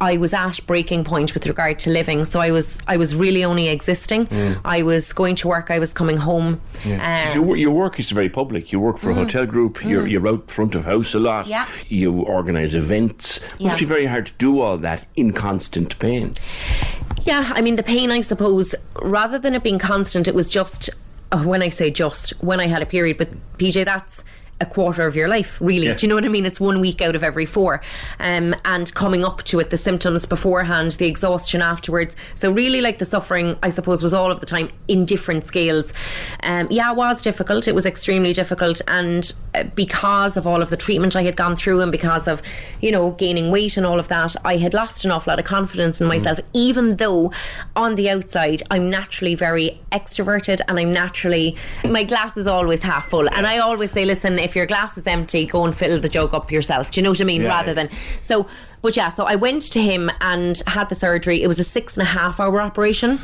I 0.00 0.16
was 0.16 0.34
at 0.34 0.60
breaking 0.66 1.04
point 1.04 1.34
with 1.34 1.46
regard 1.46 1.78
to 1.80 1.90
living, 1.90 2.24
so 2.24 2.40
I 2.40 2.50
was 2.50 2.78
I 2.86 2.96
was 2.96 3.14
really 3.14 3.44
only 3.44 3.68
existing. 3.68 4.26
Mm. 4.26 4.60
I 4.64 4.82
was 4.82 5.12
going 5.12 5.36
to 5.36 5.48
work, 5.48 5.70
I 5.70 5.78
was 5.78 5.92
coming 5.92 6.16
home. 6.16 6.60
Yeah. 6.84 7.32
Um, 7.34 7.46
your, 7.46 7.56
your 7.56 7.70
work 7.70 7.98
is 8.00 8.10
very 8.10 8.28
public. 8.28 8.72
You 8.72 8.80
work 8.80 8.98
for 8.98 9.10
a 9.10 9.14
Mm. 9.14 9.18
hotel 9.24 9.46
group. 9.46 9.84
You're, 9.84 10.02
Mm. 10.04 10.10
you're 10.10 10.28
out 10.28 10.50
front 10.50 10.74
of 10.74 10.84
house 10.84 11.14
a 11.14 11.18
lot. 11.18 11.46
Yeah. 11.46 11.66
You 11.88 12.12
organise 12.22 12.74
events. 12.74 13.40
Yeah. 13.58 13.68
Must 13.68 13.78
be 13.80 13.84
very 13.86 14.06
hard 14.06 14.26
to 14.26 14.32
do 14.38 14.60
all 14.60 14.78
that 14.78 15.06
in 15.16 15.32
constant 15.32 15.98
pain. 15.98 16.34
Yeah, 17.24 17.52
I 17.54 17.60
mean, 17.62 17.76
the 17.76 17.82
pain, 17.82 18.10
I 18.10 18.20
suppose, 18.20 18.74
rather 19.00 19.38
than 19.38 19.54
it 19.54 19.62
being 19.62 19.78
constant, 19.78 20.28
it 20.28 20.34
was 20.34 20.50
just, 20.50 20.90
uh, 21.32 21.42
when 21.42 21.62
I 21.62 21.70
say 21.70 21.90
just, 21.90 22.30
when 22.42 22.60
I 22.60 22.66
had 22.66 22.82
a 22.82 22.86
period, 22.86 23.16
but 23.16 23.28
PJ, 23.58 23.84
that's 23.84 24.22
a 24.64 24.66
quarter 24.66 25.06
of 25.06 25.14
your 25.14 25.28
life, 25.28 25.60
really. 25.60 25.86
Yeah. 25.86 25.94
Do 25.94 26.06
you 26.06 26.08
know 26.08 26.14
what 26.16 26.24
I 26.24 26.28
mean? 26.28 26.46
It's 26.46 26.60
one 26.60 26.80
week 26.80 27.00
out 27.02 27.14
of 27.14 27.22
every 27.22 27.46
four. 27.46 27.80
Um, 28.18 28.54
and 28.64 28.92
coming 28.94 29.24
up 29.24 29.42
to 29.44 29.60
it, 29.60 29.70
the 29.70 29.76
symptoms 29.76 30.26
beforehand, 30.26 30.92
the 30.92 31.06
exhaustion 31.06 31.62
afterwards. 31.62 32.16
So, 32.34 32.50
really, 32.50 32.80
like 32.80 32.98
the 32.98 33.04
suffering, 33.04 33.56
I 33.62 33.70
suppose, 33.70 34.02
was 34.02 34.14
all 34.14 34.30
of 34.30 34.40
the 34.40 34.46
time 34.46 34.70
in 34.88 35.04
different 35.04 35.46
scales. 35.46 35.92
Um, 36.42 36.68
yeah, 36.70 36.90
it 36.90 36.96
was 36.96 37.22
difficult. 37.22 37.68
It 37.68 37.74
was 37.74 37.86
extremely 37.86 38.32
difficult. 38.32 38.80
And 38.88 39.32
uh, 39.54 39.64
because 39.74 40.36
of 40.36 40.46
all 40.46 40.62
of 40.62 40.70
the 40.70 40.76
treatment 40.76 41.14
I 41.14 41.22
had 41.22 41.36
gone 41.36 41.56
through 41.56 41.80
and 41.80 41.92
because 41.92 42.26
of, 42.26 42.42
you 42.80 42.90
know, 42.90 43.12
gaining 43.12 43.50
weight 43.50 43.76
and 43.76 43.86
all 43.86 43.98
of 43.98 44.08
that, 44.08 44.34
I 44.44 44.56
had 44.56 44.74
lost 44.74 45.04
an 45.04 45.10
awful 45.10 45.30
lot 45.30 45.38
of 45.38 45.44
confidence 45.44 46.00
in 46.00 46.06
myself, 46.06 46.38
even 46.52 46.96
though 46.96 47.32
on 47.76 47.96
the 47.96 48.08
outside, 48.10 48.62
I'm 48.70 48.90
naturally 48.90 49.34
very 49.34 49.80
extroverted 49.92 50.60
and 50.68 50.78
I'm 50.78 50.92
naturally, 50.92 51.56
my 51.84 52.02
glass 52.04 52.36
is 52.36 52.46
always 52.46 52.82
half 52.82 53.08
full. 53.08 53.28
And 53.30 53.46
I 53.46 53.58
always 53.58 53.92
say, 53.92 54.04
listen, 54.04 54.38
if 54.38 54.53
your 54.56 54.66
glass 54.66 54.96
is 54.98 55.06
empty, 55.06 55.46
go 55.46 55.64
and 55.64 55.76
fill 55.76 56.00
the 56.00 56.08
jug 56.08 56.34
up 56.34 56.50
yourself. 56.52 56.90
Do 56.90 57.00
you 57.00 57.04
know 57.04 57.10
what 57.10 57.20
I 57.20 57.24
mean? 57.24 57.42
Yeah. 57.42 57.48
Rather 57.48 57.74
than, 57.74 57.88
so, 58.26 58.46
but 58.82 58.96
yeah, 58.96 59.08
so 59.08 59.24
I 59.24 59.34
went 59.36 59.62
to 59.72 59.80
him 59.80 60.10
and 60.20 60.60
had 60.66 60.88
the 60.90 60.94
surgery. 60.94 61.42
It 61.42 61.46
was 61.46 61.58
a 61.58 61.64
six 61.64 61.96
and 61.96 62.02
a 62.06 62.10
half 62.10 62.38
hour 62.40 62.60
operation. 62.60 63.18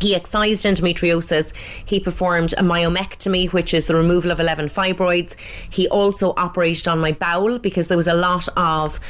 He 0.00 0.14
excised 0.14 0.64
endometriosis. 0.64 1.52
He 1.84 1.98
performed 2.00 2.52
a 2.54 2.62
myomectomy, 2.62 3.52
which 3.52 3.72
is 3.72 3.86
the 3.86 3.94
removal 3.94 4.30
of 4.30 4.40
11 4.40 4.68
fibroids. 4.68 5.34
He 5.70 5.88
also 5.88 6.34
operated 6.36 6.86
on 6.88 6.98
my 7.00 7.12
bowel 7.12 7.58
because 7.58 7.88
there 7.88 7.96
was 7.96 8.08
a 8.08 8.14
lot 8.14 8.46
of 8.56 9.00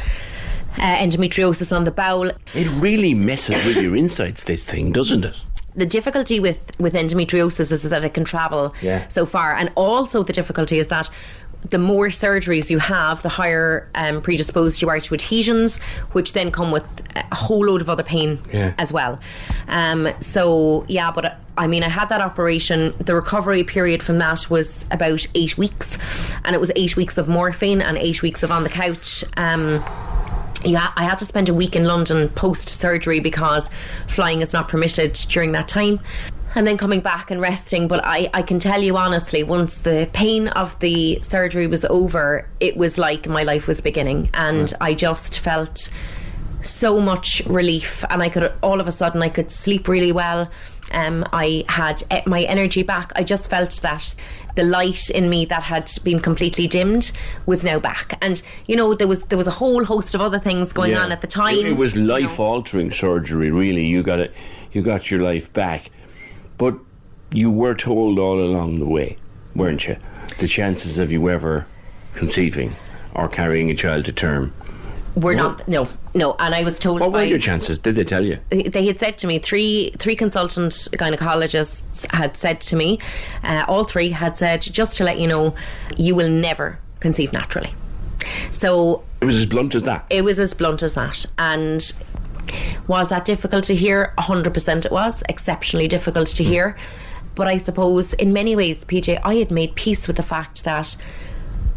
uh, 0.78 0.96
endometriosis 0.96 1.74
on 1.74 1.84
the 1.84 1.90
bowel. 1.90 2.30
It 2.54 2.68
really 2.80 3.14
messes 3.14 3.64
with 3.64 3.76
your 3.78 3.96
insides, 3.96 4.44
this 4.44 4.64
thing, 4.64 4.92
doesn't 4.92 5.24
it? 5.24 5.36
the 5.74 5.84
difficulty 5.84 6.40
with 6.40 6.58
with 6.80 6.94
endometriosis 6.94 7.70
is 7.70 7.82
that 7.82 8.02
it 8.02 8.14
can 8.14 8.24
travel 8.24 8.74
Yeah. 8.80 9.06
so 9.08 9.26
far 9.26 9.54
and 9.54 9.70
also 9.74 10.22
the 10.22 10.32
difficulty 10.32 10.78
is 10.78 10.86
that 10.86 11.10
the 11.70 11.78
more 11.78 12.08
surgeries 12.08 12.70
you 12.70 12.78
have, 12.78 13.22
the 13.22 13.28
higher 13.28 13.88
um, 13.94 14.22
predisposed 14.22 14.80
you 14.82 14.88
are 14.88 15.00
to 15.00 15.14
adhesions, 15.14 15.78
which 16.12 16.32
then 16.32 16.50
come 16.50 16.70
with 16.70 16.86
a 17.16 17.34
whole 17.34 17.66
load 17.66 17.80
of 17.80 17.90
other 17.90 18.02
pain 18.02 18.38
Yeah. 18.52 18.72
as 18.78 18.92
well. 18.92 19.18
Um, 19.68 20.08
so, 20.20 20.84
yeah, 20.88 21.10
but 21.10 21.38
I 21.58 21.66
mean, 21.66 21.82
I 21.82 21.88
had 21.88 22.08
that 22.10 22.20
operation. 22.20 22.94
The 22.98 23.14
recovery 23.14 23.64
period 23.64 24.02
from 24.02 24.18
that 24.18 24.48
was 24.50 24.84
about 24.90 25.26
eight 25.34 25.56
weeks, 25.56 25.96
and 26.44 26.54
it 26.54 26.60
was 26.60 26.70
eight 26.76 26.96
weeks 26.96 27.16
of 27.18 27.28
morphine 27.28 27.80
and 27.80 27.96
eight 27.96 28.22
weeks 28.22 28.42
of 28.42 28.50
on 28.52 28.62
the 28.62 28.68
couch. 28.68 29.24
Um, 29.36 29.82
yeah, 30.64 30.92
I 30.96 31.04
had 31.04 31.18
to 31.18 31.24
spend 31.24 31.48
a 31.48 31.54
week 31.54 31.76
in 31.76 31.84
London 31.84 32.28
post 32.30 32.68
surgery 32.68 33.20
because 33.20 33.70
flying 34.08 34.40
is 34.42 34.52
not 34.52 34.68
permitted 34.68 35.12
during 35.28 35.52
that 35.52 35.68
time. 35.68 36.00
And 36.56 36.66
then 36.66 36.76
coming 36.78 37.00
back 37.00 37.30
and 37.30 37.40
resting. 37.40 37.86
But 37.86 38.02
I, 38.04 38.30
I 38.32 38.42
can 38.42 38.58
tell 38.58 38.82
you 38.82 38.96
honestly, 38.96 39.42
once 39.42 39.76
the 39.76 40.08
pain 40.14 40.48
of 40.48 40.78
the 40.80 41.20
surgery 41.20 41.66
was 41.66 41.84
over, 41.84 42.48
it 42.60 42.76
was 42.78 42.96
like 42.98 43.28
my 43.28 43.42
life 43.42 43.68
was 43.68 43.80
beginning. 43.82 44.30
And 44.32 44.72
I 44.80 44.94
just 44.94 45.38
felt 45.38 45.90
so 46.62 46.98
much 46.98 47.42
relief. 47.46 48.04
And 48.08 48.22
I 48.22 48.30
could, 48.30 48.52
all 48.62 48.80
of 48.80 48.88
a 48.88 48.92
sudden, 48.92 49.22
I 49.22 49.28
could 49.28 49.52
sleep 49.52 49.86
really 49.86 50.12
well. 50.12 50.50
Um, 50.92 51.26
I 51.32 51.64
had 51.68 52.02
my 52.26 52.42
energy 52.44 52.82
back. 52.82 53.12
I 53.14 53.22
just 53.22 53.50
felt 53.50 53.72
that 53.82 54.14
the 54.54 54.62
light 54.62 55.10
in 55.10 55.28
me 55.28 55.44
that 55.46 55.64
had 55.64 55.90
been 56.04 56.20
completely 56.20 56.66
dimmed 56.66 57.12
was 57.44 57.62
now 57.64 57.78
back. 57.78 58.16
And 58.22 58.40
you 58.66 58.76
know, 58.76 58.94
there 58.94 59.08
was 59.08 59.24
there 59.24 59.36
was 59.36 59.46
a 59.48 59.50
whole 59.50 59.84
host 59.84 60.14
of 60.14 60.20
other 60.22 60.38
things 60.38 60.72
going 60.72 60.92
Yeah. 60.92 61.02
on 61.02 61.12
at 61.12 61.20
the 61.20 61.26
time. 61.26 61.56
It, 61.58 61.66
it 61.66 61.76
was 61.76 61.96
life 61.96 62.38
altering 62.40 62.90
surgery, 62.92 63.50
really. 63.50 63.84
You 63.84 64.02
got 64.02 64.20
it. 64.20 64.32
You 64.72 64.80
got 64.82 65.10
your 65.10 65.20
life 65.22 65.52
back, 65.52 65.90
but 66.58 66.76
you 67.32 67.50
were 67.50 67.74
told 67.74 68.18
all 68.18 68.38
along 68.40 68.78
the 68.78 68.86
way, 68.86 69.16
weren't 69.54 69.86
you? 69.86 69.96
The 70.38 70.48
chances 70.48 70.98
of 70.98 71.12
you 71.12 71.28
ever 71.28 71.66
conceiving 72.14 72.74
or 73.14 73.28
carrying 73.28 73.70
a 73.70 73.74
child 73.74 74.04
to 74.06 74.12
term. 74.12 74.52
We're 75.14 75.34
not 75.34 75.66
no 75.66 75.88
no. 76.14 76.36
And 76.38 76.54
I 76.54 76.62
was 76.62 76.78
told 76.78 77.00
What 77.00 77.10
were 77.12 77.24
your 77.24 77.38
chances? 77.38 77.78
Did 77.78 77.94
they 77.94 78.04
tell 78.04 78.22
you? 78.22 78.38
they 78.50 78.86
had 78.86 79.00
said 79.00 79.16
to 79.18 79.26
me 79.26 79.38
three 79.38 79.94
three 79.98 80.14
consultant 80.14 80.72
gynecologists 80.92 81.82
had 82.10 82.36
said 82.36 82.60
to 82.62 82.76
me, 82.76 82.98
uh, 83.42 83.64
all 83.66 83.84
three 83.84 84.10
had 84.10 84.36
said 84.36 84.60
just 84.60 84.98
to 84.98 85.04
let 85.04 85.18
you 85.18 85.26
know, 85.26 85.54
you 85.96 86.14
will 86.14 86.28
never 86.28 86.78
conceive 87.00 87.32
naturally. 87.32 87.72
So 88.50 89.04
It 89.22 89.24
was 89.24 89.36
as 89.36 89.46
blunt 89.46 89.74
as 89.74 89.84
that. 89.84 90.04
it 90.10 90.22
was 90.22 90.38
as 90.38 90.52
blunt 90.52 90.82
as 90.82 90.92
that. 90.94 91.24
And 91.38 91.80
was 92.86 93.08
that 93.08 93.24
difficult 93.24 93.64
to 93.64 93.74
hear? 93.74 94.12
100% 94.18 94.84
it 94.84 94.92
was. 94.92 95.22
Exceptionally 95.28 95.88
difficult 95.88 96.28
to 96.28 96.44
hear. 96.44 96.76
But 97.34 97.48
I 97.48 97.58
suppose 97.58 98.14
in 98.14 98.32
many 98.32 98.56
ways, 98.56 98.78
PJ, 98.84 99.20
I 99.22 99.34
had 99.36 99.50
made 99.50 99.74
peace 99.74 100.06
with 100.06 100.16
the 100.16 100.22
fact 100.22 100.64
that 100.64 100.96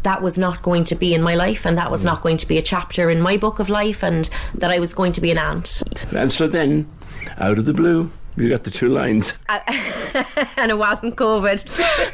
that 0.04 0.22
was 0.22 0.38
not 0.38 0.62
going 0.62 0.86
to 0.86 0.96
be 0.96 1.14
in 1.14 1.22
my 1.22 1.36
life 1.36 1.66
and 1.66 1.78
that 1.78 1.92
was 1.92 2.06
not 2.06 2.22
going 2.22 2.38
to 2.38 2.48
be 2.48 2.58
a 2.58 2.62
chapter 2.62 3.10
in 3.10 3.22
my 3.22 3.36
book 3.36 3.60
of 3.60 3.70
life 3.70 4.04
and 4.04 4.30
that 4.56 4.72
I 4.72 4.80
was 4.80 4.94
going 4.94 5.12
to 5.14 5.22
be 5.22 5.32
an 5.32 5.38
aunt. 5.38 5.84
And 6.16 6.32
so 6.32 6.48
then, 6.48 6.90
out 7.38 7.58
of 7.58 7.66
the 7.66 7.74
blue, 7.74 8.10
you 8.38 8.50
got 8.50 8.64
the 8.64 8.72
two 8.72 8.88
lines. 8.88 9.34
Uh, 9.50 9.60
and 10.58 10.72
it 10.72 10.78
wasn't 10.78 11.18
COVID. 11.18 11.66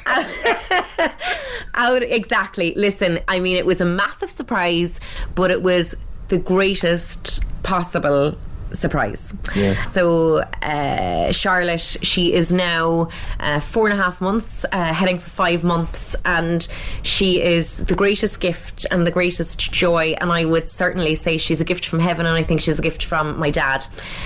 Out 1.75 2.01
exactly. 2.01 2.73
Listen, 2.75 3.19
I 3.27 3.39
mean, 3.39 3.55
it 3.55 3.65
was 3.65 3.81
a 3.81 3.85
massive 3.85 4.31
surprise, 4.31 4.99
but 5.35 5.51
it 5.51 5.61
was 5.61 5.93
the 6.27 6.37
greatest 6.37 7.43
possible 7.63 8.37
surprise. 8.73 9.33
Yeah. 9.55 9.89
So 9.91 10.39
uh, 10.61 11.31
Charlotte, 11.31 11.79
she 11.79 12.33
is 12.33 12.51
now 12.51 13.09
uh, 13.39 13.59
four 13.59 13.87
and 13.87 13.97
a 13.97 14.01
half 14.01 14.21
months, 14.21 14.65
uh, 14.71 14.93
heading 14.93 15.17
for 15.19 15.29
five 15.29 15.63
months, 15.63 16.15
and 16.25 16.67
she 17.03 17.41
is 17.41 17.77
the 17.77 17.95
greatest 17.95 18.39
gift 18.39 18.85
and 18.91 19.05
the 19.05 19.11
greatest 19.11 19.71
joy. 19.71 20.15
And 20.19 20.31
I 20.31 20.45
would 20.45 20.69
certainly 20.69 21.15
say 21.15 21.37
she's 21.37 21.61
a 21.61 21.65
gift 21.65 21.85
from 21.85 21.99
heaven, 21.99 22.25
and 22.25 22.35
I 22.35 22.43
think 22.43 22.61
she's 22.61 22.79
a 22.79 22.81
gift 22.81 23.03
from 23.05 23.37
my 23.39 23.49
dad. 23.49 23.85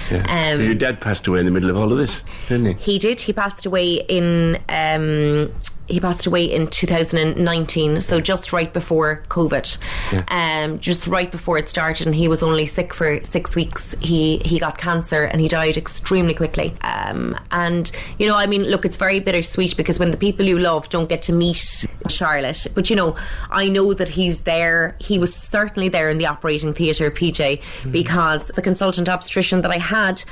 Yeah. 0.09 0.53
Um, 0.53 0.61
Your 0.63 0.73
dad 0.73 0.99
passed 1.01 1.27
away 1.27 1.39
in 1.39 1.45
the 1.45 1.51
middle 1.51 1.69
of 1.69 1.79
all 1.79 1.91
of 1.91 1.97
this, 1.97 2.23
didn't 2.47 2.77
he? 2.77 2.93
He 2.93 2.99
did. 2.99 3.21
He 3.21 3.33
passed 3.33 3.65
away 3.65 4.05
in. 4.07 4.57
Um, 4.69 5.51
he 5.89 5.99
passed 5.99 6.25
away 6.25 6.45
in 6.45 6.67
2019, 6.67 8.01
so 8.01 8.21
just 8.21 8.53
right 8.53 8.71
before 8.71 9.23
COVID, 9.29 9.77
um, 10.29 10.79
just 10.79 11.07
right 11.07 11.29
before 11.31 11.57
it 11.57 11.67
started, 11.67 12.07
and 12.07 12.15
he 12.15 12.27
was 12.27 12.43
only 12.43 12.65
sick 12.65 12.93
for 12.93 13.23
six 13.23 13.55
weeks. 13.55 13.95
He 13.99 14.37
he 14.39 14.59
got 14.59 14.77
cancer 14.77 15.23
and 15.23 15.41
he 15.41 15.47
died 15.47 15.77
extremely 15.77 16.33
quickly. 16.33 16.73
Um, 16.81 17.37
and 17.51 17.91
you 18.17 18.27
know, 18.27 18.35
I 18.35 18.45
mean, 18.45 18.63
look, 18.63 18.85
it's 18.85 18.95
very 18.95 19.19
bittersweet 19.19 19.75
because 19.75 19.99
when 19.99 20.11
the 20.11 20.17
people 20.17 20.45
you 20.45 20.59
love 20.59 20.89
don't 20.89 21.09
get 21.09 21.21
to 21.23 21.33
meet 21.33 21.85
Charlotte, 22.07 22.67
but 22.75 22.89
you 22.89 22.95
know, 22.95 23.15
I 23.49 23.67
know 23.69 23.93
that 23.93 24.09
he's 24.09 24.41
there. 24.41 24.95
He 24.99 25.19
was 25.19 25.33
certainly 25.33 25.89
there 25.89 26.09
in 26.09 26.17
the 26.17 26.25
operating 26.25 26.73
theatre, 26.73 27.09
PJ, 27.11 27.61
because 27.91 28.47
the 28.49 28.61
consultant 28.61 29.09
obstetrician 29.09 29.61
that 29.61 29.71
I 29.71 29.77
had. 29.77 30.23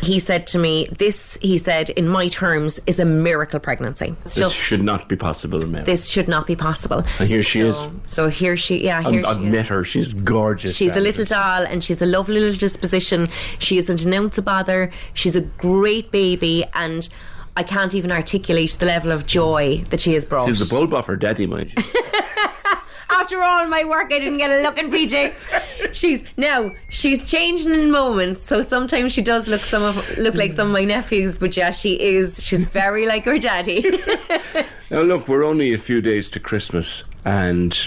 He 0.00 0.20
said 0.20 0.46
to 0.48 0.58
me, 0.58 0.86
This, 0.96 1.36
he 1.42 1.58
said, 1.58 1.90
in 1.90 2.08
my 2.08 2.28
terms, 2.28 2.78
is 2.86 3.00
a 3.00 3.04
miracle 3.04 3.58
pregnancy. 3.58 4.14
It's 4.24 4.34
This 4.36 4.44
just, 4.44 4.54
should 4.54 4.82
not 4.88 5.08
be 5.08 5.16
possible, 5.16 5.58
remember. 5.60 5.84
this 5.84 6.08
should 6.08 6.28
not 6.28 6.46
be 6.46 6.56
possible. 6.56 7.04
and 7.18 7.28
here 7.28 7.42
she 7.42 7.60
is. 7.60 7.88
So 8.08 8.28
here 8.28 8.56
she, 8.56 8.82
yeah, 8.84 9.02
here 9.02 9.20
I've, 9.26 9.36
she 9.36 9.44
I've 9.44 9.52
met 9.52 9.66
her. 9.66 9.84
She's 9.84 10.14
gorgeous. 10.14 10.74
She's 10.74 10.96
a 10.96 11.00
little 11.00 11.24
doll 11.24 11.62
and 11.66 11.84
she's 11.84 12.00
a 12.00 12.06
lovely 12.06 12.40
little 12.40 12.58
disposition. 12.58 13.28
She 13.58 13.76
isn't 13.78 14.04
an 14.04 14.14
ounce 14.14 14.38
of 14.38 14.44
bother. 14.46 14.90
She's 15.12 15.36
a 15.36 15.42
great 15.42 16.10
baby 16.10 16.64
and 16.74 17.08
I 17.56 17.64
can't 17.64 17.94
even 17.94 18.10
articulate 18.12 18.70
the 18.78 18.86
level 18.86 19.10
of 19.12 19.26
joy 19.26 19.84
that 19.90 20.00
she 20.00 20.14
has 20.14 20.24
brought. 20.24 20.48
She's 20.48 20.70
a 20.70 20.74
bulb 20.74 20.94
off 20.94 21.06
her 21.06 21.16
daddy, 21.16 21.46
mind 21.46 21.74
you. 21.76 21.82
After 23.10 23.42
all 23.42 23.66
my 23.66 23.84
work, 23.84 24.12
I 24.12 24.18
didn't 24.20 24.38
get 24.38 24.50
a 24.50 24.62
look 24.62 24.78
in 24.78 24.90
PJ. 24.90 25.92
She's 25.92 26.22
now 26.36 26.70
she's 26.88 27.28
changing 27.28 27.72
in 27.72 27.90
moments, 27.90 28.42
so 28.42 28.62
sometimes 28.62 29.12
she 29.12 29.22
does 29.22 29.48
look 29.48 29.60
some 29.62 29.82
of 29.82 30.18
look 30.18 30.34
like 30.34 30.52
some 30.52 30.68
of 30.68 30.72
my 30.72 30.84
nephews. 30.84 31.36
But 31.36 31.56
yeah, 31.56 31.70
she 31.70 32.00
is. 32.00 32.42
She's 32.44 32.64
very 32.64 33.06
like 33.06 33.24
her 33.24 33.38
daddy. 33.38 33.82
Now, 34.90 35.02
look, 35.02 35.28
we're 35.28 35.44
only 35.44 35.74
a 35.74 35.78
few 35.78 36.00
days 36.00 36.30
to 36.30 36.40
Christmas, 36.40 37.04
and 37.24 37.78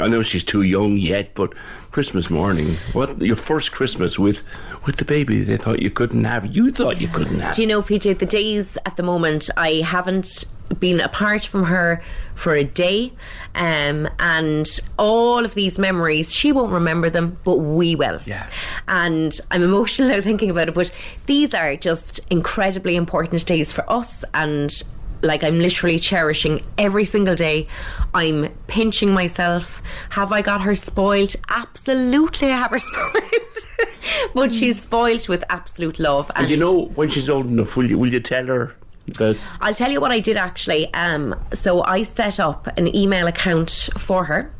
I 0.00 0.08
know 0.08 0.22
she's 0.22 0.42
too 0.42 0.62
young 0.62 0.96
yet, 0.96 1.34
but 1.34 1.52
Christmas 1.92 2.30
morning, 2.30 2.76
what 2.92 3.20
your 3.20 3.36
first 3.36 3.72
Christmas 3.72 4.18
with 4.18 4.42
with 4.84 4.96
the 4.96 5.04
baby 5.04 5.40
they 5.40 5.56
thought 5.56 5.80
you 5.80 5.90
couldn't 5.90 6.24
have. 6.24 6.46
You 6.54 6.72
thought 6.72 7.00
you 7.00 7.08
couldn't 7.08 7.40
have. 7.40 7.54
Do 7.54 7.62
you 7.62 7.68
know, 7.68 7.82
PJ, 7.82 8.18
the 8.18 8.26
days 8.26 8.76
at 8.86 8.96
the 8.96 9.02
moment, 9.02 9.50
I 9.56 9.82
haven't 9.84 10.44
been 10.78 11.00
apart 11.00 11.44
from 11.44 11.64
her 11.64 12.02
for 12.34 12.54
a 12.54 12.64
day. 12.64 13.12
Um, 13.54 14.08
and 14.18 14.68
all 14.98 15.44
of 15.44 15.54
these 15.54 15.78
memories, 15.78 16.34
she 16.34 16.52
won't 16.52 16.72
remember 16.72 17.10
them, 17.10 17.38
but 17.44 17.56
we 17.56 17.94
will. 17.94 18.20
Yeah. 18.26 18.46
And 18.86 19.38
I'm 19.50 19.62
emotional 19.62 20.08
now 20.08 20.20
thinking 20.22 20.50
about 20.50 20.68
it, 20.68 20.74
but 20.74 20.92
these 21.26 21.54
are 21.54 21.76
just 21.76 22.20
incredibly 22.30 22.96
important 22.96 23.44
days 23.46 23.72
for 23.72 23.90
us. 23.90 24.24
And 24.34 24.82
like 25.22 25.42
I'm 25.44 25.58
literally 25.58 25.98
cherishing 25.98 26.60
every 26.76 27.04
single 27.04 27.34
day. 27.34 27.68
I'm 28.14 28.52
pinching 28.66 29.12
myself. 29.12 29.82
Have 30.10 30.32
I 30.32 30.42
got 30.42 30.60
her 30.62 30.74
spoiled? 30.74 31.34
Absolutely, 31.48 32.50
I 32.50 32.56
have 32.56 32.70
her 32.70 32.78
spoiled. 32.90 34.32
but 34.34 34.54
she's 34.54 34.80
spoiled 34.82 35.28
with 35.28 35.44
absolute 35.50 35.98
love. 35.98 36.30
And 36.36 36.48
you 36.50 36.56
know, 36.56 36.86
when 36.94 37.08
she's 37.08 37.28
old 37.28 37.46
enough, 37.46 37.76
will 37.76 37.88
you 37.88 37.98
will 37.98 38.12
you 38.12 38.20
tell 38.20 38.46
her 38.46 38.74
that 39.16 39.38
I'll 39.60 39.74
tell 39.74 39.90
you 39.90 40.00
what 40.00 40.10
I 40.10 40.20
did 40.20 40.36
actually. 40.36 40.92
Um, 40.94 41.34
so 41.52 41.82
I 41.82 42.02
set 42.02 42.38
up 42.38 42.66
an 42.76 42.94
email 42.94 43.26
account 43.26 43.88
for 43.96 44.24
her. 44.24 44.52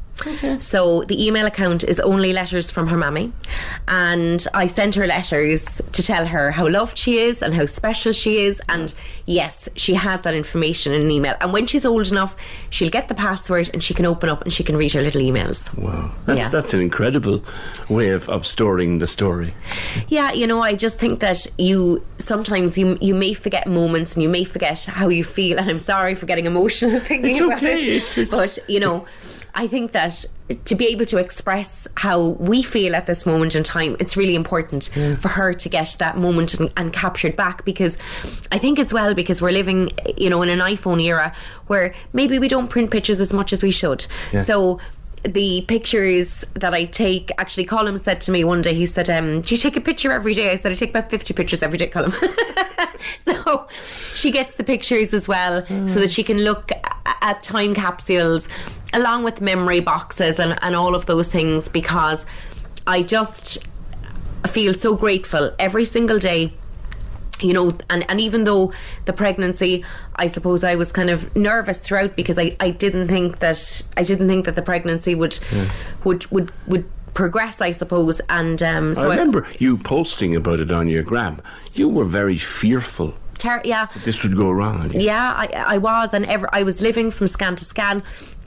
So 0.58 1.02
the 1.04 1.24
email 1.26 1.46
account 1.46 1.84
is 1.84 2.00
only 2.00 2.32
letters 2.32 2.70
from 2.70 2.88
her 2.88 2.96
mammy, 2.96 3.32
and 3.86 4.44
I 4.54 4.66
sent 4.66 4.94
her 4.96 5.06
letters 5.06 5.64
to 5.92 6.02
tell 6.02 6.26
her 6.26 6.50
how 6.50 6.68
loved 6.68 6.98
she 6.98 7.18
is 7.18 7.42
and 7.42 7.54
how 7.54 7.64
special 7.66 8.12
she 8.12 8.42
is. 8.44 8.60
And 8.68 8.92
yes, 9.26 9.68
she 9.76 9.94
has 9.94 10.22
that 10.22 10.34
information 10.34 10.92
in 10.92 11.02
an 11.02 11.10
email. 11.10 11.34
And 11.40 11.52
when 11.52 11.66
she's 11.66 11.84
old 11.84 12.08
enough, 12.10 12.34
she'll 12.70 12.90
get 12.90 13.08
the 13.08 13.14
password 13.14 13.70
and 13.72 13.82
she 13.82 13.94
can 13.94 14.06
open 14.06 14.28
up 14.28 14.42
and 14.42 14.52
she 14.52 14.64
can 14.64 14.76
read 14.76 14.92
her 14.92 15.02
little 15.02 15.20
emails. 15.22 15.72
Wow, 15.78 16.10
that's 16.26 16.38
Yeah. 16.40 16.48
that's 16.48 16.74
an 16.74 16.80
incredible 16.80 17.42
way 17.88 18.10
of, 18.10 18.28
of 18.28 18.46
storing 18.46 18.98
the 18.98 19.06
story. 19.06 19.54
Yeah, 20.08 20.32
you 20.32 20.46
know, 20.46 20.60
I 20.62 20.74
just 20.74 20.98
think 20.98 21.20
that 21.20 21.46
you 21.58 22.02
sometimes 22.18 22.76
you 22.76 22.98
you 23.00 23.14
may 23.14 23.32
forget 23.34 23.66
moments 23.66 24.14
and 24.14 24.22
you 24.22 24.28
may 24.28 24.44
forget 24.44 24.84
how 24.84 25.08
you 25.08 25.24
feel, 25.24 25.58
and 25.58 25.68
I'm 25.70 25.78
sorry 25.78 26.14
for 26.14 26.26
getting 26.26 26.46
emotional 26.46 26.98
thinking 27.08 27.30
It's 27.30 27.40
about 27.40 27.58
okay, 27.58 27.74
it. 27.74 27.88
it's- 27.88 28.18
it's- 28.18 28.30
But 28.30 28.58
you 28.68 28.80
know, 28.80 29.06
I 29.58 29.66
think 29.66 29.90
that 29.90 30.24
to 30.66 30.76
be 30.76 30.86
able 30.86 31.04
to 31.06 31.16
express 31.16 31.88
how 31.96 32.28
we 32.28 32.62
feel 32.62 32.94
at 32.94 33.06
this 33.06 33.26
moment 33.26 33.56
in 33.56 33.64
time, 33.64 33.96
it's 33.98 34.16
really 34.16 34.36
important 34.36 34.84
for 35.20 35.26
her 35.26 35.52
to 35.52 35.68
get 35.68 35.96
that 35.98 36.16
moment 36.16 36.54
and, 36.54 36.72
and 36.76 36.92
captured 36.92 37.34
back 37.34 37.64
because 37.64 37.98
I 38.52 38.58
think 38.58 38.78
as 38.78 38.92
well 38.92 39.14
because 39.14 39.42
we're 39.42 39.50
living, 39.50 39.90
you 40.16 40.30
know, 40.30 40.42
in 40.42 40.48
an 40.48 40.60
iPhone 40.60 41.02
era 41.02 41.34
where 41.66 41.92
maybe 42.12 42.38
we 42.38 42.46
don't 42.46 42.68
print 42.68 42.92
pictures 42.92 43.18
as 43.18 43.32
much 43.32 43.52
as 43.52 43.60
we 43.60 43.72
should. 43.72 44.06
Yeah. 44.32 44.44
So 44.44 44.78
the 45.24 45.62
pictures 45.62 46.44
that 46.54 46.74
I 46.74 46.84
take, 46.84 47.30
actually, 47.38 47.64
Colin 47.64 48.02
said 48.02 48.20
to 48.22 48.30
me 48.30 48.44
one 48.44 48.62
day, 48.62 48.74
he 48.74 48.86
said, 48.86 49.10
um, 49.10 49.40
Do 49.40 49.54
you 49.54 49.60
take 49.60 49.76
a 49.76 49.80
picture 49.80 50.12
every 50.12 50.34
day? 50.34 50.50
I 50.50 50.56
said, 50.56 50.72
I 50.72 50.74
take 50.74 50.90
about 50.90 51.10
50 51.10 51.34
pictures 51.34 51.62
every 51.62 51.78
day, 51.78 51.88
Colin. 51.88 52.12
so 53.24 53.66
she 54.14 54.30
gets 54.30 54.56
the 54.56 54.64
pictures 54.64 55.12
as 55.14 55.28
well 55.28 55.66
so 55.86 56.00
that 56.00 56.10
she 56.10 56.22
can 56.22 56.38
look 56.38 56.70
at 57.22 57.42
time 57.42 57.74
capsules 57.74 58.48
along 58.92 59.24
with 59.24 59.40
memory 59.40 59.80
boxes 59.80 60.38
and, 60.38 60.58
and 60.62 60.74
all 60.74 60.94
of 60.94 61.06
those 61.06 61.28
things 61.28 61.68
because 61.68 62.24
I 62.86 63.02
just 63.02 63.58
feel 64.46 64.72
so 64.74 64.96
grateful 64.96 65.54
every 65.58 65.84
single 65.84 66.18
day 66.18 66.52
you 67.40 67.52
know 67.52 67.76
and, 67.90 68.04
and 68.08 68.20
even 68.20 68.44
though 68.44 68.72
the 69.04 69.12
pregnancy 69.12 69.84
i 70.16 70.26
suppose 70.26 70.64
i 70.64 70.74
was 70.74 70.90
kind 70.92 71.10
of 71.10 71.34
nervous 71.36 71.78
throughout 71.78 72.16
because 72.16 72.38
i, 72.38 72.56
I 72.60 72.70
didn't 72.70 73.08
think 73.08 73.38
that 73.38 73.82
i 73.96 74.02
didn't 74.02 74.28
think 74.28 74.44
that 74.46 74.54
the 74.54 74.62
pregnancy 74.62 75.14
would 75.14 75.38
would 76.04 76.30
would 76.30 76.52
would 76.66 76.88
progress 77.14 77.60
i 77.60 77.70
suppose 77.72 78.20
and 78.28 78.62
um 78.62 78.92
I 78.92 79.02
so 79.02 79.10
remember 79.10 79.46
you 79.58 79.78
posting 79.78 80.36
about 80.36 80.60
it 80.60 80.70
on 80.70 80.88
your 80.88 81.02
gram. 81.02 81.40
You 81.74 81.88
were 81.88 82.04
very 82.04 82.38
fearful 82.38 83.14
ter- 83.38 83.62
yeah 83.64 83.86
that 83.94 84.04
this 84.04 84.22
would 84.22 84.36
go 84.36 84.50
wrong. 84.50 84.90
Yeah, 84.94 85.32
I, 85.32 85.74
I 85.74 85.78
was, 85.78 86.12
and 86.12 86.26
ever 86.26 86.48
I 86.52 86.62
was 86.62 86.80
living 86.80 87.10
from 87.10 87.26
scan 87.26 87.56
to 87.56 87.64
scan, 87.64 88.02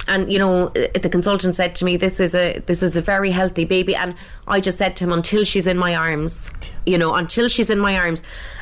and 0.07 0.31
you 0.31 0.38
know, 0.38 0.68
uh, 0.68 0.99
the 0.99 1.09
consultant 1.09 1.55
said 1.55 1.76
to 1.77 1.85
me, 1.85 1.97
"This 1.97 2.19
is 2.19 2.35
a 2.35 2.59
this 2.65 2.84
is 2.84 2.95
a 2.95 3.01
very 3.01 3.31
healthy 3.31 3.65
baby," 3.65 3.95
and 3.95 4.15
I 4.47 4.59
just 4.59 4.77
said 4.77 4.95
to 4.97 5.05
him, 5.05 5.11
"Until 5.11 5.43
she's 5.43 5.68
in 5.68 5.77
my 5.77 5.95
arms, 5.95 6.49
you 6.85 6.97
know, 6.97 7.15
until 7.15 7.47
she's 7.47 7.69
in 7.69 7.80
my 7.80 7.97
arms." 7.97 8.22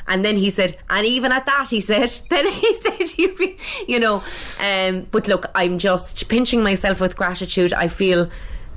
And 0.10 0.26
then 0.26 0.38
he 0.38 0.50
said, 0.50 0.78
and 0.90 1.06
even 1.06 1.32
at 1.32 1.46
that, 1.46 1.70
he 1.70 1.80
said, 1.80 2.10
then 2.30 2.52
he 2.52 2.76
said, 2.76 3.18
you, 3.18 3.34
be, 3.36 3.58
you 3.88 4.00
know, 4.00 4.24
um, 4.60 5.08
but 5.12 5.28
look, 5.28 5.46
I'm 5.56 5.80
just 5.80 6.28
pinching 6.28 6.62
myself 6.62 7.00
with 7.00 7.16
gratitude. 7.16 7.72
I 7.72 7.88
feel 7.88 8.30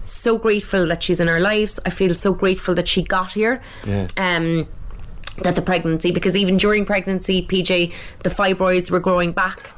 so 0.05 0.39
grateful 0.39 0.87
that 0.87 1.03
she's 1.03 1.19
in 1.19 1.29
our 1.29 1.41
lives. 1.41 1.81
I 1.87 1.91
feel 1.91 2.15
so 2.15 2.33
grateful 2.33 2.75
that 2.75 2.87
she 2.87 3.03
got 3.03 3.33
here. 3.33 3.63
Yeah. 3.85 4.07
Um, 4.17 4.69
that 5.39 5.55
the 5.55 5.63
pregnancy 5.63 6.11
because 6.11 6.37
even 6.37 6.59
during 6.59 6.85
pregnancy 6.85 7.47
PJ 7.47 7.91
the 8.23 8.29
fibroids 8.29 8.91
were 8.91 9.01
growing 9.01 9.33
back 9.33 9.71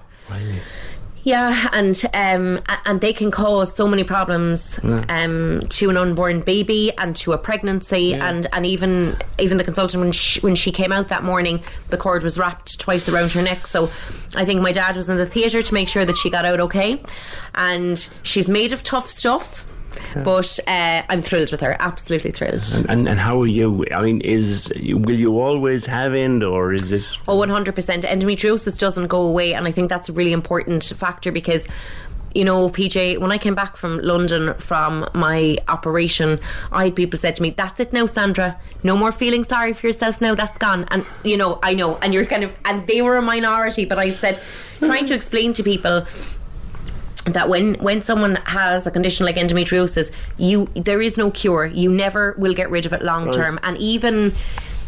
yeah 1.24 1.68
and 1.72 2.04
um 2.14 2.60
and 2.84 3.00
they 3.00 3.12
can 3.12 3.30
cause 3.30 3.74
so 3.74 3.88
many 3.88 4.04
problems 4.04 4.78
Yeah. 4.82 5.04
um 5.08 5.62
to 5.70 5.90
an 5.90 5.96
unborn 5.96 6.40
baby 6.40 6.92
and 6.98 7.16
to 7.16 7.32
a 7.32 7.38
pregnancy 7.38 8.14
and 8.14 8.46
and 8.52 8.64
even 8.66 9.16
even 9.38 9.56
the 9.58 9.64
consultant 9.64 10.02
when 10.02 10.12
she, 10.12 10.40
when 10.40 10.54
she 10.54 10.70
came 10.70 10.92
out 10.92 11.08
that 11.08 11.24
morning 11.24 11.62
the 11.88 11.96
cord 11.96 12.22
was 12.22 12.38
wrapped 12.38 12.78
twice 12.78 13.08
around 13.08 13.32
her 13.32 13.42
neck. 13.42 13.66
So 13.66 13.90
I 14.36 14.44
think 14.44 14.60
my 14.60 14.72
dad 14.72 14.96
was 14.96 15.08
in 15.08 15.16
the 15.16 15.26
theatre 15.26 15.62
to 15.62 15.74
make 15.74 15.88
sure 15.88 16.04
that 16.04 16.16
she 16.16 16.28
got 16.30 16.44
out 16.44 16.60
okay. 16.60 17.02
And 17.54 17.98
she's 18.22 18.48
made 18.48 18.72
of 18.72 18.82
tough 18.82 19.10
stuff 19.10 19.64
but 20.22 20.58
uh, 20.66 21.02
I'm 21.08 21.22
thrilled 21.22 21.50
with 21.50 21.60
her 21.60 21.76
absolutely 21.78 22.30
thrilled 22.30 22.64
And, 22.76 22.90
and 22.90 23.08
and 23.08 23.20
how 23.20 23.40
are 23.40 23.46
you? 23.46 23.84
I 23.92 24.02
mean, 24.02 24.20
is 24.20 24.72
will 24.76 25.14
you 25.14 25.40
always 25.40 25.86
have 25.86 26.14
end, 26.14 26.42
or 26.42 26.72
is 26.72 26.90
it? 26.92 27.04
Oh, 27.28 27.38
100%. 27.38 28.02
Endometriosis 28.02 28.78
doesn't 28.78 29.08
go 29.08 29.22
away. 29.22 29.54
And 29.54 29.66
I 29.66 29.70
think 29.70 29.88
that's 29.88 30.08
a 30.08 30.12
really 30.12 30.32
important 30.32 30.84
factor 30.84 31.30
because, 31.32 31.64
you 32.34 32.44
know, 32.44 32.68
PJ, 32.68 33.18
when 33.18 33.30
I 33.32 33.38
came 33.38 33.54
back 33.54 33.76
from 33.76 33.98
London 33.98 34.54
from 34.54 35.08
my 35.14 35.58
operation, 35.68 36.40
I 36.72 36.86
had 36.86 36.96
people 36.96 37.18
said 37.18 37.36
to 37.36 37.42
me, 37.42 37.50
That's 37.50 37.80
it 37.80 37.92
now, 37.92 38.06
Sandra. 38.06 38.58
No 38.82 38.96
more 38.96 39.12
feeling 39.12 39.44
sorry 39.44 39.72
for 39.72 39.86
yourself 39.86 40.20
now. 40.20 40.34
That's 40.34 40.58
gone. 40.58 40.86
And, 40.90 41.04
you 41.22 41.36
know, 41.36 41.58
I 41.62 41.74
know. 41.74 41.96
And 41.96 42.12
you're 42.12 42.26
kind 42.26 42.44
of, 42.44 42.54
and 42.64 42.86
they 42.86 43.02
were 43.02 43.16
a 43.16 43.22
minority, 43.22 43.84
but 43.84 43.98
I 43.98 44.10
said, 44.10 44.40
trying 44.78 45.06
to 45.06 45.14
explain 45.14 45.52
to 45.54 45.62
people 45.62 46.06
that 47.24 47.48
when 47.48 47.74
when 47.74 48.02
someone 48.02 48.36
has 48.44 48.86
a 48.86 48.90
condition 48.90 49.24
like 49.24 49.36
endometriosis 49.36 50.10
you 50.36 50.68
there 50.74 51.00
is 51.00 51.16
no 51.16 51.30
cure 51.30 51.64
you 51.66 51.90
never 51.90 52.34
will 52.38 52.52
get 52.54 52.70
rid 52.70 52.84
of 52.84 52.92
it 52.92 53.02
long 53.02 53.26
Right. 53.26 53.34
term 53.34 53.58
and 53.62 53.78
even 53.78 54.32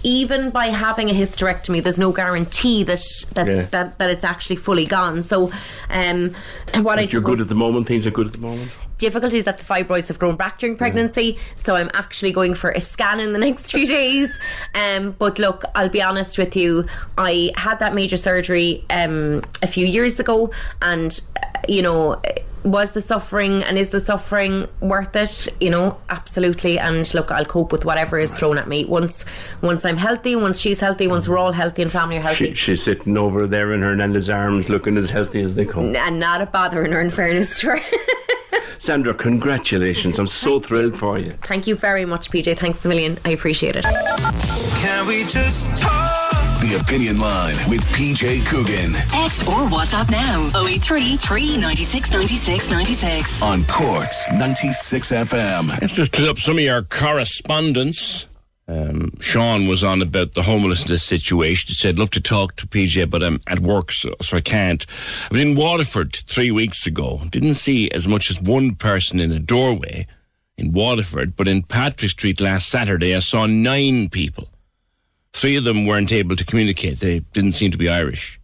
even 0.03 0.51
by 0.51 0.67
having 0.67 1.11
a 1.11 1.13
hysterectomy, 1.13 1.83
there's 1.83 1.99
no 1.99 2.13
guarantee 2.13 2.85
that 2.85 3.03
that, 3.35 3.47
Yeah. 3.49 3.63
that, 3.73 3.99
that 3.99 4.09
it's 4.11 4.23
actually 4.23 4.55
fully 4.55 4.85
gone. 4.87 5.25
So, 5.25 5.51
um, 5.91 6.33
what 6.77 7.01
I 7.01 7.03
you're 7.03 7.21
good 7.23 7.41
at 7.41 7.49
the 7.49 7.57
moment, 7.57 7.89
things 7.89 8.07
are 8.07 8.13
good 8.13 8.29
at 8.29 8.35
the 8.35 8.39
moment. 8.41 8.71
Difficulties 8.99 9.45
that 9.45 9.59
the 9.59 9.65
fibroids 9.65 10.09
have 10.09 10.19
grown 10.19 10.37
back 10.37 10.59
during 10.59 10.77
pregnancy. 10.77 11.39
So 11.65 11.75
I'm 11.77 11.91
actually 11.95 12.33
going 12.33 12.55
for 12.55 12.71
a 12.71 12.81
scan 12.81 13.21
in 13.21 13.33
the 13.33 13.39
next 13.47 13.71
few 13.71 13.87
days. 14.01 14.31
Um, 14.75 15.13
but 15.19 15.39
look, 15.39 15.65
I'll 15.75 15.89
be 15.89 16.03
honest 16.03 16.39
with 16.39 16.57
you. 16.57 16.87
I 17.19 17.53
had 17.57 17.79
that 17.81 17.95
major 17.95 18.17
surgery 18.17 18.85
um, 18.91 19.43
a 19.63 19.67
few 19.67 19.87
years 19.87 20.19
ago, 20.21 20.51
and 20.83 21.19
uh, 21.43 21.47
you 21.69 21.83
know. 21.83 22.21
Was 22.65 22.91
the 22.93 23.01
suffering 23.01 23.63
and 23.63 23.79
is 23.79 23.91
the 23.91 24.01
suffering 24.01 24.67
worth 24.81 25.15
it? 25.15 25.55
You 25.61 25.71
know, 25.71 25.99
absolutely. 26.11 26.81
And 26.81 27.15
look, 27.15 27.31
I'll 27.31 27.45
cope 27.45 27.71
with 27.71 27.85
whatever 27.85 28.19
is 28.19 28.33
thrown 28.33 28.59
at 28.59 28.67
me. 28.67 28.85
Once, 28.85 29.25
once 29.63 29.85
I'm 29.85 29.97
healthy, 29.97 30.35
once 30.35 30.59
she's 30.59 30.81
healthy, 30.81 31.07
once 31.07 31.29
we're 31.29 31.39
all 31.39 31.53
healthy 31.53 31.83
and 31.83 31.93
family 31.93 32.17
are 32.17 32.23
healthy, 32.23 32.49
She, 32.49 32.55
she's 32.55 32.83
sitting 32.83 33.17
over 33.17 33.47
there 33.47 33.73
in 33.73 33.83
Hernanda's 33.83 34.29
arms, 34.29 34.69
looking 34.69 34.97
as 34.97 35.11
healthy 35.11 35.43
as 35.43 35.55
they 35.55 35.65
come. 35.65 35.95
and 35.95 36.19
not 36.19 36.43
a 36.43 36.47
bother 36.47 36.85
in 36.85 36.91
her. 36.91 37.01
In 37.01 37.11
fairness 37.11 37.61
to 37.61 37.69
her. 37.77 37.81
Sandra, 38.79 39.15
congratulations! 39.15 40.19
I'm 40.19 40.27
so 40.27 40.61
thrilled 40.61 40.97
for 40.97 41.19
you. 41.19 41.33
Thank 41.43 41.67
you 41.67 41.75
very 41.75 42.05
much, 42.05 42.31
PJ. 42.31 42.59
Thanks 42.59 42.85
a 42.85 42.89
million. 42.89 43.19
I 43.25 43.31
appreciate 43.31 43.77
it. 43.77 43.85
Can 43.85 45.07
we 45.07 45.25
just 45.25 45.77
talk? 45.79 46.13
The 46.61 46.79
Opinion 46.81 47.21
Line 47.21 47.55
with 47.69 47.81
PJ 47.93 48.45
Coogan 48.47 48.93
Text 49.09 49.47
or 49.47 49.69
WhatsApp 49.69 50.11
now 50.11 50.47
083 50.67 51.17
396 51.17 52.11
96 52.13 52.71
96. 52.71 53.43
on 53.43 53.63
Cork's 53.67 54.33
96 54.33 55.13
FM. 55.13 55.81
Let's 55.81 55.95
just 55.95 56.13
clear 56.13 56.31
up 56.31 56.39
some 56.39 56.57
of 56.57 56.65
your 56.65 56.83
correspondence. 56.83 58.27
Um, 58.69 59.13
Sean 59.21 59.69
was 59.69 59.85
on 59.85 60.03
about 60.03 60.35
the 60.35 60.43
homelessness 60.43 61.03
situation. 61.03 61.69
He 61.69 61.75
said, 61.75 61.99
love 61.99 62.11
to 62.11 62.21
talk 62.21 62.57
to 62.57 62.67
PJ, 62.67 63.09
but 63.09 63.23
I'm 63.23 63.41
at 63.47 63.61
work, 63.61 63.93
so, 63.93 64.15
so 64.21 64.37
I 64.37 64.41
can't. 64.41 64.85
I 65.25 65.35
was 65.35 65.41
in 65.41 65.55
Waterford 65.55 66.17
three 66.17 66.51
weeks 66.51 66.87
ago. 66.87 67.23
Didn't 67.31 67.55
see 67.55 67.91
as 67.93 68.09
much 68.09 68.29
as 68.29 68.43
one 68.43 68.75
person 68.75 69.21
in 69.21 69.31
a 69.31 69.39
doorway 69.39 70.07
in 70.59 70.73
Waterford, 70.73 71.37
but 71.37 71.47
in 71.47 71.63
Patrick 71.63 72.11
Street 72.11 72.41
last 72.41 72.69
Saturday, 72.69 73.15
I 73.15 73.21
saw 73.21 73.47
nine 73.47 74.09
people. 74.09 74.49
Three 75.33 75.57
of 75.57 75.65
them 75.65 75.87
weren't 75.87 76.13
able 76.13 76.35
to 76.35 76.45
communicate. 76.45 76.99
They 76.99 77.21
didn't 77.21 77.53
seem 77.53 77.71
to 77.71 77.79
be 77.79 77.89
Irish. 77.89 78.41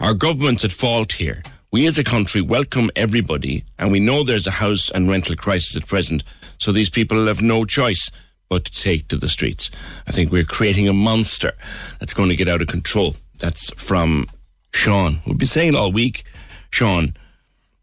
Our 0.00 0.12
government's 0.12 0.64
at 0.64 0.72
fault 0.72 1.12
here. 1.12 1.42
We 1.70 1.86
as 1.86 1.98
a 1.98 2.04
country 2.04 2.42
welcome 2.42 2.90
everybody, 2.94 3.64
and 3.78 3.90
we 3.90 4.00
know 4.00 4.22
there's 4.22 4.46
a 4.46 4.50
house 4.50 4.90
and 4.90 5.08
rental 5.08 5.36
crisis 5.36 5.76
at 5.76 5.86
present, 5.86 6.24
so 6.58 6.72
these 6.72 6.90
people 6.90 7.26
have 7.28 7.40
no 7.40 7.64
choice 7.64 8.10
to 8.58 8.72
take 8.72 9.08
to 9.08 9.16
the 9.16 9.28
streets. 9.28 9.70
I 10.06 10.12
think 10.12 10.30
we're 10.30 10.44
creating 10.44 10.88
a 10.88 10.92
monster 10.92 11.52
that's 11.98 12.14
going 12.14 12.28
to 12.28 12.36
get 12.36 12.48
out 12.48 12.62
of 12.62 12.68
control. 12.68 13.16
That's 13.38 13.70
from 13.74 14.28
Sean. 14.72 15.20
We've 15.26 15.38
been 15.38 15.46
saying 15.46 15.74
all 15.74 15.92
week, 15.92 16.24
Sean, 16.70 17.14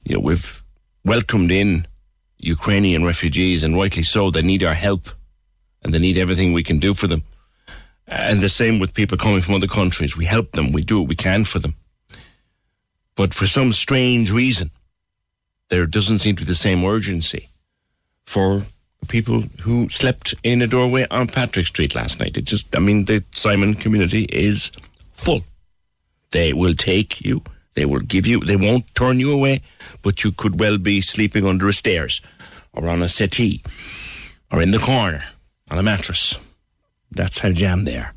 you 0.04 0.16
know, 0.16 0.22
we've 0.22 0.64
welcomed 1.04 1.52
in 1.52 1.88
Ukrainian 2.38 3.04
refugees, 3.04 3.64
and 3.64 3.76
rightly 3.76 4.04
so. 4.04 4.32
They 4.32 4.42
need 4.42 4.64
our 4.64 4.74
help, 4.74 5.10
and 5.84 5.94
they 5.94 6.00
need 6.00 6.18
everything 6.18 6.54
we 6.54 6.64
can 6.64 6.80
do 6.80 6.94
for 6.94 7.08
them. 7.08 7.24
And 8.08 8.40
the 8.40 8.50
same 8.50 8.80
with 8.80 8.94
people 8.94 9.18
coming 9.18 9.42
from 9.42 9.56
other 9.56 9.68
countries. 9.68 10.18
We 10.18 10.26
help 10.26 10.54
them. 10.54 10.72
We 10.72 10.82
do 10.82 11.00
what 11.00 11.10
we 11.10 11.16
can 11.16 11.44
for 11.44 11.60
them. 11.60 11.76
But 13.16 13.34
for 13.34 13.46
some 13.46 13.72
strange 13.72 14.32
reason, 14.32 14.72
there 15.68 15.86
doesn't 15.86 16.20
seem 16.20 16.36
to 16.38 16.44
be 16.44 16.48
the 16.48 16.56
same 16.56 16.84
urgency 16.84 17.50
for 18.26 18.66
people 19.08 19.42
who 19.62 19.90
slept 19.90 20.36
in 20.44 20.62
a 20.62 20.68
doorway 20.68 21.08
on 21.10 21.28
Patrick 21.28 21.68
Street 21.68 21.96
last 21.96 22.20
night. 22.20 22.38
It 22.38 22.46
just, 22.46 22.76
I 22.76 22.80
mean, 22.80 23.06
the 23.06 23.24
Simon 23.32 23.74
community 23.74 24.24
is 24.26 24.72
full. 25.14 25.44
They 26.32 26.54
will 26.54 26.76
take 26.76 27.22
you. 27.22 27.42
They 27.76 27.86
will 27.86 28.02
give 28.02 28.28
you, 28.28 28.42
they 28.42 28.56
won't 28.56 28.94
turn 28.96 29.20
you 29.20 29.32
away, 29.32 29.62
but 30.02 30.24
you 30.24 30.32
could 30.32 30.60
well 30.60 30.78
be 30.78 31.02
sleeping 31.02 31.46
under 31.46 31.68
a 31.68 31.74
stairs 31.74 32.22
or 32.74 32.88
on 32.90 33.02
a 33.02 33.10
settee 33.10 33.64
or 34.52 34.62
in 34.62 34.72
the 34.72 34.80
corner 34.80 35.24
on 35.72 35.78
a 35.78 35.84
mattress. 35.84 36.38
That's 37.12 37.40
how 37.40 37.52
jammed 37.52 37.88
they 37.88 37.98
are. 37.98 38.14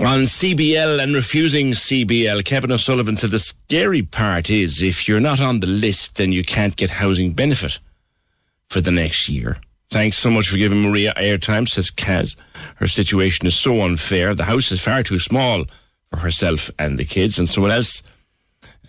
On 0.00 0.22
CBL 0.22 1.02
and 1.02 1.14
refusing 1.14 1.72
CBL, 1.72 2.44
Kevin 2.44 2.70
O'Sullivan 2.70 3.16
said 3.16 3.30
the 3.30 3.38
scary 3.38 4.02
part 4.02 4.48
is 4.48 4.80
if 4.80 5.08
you're 5.08 5.18
not 5.18 5.40
on 5.40 5.60
the 5.60 5.66
list, 5.66 6.16
then 6.16 6.30
you 6.30 6.44
can't 6.44 6.76
get 6.76 6.90
housing 6.90 7.32
benefit 7.32 7.80
for 8.68 8.80
the 8.80 8.90
next 8.90 9.28
year. 9.28 9.58
Thanks 9.90 10.18
so 10.18 10.30
much 10.30 10.48
for 10.48 10.58
giving 10.58 10.82
Maria 10.82 11.14
airtime, 11.16 11.66
says 11.66 11.90
Kaz. 11.90 12.36
Her 12.76 12.86
situation 12.86 13.46
is 13.46 13.56
so 13.56 13.82
unfair. 13.82 14.34
The 14.34 14.44
house 14.44 14.70
is 14.70 14.82
far 14.82 15.02
too 15.02 15.18
small 15.18 15.64
for 16.10 16.18
herself 16.18 16.70
and 16.78 16.98
the 16.98 17.04
kids. 17.04 17.38
And 17.38 17.48
someone 17.48 17.72
else 17.72 18.02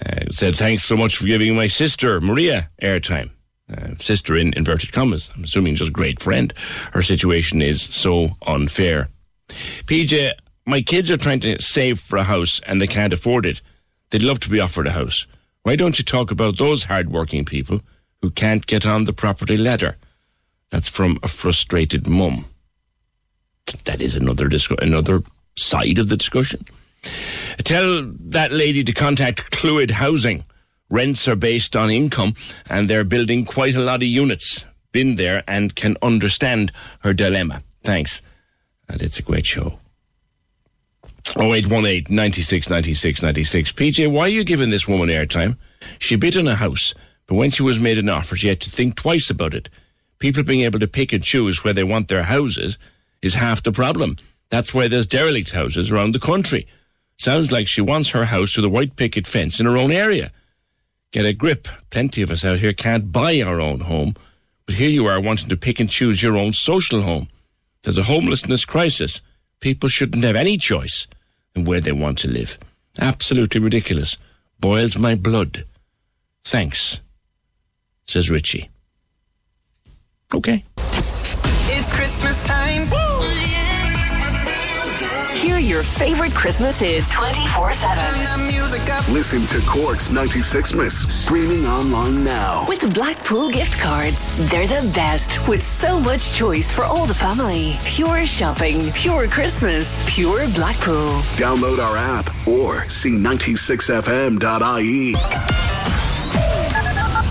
uh, 0.06 0.26
said, 0.30 0.56
Thanks 0.56 0.84
so 0.84 0.98
much 0.98 1.16
for 1.16 1.26
giving 1.26 1.56
my 1.56 1.68
sister, 1.68 2.20
Maria, 2.20 2.70
airtime. 2.82 3.32
Uh, 3.72 3.96
sister 4.00 4.36
in 4.36 4.54
inverted 4.56 4.92
commas. 4.92 5.30
I'm 5.36 5.44
assuming 5.44 5.76
just 5.76 5.94
great 5.94 6.22
friend. 6.22 6.52
Her 6.92 7.04
situation 7.04 7.62
is 7.62 7.82
so 7.82 8.36
unfair. 8.46 9.10
PJ, 9.48 10.34
my 10.66 10.82
kids 10.82 11.12
are 11.12 11.18
trying 11.18 11.40
to 11.42 11.62
save 11.62 12.00
for 12.00 12.18
a 12.18 12.24
house 12.24 12.60
and 12.66 12.82
they 12.82 12.88
can't 12.88 13.14
afford 13.14 13.46
it. 13.46 13.62
They'd 14.10 14.24
love 14.24 14.40
to 14.42 14.50
be 14.50 14.60
offered 14.60 14.88
a 14.88 14.92
house. 14.92 15.28
Why 15.64 15.76
don't 15.76 16.00
you 16.00 16.04
talk 16.04 16.32
about 16.32 16.58
those 16.58 16.86
hardworking 16.86 17.46
people 17.46 17.82
who 18.22 18.30
can't 18.32 18.66
get 18.66 18.86
on 18.86 19.06
the 19.06 19.14
property 19.14 19.58
ladder? 19.58 19.98
That's 20.70 20.90
from 20.90 21.20
a 21.24 21.28
frustrated 21.28 22.08
mum. 22.08 22.46
That 23.86 24.02
is 24.02 24.16
another 24.16 24.48
discu- 24.48 24.82
another 24.82 25.22
side 25.58 25.98
of 25.98 26.10
the 26.10 26.18
discussion. 26.18 26.66
Tell 27.60 28.04
that 28.04 28.52
lady 28.52 28.84
to 28.84 28.92
contact 28.92 29.52
Cluid 29.52 29.92
Housing. 29.92 30.44
Rents 30.90 31.28
are 31.28 31.36
based 31.36 31.76
on 31.76 31.92
income 31.92 32.34
and 32.70 32.90
they're 32.90 33.04
building 33.04 33.46
quite 33.46 33.76
a 33.76 33.82
lot 33.82 34.02
of 34.02 34.08
units. 34.08 34.66
Been 34.92 35.16
there 35.16 35.44
and 35.48 35.76
can 35.76 35.98
understand 36.02 36.72
her 37.02 37.14
dilemma. 37.14 37.62
Thanks. 37.84 38.22
And 38.90 39.02
it's 39.02 39.20
a 39.20 39.24
great 39.24 39.46
show. 39.46 39.80
0818 41.38 42.14
96 42.16 42.70
96 42.70 43.22
96. 43.22 43.72
PJ, 43.74 44.12
why 44.12 44.22
are 44.22 44.30
you 44.30 44.44
giving 44.44 44.72
this 44.72 44.88
woman 44.88 45.10
airtime? 45.10 45.58
She 46.00 46.16
bid 46.16 46.38
on 46.38 46.48
a 46.48 46.56
house, 46.56 46.96
but 47.30 47.36
when 47.36 47.52
she 47.52 47.62
was 47.62 47.80
made 47.80 48.00
an 48.00 48.10
offer, 48.10 48.36
she 48.36 48.48
had 48.48 48.60
to 48.62 48.72
think 48.72 48.96
twice 48.96 49.30
about 49.30 49.54
it. 49.54 49.70
People 50.18 50.42
being 50.42 50.62
able 50.62 50.80
to 50.80 50.88
pick 50.88 51.14
and 51.14 51.24
choose 51.24 51.64
where 51.64 51.74
they 51.74 51.84
want 51.84 52.08
their 52.08 52.24
houses 52.24 52.80
is 53.22 53.36
half 53.36 53.62
the 53.62 53.72
problem. 53.72 54.18
That's 54.50 54.74
why 54.74 54.88
there's 54.88 55.06
derelict 55.06 55.52
houses 55.52 55.92
around 55.92 56.16
the 56.16 56.20
country. 56.20 56.66
Sounds 57.18 57.52
like 57.52 57.68
she 57.68 57.82
wants 57.82 58.10
her 58.10 58.26
house 58.26 58.56
with 58.56 58.66
a 58.66 58.70
white 58.70 58.96
picket 58.96 59.28
fence 59.28 59.60
in 59.60 59.68
her 59.68 59.78
own 59.78 59.92
area. 59.92 60.32
Get 61.12 61.26
a 61.26 61.34
grip. 61.34 61.68
Plenty 61.92 62.24
of 62.24 62.32
us 62.32 62.44
out 62.44 62.58
here 62.58 62.74
can't 62.74 63.12
buy 63.12 63.40
our 63.42 63.60
own 63.60 63.82
home, 63.82 64.16
but 64.66 64.74
here 64.74 64.90
you 64.90 65.06
are 65.06 65.22
wanting 65.22 65.50
to 65.50 65.58
pick 65.58 65.80
and 65.80 65.90
choose 65.90 66.24
your 66.24 66.36
own 66.36 66.52
social 66.52 67.02
home. 67.02 67.28
There's 67.84 68.00
a 68.00 68.04
homelessness 68.04 68.66
crisis. 68.66 69.22
People 69.60 69.88
shouldn't 69.88 70.24
have 70.24 70.36
any 70.36 70.58
choice 70.58 71.06
in 71.54 71.66
where 71.66 71.80
they 71.80 71.92
want 71.92 72.18
to 72.20 72.28
live. 72.28 72.58
Absolutely 73.00 73.62
ridiculous. 73.62 74.18
Boils 74.60 74.98
my 74.98 75.14
blood. 75.14 75.66
Thanks, 76.44 77.02
says 78.10 78.30
Richie. 78.30 78.70
Okay. 80.34 80.66
It's 80.78 81.94
Christmas 81.94 82.44
time. 82.44 82.88
Hear 85.36 85.60
your 85.60 85.84
favorite 85.84 86.34
Christmas 86.34 86.80
hits 86.80 87.10
24 87.14 87.74
7. 87.74 89.14
Listen 89.14 89.46
to 89.48 89.66
Cork's 89.68 90.12
96 90.12 90.74
Miss 90.74 91.24
streaming 91.24 91.66
online 91.66 92.24
now. 92.24 92.66
With 92.68 92.82
the 92.82 92.90
Blackpool 92.90 93.50
gift 93.50 93.80
cards, 93.80 94.36
they're 94.50 94.68
the 94.68 94.92
best 94.94 95.48
with 95.48 95.64
so 95.64 96.00
much 96.00 96.34
choice 96.34 96.72
for 96.72 96.84
all 96.84 97.06
the 97.06 97.14
family. 97.14 97.76
Pure 97.86 98.26
shopping, 98.26 98.92
pure 98.94 99.28
Christmas, 99.28 100.04
pure 100.08 100.48
Blackpool. 100.56 101.22
Download 101.38 101.80
our 101.80 101.96
app 101.96 102.26
or 102.48 102.88
see 102.90 103.12
96fm.ie. 103.12 105.16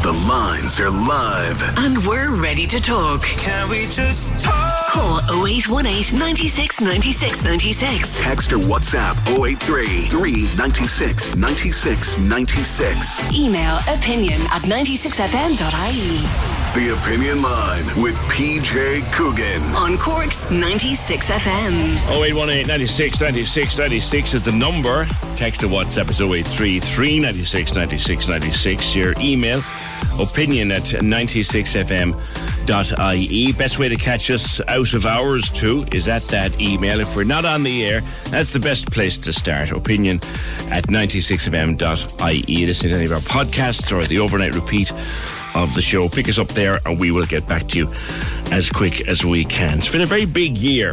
The 0.09 0.15
lines 0.15 0.81
are 0.81 0.89
live. 0.89 1.63
And 1.77 1.99
we're 2.07 2.35
ready 2.35 2.67
to 2.69 2.81
talk. 2.81 3.21
Can 3.25 3.69
we 3.69 3.83
just 3.89 4.43
talk? 4.43 4.87
Call 4.87 5.19
0818 5.47 6.19
96 6.19 6.81
96 6.81 7.45
96. 7.45 8.19
Text 8.19 8.55
or 8.55 8.57
WhatsApp 8.57 9.19
083 9.39 10.09
396 10.09 11.37
96 11.37 12.19
96. 12.21 13.35
Email 13.35 13.77
opinion 13.87 14.41
at 14.51 14.63
96fm.ie. 14.63 16.68
the 16.75 16.95
Opinion 17.01 17.41
Line 17.43 17.85
with 18.01 18.17
PJ 18.31 19.03
Coogan. 19.13 19.61
On 19.75 19.99
Cork's 19.99 20.49
96 20.51 21.27
FM. 21.27 21.97
0818 22.11 22.67
96 22.67 23.21
96 23.21 23.79
96 23.79 24.35
is 24.35 24.45
the 24.45 24.53
number. 24.53 25.07
Text 25.35 25.61
to 25.61 25.67
WhatsApp 25.67 26.11
is 26.11 26.21
083 26.21 26.81
396 26.81 27.75
96 27.75 28.29
96. 28.29 28.95
Your 28.95 29.15
email, 29.19 29.59
opinion 30.21 30.71
at 30.73 30.83
96fm.ie. 30.85 33.53
Best 33.53 33.79
way 33.79 33.89
to 33.89 33.97
catch 33.97 34.31
us 34.31 34.61
out 34.69 34.93
of 34.95 35.07
hours 35.07 35.51
too 35.51 35.85
is 35.93 36.09
at 36.09 36.23
that 36.25 36.61
email. 36.61 37.01
If 37.01 37.15
we're 37.17 37.25
not 37.25 37.45
on 37.45 37.63
the 37.63 37.87
air, 37.87 38.01
that's 38.31 38.53
the 38.53 38.61
best 38.61 38.91
place 38.93 39.19
to 39.19 39.33
start. 39.33 39.71
Opinion 39.71 40.17
at 40.71 40.87
96fm.ie. 40.89 42.67
Listen 42.67 42.91
to 42.91 42.97
any 42.97 43.05
of 43.05 43.13
our 43.13 43.21
podcasts 43.21 43.97
or 43.97 44.05
the 44.07 44.19
overnight 44.19 44.55
repeat 44.55 44.93
of 45.63 45.75
the 45.75 45.83
show. 45.83 46.09
Pick 46.09 46.29
us 46.29 46.39
up 46.39 46.49
there 46.49 46.81
and 46.87 46.99
we 46.99 47.11
will 47.11 47.27
get 47.27 47.47
back 47.49 47.67
to 47.69 47.79
you 47.79 47.93
as 48.51 48.71
quick 48.71 49.09
as 49.09 49.25
we 49.25 49.45
can. 49.45 49.79
It's 49.79 49.89
been 49.89 50.03
a 50.03 50.07
very 50.07 50.25
big 50.25 50.57
year 50.57 50.93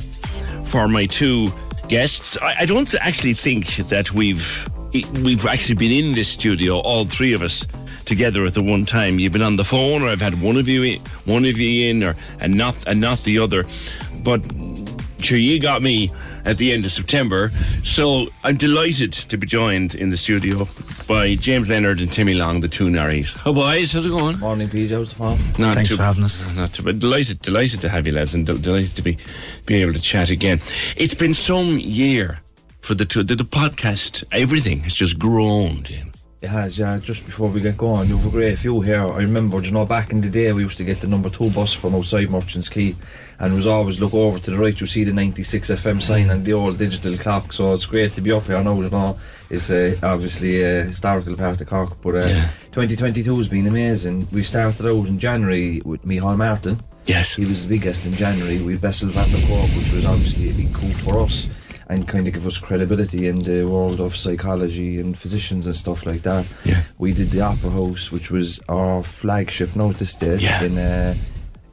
for 0.63 0.87
my 0.87 1.05
two 1.05 1.51
guests. 1.87 2.37
I, 2.41 2.55
I 2.61 2.65
don't 2.65 2.93
actually 2.95 3.33
think 3.33 3.75
that 3.89 4.13
we've 4.13 4.67
we've 5.21 5.45
actually 5.45 5.75
been 5.75 5.91
in 5.91 6.13
this 6.13 6.29
studio, 6.29 6.79
all 6.79 7.05
three 7.05 7.33
of 7.33 7.41
us 7.41 7.65
together 8.05 8.45
at 8.45 8.53
the 8.53 8.63
one 8.63 8.85
time. 8.85 9.19
You've 9.19 9.33
been 9.33 9.41
on 9.41 9.55
the 9.55 9.65
phone, 9.65 10.01
or 10.01 10.07
I've 10.07 10.21
had 10.21 10.41
one 10.41 10.57
of 10.57 10.67
you 10.67 10.83
in, 10.83 10.99
one 11.25 11.45
of 11.45 11.57
you 11.57 11.89
in, 11.89 12.03
or 12.03 12.15
and 12.39 12.55
not 12.55 12.87
and 12.87 12.99
not 12.99 13.23
the 13.23 13.39
other. 13.39 13.65
But 14.23 14.41
sure, 15.19 15.37
you 15.37 15.59
got 15.59 15.81
me 15.81 16.11
at 16.45 16.57
the 16.57 16.71
end 16.71 16.85
of 16.85 16.91
September, 16.91 17.51
so 17.83 18.27
I'm 18.43 18.57
delighted 18.57 19.13
to 19.13 19.37
be 19.37 19.47
joined 19.47 19.95
in 19.95 20.09
the 20.09 20.17
studio 20.17 20.67
by 21.07 21.35
James 21.35 21.69
Leonard 21.69 22.01
and 22.01 22.11
Timmy 22.11 22.33
Long, 22.35 22.59
the 22.61 22.67
two 22.67 22.87
Norries. 22.87 23.37
Oh 23.45 23.53
boys, 23.53 23.91
how's 23.93 24.05
it 24.05 24.09
going? 24.09 24.39
Morning, 24.39 24.67
PJ. 24.67 24.89
How's 24.91 25.09
the 25.09 25.15
phone? 25.15 25.39
Not 25.57 25.75
Thanks 25.75 25.89
too, 25.89 25.97
for 25.97 26.03
having 26.03 26.23
us. 26.23 26.49
Not 26.51 26.73
too 26.73 26.83
bad. 26.83 26.99
Delighted, 26.99 27.41
delighted 27.41 27.81
to 27.81 27.89
have 27.89 28.05
you, 28.07 28.13
lads, 28.13 28.33
and 28.33 28.45
del- 28.45 28.57
delighted 28.57 28.95
to 28.95 29.01
be 29.01 29.17
be 29.65 29.75
able 29.81 29.93
to 29.93 30.01
chat 30.01 30.29
again. 30.29 30.61
It's 30.95 31.15
been 31.15 31.33
some 31.33 31.79
year 31.79 32.39
for 32.81 32.93
the 32.93 33.05
two. 33.05 33.23
The, 33.23 33.35
the 33.35 33.43
podcast, 33.43 34.23
everything 34.31 34.81
has 34.81 34.93
just 34.93 35.17
grown, 35.19 35.83
James. 35.83 36.14
It 36.41 36.49
has, 36.49 36.77
yeah. 36.77 36.99
Just 36.99 37.25
before 37.25 37.49
we 37.49 37.61
get 37.61 37.77
going, 37.77 38.09
you've 38.09 38.25
a 38.25 38.29
great 38.29 38.59
few 38.59 38.81
here. 38.81 38.99
I 38.99 39.19
remember, 39.19 39.61
you 39.61 39.71
know, 39.71 39.85
back 39.85 40.11
in 40.11 40.19
the 40.19 40.29
day, 40.29 40.51
we 40.51 40.63
used 40.63 40.77
to 40.77 40.83
get 40.83 40.99
the 40.99 41.07
number 41.07 41.29
two 41.29 41.49
bus 41.51 41.71
from 41.71 41.95
outside 41.95 42.29
Merchants 42.29 42.67
Quay, 42.67 42.93
and 43.39 43.53
it 43.53 43.55
was 43.55 43.65
always 43.65 44.01
look 44.01 44.13
over 44.13 44.37
to 44.37 44.51
the 44.51 44.57
right, 44.57 44.79
you 44.79 44.85
see 44.85 45.05
the 45.05 45.13
96 45.13 45.69
FM 45.69 46.01
sign 46.01 46.29
and 46.29 46.43
the 46.43 46.51
old 46.51 46.77
digital 46.77 47.15
clock. 47.17 47.53
So 47.53 47.73
it's 47.73 47.85
great 47.85 48.11
to 48.13 48.21
be 48.21 48.33
up 48.33 48.43
here 48.43 48.61
now, 48.61 48.79
you 48.81 48.89
know. 48.89 49.17
It's 49.49 49.69
uh, 49.69 49.95
obviously 50.03 50.61
a 50.61 50.83
historical 50.83 51.37
part 51.37 51.61
of 51.61 51.67
Cork, 51.67 52.01
but 52.01 52.15
uh, 52.15 52.27
2022 52.73 53.37
has 53.37 53.47
been 53.47 53.67
amazing. 53.67 54.27
We 54.31 54.43
started 54.43 54.85
out 54.87 55.07
in 55.07 55.17
January 55.17 55.81
with 55.85 56.03
Micheál 56.03 56.37
Martin. 56.37 56.81
Yes. 57.05 57.35
He 57.35 57.45
was 57.45 57.63
the 57.63 57.69
biggest 57.69 58.05
in 58.05 58.13
January. 58.13 58.61
We 58.61 58.75
Bessel 58.75 59.09
van 59.09 59.29
der 59.29 59.47
Kolk, 59.47 59.69
which 59.77 59.93
was 59.93 60.05
obviously 60.05 60.49
a 60.49 60.53
big 60.53 60.73
coup 60.73 60.91
for 60.91 61.21
us 61.21 61.47
and 61.87 62.07
kind 62.07 62.27
of 62.27 62.33
give 62.33 62.47
us 62.47 62.57
credibility 62.57 63.27
in 63.27 63.35
the 63.43 63.63
world 63.65 63.99
of 63.99 64.15
psychology 64.15 64.99
and 64.99 65.17
physicians 65.17 65.65
and 65.67 65.75
stuff 65.75 66.05
like 66.05 66.23
that. 66.23 66.45
Yeah. 66.63 66.83
We 66.97 67.13
did 67.13 67.31
the 67.31 67.41
Opera 67.41 67.69
House, 67.69 68.11
which 68.11 68.31
was 68.31 68.59
our 68.67 69.03
flagship 69.03 69.75
now 69.75 69.91
this 69.91 70.19
Yeah. 70.21 70.63
in 70.63 70.77
uh, 70.77 71.15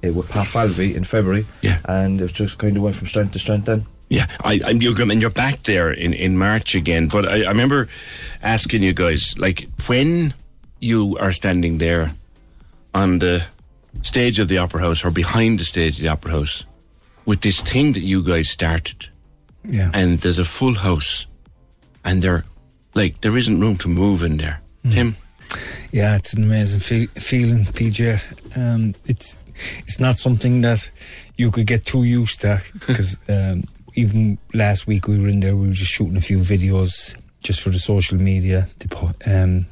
it 0.02 0.14
with 0.14 0.28
Pat 0.28 0.46
Falvey 0.46 0.94
in 0.94 1.04
February. 1.04 1.46
Yeah. 1.62 1.78
And 1.84 2.20
it 2.20 2.32
just 2.32 2.58
kind 2.58 2.76
of 2.76 2.82
went 2.82 2.96
from 2.96 3.06
strength 3.08 3.32
to 3.32 3.38
strength 3.38 3.66
then. 3.66 3.86
Yeah, 4.08 4.26
I, 4.44 4.60
I'm 4.66 4.82
you're, 4.82 5.00
and 5.00 5.22
you're 5.22 5.30
back 5.30 5.62
there 5.62 5.90
in, 5.90 6.12
in 6.12 6.36
March 6.36 6.74
again. 6.74 7.08
But 7.08 7.26
I, 7.26 7.44
I 7.44 7.48
remember 7.48 7.88
asking 8.42 8.82
you 8.82 8.92
guys, 8.92 9.34
like, 9.38 9.66
when 9.86 10.34
you 10.80 11.16
are 11.18 11.32
standing 11.32 11.78
there 11.78 12.14
on 12.94 13.20
the 13.20 13.44
stage 14.02 14.38
of 14.38 14.48
the 14.48 14.58
Opera 14.58 14.80
House 14.80 15.02
or 15.02 15.10
behind 15.10 15.60
the 15.60 15.64
stage 15.64 15.96
of 15.96 16.02
the 16.02 16.08
Opera 16.08 16.32
House 16.32 16.66
with 17.24 17.40
this 17.40 17.62
thing 17.62 17.92
that 17.94 18.02
you 18.02 18.22
guys 18.22 18.50
started, 18.50 19.06
Yeah. 19.64 19.90
and 19.94 20.18
there's 20.18 20.38
a 20.38 20.44
full 20.44 20.74
house, 20.74 21.26
and 22.04 22.22
there, 22.22 22.44
like, 22.94 23.20
there 23.20 23.36
isn't 23.36 23.60
room 23.60 23.76
to 23.78 23.88
move 23.88 24.22
in 24.22 24.36
there. 24.36 24.60
Tim, 24.90 25.16
Yeah, 25.92 26.16
it's 26.16 26.34
an 26.34 26.42
amazing 26.42 26.80
feel, 26.80 27.06
feeling, 27.14 27.64
PJ. 27.64 28.56
Um, 28.56 28.94
it's 29.06 29.36
it's 29.78 30.00
not 30.00 30.18
something 30.18 30.62
that 30.62 30.90
you 31.36 31.50
could 31.50 31.66
get 31.66 31.84
too 31.84 32.04
used 32.04 32.40
to 32.40 32.60
because 32.86 33.18
um, 33.28 33.64
even 33.94 34.38
last 34.54 34.86
week 34.86 35.06
we 35.06 35.18
were 35.18 35.28
in 35.28 35.40
there, 35.40 35.56
we 35.56 35.66
were 35.66 35.72
just 35.72 35.92
shooting 35.92 36.16
a 36.16 36.20
few 36.20 36.38
videos 36.38 37.14
just 37.42 37.60
for 37.60 37.70
the 37.70 37.78
social 37.78 38.18
media, 38.18 38.68
put, 38.88 39.16
um, 39.26 39.66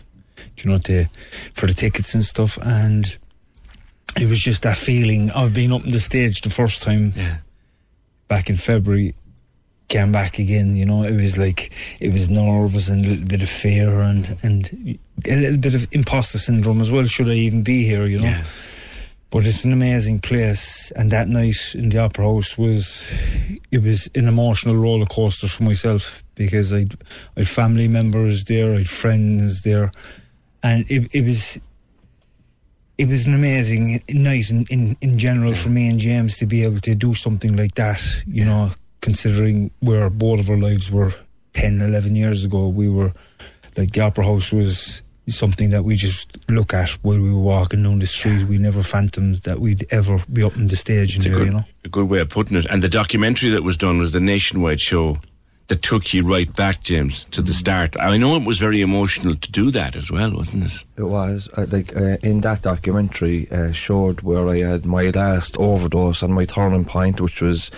you 0.56 0.70
know, 0.70 0.78
to, 0.78 1.06
for 1.54 1.66
the 1.66 1.74
tickets 1.74 2.14
and 2.14 2.24
stuff, 2.24 2.58
and 2.62 3.16
it 4.16 4.28
was 4.28 4.40
just 4.40 4.62
that 4.64 4.76
feeling 4.76 5.30
of 5.30 5.54
being 5.54 5.72
up 5.72 5.84
on 5.84 5.90
the 5.90 6.00
stage 6.00 6.40
the 6.40 6.50
first 6.50 6.82
time 6.82 7.12
yeah. 7.16 7.38
back 8.28 8.50
in 8.50 8.56
February. 8.56 9.14
Came 9.90 10.12
back 10.12 10.38
again, 10.38 10.76
you 10.76 10.86
know. 10.86 11.02
It 11.02 11.16
was 11.16 11.36
like 11.36 11.72
it 11.98 12.12
was 12.12 12.30
nervous 12.30 12.88
and 12.88 13.04
a 13.04 13.08
little 13.08 13.26
bit 13.26 13.42
of 13.42 13.48
fear 13.48 14.00
and 14.00 14.38
and 14.44 14.98
a 15.26 15.34
little 15.36 15.58
bit 15.58 15.74
of 15.74 15.88
imposter 15.90 16.38
syndrome 16.38 16.80
as 16.80 16.92
well. 16.92 17.04
Should 17.06 17.28
I 17.28 17.34
even 17.34 17.64
be 17.64 17.82
here, 17.82 18.06
you 18.06 18.20
know? 18.20 18.40
But 19.30 19.46
it's 19.46 19.64
an 19.64 19.72
amazing 19.72 20.20
place, 20.20 20.92
and 20.92 21.10
that 21.10 21.26
night 21.26 21.74
in 21.74 21.88
the 21.88 21.98
Opera 21.98 22.24
House 22.24 22.56
was 22.56 23.12
it 23.72 23.82
was 23.82 24.08
an 24.14 24.28
emotional 24.28 24.76
roller 24.76 25.06
coaster 25.06 25.48
for 25.48 25.64
myself 25.64 26.22
because 26.36 26.72
I'd 26.72 26.94
I'd 27.36 27.48
family 27.48 27.88
members 27.88 28.44
there, 28.44 28.74
I'd 28.74 28.88
friends 28.88 29.62
there, 29.62 29.90
and 30.62 30.84
it 30.88 31.12
it 31.12 31.24
was 31.24 31.58
it 32.96 33.08
was 33.08 33.26
an 33.26 33.34
amazing 33.34 34.00
night 34.10 34.50
in, 34.50 34.66
in, 34.68 34.96
in 35.00 35.18
general 35.18 35.54
for 35.54 35.70
me 35.70 35.88
and 35.88 35.98
James 35.98 36.36
to 36.36 36.46
be 36.46 36.62
able 36.64 36.80
to 36.80 36.94
do 36.94 37.14
something 37.14 37.56
like 37.56 37.74
that, 37.76 38.00
you 38.26 38.44
know, 38.44 38.70
considering 39.00 39.70
where 39.80 40.10
both 40.10 40.40
of 40.40 40.50
our 40.50 40.56
lives 40.56 40.90
were 40.90 41.14
10, 41.54 41.80
11 41.80 42.16
years 42.16 42.44
ago. 42.44 42.68
We 42.68 42.88
were, 42.88 43.12
like, 43.76 43.92
the 43.92 44.00
Opera 44.02 44.24
House 44.24 44.52
was 44.52 45.02
something 45.28 45.70
that 45.70 45.84
we 45.84 45.94
just 45.94 46.36
look 46.48 46.74
at 46.74 46.90
while 47.02 47.20
we 47.20 47.32
were 47.32 47.38
walking 47.38 47.82
down 47.82 48.00
the 48.00 48.06
street. 48.06 48.46
We 48.48 48.58
never 48.58 48.82
phantoms 48.82 49.40
that 49.40 49.60
we'd 49.60 49.86
ever 49.92 50.22
be 50.32 50.42
up 50.42 50.56
on 50.56 50.66
the 50.66 50.76
stage 50.76 51.14
in 51.16 51.20
It's 51.20 51.26
a 51.26 51.28
there, 51.28 51.38
good, 51.38 51.46
you 51.46 51.52
know. 51.52 51.64
a 51.84 51.88
good 51.88 52.08
way 52.08 52.18
of 52.20 52.28
putting 52.30 52.56
it. 52.56 52.66
And 52.66 52.82
the 52.82 52.88
documentary 52.88 53.50
that 53.50 53.62
was 53.62 53.76
done 53.76 53.98
was 53.98 54.12
the 54.12 54.20
nationwide 54.20 54.80
show 54.80 55.18
that 55.68 55.82
took 55.82 56.12
you 56.12 56.24
right 56.26 56.52
back, 56.56 56.82
James, 56.82 57.26
to 57.30 57.40
the 57.42 57.52
start. 57.54 57.96
I 58.00 58.16
know 58.16 58.34
it 58.34 58.44
was 58.44 58.58
very 58.58 58.80
emotional 58.80 59.36
to 59.36 59.52
do 59.52 59.70
that 59.70 59.94
as 59.94 60.10
well, 60.10 60.32
wasn't 60.32 60.64
it? 60.64 60.84
It 60.96 61.04
was 61.04 61.48
uh, 61.56 61.66
like 61.70 61.94
uh, 61.96 62.16
in 62.24 62.40
that 62.40 62.62
documentary 62.62 63.48
uh, 63.52 63.70
showed 63.70 64.22
where 64.22 64.48
I 64.48 64.58
had 64.58 64.84
my 64.84 65.10
last 65.10 65.56
overdose 65.58 66.22
and 66.22 66.34
my 66.34 66.44
turning 66.44 66.84
point, 66.84 67.20
which 67.20 67.40
was 67.40 67.70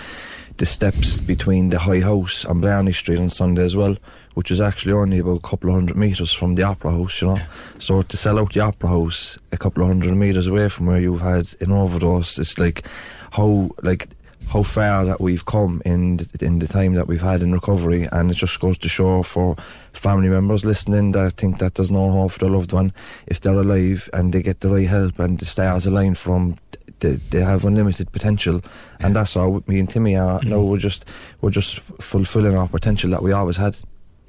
the 0.57 0.67
steps 0.67 1.19
between 1.19 1.71
the 1.71 1.79
High 1.79 2.01
House 2.01 2.45
and 2.45 2.61
Blarney 2.61 2.93
Street 2.93 3.19
on 3.19 3.31
Sunday's 3.31 3.77
Well, 3.77 3.97
which 4.35 4.51
was 4.51 4.61
actually 4.61 4.93
only 4.93 5.19
about 5.19 5.39
a 5.39 5.49
couple 5.49 5.71
of 5.71 5.77
hundred 5.77 5.97
metres 5.97 6.33
from 6.33 6.55
the 6.55 6.63
Opera 6.63 6.93
House, 6.93 7.21
you 7.21 7.29
know. 7.29 7.39
So 7.79 8.03
to 8.03 8.17
sell 8.17 8.39
out 8.39 8.53
the 8.53 8.61
Opera 8.61 8.89
House 8.89 9.39
a 9.53 9.57
couple 9.57 9.83
of 9.83 9.89
hundred 9.89 10.15
metres 10.15 10.47
away 10.47 10.69
from 10.69 10.87
where 10.87 11.01
you've 11.01 11.21
had 11.21 11.55
an 11.61 11.73
overdose, 11.73 12.39
it's 12.39 12.59
like 12.59 12.87
how 13.33 13.71
like 13.83 14.09
how 14.49 14.63
far 14.63 15.07
that 15.07 15.21
we've 15.21 15.47
come 15.47 15.81
in 15.87 16.21
in 16.41 16.59
the 16.59 16.69
time 16.69 16.95
that 16.95 17.09
we've 17.09 17.23
had 17.23 17.43
in 17.43 17.53
recovery, 17.53 18.07
and 18.13 18.31
it 18.31 18.35
just 18.35 18.61
goes 18.61 18.77
to 18.79 18.89
show 18.89 19.23
for 19.23 19.57
family 19.93 20.29
members 20.29 20.65
listening 20.65 21.13
that 21.13 21.25
I 21.25 21.31
think 21.31 21.59
that 21.59 21.75
there's 21.75 21.91
no 21.91 22.11
hope 22.11 22.33
for 22.33 22.41
their 22.41 22.51
loved 22.51 22.73
one 22.73 22.93
if 23.27 23.41
they're 23.41 23.55
alive 23.55 24.11
and 24.13 24.33
they 24.33 24.43
get 24.43 24.61
the 24.61 24.69
right 24.69 24.89
help 24.89 25.19
and 25.19 25.39
the 25.39 25.45
stars 25.45 25.87
align 25.87 26.15
from. 26.15 26.57
They, 27.03 27.17
they 27.31 27.41
have 27.41 27.65
unlimited 27.65 28.13
potential, 28.13 28.63
and 29.01 29.17
that's 29.17 29.35
how 29.35 29.63
me 29.67 29.81
and 29.81 29.91
Timmy 29.91 30.17
are. 30.17 30.39
Mm. 30.41 30.51
now 30.51 30.61
we're 30.61 30.79
just 30.79 31.05
we're 31.41 31.51
just 31.51 31.81
fulfilling 31.81 32.57
our 32.57 32.69
potential 32.69 33.11
that 33.11 33.23
we 33.23 33.33
always 33.33 33.57
had. 33.57 33.77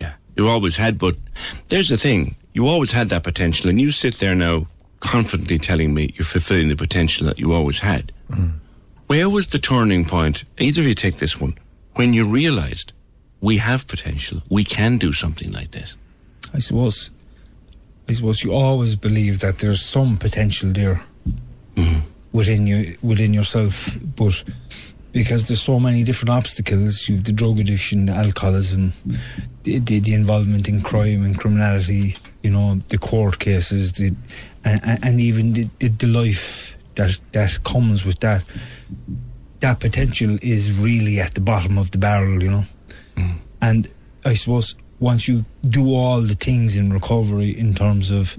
Yeah, 0.02 0.14
you 0.36 0.48
always 0.48 0.76
had, 0.78 0.98
but 0.98 1.16
there's 1.70 1.90
the 1.90 1.98
thing. 1.98 2.36
You 2.54 2.68
always 2.68 2.92
had 2.92 3.10
that 3.10 3.24
potential, 3.24 3.70
and 3.70 3.80
you 3.80 3.92
sit 3.92 4.18
there 4.18 4.34
now 4.34 4.68
confidently 5.00 5.60
telling 5.60 5.94
me 5.94 6.14
you're 6.16 6.26
fulfilling 6.26 6.70
the 6.70 6.76
potential 6.76 7.28
that 7.28 7.38
you 7.38 7.54
always 7.54 7.80
had. 7.80 8.12
Where 9.08 9.30
was 9.30 9.48
the 9.48 9.60
turning 9.60 10.06
point? 10.06 10.44
Either 10.58 10.82
of 10.82 10.88
you 10.88 10.96
take 10.96 11.18
this 11.18 11.40
one. 11.40 11.56
When 11.94 12.14
you 12.14 12.26
realised 12.26 12.94
we 13.40 13.58
have 13.58 13.86
potential, 13.86 14.42
we 14.50 14.64
can 14.64 14.98
do 14.98 15.14
something 15.14 15.52
like 15.52 15.72
this. 15.72 15.96
I 16.56 16.60
suppose, 16.60 17.12
I 18.10 18.14
suppose 18.14 18.44
you 18.44 18.54
always 18.54 18.96
believe 18.96 19.40
that 19.42 19.60
there's 19.60 19.84
some 19.84 20.18
potential 20.18 20.72
there 20.72 21.04
within 22.34 22.68
you, 22.68 22.98
within 23.02 23.34
yourself, 23.34 23.98
but 24.16 24.44
because 25.14 25.48
there's 25.48 25.62
so 25.62 25.80
many 25.80 26.04
different 26.04 26.32
obstacles, 26.32 27.08
you've 27.08 27.24
the 27.24 27.32
drug 27.32 27.60
addiction, 27.60 28.08
the 28.08 28.14
alcoholism, 28.14 28.92
the, 29.62 29.78
the, 29.78 30.00
the 30.00 30.14
involvement 30.14 30.68
in 30.68 30.82
crime 30.82 31.24
and 31.24 31.40
criminality, 31.40 32.18
you 32.42 32.50
know, 32.50 32.82
the 32.90 32.98
court 32.98 33.40
cases, 33.40 33.94
the, 33.94 34.14
and, 34.66 35.00
and 35.04 35.22
even 35.22 35.54
the, 35.54 35.70
the, 35.80 35.88
the 35.90 36.08
life 36.08 36.78
that 36.96 37.20
that 37.32 37.64
comes 37.64 38.06
with 38.06 38.20
that. 38.20 38.44
That 39.60 39.80
potential 39.80 40.38
is 40.42 40.74
really 40.74 41.20
at 41.20 41.36
the 41.36 41.42
bottom 41.42 41.78
of 41.78 41.92
the 41.92 41.98
barrel, 41.98 42.44
you 42.44 42.52
know. 42.52 42.64
Mm. 43.16 43.38
And 43.62 43.90
I 44.26 44.34
suppose 44.34 44.76
once 45.00 45.28
you 45.28 45.46
do 45.68 45.94
all 45.94 46.22
the 46.22 46.36
things 46.36 46.76
in 46.76 46.92
recovery 46.92 47.50
in 47.50 47.74
terms 47.74 48.12
of 48.12 48.36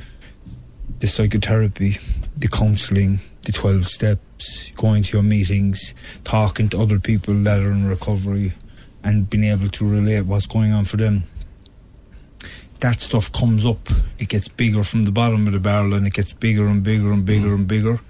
the 0.98 1.06
psychotherapy, 1.06 1.98
the 2.36 2.48
counselling, 2.48 3.20
the 3.44 3.52
12 3.52 3.86
steps, 3.86 4.70
going 4.72 5.02
to 5.02 5.12
your 5.16 5.22
meetings, 5.22 5.94
talking 6.24 6.68
to 6.70 6.78
other 6.78 6.98
people 6.98 7.34
that 7.42 7.60
are 7.60 7.70
in 7.70 7.86
recovery, 7.86 8.52
and 9.02 9.28
being 9.28 9.44
able 9.44 9.68
to 9.68 9.88
relate 9.88 10.22
what's 10.22 10.46
going 10.46 10.72
on 10.72 10.84
for 10.84 10.96
them. 10.96 11.24
That 12.80 13.00
stuff 13.00 13.30
comes 13.32 13.64
up, 13.64 13.88
it 14.18 14.28
gets 14.28 14.48
bigger 14.48 14.82
from 14.82 15.04
the 15.04 15.12
bottom 15.12 15.46
of 15.46 15.52
the 15.52 15.60
barrel 15.60 15.94
and 15.94 16.06
it 16.06 16.12
gets 16.12 16.32
bigger 16.32 16.66
and 16.66 16.82
bigger 16.82 17.12
and 17.12 17.24
bigger 17.24 17.48
mm. 17.48 17.54
and 17.54 17.68
bigger. 17.68 18.00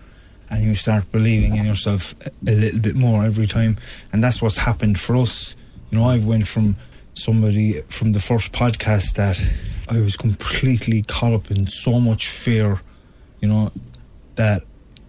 And 0.51 0.65
you 0.65 0.75
start 0.75 1.11
believing 1.11 1.57
in 1.57 1.65
yourself 1.65 2.15
a, 2.27 2.31
a 2.51 2.55
little 2.55 2.81
bit 2.81 2.95
more 2.95 3.25
every 3.25 3.47
time. 3.47 3.77
And 4.13 4.23
that's 4.23 4.41
what's 4.41 4.59
happened 4.59 4.99
for 4.99 5.17
us. 5.17 5.57
You 5.91 5.99
know, 5.99 6.07
I've 6.07 6.25
went 6.25 6.47
from 6.47 6.77
somebody 7.15 7.81
from 7.83 8.13
the 8.13 8.21
first 8.21 8.53
podcast 8.53 9.15
that 9.15 9.41
I 9.89 10.01
was 10.01 10.17
completely 10.17 11.03
caught 11.03 11.33
up 11.33 11.51
in 11.51 11.67
so 11.67 12.01
much 12.01 12.29
fear, 12.29 12.81
you 13.41 13.49
know, 13.49 13.73
that 14.37 14.65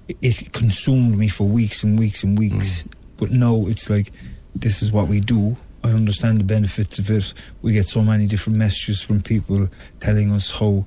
it 0.08 0.54
consumed 0.54 1.18
me 1.18 1.28
for 1.28 1.48
weeks 1.48 1.84
and 1.84 1.98
weeks 1.98 2.24
and 2.24 2.38
weeks. 2.38 2.84
Mm. 2.84 2.92
But 3.18 3.32
no, 3.32 3.68
it's 3.68 3.90
like 3.90 4.12
this 4.56 4.82
is 4.82 4.92
what 4.92 5.08
we 5.08 5.20
do. 5.20 5.58
I 5.84 5.90
understand 5.90 6.40
the 6.40 6.44
benefits 6.44 6.98
of 6.98 7.12
it. 7.12 7.34
We 7.62 7.74
get 7.74 7.86
so 7.86 8.02
many 8.02 8.26
different 8.26 8.58
messages 8.58 9.02
from 9.02 9.22
people 9.22 9.70
telling 10.00 10.32
us 10.32 10.60
how 10.60 10.86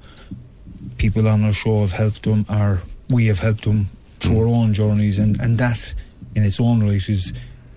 people 0.99 1.29
on 1.29 1.45
our 1.45 1.53
show 1.53 1.81
have 1.81 1.93
helped 1.93 2.23
them, 2.25 2.45
or 2.51 2.83
we 3.09 3.27
have 3.27 3.39
helped 3.39 3.65
them 3.65 3.89
through 4.21 4.41
our 4.41 4.47
own 4.47 4.75
journeys, 4.75 5.19
and, 5.19 5.41
and 5.41 5.59
that 5.59 5.95
in 6.35 6.43
its 6.43 6.61
own 6.61 6.83
right 6.83 7.09
is, 7.09 7.33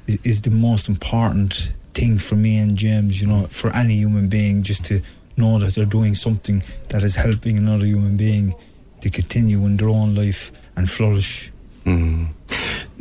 is 0.07 0.19
is 0.23 0.41
the 0.41 0.49
most 0.49 0.89
important 0.89 1.73
thing 1.93 2.17
for 2.17 2.35
me 2.35 2.57
and 2.57 2.75
James. 2.75 3.21
You 3.21 3.27
know, 3.27 3.47
for 3.47 3.75
any 3.75 3.95
human 3.95 4.27
being, 4.27 4.63
just 4.63 4.85
to 4.85 5.01
know 5.37 5.59
that 5.59 5.75
they're 5.75 5.85
doing 5.85 6.15
something 6.15 6.63
that 6.89 7.03
is 7.03 7.15
helping 7.15 7.57
another 7.57 7.85
human 7.85 8.17
being 8.17 8.53
to 9.01 9.09
continue 9.09 9.63
in 9.65 9.77
their 9.77 9.89
own 9.89 10.15
life 10.15 10.51
and 10.75 10.89
flourish. 10.89 11.51
Mm. 11.85 12.27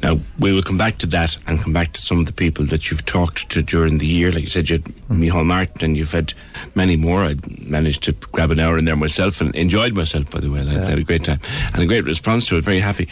Now, 0.02 0.18
we 0.38 0.52
will 0.52 0.62
come 0.62 0.78
back 0.78 0.96
to 0.98 1.06
that 1.08 1.36
and 1.46 1.60
come 1.60 1.74
back 1.74 1.92
to 1.92 2.00
some 2.00 2.20
of 2.20 2.26
the 2.26 2.32
people 2.32 2.64
that 2.66 2.90
you've 2.90 3.04
talked 3.04 3.50
to 3.50 3.62
during 3.62 3.98
the 3.98 4.06
year. 4.06 4.30
Like 4.32 4.42
you 4.42 4.48
said, 4.48 4.70
you 4.70 4.76
had 4.76 4.84
Micheál 5.10 5.44
Martin 5.44 5.84
and 5.84 5.96
you've 5.96 6.12
had 6.12 6.32
many 6.74 6.96
more. 6.96 7.22
I 7.24 7.36
managed 7.58 8.04
to 8.04 8.12
grab 8.12 8.50
an 8.50 8.60
hour 8.60 8.78
in 8.78 8.86
there 8.86 8.96
myself 8.96 9.42
and 9.42 9.54
enjoyed 9.54 9.94
myself, 9.94 10.30
by 10.30 10.40
the 10.40 10.50
way. 10.50 10.60
I 10.60 10.64
had 10.64 10.98
a 10.98 11.04
great 11.04 11.24
time 11.24 11.40
and 11.74 11.82
a 11.82 11.86
great 11.86 12.04
response 12.04 12.48
to 12.48 12.56
it. 12.56 12.64
Very 12.64 12.80
happy. 12.80 13.08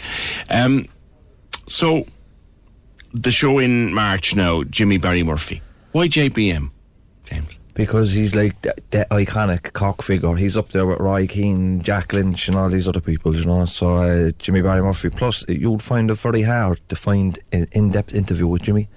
Um, 0.49 0.87
so, 1.67 2.07
the 3.13 3.31
show 3.31 3.59
in 3.59 3.93
March 3.93 4.35
now, 4.35 4.63
Jimmy 4.63 4.97
Barry 4.97 5.21
Murphy. 5.21 5.61
Why 5.91 6.07
JBM? 6.07 6.71
Because 7.73 8.11
he's 8.11 8.35
like 8.35 8.61
the, 8.61 8.73
the 8.91 9.07
iconic 9.11 9.73
Cork 9.73 10.01
figure. 10.01 10.35
He's 10.35 10.57
up 10.57 10.69
there 10.69 10.85
with 10.85 10.99
Roy 10.99 11.27
Keane, 11.27 11.81
Jack 11.81 12.11
Lynch, 12.11 12.47
and 12.47 12.57
all 12.57 12.69
these 12.69 12.87
other 12.87 12.99
people, 12.99 13.35
you 13.35 13.45
know. 13.45 13.65
So 13.65 13.95
uh, 13.97 14.31
Jimmy 14.37 14.61
Barry 14.61 14.81
Murphy. 14.81 15.09
Plus, 15.09 15.45
you'd 15.47 15.81
find 15.81 16.11
it 16.11 16.15
very 16.15 16.41
hard 16.41 16.81
to 16.89 16.95
find 16.95 17.39
an 17.51 17.67
in-depth 17.71 18.13
interview 18.13 18.47
with 18.47 18.63
Jimmy. 18.63 18.89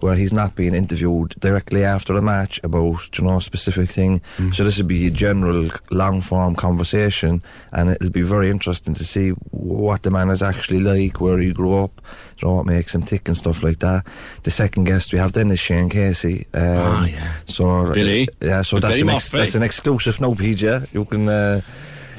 Where 0.00 0.14
he's 0.14 0.32
not 0.32 0.54
being 0.54 0.74
interviewed 0.74 1.34
directly 1.40 1.84
after 1.84 2.16
a 2.16 2.22
match 2.22 2.60
about 2.62 3.18
you 3.18 3.24
know 3.24 3.36
a 3.38 3.40
specific 3.42 3.90
thing, 3.90 4.20
so 4.52 4.64
this 4.64 4.76
would 4.78 4.86
be 4.88 5.06
a 5.06 5.10
general 5.10 5.70
long 5.90 6.20
form 6.20 6.54
conversation, 6.54 7.42
and 7.72 7.90
it'll 7.90 8.10
be 8.10 8.22
very 8.22 8.50
interesting 8.50 8.94
to 8.94 9.04
see 9.04 9.30
what 9.50 10.02
the 10.02 10.10
man 10.10 10.30
is 10.30 10.42
actually 10.42 10.80
like, 10.80 11.20
where 11.20 11.38
he 11.38 11.52
grew 11.52 11.74
up, 11.82 12.02
you 12.38 12.48
know 12.48 12.54
what 12.56 12.66
makes 12.66 12.94
him 12.94 13.02
tick 13.02 13.26
and 13.28 13.36
stuff 13.36 13.62
like 13.62 13.78
that. 13.78 14.06
The 14.42 14.50
second 14.50 14.84
guest 14.84 15.12
we 15.12 15.18
have 15.18 15.32
then 15.32 15.50
is 15.50 15.58
Shane 15.60 15.88
Casey. 15.88 16.46
Um, 16.52 16.62
Ah, 16.76 17.06
yeah. 17.06 17.32
So 17.46 17.92
Billy. 17.92 18.28
yeah, 18.40 18.62
so 18.62 18.78
that's 18.80 19.00
an, 19.00 19.08
ex- 19.10 19.30
that's 19.30 19.54
an 19.54 19.62
exclusive 19.62 20.20
no, 20.20 20.34
PJ. 20.34 20.92
You 20.94 21.04
can 21.04 21.28
uh, 21.28 21.60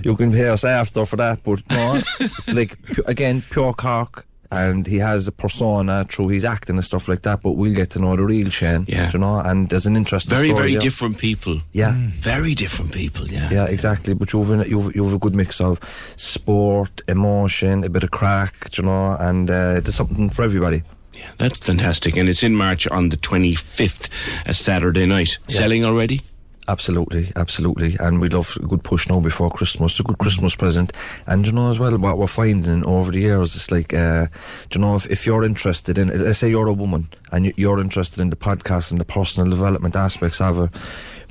you 0.03 0.15
can 0.15 0.31
pay 0.31 0.47
us 0.49 0.63
after 0.63 1.05
for 1.05 1.15
that, 1.17 1.43
but 1.43 1.61
no, 1.69 2.01
like 2.53 2.81
pu- 2.83 3.03
again 3.05 3.43
pure 3.49 3.73
Cork. 3.73 4.25
And 4.51 4.87
he 4.87 4.97
has 4.99 5.27
a 5.27 5.31
persona 5.31 6.05
through 6.09 6.29
his 6.29 6.45
acting 6.45 6.75
and 6.77 6.85
stuff 6.85 7.07
like 7.07 7.21
that, 7.23 7.41
but 7.41 7.51
we'll 7.53 7.73
get 7.75 7.89
to 7.91 7.99
know 7.99 8.15
the 8.15 8.23
real 8.23 8.49
Shane, 8.49 8.85
Yeah. 8.87 9.11
you 9.11 9.19
know. 9.19 9.39
And 9.39 9.69
there's 9.69 9.85
an 9.85 9.95
interesting 9.97 10.29
Very, 10.29 10.47
story 10.47 10.59
very 10.61 10.71
there. 10.73 10.81
different 10.81 11.17
people. 11.17 11.61
Yeah. 11.73 11.93
Very 12.19 12.55
different 12.55 12.93
people, 12.93 13.27
yeah. 13.27 13.49
Yeah, 13.51 13.65
exactly. 13.65 14.13
But 14.13 14.31
you've 14.33 14.49
an, 14.51 14.69
you've 14.69 14.95
you've 14.95 15.13
a 15.13 15.19
good 15.19 15.35
mix 15.35 15.59
of 15.59 15.79
sport, 16.15 17.01
emotion, 17.07 17.83
a 17.83 17.89
bit 17.89 18.03
of 18.03 18.11
crack, 18.11 18.77
you 18.77 18.83
know, 18.83 19.17
and 19.19 19.49
uh, 19.49 19.79
there's 19.81 19.95
something 19.95 20.29
for 20.29 20.43
everybody. 20.43 20.83
Yeah, 21.13 21.29
that's 21.37 21.59
fantastic. 21.65 22.15
And 22.15 22.29
it's 22.29 22.43
in 22.43 22.55
March 22.55 22.87
on 22.87 23.09
the 23.09 23.17
25th, 23.17 24.07
a 24.45 24.53
Saturday 24.53 25.05
night. 25.05 25.37
Selling 25.47 25.83
already? 25.83 26.21
Absolutely, 26.69 27.31
absolutely. 27.35 27.95
And 27.99 28.19
we'd 28.19 28.33
love 28.33 28.57
a 28.61 28.65
good 28.67 28.83
push 28.83 29.07
now 29.07 29.19
before 29.21 29.49
Christmas, 29.49 29.99
a 29.99 30.03
good 30.03 30.17
Christmas 30.17 30.55
present. 30.55 30.91
And 31.25 31.45
you 31.45 31.53
know 31.53 31.69
as 31.69 31.79
well 31.79 31.97
what 31.97 32.17
we're 32.17 32.27
finding 32.27 32.83
over 32.83 33.09
the 33.11 33.21
years, 33.21 33.55
it's 33.55 33.71
like, 33.71 33.93
uh, 33.93 34.27
you 34.73 34.81
know, 34.81 34.95
if, 34.97 35.09
if 35.09 35.25
you're 35.25 35.45
interested 35.45 35.97
in, 35.97 36.09
let's 36.09 36.39
say 36.39 36.49
you're 36.49 36.67
a 36.67 36.73
woman 36.73 37.07
and 37.31 37.45
you- 37.45 37.53
you're 37.55 37.79
interested 37.79 38.19
in 38.19 38.29
the 38.31 38.35
podcast 38.35 38.91
and 38.91 38.99
the 38.99 39.05
personal 39.05 39.49
development 39.49 39.95
aspects 39.95 40.41
of 40.41 40.59
it, 40.59 40.69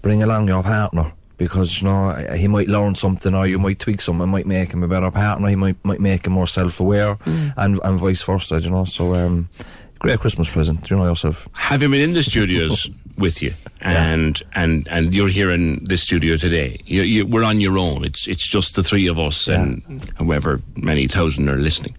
bring 0.03 0.23
along 0.23 0.49
your 0.49 0.63
partner. 0.63 1.13
Because 1.39 1.83
you 1.83 1.87
know 1.87 2.13
he 2.35 2.49
might 2.49 2.67
learn 2.67 2.95
something, 2.95 3.35
or 3.35 3.47
you 3.47 3.59
might 3.59 3.79
tweak 3.79 4.01
something, 4.01 4.27
might 4.27 4.47
make 4.47 4.73
him 4.73 4.83
a 4.83 4.89
better 4.89 5.11
partner. 5.11 5.49
He 5.51 5.55
might 5.55 5.77
might 5.85 6.01
make 6.01 6.27
him 6.27 6.33
more 6.33 6.47
self-aware, 6.47 7.19
and 7.59 7.79
and 7.85 8.01
vice 8.01 8.23
versa. 8.23 8.59
You 8.59 8.71
know, 8.71 8.87
so 8.87 9.15
um, 9.15 9.51
great 9.99 10.19
Christmas 10.19 10.49
present. 10.49 10.89
You 10.89 10.97
know 10.97 11.05
yourself. 11.05 11.47
Have 11.53 11.83
him 11.83 11.93
in 11.93 12.15
the 12.15 12.23
studios 12.23 12.89
with 13.19 13.43
you, 13.43 13.55
and 13.81 14.43
and 14.55 14.89
and 14.89 15.15
you're 15.15 15.29
here 15.29 15.51
in 15.51 15.85
this 15.85 16.03
studio 16.03 16.37
today. 16.37 16.81
You, 16.85 17.03
you, 17.03 17.27
we're 17.27 17.45
on 17.45 17.61
your 17.61 17.79
own. 17.79 18.05
It's 18.05 18.27
it's 18.27 18.47
just 18.47 18.75
the 18.75 18.83
three 18.83 19.07
of 19.07 19.19
us, 19.19 19.49
and 19.49 19.83
however 20.19 20.61
many 20.75 21.07
thousand 21.09 21.49
are 21.49 21.57
listening. 21.57 21.97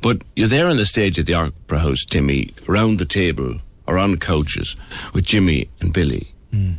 But 0.00 0.22
you're 0.36 0.48
there 0.48 0.66
on 0.66 0.76
the 0.76 0.86
stage 0.86 1.18
at 1.18 1.26
the 1.26 1.34
Opera 1.34 1.80
House, 1.80 2.04
Timmy, 2.04 2.54
around 2.68 2.98
the 2.98 3.04
table 3.04 3.60
or 3.86 3.98
on 3.98 4.16
couches 4.18 4.76
with 5.14 5.24
Jimmy 5.24 5.68
and 5.80 5.92
Billy, 5.92 6.34
mm. 6.52 6.76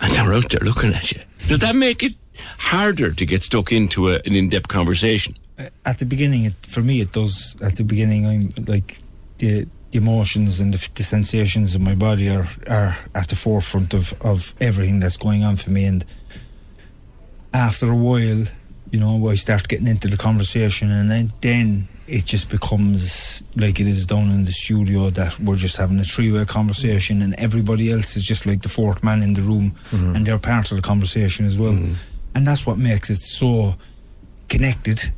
and 0.00 0.12
they're 0.12 0.34
out 0.34 0.50
there 0.50 0.60
looking 0.60 0.94
at 0.94 1.12
you. 1.12 1.20
Does 1.46 1.58
that 1.60 1.76
make 1.76 2.02
it 2.02 2.14
harder 2.58 3.12
to 3.12 3.26
get 3.26 3.42
stuck 3.42 3.70
into 3.70 4.10
a, 4.10 4.14
an 4.24 4.34
in-depth 4.34 4.68
conversation? 4.68 5.36
Uh, 5.58 5.68
at 5.84 5.98
the 5.98 6.06
beginning, 6.06 6.44
it, 6.44 6.54
for 6.62 6.80
me, 6.80 7.00
it 7.00 7.12
does. 7.12 7.56
At 7.60 7.76
the 7.76 7.84
beginning, 7.84 8.26
I'm 8.26 8.64
like 8.66 8.96
the, 9.38 9.66
the 9.90 9.98
emotions 9.98 10.60
and 10.60 10.72
the, 10.74 10.88
the 10.94 11.02
sensations 11.02 11.74
of 11.74 11.80
my 11.80 11.94
body 11.94 12.28
are 12.28 12.46
are 12.68 12.96
at 13.14 13.28
the 13.28 13.36
forefront 13.36 13.94
of 13.94 14.14
of 14.20 14.54
everything 14.60 15.00
that's 15.00 15.16
going 15.16 15.42
on 15.44 15.56
for 15.56 15.70
me. 15.70 15.84
And 15.84 16.04
after 17.52 17.90
a 17.90 17.96
while, 17.96 18.44
you 18.90 19.00
know, 19.00 19.28
I 19.28 19.34
start 19.36 19.68
getting 19.68 19.86
into 19.86 20.08
the 20.08 20.16
conversation, 20.16 20.90
and 20.90 21.10
then 21.10 21.32
then 21.40 21.88
it 22.06 22.24
just 22.24 22.48
becomes 22.48 23.42
like 23.56 23.78
it 23.80 23.86
is 23.86 24.04
down 24.06 24.30
in 24.30 24.44
the 24.44 24.50
studio 24.52 25.10
that 25.10 25.38
we're 25.40 25.54
just 25.56 25.76
having 25.76 25.98
a 26.00 26.04
three 26.04 26.30
way 26.32 26.44
conversation, 26.44 27.22
and 27.22 27.34
everybody 27.34 27.90
else 27.92 28.16
is 28.16 28.24
just 28.24 28.46
like 28.46 28.62
the 28.62 28.68
fourth 28.68 29.02
man 29.02 29.22
in 29.22 29.34
the 29.34 29.42
room, 29.42 29.72
Mhm. 29.90 30.14
and 30.16 30.26
they're 30.26 30.38
part 30.38 30.70
of 30.70 30.76
the 30.76 30.82
conversation 30.82 31.46
as 31.46 31.58
well. 31.58 31.78
And 32.34 32.46
that's 32.46 32.64
what 32.66 32.78
makes 32.78 33.10
it 33.10 33.20
so 33.20 33.74
connected 34.48 35.12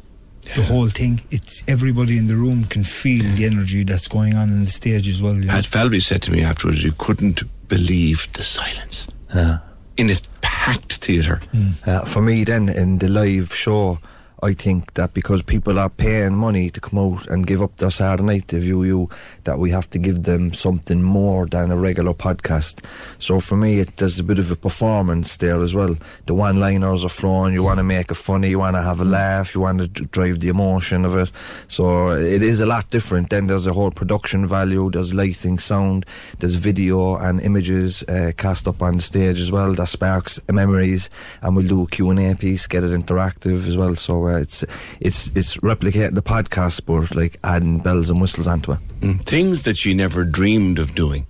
the 0.54 0.62
whole 0.62 0.88
thing. 0.88 1.20
It's 1.30 1.62
everybody 1.68 2.18
in 2.18 2.26
the 2.26 2.36
room 2.36 2.64
can 2.64 2.84
feel 2.84 3.22
the 3.36 3.44
energy 3.46 3.84
that's 3.84 4.08
going 4.08 4.34
on 4.34 4.48
in 4.50 4.60
the 4.60 4.70
stage 4.70 5.08
as 5.08 5.22
well. 5.22 5.34
You 5.34 5.46
know? 5.46 5.52
Pat 5.52 5.66
Falvey 5.66 6.00
said 6.00 6.22
to 6.22 6.30
me 6.32 6.42
afterwards, 6.42 6.84
you 6.84 6.92
couldn't 6.98 7.42
believe 7.68 8.28
the 8.34 8.42
silence 8.42 9.06
Yeah. 9.34 9.58
in 9.96 10.10
a 10.10 10.16
packed 10.40 10.94
theatre. 11.04 11.40
Uh, 11.86 12.04
for 12.04 12.20
me, 12.22 12.44
then 12.44 12.68
in 12.68 12.98
the 12.98 13.08
live 13.08 13.54
show, 13.54 13.98
I 14.44 14.54
think 14.54 14.94
that 14.94 15.14
because 15.14 15.40
people 15.40 15.78
are 15.78 15.88
paying 15.88 16.34
money 16.34 16.68
to 16.70 16.80
come 16.80 16.98
out 16.98 17.28
and 17.28 17.46
give 17.46 17.62
up 17.62 17.76
their 17.76 17.92
Saturday 17.92 18.24
night 18.24 18.48
to 18.48 18.58
view 18.58 18.82
you, 18.82 19.08
that 19.44 19.60
we 19.60 19.70
have 19.70 19.88
to 19.90 19.98
give 19.98 20.24
them 20.24 20.52
something 20.52 21.00
more 21.00 21.46
than 21.46 21.70
a 21.70 21.76
regular 21.76 22.12
podcast. 22.12 22.84
So 23.20 23.38
for 23.38 23.56
me, 23.56 23.78
it 23.78 23.96
there's 23.98 24.18
a 24.18 24.24
bit 24.24 24.40
of 24.40 24.50
a 24.50 24.56
performance 24.56 25.36
there 25.36 25.62
as 25.62 25.76
well. 25.76 25.96
The 26.26 26.34
one-liners 26.34 27.04
are 27.04 27.08
flowing. 27.08 27.54
You 27.54 27.62
want 27.62 27.78
to 27.78 27.84
make 27.84 28.10
it 28.10 28.14
funny. 28.14 28.50
You 28.50 28.58
want 28.58 28.74
to 28.74 28.82
have 28.82 29.00
a 29.00 29.04
laugh. 29.04 29.54
You 29.54 29.60
want 29.60 29.78
to 29.94 30.06
drive 30.06 30.40
the 30.40 30.48
emotion 30.48 31.04
of 31.04 31.14
it. 31.14 31.30
So 31.68 32.10
it 32.10 32.42
is 32.42 32.58
a 32.58 32.66
lot 32.66 32.90
different. 32.90 33.30
Then 33.30 33.46
there's 33.46 33.68
a 33.68 33.72
whole 33.72 33.92
production 33.92 34.48
value. 34.48 34.90
There's 34.90 35.14
lighting, 35.14 35.60
sound. 35.60 36.04
There's 36.40 36.56
video 36.56 37.14
and 37.14 37.40
images 37.40 38.02
uh, 38.08 38.32
cast 38.36 38.66
up 38.66 38.82
on 38.82 38.96
the 38.96 39.02
stage 39.02 39.38
as 39.38 39.52
well. 39.52 39.72
That 39.74 39.86
sparks 39.86 40.40
memories. 40.50 41.10
And 41.42 41.54
we'll 41.54 41.68
do 41.68 41.82
a 41.82 41.86
Q 41.86 42.10
and 42.10 42.18
A 42.18 42.34
piece, 42.34 42.66
get 42.66 42.82
it 42.82 42.90
interactive 42.90 43.68
as 43.68 43.76
well. 43.76 43.94
So 43.94 44.26
uh, 44.26 44.31
it's 44.36 44.64
it's 45.00 45.28
it's 45.34 45.56
replicating 45.58 46.14
the 46.14 46.22
podcast, 46.22 46.84
but 46.86 47.14
like 47.14 47.38
adding 47.44 47.80
bells 47.80 48.10
and 48.10 48.20
whistles 48.20 48.46
onto 48.46 48.72
it. 48.72 48.78
Mm. 49.00 49.24
Things 49.24 49.64
that 49.64 49.76
she 49.76 49.94
never 49.94 50.24
dreamed 50.24 50.78
of 50.78 50.94
doing 50.94 51.26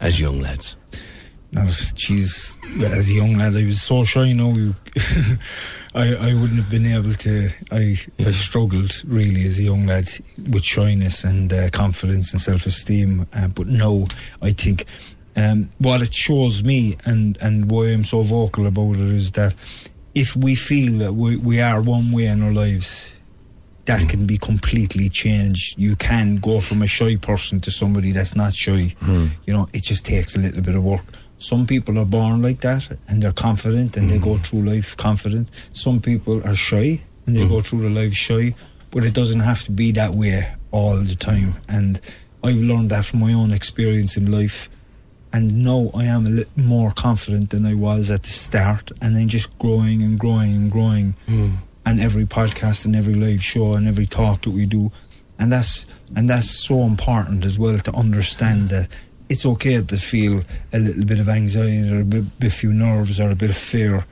as 0.00 0.20
young 0.20 0.40
lads. 0.40 0.76
Now, 1.52 1.66
geez, 1.94 2.58
as 2.82 3.08
a 3.08 3.14
young 3.14 3.38
lad, 3.38 3.56
I 3.56 3.64
was 3.64 3.80
so 3.80 4.04
shy. 4.04 4.24
You 4.24 4.34
know, 4.34 4.52
you, 4.52 4.74
I 5.94 6.14
I 6.14 6.34
wouldn't 6.34 6.56
have 6.56 6.70
been 6.70 6.86
able 6.86 7.12
to. 7.12 7.50
I 7.70 7.96
I 8.18 8.30
struggled 8.32 8.92
really 9.06 9.46
as 9.46 9.58
a 9.58 9.62
young 9.62 9.86
lad 9.86 10.08
with 10.50 10.64
shyness 10.64 11.24
and 11.24 11.52
uh, 11.52 11.70
confidence 11.70 12.32
and 12.32 12.40
self 12.42 12.66
esteem. 12.66 13.26
Uh, 13.32 13.48
but 13.48 13.68
no, 13.68 14.08
I 14.42 14.52
think 14.52 14.86
um, 15.36 15.70
what 15.78 16.02
it 16.02 16.12
shows 16.12 16.64
me 16.64 16.96
and 17.04 17.38
and 17.40 17.70
why 17.70 17.86
I'm 17.86 18.04
so 18.04 18.22
vocal 18.22 18.66
about 18.66 18.96
it 18.96 19.12
is 19.12 19.32
that 19.32 19.54
if 20.16 20.34
we 20.34 20.54
feel 20.54 20.98
that 21.00 21.12
we 21.12 21.36
we 21.36 21.60
are 21.60 21.80
one 21.80 22.10
way 22.10 22.26
in 22.26 22.42
our 22.42 22.50
lives, 22.50 23.20
that 23.84 24.02
hmm. 24.02 24.08
can 24.08 24.26
be 24.26 24.38
completely 24.38 25.10
changed. 25.10 25.78
You 25.78 25.94
can 25.94 26.36
go 26.36 26.60
from 26.60 26.82
a 26.82 26.86
shy 26.86 27.16
person 27.16 27.60
to 27.60 27.70
somebody 27.70 28.12
that's 28.12 28.34
not 28.34 28.54
shy. 28.54 28.94
Hmm. 29.00 29.26
You 29.46 29.52
know, 29.52 29.66
it 29.74 29.82
just 29.82 30.06
takes 30.06 30.34
a 30.34 30.38
little 30.38 30.62
bit 30.62 30.74
of 30.74 30.82
work. 30.82 31.04
Some 31.38 31.66
people 31.66 31.98
are 31.98 32.06
born 32.06 32.40
like 32.40 32.62
that 32.62 32.88
and 33.08 33.22
they're 33.22 33.30
confident 33.32 33.98
and 33.98 34.10
they 34.10 34.18
go 34.18 34.36
hmm. 34.36 34.42
through 34.42 34.62
life 34.62 34.96
confident. 34.96 35.50
Some 35.72 36.00
people 36.00 36.42
are 36.48 36.54
shy 36.54 37.02
and 37.26 37.36
they 37.36 37.42
hmm. 37.42 37.50
go 37.50 37.60
through 37.60 37.82
the 37.82 37.90
life 37.90 38.14
shy, 38.14 38.54
but 38.90 39.04
it 39.04 39.12
doesn't 39.12 39.40
have 39.40 39.64
to 39.64 39.70
be 39.70 39.92
that 39.92 40.12
way 40.12 40.50
all 40.70 40.96
the 40.96 41.14
time. 41.14 41.56
And 41.68 42.00
I've 42.42 42.56
learned 42.56 42.90
that 42.90 43.04
from 43.04 43.20
my 43.20 43.34
own 43.34 43.52
experience 43.52 44.16
in 44.16 44.32
life. 44.32 44.70
And 45.36 45.62
now 45.62 45.90
I 45.92 46.04
am 46.04 46.24
a 46.24 46.30
little 46.30 46.50
more 46.56 46.92
confident 46.92 47.50
than 47.50 47.66
I 47.66 47.74
was 47.74 48.10
at 48.10 48.22
the 48.22 48.30
start, 48.30 48.90
and 49.02 49.14
then 49.14 49.28
just 49.28 49.58
growing 49.58 50.02
and 50.02 50.18
growing 50.18 50.56
and 50.56 50.72
growing. 50.72 51.14
Hmm. 51.26 51.56
And 51.84 52.00
every 52.00 52.24
podcast 52.24 52.86
and 52.86 52.96
every 52.96 53.12
live 53.12 53.44
show 53.44 53.74
and 53.74 53.86
every 53.86 54.06
talk 54.06 54.40
that 54.42 54.52
we 54.52 54.64
do. 54.64 54.90
And 55.38 55.52
that's 55.52 55.84
and 56.16 56.30
that's 56.30 56.48
so 56.66 56.84
important 56.84 57.44
as 57.44 57.58
well 57.58 57.76
to 57.76 57.94
understand 57.94 58.62
hmm. 58.62 58.68
that 58.68 58.88
it's 59.28 59.44
okay 59.44 59.82
to 59.82 59.96
feel 59.98 60.42
a 60.72 60.78
little 60.78 61.04
bit 61.04 61.20
of 61.20 61.28
anxiety 61.28 61.92
or 61.92 62.00
a 62.00 62.04
bit, 62.04 62.38
bit 62.38 62.52
few 62.54 62.72
nerves 62.72 63.20
or 63.20 63.28
a 63.28 63.36
bit 63.36 63.50
of 63.50 63.58
fear. 63.58 64.06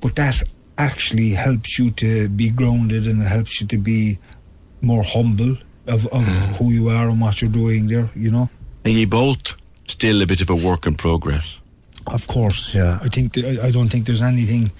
But 0.00 0.14
that 0.14 0.42
actually 0.78 1.32
helps 1.32 1.78
you 1.78 1.90
to 1.90 2.30
be 2.30 2.48
grounded 2.48 3.06
and 3.06 3.20
it 3.20 3.26
helps 3.26 3.60
you 3.60 3.66
to 3.66 3.76
be 3.76 4.18
more 4.80 5.02
humble 5.02 5.56
of, 5.86 6.06
of 6.06 6.24
hmm. 6.26 6.54
who 6.54 6.70
you 6.70 6.88
are 6.88 7.10
and 7.10 7.20
what 7.20 7.42
you're 7.42 7.50
doing 7.50 7.88
there 7.88 8.08
you 8.14 8.30
know? 8.30 8.48
And 8.86 8.94
you 8.94 9.06
both 9.06 9.54
still 9.86 10.22
a 10.22 10.26
bit 10.26 10.40
of 10.40 10.50
a 10.50 10.56
work 10.56 10.86
in 10.86 10.94
progress. 10.94 11.58
Of 12.06 12.26
course, 12.26 12.74
yeah. 12.74 12.98
I 13.02 13.08
think 13.08 13.32
th- 13.32 13.58
I 13.60 13.70
don't 13.70 13.88
think 13.88 14.06
there's 14.06 14.22
anything 14.22 14.70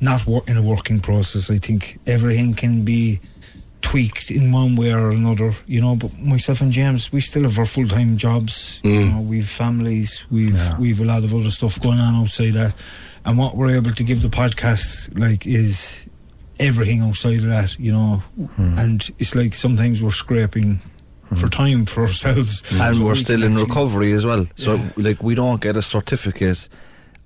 not 0.00 0.26
wor- 0.26 0.44
in 0.46 0.56
a 0.56 0.62
working 0.62 1.00
process. 1.00 1.50
I 1.50 1.58
think 1.58 1.98
everything 2.06 2.54
can 2.54 2.84
be 2.84 3.20
tweaked 3.80 4.30
in 4.30 4.52
one 4.52 4.76
way 4.76 4.92
or 4.92 5.10
another, 5.10 5.54
you 5.66 5.80
know. 5.80 5.96
But 5.96 6.18
myself 6.18 6.60
and 6.60 6.72
James, 6.72 7.12
we 7.12 7.20
still 7.20 7.42
have 7.44 7.58
our 7.58 7.66
full 7.66 7.88
time 7.88 8.16
jobs. 8.16 8.80
You 8.84 8.90
mm. 8.90 9.12
know, 9.12 9.20
we've 9.20 9.48
families, 9.48 10.26
we've 10.30 10.78
we've 10.78 11.00
a 11.00 11.04
lot 11.04 11.24
of 11.24 11.34
other 11.34 11.50
stuff 11.50 11.80
going 11.80 12.00
on 12.00 12.14
outside 12.14 12.52
that, 12.52 12.74
and 13.24 13.38
what 13.38 13.56
we're 13.56 13.76
able 13.76 13.92
to 13.92 14.04
give 14.04 14.22
the 14.22 14.28
podcast 14.28 15.18
like 15.18 15.46
is 15.46 16.08
everything 16.58 17.00
outside 17.00 17.40
of 17.40 17.46
that, 17.46 17.78
you 17.78 17.92
know. 17.92 18.22
Hmm. 18.56 18.78
And 18.78 19.10
it's 19.18 19.34
like 19.34 19.54
sometimes 19.54 20.02
we're 20.02 20.10
scraping 20.10 20.80
for 21.36 21.46
mm. 21.46 21.50
time 21.50 21.86
for 21.86 22.02
ourselves, 22.02 22.62
and 22.72 22.96
So 22.96 23.04
we're 23.04 23.12
we 23.12 23.18
still 23.18 23.42
in 23.42 23.56
recovery 23.56 24.12
as 24.12 24.24
well. 24.24 24.46
So, 24.56 24.78
like, 24.96 25.22
we 25.22 25.34
don't 25.34 25.60
get 25.60 25.76
a 25.76 25.82
certificate 25.82 26.68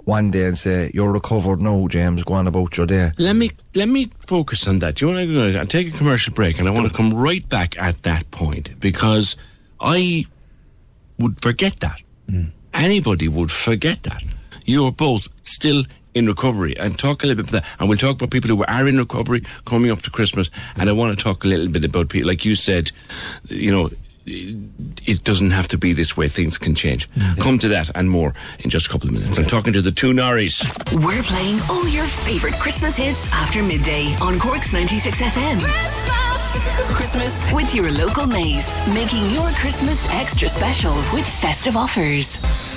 one 0.05 0.31
day 0.31 0.47
and 0.47 0.57
say 0.57 0.91
you're 0.95 1.11
recovered 1.11 1.61
now, 1.61 1.87
James. 1.89 2.23
Go 2.25 2.35
on 2.35 2.47
about 2.47 2.77
your 2.77 2.87
day. 2.87 3.11
Let 3.19 3.37
me 3.37 3.51
let 3.75 3.89
me 3.89 4.11
focus 4.27 4.67
on 4.67 4.79
that. 4.79 4.97
Do 4.97 5.07
you 5.07 5.15
want 5.15 5.29
to 5.29 5.59
I'll 5.59 5.67
take 5.67 5.93
a 5.93 5.97
commercial 5.97 6.33
break, 6.33 6.59
and 6.59 6.69
I 6.69 6.71
want 6.71 6.89
to 6.91 6.97
come 6.97 7.13
right 7.13 7.47
back 7.49 7.77
at 7.79 8.03
that 8.05 8.31
point 8.31 8.81
because 8.81 9.37
I 9.81 10.27
would 11.19 11.43
forget 11.43 11.81
that. 11.81 12.01
Mm. 12.29 12.53
Anybody 12.73 13.29
would 13.29 13.51
forget 13.51 14.03
that. 14.05 14.23
You 14.65 14.87
are 14.87 14.93
both 14.93 15.29
still 15.45 15.85
in 16.17 16.27
recovery, 16.27 16.77
and 16.79 16.99
talk 16.99 17.23
a 17.23 17.27
little 17.27 17.43
bit 17.43 17.51
about 17.51 17.63
that. 17.63 17.77
And 17.79 17.89
we'll 17.89 17.99
talk 17.99 18.17
about 18.17 18.31
people 18.31 18.49
who 18.49 18.65
are 18.65 18.89
in 18.89 18.97
recovery 18.97 19.43
coming 19.67 19.91
up 19.91 20.01
to 20.03 20.11
Christmas. 20.11 20.51
And 20.77 20.89
I 20.89 20.93
want 20.93 21.17
to 21.17 21.23
talk 21.23 21.45
a 21.45 21.47
little 21.47 21.69
bit 21.69 21.85
about 21.85 22.09
people, 22.09 22.29
like 22.29 22.45
you 22.45 22.57
said, 22.57 22.91
you 23.45 23.71
know. 23.71 23.91
It 24.29 25.23
doesn't 25.23 25.53
have 25.53 25.69
to 25.69 25.79
be 25.79 25.93
this 25.93 26.17
way. 26.17 26.27
Things 26.27 26.59
can 26.59 26.75
change. 26.75 27.09
Mm-hmm. 27.11 27.41
Come 27.41 27.61
to 27.61 27.69
that 27.69 27.93
and 27.95 28.11
more 28.11 28.35
in 28.59 28.71
just 28.71 28.89
a 28.89 28.91
couple 28.91 29.07
of 29.07 29.15
minutes. 29.15 29.39
I'm 29.39 29.45
talking 29.45 29.73
to 29.73 29.81
the 29.81 29.93
two 29.93 30.13
Norries. 30.13 30.67
We're 30.97 31.23
playing 31.23 31.61
all 31.71 31.87
your 31.87 32.07
favourite 32.07 32.59
Christmas 32.59 32.97
hits 32.97 33.33
after 33.33 33.63
midday 33.63 34.17
on 34.21 34.41
Cork's 34.41 34.73
96 34.73 35.21
FM. 35.21 36.27
Christmas 36.93 37.53
with 37.53 37.73
your 37.73 37.93
local 37.93 38.27
Mace, 38.27 38.67
making 38.89 39.31
your 39.31 39.49
Christmas 39.51 40.05
extra 40.11 40.49
special 40.49 40.95
with 41.13 41.25
festive 41.25 41.77
offers. 41.77 42.76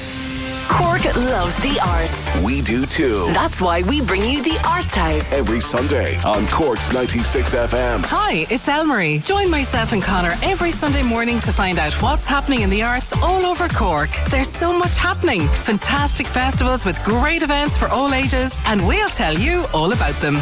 Cork 0.70 1.04
loves 1.16 1.56
the 1.56 1.80
arts. 1.86 2.44
We 2.44 2.62
do 2.62 2.86
too. 2.86 3.26
That's 3.34 3.60
why 3.60 3.82
we 3.82 4.02
bring 4.02 4.24
you 4.24 4.42
the 4.44 4.58
Arts 4.66 4.96
House. 4.96 5.34
Every 5.34 5.60
Sunday 5.60 6.18
on 6.22 6.48
Cork's 6.48 6.94
96 6.94 7.54
FM. 7.54 8.06
Hi, 8.06 8.46
it's 8.50 8.68
Elmarie. 8.70 9.26
Join 9.26 9.50
myself 9.50 9.92
and 9.92 10.02
Connor 10.02 10.36
every 10.44 10.72
Sunday 10.72 11.04
morning 11.04 11.40
to 11.42 11.52
find 11.52 11.80
out 11.80 11.94
what's 12.02 12.28
happening 12.28 12.62
in 12.62 12.70
the 12.70 12.84
arts 12.84 13.12
all 13.18 13.46
over 13.46 13.68
Cork. 13.68 14.12
There's 14.30 14.50
so 14.50 14.78
much 14.78 14.96
happening. 14.96 15.48
Fantastic 15.48 16.28
festivals 16.28 16.86
with 16.86 17.04
great 17.04 17.42
events 17.42 17.76
for 17.76 17.88
all 17.90 18.14
ages, 18.14 18.54
and 18.66 18.86
we'll 18.88 19.10
tell 19.10 19.34
you 19.38 19.66
all 19.74 19.92
about 19.92 20.14
them. 20.22 20.36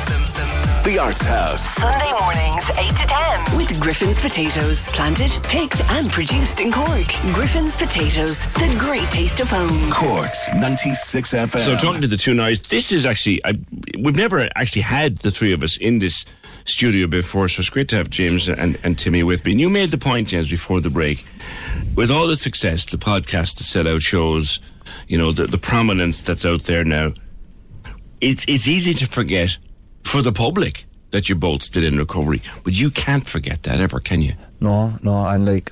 The 0.84 1.00
Arts 1.00 1.22
House. 1.22 1.62
Sunday 1.76 2.12
mornings, 2.22 2.70
8 2.78 2.96
to 2.96 3.08
10. 3.08 3.58
With 3.58 3.78
Griffin's 3.82 4.20
Potatoes. 4.20 4.88
Planted, 4.88 5.32
picked, 5.44 5.82
and 5.92 6.10
produced 6.10 6.62
in 6.62 6.72
Cork. 6.72 7.08
Griffin's 7.34 7.76
Potatoes. 7.76 8.46
The 8.54 8.74
great 8.80 9.04
taste 9.10 9.42
of 9.42 9.50
home. 9.50 9.92
Cork's 10.18 10.52
96 10.52 11.32
FM. 11.32 11.60
So 11.60 11.76
talking 11.78 12.02
to 12.02 12.08
the 12.08 12.18
two 12.18 12.34
Norries, 12.34 12.68
this 12.70 12.92
is 12.92 13.06
actually 13.06 13.40
I, 13.46 13.54
we've 14.00 14.16
never 14.16 14.50
actually 14.56 14.82
had 14.82 15.18
the 15.18 15.30
three 15.30 15.54
of 15.54 15.62
us 15.62 15.78
in 15.78 16.00
this 16.00 16.26
studio 16.66 17.06
before, 17.06 17.48
so 17.48 17.60
it's 17.60 17.70
great 17.70 17.88
to 17.90 17.98
have 17.98 18.10
James 18.10 18.48
and, 18.48 18.80
and 18.84 18.98
Timmy 18.98 19.22
with 19.22 19.46
me. 19.46 19.52
And 19.52 19.62
you 19.62 19.70
made 19.70 19.92
the 19.92 20.00
point, 20.00 20.30
James, 20.30 20.50
before 20.50 20.82
the 20.82 20.90
break, 20.90 21.24
with 21.96 22.10
all 22.10 22.26
the 22.26 22.36
success, 22.36 22.88
the 22.88 22.98
podcast, 22.98 23.58
the 23.58 23.64
sellout 23.64 24.02
shows, 24.02 24.60
you 25.08 25.20
know, 25.20 25.32
the, 25.32 25.46
the 25.46 25.60
prominence 25.60 26.24
that's 26.24 26.46
out 26.46 26.64
there 26.64 26.84
now. 26.84 27.14
It's 28.20 28.44
it's 28.48 28.68
easy 28.68 28.96
to 28.96 29.06
forget 29.06 29.60
for 30.04 30.24
the 30.24 30.32
public 30.32 30.86
that 31.12 31.30
you're 31.30 31.38
both 31.38 31.62
still 31.62 31.84
in 31.84 31.96
recovery, 31.96 32.42
but 32.64 32.74
you 32.74 32.90
can't 32.90 33.28
forget 33.28 33.62
that 33.64 33.80
ever, 33.80 34.00
can 34.00 34.24
you? 34.24 34.34
No, 34.60 34.98
no, 35.04 35.28
and 35.28 35.46
like 35.46 35.70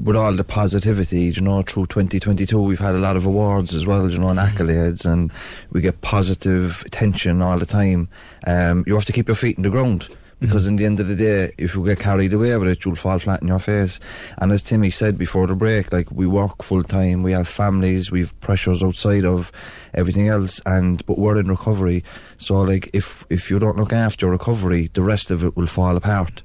with 0.00 0.16
all 0.16 0.32
the 0.32 0.44
positivity, 0.44 1.22
you 1.22 1.40
know, 1.40 1.62
through 1.62 1.86
2022, 1.86 2.60
we've 2.60 2.78
had 2.78 2.94
a 2.94 2.98
lot 2.98 3.16
of 3.16 3.26
awards 3.26 3.74
as 3.74 3.86
well, 3.86 4.10
you 4.10 4.18
know, 4.18 4.28
and 4.28 4.38
accolades, 4.38 5.06
and 5.06 5.32
we 5.70 5.80
get 5.80 6.00
positive 6.00 6.82
attention 6.86 7.40
all 7.40 7.58
the 7.58 7.66
time. 7.66 8.08
Um, 8.46 8.84
you 8.86 8.94
have 8.94 9.04
to 9.06 9.12
keep 9.12 9.28
your 9.28 9.34
feet 9.34 9.56
in 9.56 9.62
the 9.62 9.70
ground. 9.70 10.08
Because 10.40 10.66
in 10.66 10.74
the 10.74 10.86
end 10.86 10.98
of 10.98 11.06
the 11.06 11.14
day, 11.14 11.52
if 11.56 11.76
you 11.76 11.86
get 11.86 12.00
carried 12.00 12.32
away 12.32 12.56
with 12.56 12.68
it, 12.68 12.84
you'll 12.84 12.96
fall 12.96 13.16
flat 13.20 13.42
in 13.42 13.46
your 13.46 13.60
face. 13.60 14.00
And 14.38 14.50
as 14.50 14.60
Timmy 14.64 14.90
said 14.90 15.16
before 15.16 15.46
the 15.46 15.54
break, 15.54 15.92
like 15.92 16.10
we 16.10 16.26
work 16.26 16.64
full 16.64 16.82
time, 16.82 17.22
we 17.22 17.30
have 17.30 17.46
families, 17.46 18.10
we've 18.10 18.38
pressures 18.40 18.82
outside 18.82 19.24
of 19.24 19.52
everything 19.94 20.26
else, 20.26 20.60
and 20.66 21.06
but 21.06 21.16
we're 21.16 21.38
in 21.38 21.46
recovery. 21.46 22.02
So 22.38 22.60
like 22.62 22.90
if 22.92 23.24
if 23.30 23.52
you 23.52 23.60
don't 23.60 23.76
look 23.76 23.92
after 23.92 24.26
your 24.26 24.32
recovery, 24.32 24.90
the 24.94 25.02
rest 25.02 25.30
of 25.30 25.44
it 25.44 25.56
will 25.56 25.68
fall 25.68 25.96
apart 25.96 26.42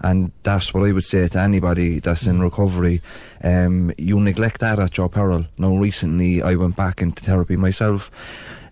and 0.00 0.32
that's 0.42 0.72
what 0.72 0.88
I 0.88 0.92
would 0.92 1.04
say 1.04 1.28
to 1.28 1.38
anybody 1.38 2.00
that's 2.00 2.26
in 2.26 2.40
recovery. 2.40 3.02
Um, 3.42 3.92
you 3.98 4.18
neglect 4.20 4.60
that 4.60 4.78
at 4.78 4.96
your 4.96 5.08
peril. 5.08 5.46
Now, 5.58 5.76
recently 5.76 6.42
I 6.42 6.54
went 6.54 6.76
back 6.76 7.02
into 7.02 7.22
therapy 7.22 7.56
myself. 7.56 8.10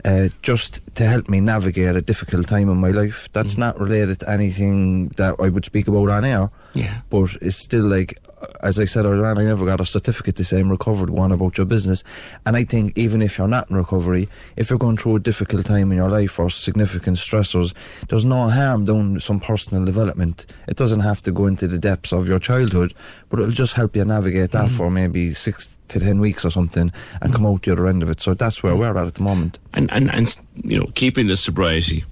Uh, 0.04 0.28
just 0.42 0.80
to 0.94 1.04
help 1.04 1.28
me 1.28 1.40
navigate 1.40 1.96
a 1.96 2.00
difficult 2.00 2.46
time 2.46 2.70
in 2.70 2.76
my 2.76 2.92
life. 2.92 3.28
That's 3.32 3.58
not 3.58 3.80
related 3.80 4.20
to 4.20 4.30
anything 4.30 5.08
that 5.16 5.34
I 5.40 5.48
would 5.48 5.64
speak 5.64 5.88
about 5.88 6.08
on 6.08 6.24
air. 6.24 6.50
Yeah. 6.72 7.00
But 7.10 7.36
it's 7.42 7.56
still 7.56 7.84
like, 7.84 8.16
as 8.62 8.78
I 8.78 8.84
said 8.84 9.04
earlier 9.04 9.26
on, 9.26 9.38
I 9.38 9.44
never 9.44 9.64
got 9.64 9.80
a 9.80 9.84
certificate 9.84 10.36
to 10.36 10.44
say 10.44 10.60
I'm 10.60 10.70
recovered, 10.70 11.10
one 11.10 11.32
about 11.32 11.58
your 11.58 11.66
business. 11.66 12.04
And 12.46 12.56
I 12.56 12.64
think 12.64 12.96
even 12.96 13.22
if 13.22 13.38
you're 13.38 13.48
not 13.48 13.70
in 13.70 13.76
recovery, 13.76 14.28
if 14.56 14.70
you're 14.70 14.78
going 14.78 14.96
through 14.96 15.16
a 15.16 15.20
difficult 15.20 15.66
time 15.66 15.90
in 15.92 15.98
your 15.98 16.10
life 16.10 16.38
or 16.38 16.50
significant 16.50 17.16
stressors, 17.16 17.74
there's 18.08 18.24
no 18.24 18.48
harm 18.48 18.84
doing 18.84 19.20
some 19.20 19.40
personal 19.40 19.84
development. 19.84 20.46
It 20.66 20.76
doesn't 20.76 21.00
have 21.00 21.22
to 21.22 21.32
go 21.32 21.46
into 21.46 21.66
the 21.66 21.78
depths 21.78 22.12
of 22.12 22.28
your 22.28 22.38
childhood, 22.38 22.94
but 23.28 23.40
it'll 23.40 23.52
just 23.52 23.74
help 23.74 23.96
you 23.96 24.04
navigate 24.04 24.52
that 24.52 24.68
mm. 24.68 24.76
for 24.76 24.90
maybe 24.90 25.34
six 25.34 25.76
to 25.88 25.98
ten 26.00 26.20
weeks 26.20 26.44
or 26.44 26.50
something 26.50 26.92
and 27.20 27.34
come 27.34 27.46
out 27.46 27.62
the 27.62 27.72
other 27.72 27.86
end 27.86 28.02
of 28.02 28.10
it. 28.10 28.20
So 28.20 28.34
that's 28.34 28.62
where 28.62 28.76
we're 28.76 28.96
at 28.96 29.06
at 29.06 29.14
the 29.14 29.22
moment. 29.22 29.58
and 29.74 29.90
and 29.92 30.12
and 30.12 30.38
you 30.62 30.78
know 30.78 30.90
keeping 30.94 31.26
the 31.26 31.36
sobriety, 31.36 32.04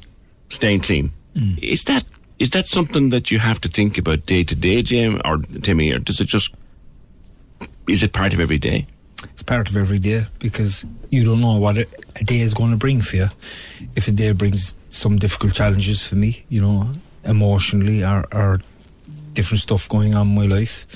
staying 0.49 0.81
clean. 0.81 1.11
Mm. 1.35 1.59
Is 1.59 1.85
that 1.85 2.05
is 2.39 2.51
that 2.51 2.67
something 2.67 3.11
that 3.11 3.31
you 3.31 3.39
have 3.39 3.61
to 3.63 3.69
think 3.69 3.99
about 3.99 4.27
day 4.27 4.45
to 4.45 4.55
day, 4.55 4.83
Jim 4.83 5.21
or 5.25 5.39
Timmy, 5.39 5.93
or 5.93 5.99
does 5.99 6.21
it 6.21 6.27
just 6.27 6.55
is 7.89 8.03
it 8.03 8.13
part 8.13 8.33
of 8.33 8.41
every 8.41 8.59
day? 8.59 8.87
It's 9.25 9.43
part 9.43 9.71
of 9.71 9.77
every 9.77 9.99
day 9.99 10.25
because 10.39 10.85
you 11.11 11.25
don't 11.25 11.41
know 11.41 11.57
what 11.57 11.79
a, 11.79 11.87
day 12.25 12.41
is 12.41 12.53
going 12.53 12.71
to 12.71 12.77
bring 12.77 13.01
for 13.01 13.17
you. 13.17 13.29
If 13.95 14.09
a 14.09 14.13
day 14.13 14.33
brings 14.33 14.75
some 14.91 15.17
difficult 15.17 15.55
challenges 15.55 16.07
for 16.07 16.17
me, 16.17 16.45
you 16.49 16.61
know, 16.61 16.93
emotionally 17.25 18.05
or, 18.05 18.27
or 18.33 18.61
different 19.33 19.61
stuff 19.61 19.89
going 19.89 20.15
on 20.15 20.29
in 20.29 20.35
my 20.35 20.47
life, 20.47 20.87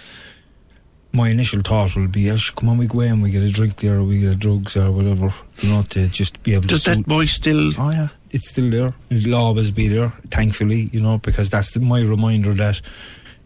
my 1.12 1.29
initial 1.29 1.61
thought 1.62 1.97
will 1.97 2.09
be, 2.09 2.35
sh- 2.37 2.51
come 2.51 2.69
on, 2.69 2.79
we 2.79 2.87
go 2.87 3.01
and 3.01 3.23
we 3.23 3.31
get 3.31 3.43
a 3.43 3.51
drink 3.51 3.77
there 3.77 3.97
or 3.97 4.05
we 4.05 4.21
get 4.21 4.33
a 4.33 4.37
drugs 4.37 4.77
or 4.77 4.91
whatever, 4.93 5.33
you 5.59 5.71
know, 5.71 5.83
to 5.91 6.09
just 6.09 6.43
be 6.43 6.55
able 6.55 6.67
Does 6.69 6.85
to. 6.85 6.97
that 6.97 7.07
voice 7.07 7.33
still? 7.33 7.73
Oh, 7.79 7.91
yeah. 7.91 8.09
It's 8.31 8.48
still 8.48 8.70
there. 8.70 8.94
It'll 9.11 9.35
always 9.35 9.70
be 9.70 9.89
there, 9.89 10.11
thankfully, 10.31 10.89
you 10.93 11.01
know, 11.01 11.19
because 11.19 11.51
that's 11.51 11.77
my 11.77 12.01
reminder 12.01 12.55
that 12.55 12.81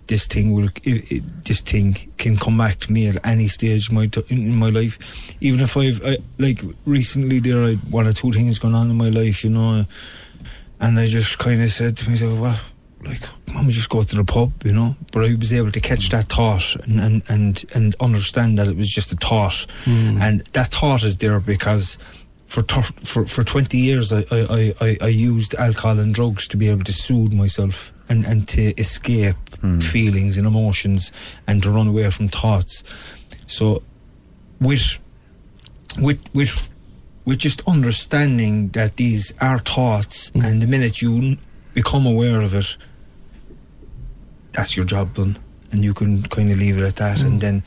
this 0.06 0.26
thing 0.26 0.52
will, 0.52 0.68
it, 0.82 1.10
it, 1.10 1.44
this 1.44 1.62
thing 1.62 1.96
can 2.18 2.36
come 2.36 2.58
back 2.58 2.76
to 2.80 2.92
me 2.92 3.08
at 3.08 3.16
any 3.24 3.46
stage 3.46 3.88
in 3.88 3.94
my, 3.94 4.10
in 4.28 4.54
my 4.54 4.68
life. 4.68 5.34
Even 5.40 5.60
if 5.60 5.76
I've, 5.76 6.04
I, 6.04 6.18
like, 6.38 6.60
recently 6.84 7.38
there, 7.38 7.64
I 7.64 7.74
one 7.74 8.06
or 8.06 8.12
two 8.12 8.30
things 8.30 8.58
going 8.58 8.74
on 8.74 8.90
in 8.90 8.96
my 8.96 9.08
life, 9.08 9.42
you 9.44 9.50
know, 9.50 9.86
and 10.80 10.98
I 10.98 11.06
just 11.06 11.38
kind 11.38 11.62
of 11.62 11.70
said 11.70 11.96
to 11.96 12.10
myself, 12.10 12.38
well, 12.38 12.60
like, 13.02 13.22
don't 13.46 13.70
just 13.70 13.88
go 13.88 14.02
to 14.02 14.16
the 14.16 14.24
pub, 14.24 14.52
you 14.64 14.72
know? 14.72 14.96
But 15.12 15.24
I 15.24 15.34
was 15.34 15.52
able 15.52 15.70
to 15.70 15.80
catch 15.80 16.08
that 16.10 16.26
thought 16.26 16.76
and, 16.84 17.00
and, 17.00 17.22
and, 17.28 17.64
and 17.74 17.94
understand 18.00 18.58
that 18.58 18.68
it 18.68 18.76
was 18.76 18.90
just 18.90 19.12
a 19.12 19.16
thought. 19.16 19.66
Mm. 19.84 20.20
And 20.20 20.40
that 20.52 20.68
thought 20.68 21.04
is 21.04 21.16
there 21.18 21.40
because 21.40 21.98
for 22.62 22.82
for, 23.04 23.26
for 23.26 23.42
20 23.42 23.76
years 23.76 24.12
I, 24.12 24.24
I, 24.30 24.74
I, 24.80 24.96
I 25.02 25.08
used 25.08 25.54
alcohol 25.54 25.98
and 25.98 26.14
drugs 26.14 26.46
to 26.48 26.56
be 26.56 26.68
able 26.68 26.84
to 26.84 26.92
soothe 26.92 27.32
myself 27.32 27.92
and, 28.08 28.24
and 28.24 28.46
to 28.48 28.78
escape 28.80 29.36
hmm. 29.60 29.80
feelings 29.80 30.38
and 30.38 30.46
emotions 30.46 31.10
and 31.46 31.62
to 31.62 31.70
run 31.70 31.88
away 31.88 32.08
from 32.10 32.28
thoughts. 32.28 32.84
So 33.46 33.82
with 34.60 34.98
with 35.98 36.20
with 36.34 36.68
with 37.24 37.38
just 37.38 37.66
understanding 37.66 38.68
that 38.68 38.96
these 38.96 39.34
are 39.40 39.58
thoughts 39.58 40.28
hmm. 40.30 40.42
and 40.42 40.62
the 40.62 40.66
minute 40.66 41.02
you 41.02 41.36
become 41.72 42.06
aware 42.06 42.40
of 42.40 42.54
it 42.54 42.76
that's 44.52 44.76
your 44.76 44.86
job 44.86 45.14
done. 45.14 45.36
And 45.72 45.82
you 45.82 45.92
can 45.92 46.22
kind 46.22 46.52
of 46.52 46.58
leave 46.58 46.78
it 46.78 46.84
at 46.84 46.96
that 46.96 47.18
hmm. 47.20 47.26
and 47.26 47.40
then 47.40 47.62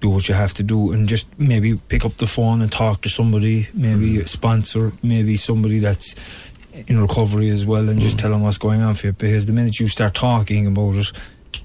do 0.00 0.10
what 0.10 0.28
you 0.28 0.34
have 0.34 0.52
to 0.54 0.62
do 0.62 0.92
and 0.92 1.08
just 1.08 1.26
maybe 1.38 1.74
pick 1.88 2.04
up 2.04 2.16
the 2.16 2.26
phone 2.26 2.60
and 2.60 2.70
talk 2.70 3.00
to 3.00 3.08
somebody 3.08 3.66
maybe 3.72 4.20
a 4.20 4.26
sponsor 4.26 4.92
maybe 5.02 5.36
somebody 5.36 5.78
that's 5.78 6.14
in 6.86 7.00
recovery 7.00 7.48
as 7.50 7.64
well 7.64 7.88
and 7.88 8.00
just 8.00 8.16
mm. 8.16 8.20
tell 8.20 8.30
them 8.30 8.42
what's 8.42 8.58
going 8.58 8.82
on 8.82 8.94
for 8.94 9.06
you. 9.06 9.12
Because 9.12 9.46
the 9.46 9.52
minute 9.52 9.80
you 9.80 9.88
start 9.88 10.14
talking 10.14 10.66
about 10.66 10.96
it 10.96 11.12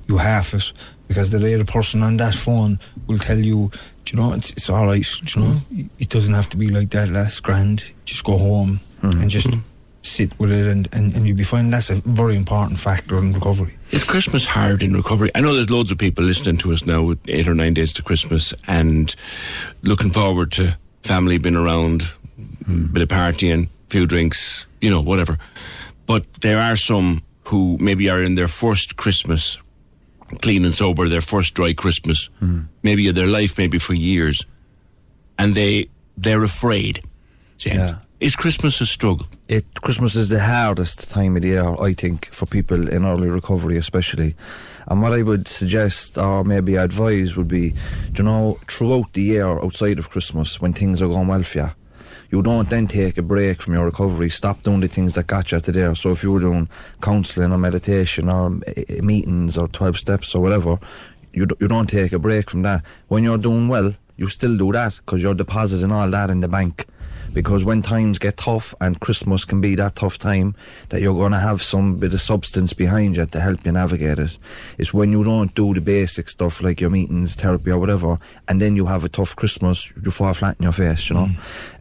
you 0.08 0.18
half 0.18 0.54
it. 0.54 0.72
Because 1.08 1.32
the 1.32 1.54
other 1.54 1.66
person 1.66 2.02
on 2.04 2.18
that 2.18 2.34
phone 2.34 2.80
will 3.08 3.18
tell 3.20 3.38
you 3.38 3.72
do 4.06 4.16
you 4.16 4.22
know 4.22 4.34
it's, 4.34 4.52
it's 4.52 4.70
all 4.70 4.86
right 4.86 5.06
do 5.26 5.40
you 5.40 5.46
know? 5.46 5.54
Mm. 5.54 5.90
It 6.00 6.10
doesn't 6.10 6.34
have 6.34 6.50
to 6.50 6.58
be 6.58 6.70
like 6.70 6.90
that 6.92 7.10
last 7.10 7.44
grand. 7.44 7.84
Just 8.06 8.24
go 8.24 8.38
home 8.38 8.80
and 9.02 9.30
just 9.30 9.50
sit 10.12 10.38
with 10.40 10.52
it 10.52 10.68
and, 10.68 10.88
and, 10.92 11.16
and 11.16 11.26
you'll 11.26 11.38
be 11.38 11.44
fine 11.44 11.70
that's 11.70 11.90
a 11.90 11.96
very 11.96 12.36
important 12.36 12.80
factor 12.80 13.18
in 13.18 13.34
recovery 13.34 13.78
Is 13.92 14.04
Christmas 14.04 14.46
hard 14.46 14.84
in 14.84 14.94
recovery? 14.94 15.32
I 15.36 15.40
know 15.42 15.54
there's 15.54 15.70
loads 15.70 15.92
of 15.92 15.98
people 15.98 16.24
listening 16.24 16.58
to 16.58 16.74
us 16.74 16.86
now 16.86 17.02
with 17.02 17.20
eight 17.28 17.48
or 17.48 17.54
nine 17.54 17.74
days 17.74 17.94
to 17.94 18.04
Christmas 18.04 18.54
and 18.68 19.16
looking 19.84 20.12
forward 20.12 20.52
to 20.54 20.78
family 21.04 21.38
being 21.38 21.56
around, 21.56 22.04
hmm. 22.66 22.86
bit 22.86 23.02
of 23.02 23.10
partying, 23.10 23.70
few 23.88 24.06
drinks, 24.06 24.68
you 24.80 24.90
know, 24.90 25.02
whatever. 25.02 25.38
But 26.06 26.26
there 26.42 26.60
are 26.60 26.76
some 26.76 27.24
who 27.46 27.78
maybe 27.80 28.10
are 28.10 28.22
in 28.22 28.36
their 28.36 28.48
first 28.48 28.96
Christmas, 28.96 29.60
clean 30.42 30.64
and 30.64 30.74
sober, 30.74 31.10
their 31.10 31.22
first 31.22 31.54
dry 31.54 31.74
Christmas, 31.74 32.30
hmm. 32.40 32.62
maybe 32.84 33.08
of 33.10 33.16
their 33.16 33.28
life, 33.28 33.58
maybe 33.58 33.80
for 33.80 33.94
years, 33.94 34.46
and 35.38 35.54
they 35.54 35.90
they're 36.18 36.44
afraid. 36.44 37.04
James. 37.58 37.78
Yeah. 37.78 37.96
Is 38.22 38.36
Christmas 38.36 38.80
a 38.82 38.86
struggle? 38.86 39.26
It 39.48 39.82
Christmas 39.82 40.16
is 40.16 40.30
the 40.30 40.40
hardest 40.40 41.10
time 41.10 41.36
of 41.38 41.42
the 41.42 41.48
year, 41.48 41.66
I 41.82 41.96
think, 41.96 42.28
for 42.32 42.46
people 42.46 42.88
in 42.88 43.04
early 43.04 43.30
recovery, 43.30 43.78
especially. 43.78 44.36
And 44.88 45.02
what 45.02 45.14
I 45.14 45.24
would 45.24 45.48
suggest, 45.48 46.20
or 46.20 46.44
maybe 46.44 46.76
advise, 46.76 47.36
would 47.36 47.48
be, 47.48 47.74
you 48.16 48.24
know, 48.24 48.60
throughout 48.68 49.14
the 49.14 49.24
year 49.24 49.48
outside 49.48 49.98
of 49.98 50.12
Christmas, 50.12 50.62
when 50.62 50.72
things 50.72 51.02
are 51.02 51.08
going 51.08 51.30
well 51.30 51.42
for 51.42 51.58
you, 51.58 51.70
you 52.30 52.44
don't 52.44 52.70
then 52.70 52.86
take 52.86 53.18
a 53.18 53.24
break 53.24 53.64
from 53.64 53.74
your 53.74 53.86
recovery. 53.86 54.30
Stop 54.30 54.62
doing 54.62 54.82
the 54.82 54.88
things 54.88 55.16
that 55.16 55.26
got 55.26 55.52
you 55.52 55.60
to 55.60 55.72
there. 55.72 55.96
So 55.96 56.12
if 56.12 56.22
you 56.22 56.32
were 56.32 56.42
doing 56.42 56.70
counselling 57.02 57.52
or 57.52 57.58
meditation 57.58 58.30
or 58.30 58.60
eh, 58.68 59.02
meetings 59.02 59.58
or 59.58 59.68
twelve 59.68 59.98
steps 59.98 60.36
or 60.36 60.44
whatever, 60.44 60.78
you 61.34 61.48
you 61.60 61.68
don't 61.68 61.90
take 61.90 62.14
a 62.14 62.20
break 62.20 62.52
from 62.52 62.62
that. 62.62 62.86
When 63.08 63.24
you're 63.24 63.40
doing 63.40 63.68
well, 63.68 63.96
you 64.16 64.28
still 64.28 64.56
do 64.56 64.72
that 64.74 64.98
because 64.98 65.24
you're 65.24 65.34
depositing 65.34 65.92
all 65.92 66.12
that 66.12 66.30
in 66.30 66.42
the 66.42 66.48
bank. 66.48 66.86
Because 67.34 67.64
when 67.64 67.82
times 67.82 68.20
get 68.20 68.38
tough 68.38 68.76
and 68.82 69.00
Christmas 69.00 69.46
can 69.46 69.62
be 69.62 69.76
that 69.76 69.96
tough 69.96 70.18
time, 70.18 70.56
that 70.90 71.02
you're 71.02 71.16
going 71.16 71.32
to 71.32 71.40
have 71.40 71.62
some 71.62 71.98
bit 71.98 72.14
of 72.14 72.22
substance 72.22 72.74
behind 72.74 73.18
you 73.18 73.26
to 73.26 73.40
help 73.40 73.66
you 73.66 73.72
navigate 73.72 74.20
it. 74.20 74.38
It's 74.78 74.94
when 74.94 75.12
you 75.12 75.24
don't 75.24 75.54
do 75.56 75.74
the 75.74 75.82
basic 75.82 76.30
stuff 76.30 76.62
like 76.62 76.82
your 76.82 76.90
meetings, 76.90 77.36
therapy, 77.36 77.72
or 77.72 77.80
whatever, 77.80 78.20
and 78.48 78.62
then 78.62 78.76
you 78.76 78.86
have 78.88 79.06
a 79.06 79.10
tough 79.10 79.36
Christmas, 79.36 79.92
you 80.04 80.12
fall 80.12 80.34
flat 80.34 80.58
in 80.60 80.64
your 80.64 80.74
face. 80.74 81.10
You 81.10 81.16
know, 81.16 81.28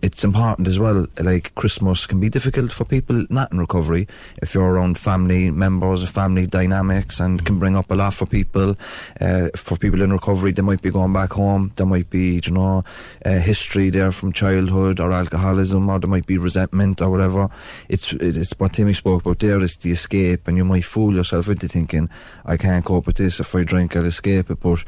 it's 0.03 0.23
important 0.23 0.69
as 0.69 0.79
well. 0.79 1.07
Like 1.21 1.55
Christmas 1.55 2.07
can 2.07 2.21
be 2.21 2.29
difficult 2.29 2.73
for 2.73 2.85
people 2.85 3.27
not 3.29 3.53
in 3.53 3.59
recovery 3.59 4.07
if 4.41 4.55
you're 4.55 4.73
around 4.73 4.99
family 4.99 5.51
members, 5.51 6.03
or 6.03 6.07
family 6.07 6.47
dynamics, 6.47 7.21
and 7.21 7.45
can 7.45 7.59
bring 7.59 7.77
up 7.77 7.91
a 7.91 7.95
lot 7.95 8.15
for 8.15 8.27
people. 8.27 8.77
Uh, 9.21 9.49
for 9.57 9.77
people 9.77 10.03
in 10.03 10.13
recovery, 10.13 10.53
they 10.53 10.63
might 10.63 10.83
be 10.83 10.91
going 10.91 11.13
back 11.13 11.33
home. 11.33 11.73
There 11.77 11.87
might 11.87 12.09
be, 12.11 12.41
you 12.45 12.53
know, 12.53 12.85
uh, 13.25 13.39
history 13.39 13.91
there 13.91 14.13
from 14.13 14.33
childhood 14.33 15.01
or 15.01 15.11
alcoholism, 15.41 15.89
or 15.89 15.99
there 15.99 16.11
might 16.11 16.27
be 16.27 16.39
resentment 16.39 17.01
or 17.01 17.11
whatever. 17.11 17.49
It's 17.89 18.13
it's 18.13 18.53
what 18.59 18.73
Timmy 18.73 18.95
spoke 18.95 19.23
about 19.23 19.39
there. 19.39 19.63
It's 19.63 19.77
the 19.77 19.91
escape, 19.91 20.47
and 20.49 20.57
you 20.57 20.65
might 20.65 20.85
fool 20.85 21.15
yourself 21.15 21.49
into 21.49 21.69
thinking, 21.69 22.09
"I 22.45 22.57
can't 22.57 22.85
cope 22.85 23.07
with 23.07 23.17
this. 23.17 23.41
If 23.41 23.55
I 23.55 23.65
drink, 23.65 23.97
I'll 23.97 24.07
escape 24.07 24.51
it." 24.51 24.61
But 24.61 24.85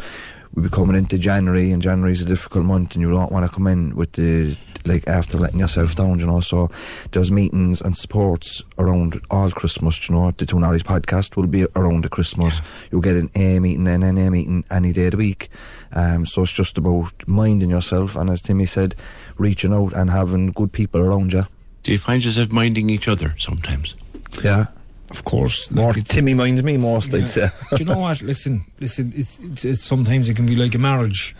we'll 0.55 0.65
be 0.65 0.71
coming 0.71 0.97
into 0.97 1.19
January, 1.19 1.73
and 1.73 1.83
January 1.83 2.13
is 2.13 2.23
a 2.23 2.27
difficult 2.27 2.65
month, 2.65 2.95
and 2.95 3.03
you 3.03 3.11
don't 3.11 3.33
want 3.33 3.49
to 3.49 3.55
come 3.55 3.67
in 3.67 3.95
with 3.95 4.13
the 4.13 4.57
like 4.85 5.07
after 5.07 5.39
letting 5.39 5.61
yourself 5.61 5.95
down, 5.95 6.19
you 6.19 6.27
know. 6.27 6.41
So 6.41 6.71
there's 7.13 7.31
meetings 7.31 7.81
and 7.81 7.97
supports 7.97 8.63
around 8.79 9.21
all 9.31 9.51
Christmas, 9.51 10.09
you 10.09 10.15
know. 10.15 10.31
The 10.33 10.47
Two 10.47 10.57
Norries 10.57 10.83
podcast 10.83 11.37
will 11.37 11.47
be 11.47 11.67
around 11.77 12.05
the 12.05 12.09
Christmas. 12.09 12.61
You'll 12.91 13.01
get 13.01 13.17
an 13.17 13.31
A 13.35 13.61
meeting 13.61 13.87
and 13.89 14.05
an 14.05 14.19
A 14.19 14.31
meeting 14.31 14.65
any 14.71 14.93
day 14.93 15.07
of 15.07 15.13
the 15.13 15.17
week. 15.19 15.51
Um, 15.93 16.27
so 16.27 16.43
it's 16.43 16.53
just 16.53 16.79
about 16.79 17.13
minding 17.27 17.71
yourself, 17.71 18.17
and 18.17 18.31
as 18.31 18.43
Timmy 18.43 18.67
said, 18.67 18.95
reaching 19.39 19.73
out 19.73 19.93
and 19.93 20.11
having 20.11 20.53
good 20.53 20.73
people 20.73 21.01
around 21.01 21.33
you. 21.33 21.47
Do 21.83 21.93
you 21.93 21.99
find 21.99 22.25
yourself 22.25 22.51
minding 22.51 22.91
each 22.91 23.09
other 23.09 23.35
sometimes? 23.37 23.95
Yeah. 24.43 24.67
Of 25.13 25.25
course. 25.25 25.71
More 25.71 25.93
Timmy 25.93 26.33
minds 26.35 26.63
me 26.65 26.77
most, 26.79 27.13
I'd 27.15 27.29
say. 27.29 27.49
Do 27.77 27.85
you 27.85 27.85
know 27.85 27.99
what? 27.99 28.23
Listen, 28.23 28.65
listen. 28.81 29.13
It's, 29.15 29.39
it's, 29.39 29.65
it's 29.65 29.83
sometimes 29.85 30.29
it 30.31 30.35
can 30.37 30.47
be 30.47 30.57
like 30.57 30.75
a 30.75 30.79
marriage. 30.79 31.37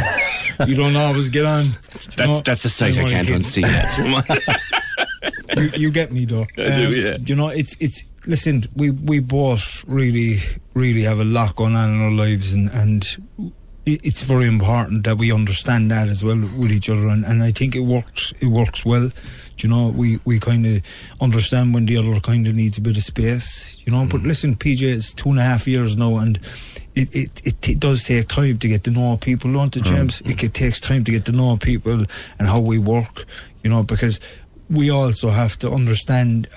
you 0.66 0.74
don't 0.74 0.96
always 0.96 1.30
get 1.30 1.46
on. 1.46 1.76
That's 1.92 2.16
know? 2.18 2.40
that's 2.44 2.64
a 2.64 2.68
sight 2.68 2.98
I 2.98 3.00
only 3.00 3.12
can't 3.12 3.26
kidding. 3.28 3.42
unsee. 3.42 3.62
That. 3.62 4.60
you, 5.56 5.70
you 5.76 5.90
get 5.90 6.10
me 6.10 6.24
though. 6.24 6.46
I 6.58 6.76
do, 6.76 6.86
Um, 6.88 6.92
yeah. 6.94 7.16
You 7.24 7.36
know, 7.36 7.48
it's 7.48 7.76
it's. 7.78 8.04
Listen, 8.26 8.64
we 8.76 8.90
we 8.90 9.20
both 9.20 9.84
really 9.88 10.38
really 10.74 11.02
have 11.02 11.18
a 11.20 11.24
lot 11.24 11.54
going 11.56 11.74
on 11.76 11.92
in 11.94 12.00
our 12.00 12.10
lives, 12.10 12.52
and 12.52 12.68
and 12.70 13.16
i- 13.40 13.50
it's 13.84 14.22
very 14.22 14.46
important 14.46 15.04
that 15.04 15.18
we 15.18 15.32
understand 15.32 15.90
that 15.90 16.08
as 16.08 16.22
well 16.24 16.36
with 16.56 16.70
each 16.70 16.88
other, 16.88 17.08
and, 17.08 17.24
and 17.24 17.42
I 17.42 17.50
think 17.50 17.74
it 17.74 17.80
works. 17.80 18.32
It 18.40 18.46
works 18.46 18.84
well. 18.84 19.08
Do 19.08 19.66
you 19.66 19.68
know, 19.68 19.88
we 19.88 20.18
we 20.24 20.38
kind 20.38 20.64
of 20.66 20.82
understand 21.20 21.74
when 21.74 21.86
the 21.86 21.96
other 21.96 22.20
kind 22.20 22.46
of 22.46 22.54
needs 22.54 22.78
a 22.78 22.80
bit 22.80 22.96
of 22.96 23.02
space. 23.02 23.82
You 23.84 23.92
know, 23.92 24.04
Mm. 24.04 24.10
but 24.10 24.22
listen, 24.22 24.54
PJ, 24.56 24.82
it's 24.84 25.12
two 25.12 25.30
and 25.30 25.38
a 25.38 25.42
half 25.42 25.66
years 25.66 25.96
now, 25.96 26.18
and. 26.18 26.38
It, 26.94 27.08
it, 27.16 27.40
it, 27.46 27.68
it 27.70 27.80
does 27.80 28.02
take 28.04 28.28
time 28.28 28.58
to 28.58 28.68
get 28.68 28.84
to 28.84 28.90
know 28.90 29.16
people, 29.16 29.50
don't 29.50 29.74
it, 29.74 29.82
James? 29.82 30.20
It, 30.26 30.42
it 30.44 30.52
takes 30.52 30.78
time 30.78 31.04
to 31.04 31.10
get 31.10 31.24
to 31.24 31.32
know 31.32 31.56
people 31.56 32.04
and 32.38 32.46
how 32.46 32.60
we 32.60 32.78
work, 32.78 33.24
you 33.64 33.70
know, 33.70 33.82
because 33.82 34.20
we 34.68 34.90
also 34.90 35.30
have 35.30 35.56
to 35.60 35.70
understand 35.70 36.48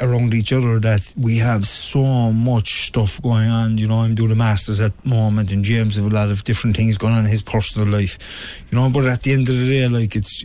around 0.00 0.34
each 0.34 0.52
other 0.52 0.78
that 0.80 1.12
we 1.16 1.38
have 1.38 1.66
so 1.66 2.32
much 2.32 2.86
stuff 2.86 3.20
going 3.22 3.48
on. 3.48 3.78
You 3.78 3.88
know, 3.88 4.00
I'm 4.00 4.14
doing 4.14 4.30
a 4.30 4.34
masters 4.34 4.80
at 4.80 4.96
the 5.02 5.08
moment, 5.08 5.52
and 5.52 5.64
James 5.64 5.96
have 5.96 6.06
a 6.06 6.14
lot 6.14 6.30
of 6.30 6.44
different 6.44 6.76
things 6.76 6.98
going 6.98 7.14
on 7.14 7.24
in 7.24 7.30
his 7.30 7.42
personal 7.42 7.88
life. 7.88 8.64
You 8.70 8.78
know, 8.78 8.90
but 8.90 9.06
at 9.06 9.22
the 9.22 9.32
end 9.32 9.48
of 9.48 9.56
the 9.56 9.68
day, 9.68 9.88
like 9.88 10.16
it's 10.16 10.44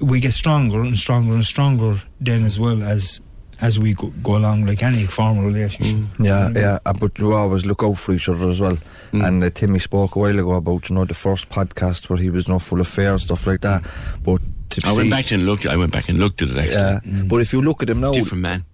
we 0.00 0.20
get 0.20 0.32
stronger 0.32 0.80
and 0.82 0.96
stronger 0.96 1.32
and 1.32 1.44
stronger 1.44 2.02
then 2.20 2.44
as 2.44 2.60
well 2.60 2.82
as 2.82 3.20
as 3.62 3.78
we 3.78 3.94
go, 3.94 4.08
go 4.24 4.36
along, 4.36 4.66
like 4.66 4.82
any 4.82 5.06
formal 5.06 5.44
relationship. 5.44 5.96
Yeah, 6.18 6.50
yeah, 6.52 6.78
uh, 6.84 6.92
but 6.92 7.16
you 7.20 7.32
always 7.32 7.64
look 7.64 7.84
out 7.84 7.96
for 7.96 8.12
each 8.12 8.28
other 8.28 8.50
as 8.50 8.60
well. 8.60 8.76
And 9.12 9.42
uh, 9.44 9.50
Timmy 9.50 9.78
spoke 9.78 10.16
a 10.16 10.18
while 10.18 10.36
ago 10.36 10.54
about 10.54 10.90
you 10.90 10.96
know 10.96 11.04
the 11.04 11.14
first 11.14 11.48
podcast 11.48 12.10
where 12.10 12.18
he 12.18 12.28
was 12.28 12.48
not 12.48 12.62
full 12.62 12.80
of 12.80 12.88
fear 12.88 13.12
and 13.12 13.20
stuff 13.20 13.46
like 13.46 13.60
that. 13.60 13.84
But 14.22 14.40
I 14.84 14.92
went 14.92 15.10
back 15.10 15.30
and 15.32 15.44
looked. 15.46 15.66
I 15.66 15.76
went 15.76 15.92
back 15.92 16.08
and 16.08 16.18
looked 16.18 16.42
at 16.42 16.48
it 16.50 16.58
actually. 16.58 17.12
yeah, 17.12 17.22
but 17.28 17.40
if 17.40 17.52
you 17.52 17.60
look 17.62 17.82
at 17.82 17.90
him 17.90 18.00
now, 18.00 18.12
Different 18.12 18.42
man. 18.42 18.64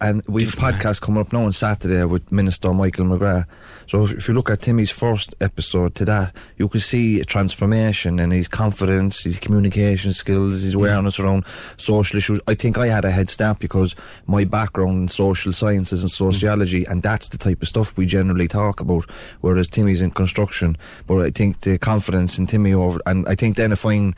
And 0.00 0.22
we've 0.26 0.50
podcast 0.56 1.00
coming 1.00 1.20
up 1.20 1.32
now 1.32 1.44
on 1.44 1.52
Saturday 1.52 2.04
with 2.04 2.32
Minister 2.32 2.72
Michael 2.72 3.06
McGrath. 3.06 3.46
So 3.86 4.04
if, 4.04 4.26
you 4.26 4.34
look 4.34 4.50
at 4.50 4.62
Timmy's 4.62 4.90
first 4.90 5.34
episode 5.40 5.94
to 5.96 6.04
that, 6.06 6.34
you 6.56 6.68
can 6.68 6.80
see 6.80 7.20
a 7.20 7.24
transformation 7.24 8.18
in 8.18 8.30
his 8.30 8.48
confidence, 8.48 9.22
his 9.22 9.38
communication 9.38 10.12
skills, 10.12 10.62
his 10.62 10.74
awareness 10.74 11.20
around 11.20 11.44
social 11.76 12.18
issues. 12.18 12.40
I 12.48 12.54
think 12.54 12.76
I 12.76 12.88
had 12.88 13.04
a 13.04 13.10
head 13.10 13.30
start 13.30 13.60
because 13.60 13.94
my 14.26 14.44
background 14.44 15.02
in 15.02 15.08
social 15.08 15.52
sciences 15.52 16.02
and 16.02 16.10
sociology, 16.10 16.84
and 16.84 17.02
that's 17.02 17.28
the 17.28 17.38
type 17.38 17.62
of 17.62 17.68
stuff 17.68 17.96
we 17.96 18.06
generally 18.06 18.48
talk 18.48 18.80
about. 18.80 19.08
Whereas 19.42 19.68
Timmy's 19.68 20.00
in 20.00 20.10
construction, 20.10 20.76
but 21.06 21.18
I 21.18 21.30
think 21.30 21.60
the 21.60 21.78
confidence 21.78 22.38
in 22.38 22.46
Timmy 22.46 22.74
over, 22.74 23.00
and 23.06 23.28
I 23.28 23.36
think 23.36 23.56
then 23.56 23.72
if 23.72 23.84
I'm 23.84 24.14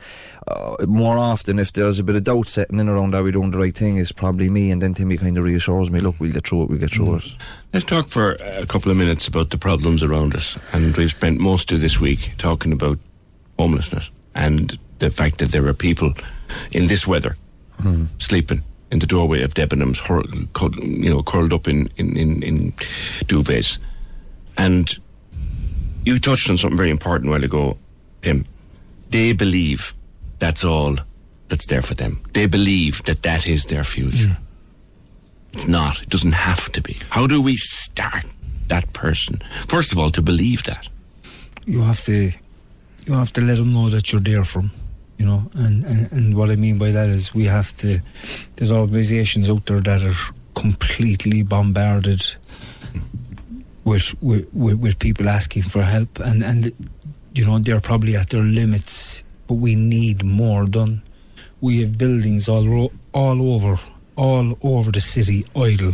uh, 0.47 0.77
more 0.87 1.17
often 1.17 1.59
if 1.59 1.73
there's 1.73 1.99
a 1.99 2.03
bit 2.03 2.15
of 2.15 2.23
doubt 2.23 2.47
setting 2.47 2.79
in 2.79 2.87
around 2.87 3.15
are 3.15 3.23
we 3.23 3.31
doing 3.31 3.51
the 3.51 3.57
right 3.57 3.75
thing 3.75 3.97
is 3.97 4.11
probably 4.11 4.49
me, 4.49 4.71
and 4.71 4.81
then 4.81 4.93
Timmy 4.93 5.17
kind 5.17 5.34
of 5.37 5.43
reassures 5.43 5.89
me, 5.89 5.99
look, 5.99 6.15
we'll 6.19 6.31
get 6.31 6.47
through 6.47 6.63
it, 6.63 6.69
we'll 6.69 6.79
get 6.79 6.91
through 6.91 7.17
mm. 7.17 7.25
it. 7.25 7.35
Let's 7.73 7.85
talk 7.85 8.07
for 8.07 8.33
a 8.33 8.65
couple 8.65 8.91
of 8.91 8.97
minutes 8.97 9.27
about 9.27 9.49
the 9.49 9.57
problems 9.57 10.03
around 10.03 10.35
us. 10.35 10.57
And 10.73 10.95
we've 10.95 11.11
spent 11.11 11.39
most 11.39 11.71
of 11.71 11.81
this 11.81 11.99
week 11.99 12.31
talking 12.37 12.71
about 12.71 12.99
homelessness 13.57 14.11
and 14.33 14.77
the 14.99 15.09
fact 15.09 15.39
that 15.39 15.49
there 15.49 15.65
are 15.67 15.73
people 15.73 16.13
in 16.71 16.87
this 16.87 17.07
weather 17.07 17.37
mm. 17.81 18.07
sleeping 18.17 18.63
in 18.91 18.99
the 18.99 19.07
doorway 19.07 19.43
of 19.43 19.53
Debenhams, 19.53 19.99
you 21.03 21.09
know, 21.09 21.23
curled 21.23 21.53
up 21.53 21.67
in, 21.67 21.89
in, 21.97 22.15
in, 22.15 22.43
in 22.43 22.71
duvets. 23.25 23.79
And 24.57 24.97
you 26.05 26.19
touched 26.19 26.49
on 26.49 26.57
something 26.57 26.77
very 26.77 26.91
important 26.91 27.29
a 27.29 27.31
while 27.31 27.43
ago, 27.43 27.77
Tim. 28.21 28.45
They 29.09 29.33
believe 29.33 29.93
that's 30.39 30.63
all 30.63 30.97
that's 31.47 31.65
there 31.65 31.81
for 31.81 31.95
them. 31.95 32.21
They 32.33 32.47
believe 32.47 33.03
that 33.03 33.21
that 33.23 33.47
is 33.47 33.65
their 33.65 33.83
future. 33.83 34.37
It's 35.55 35.67
not. 35.67 36.01
It 36.01 36.09
doesn't 36.09 36.33
have 36.33 36.71
to 36.73 36.81
be. 36.81 36.97
How 37.09 37.27
do 37.27 37.41
we 37.41 37.55
start 37.55 38.25
that 38.67 38.91
person? 38.93 39.41
First 39.67 39.91
of 39.91 39.97
all, 39.97 40.11
to 40.11 40.21
believe 40.21 40.63
that. 40.63 40.89
you 41.65 41.81
have 41.81 42.03
to 42.05 42.31
you 43.07 43.13
have 43.13 43.31
to 43.33 43.41
let 43.41 43.57
them 43.57 43.73
know 43.73 43.89
that 43.89 44.11
you're 44.11 44.21
there 44.21 44.43
for 44.43 44.61
them 44.61 44.71
you 45.17 45.25
know 45.25 45.41
and, 45.55 45.83
and 45.85 46.11
and 46.11 46.35
what 46.37 46.49
i 46.51 46.55
mean 46.55 46.77
by 46.77 46.91
that 46.91 47.09
is 47.09 47.33
we 47.33 47.45
have 47.45 47.75
to 47.77 47.99
there's 48.55 48.71
organizations 48.71 49.49
out 49.49 49.65
there 49.65 49.79
that 49.81 50.03
are 50.03 50.19
completely 50.53 51.41
bombarded 51.43 52.21
with 53.83 54.13
with, 54.21 54.47
with, 54.53 54.99
people 54.99 55.27
asking 55.29 55.63
for 55.63 55.81
help 55.83 56.19
and 56.19 56.43
and 56.43 56.71
you 57.33 57.45
know 57.45 57.57
they're 57.59 57.81
probably 57.81 58.15
at 58.15 58.29
their 58.29 58.43
limits 58.43 59.23
but 59.47 59.55
we 59.55 59.73
need 59.75 60.23
more 60.23 60.65
done 60.65 61.01
we 61.61 61.81
have 61.81 61.97
buildings 61.97 62.47
all 62.49 62.91
all 63.13 63.53
over 63.55 63.79
all 64.15 64.57
over 64.63 64.91
the 64.91 65.01
city 65.01 65.45
idle. 65.55 65.93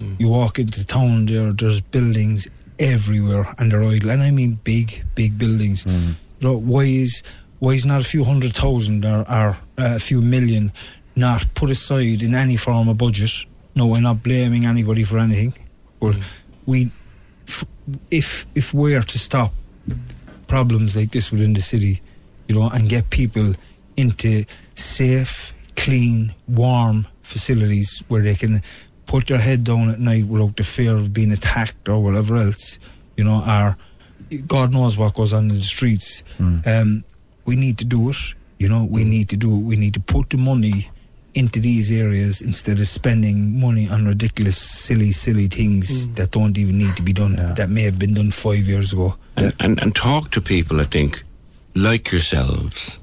Mm. 0.00 0.20
You 0.20 0.28
walk 0.28 0.58
into 0.58 0.78
the 0.78 0.84
town 0.84 1.26
there 1.26 1.52
there's 1.52 1.80
buildings 1.80 2.48
everywhere 2.78 3.54
and 3.58 3.72
they're 3.72 3.82
idle. 3.82 4.10
And 4.10 4.22
i 4.22 4.30
mean 4.30 4.58
big 4.64 5.04
big 5.14 5.38
buildings. 5.38 5.84
Mm. 5.84 6.14
You 6.40 6.48
know 6.48 6.56
why 6.58 6.82
is 6.82 7.22
why 7.58 7.72
is 7.72 7.86
not 7.86 8.00
a 8.00 8.04
few 8.04 8.24
hundred 8.24 8.54
thousand 8.54 9.04
or, 9.04 9.20
or 9.20 9.48
uh, 9.78 9.96
a 9.96 9.98
few 9.98 10.20
million 10.20 10.72
not 11.14 11.46
put 11.54 11.70
aside 11.70 12.22
in 12.22 12.34
any 12.34 12.56
form 12.56 12.88
of 12.88 12.98
budget? 12.98 13.46
No 13.74 13.86
we're 13.86 14.00
not 14.00 14.22
blaming 14.22 14.66
anybody 14.66 15.04
for 15.04 15.18
anything. 15.18 15.54
But 16.00 16.14
mm. 16.14 16.24
we 16.66 16.90
if 18.10 18.46
if 18.54 18.74
we're 18.74 19.02
to 19.02 19.18
stop 19.18 19.52
problems 20.46 20.96
like 20.96 21.10
this 21.10 21.30
within 21.30 21.54
the 21.54 21.60
city 21.60 22.00
you 22.48 22.54
know 22.54 22.68
and 22.70 22.88
get 22.88 23.10
people 23.10 23.54
into 23.96 24.44
safe 24.74 25.54
clean 25.76 26.32
warm 26.48 27.06
facilities 27.26 28.02
where 28.08 28.22
they 28.22 28.34
can 28.34 28.62
put 29.06 29.26
their 29.26 29.38
head 29.38 29.64
down 29.64 29.90
at 29.90 30.00
night 30.00 30.26
without 30.26 30.56
the 30.56 30.64
fear 30.64 30.94
of 30.94 31.12
being 31.12 31.32
attacked 31.32 31.88
or 31.88 32.02
whatever 32.02 32.36
else, 32.36 32.78
you 33.16 33.24
know, 33.24 33.44
or 33.46 33.76
God 34.46 34.72
knows 34.72 34.96
what 34.98 35.14
goes 35.14 35.32
on 35.32 35.50
in 35.50 35.54
the 35.54 35.60
streets. 35.60 36.22
Hmm. 36.38 36.58
Um, 36.66 37.04
we 37.44 37.56
need 37.56 37.78
to 37.78 37.84
do 37.84 38.10
it, 38.10 38.16
you 38.58 38.68
know, 38.68 38.84
we 38.84 39.02
hmm. 39.02 39.10
need 39.10 39.28
to 39.30 39.36
do 39.36 39.56
it. 39.56 39.62
We 39.62 39.76
need 39.76 39.94
to 39.94 40.00
put 40.00 40.30
the 40.30 40.36
money 40.36 40.90
into 41.34 41.60
these 41.60 41.92
areas 41.92 42.40
instead 42.40 42.80
of 42.80 42.88
spending 42.88 43.60
money 43.60 43.88
on 43.88 44.06
ridiculous, 44.06 44.56
silly, 44.56 45.12
silly 45.12 45.48
things 45.48 46.06
hmm. 46.06 46.14
that 46.14 46.30
don't 46.30 46.56
even 46.56 46.78
need 46.78 46.96
to 46.96 47.02
be 47.02 47.12
done, 47.12 47.36
that 47.36 47.70
may 47.70 47.82
have 47.82 47.98
been 47.98 48.14
done 48.14 48.30
five 48.30 48.66
years 48.66 48.92
ago. 48.92 49.16
and, 49.36 49.54
and, 49.60 49.82
and 49.82 49.94
talk 49.94 50.30
to 50.30 50.40
people, 50.40 50.80
I 50.80 50.84
think, 50.84 51.22
like 51.74 52.10
yourselves, 52.10 52.98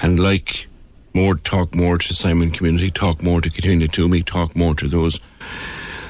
and 0.00 0.18
like 0.18 0.68
more 1.14 1.36
talk 1.36 1.74
more 1.74 1.96
to 1.96 2.14
Simon 2.14 2.50
community, 2.50 2.90
talk 2.90 3.22
more 3.22 3.40
to 3.40 3.48
Caitríona 3.48 3.88
Twomey, 3.88 4.24
talk 4.24 4.54
more 4.56 4.74
to 4.74 4.88
those 4.88 5.20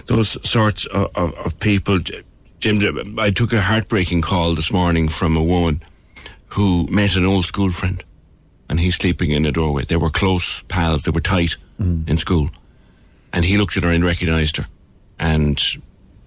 those 0.07 0.37
sorts 0.49 0.87
of, 0.87 1.11
of, 1.15 1.35
of 1.35 1.59
people. 1.61 1.99
Jim, 2.61 3.19
I 3.19 3.31
took 3.31 3.53
a 3.53 3.61
heartbreaking 3.61 4.23
call 4.23 4.55
this 4.55 4.73
morning 4.73 5.09
from 5.09 5.37
a 5.37 5.43
woman 5.43 5.83
who 6.49 6.87
met 6.89 7.17
an 7.17 7.27
old 7.27 7.45
school 7.45 7.71
friend, 7.71 8.03
and 8.69 8.81
he's 8.81 8.97
sleeping 8.97 9.31
in 9.31 9.45
a 9.45 9.53
doorway. 9.53 9.85
They 9.85 9.97
were 9.97 10.11
close 10.11 10.63
pals. 10.63 11.03
They 11.03 11.11
were 11.11 11.21
tight 11.21 11.57
mm. 11.81 12.09
in 12.09 12.17
school, 12.17 12.51
and 13.33 13.45
he 13.45 13.59
looked 13.59 13.77
at 13.77 13.83
her 13.83 13.91
and 13.91 14.05
recognised 14.05 14.57
her, 14.57 14.67
and 15.19 15.63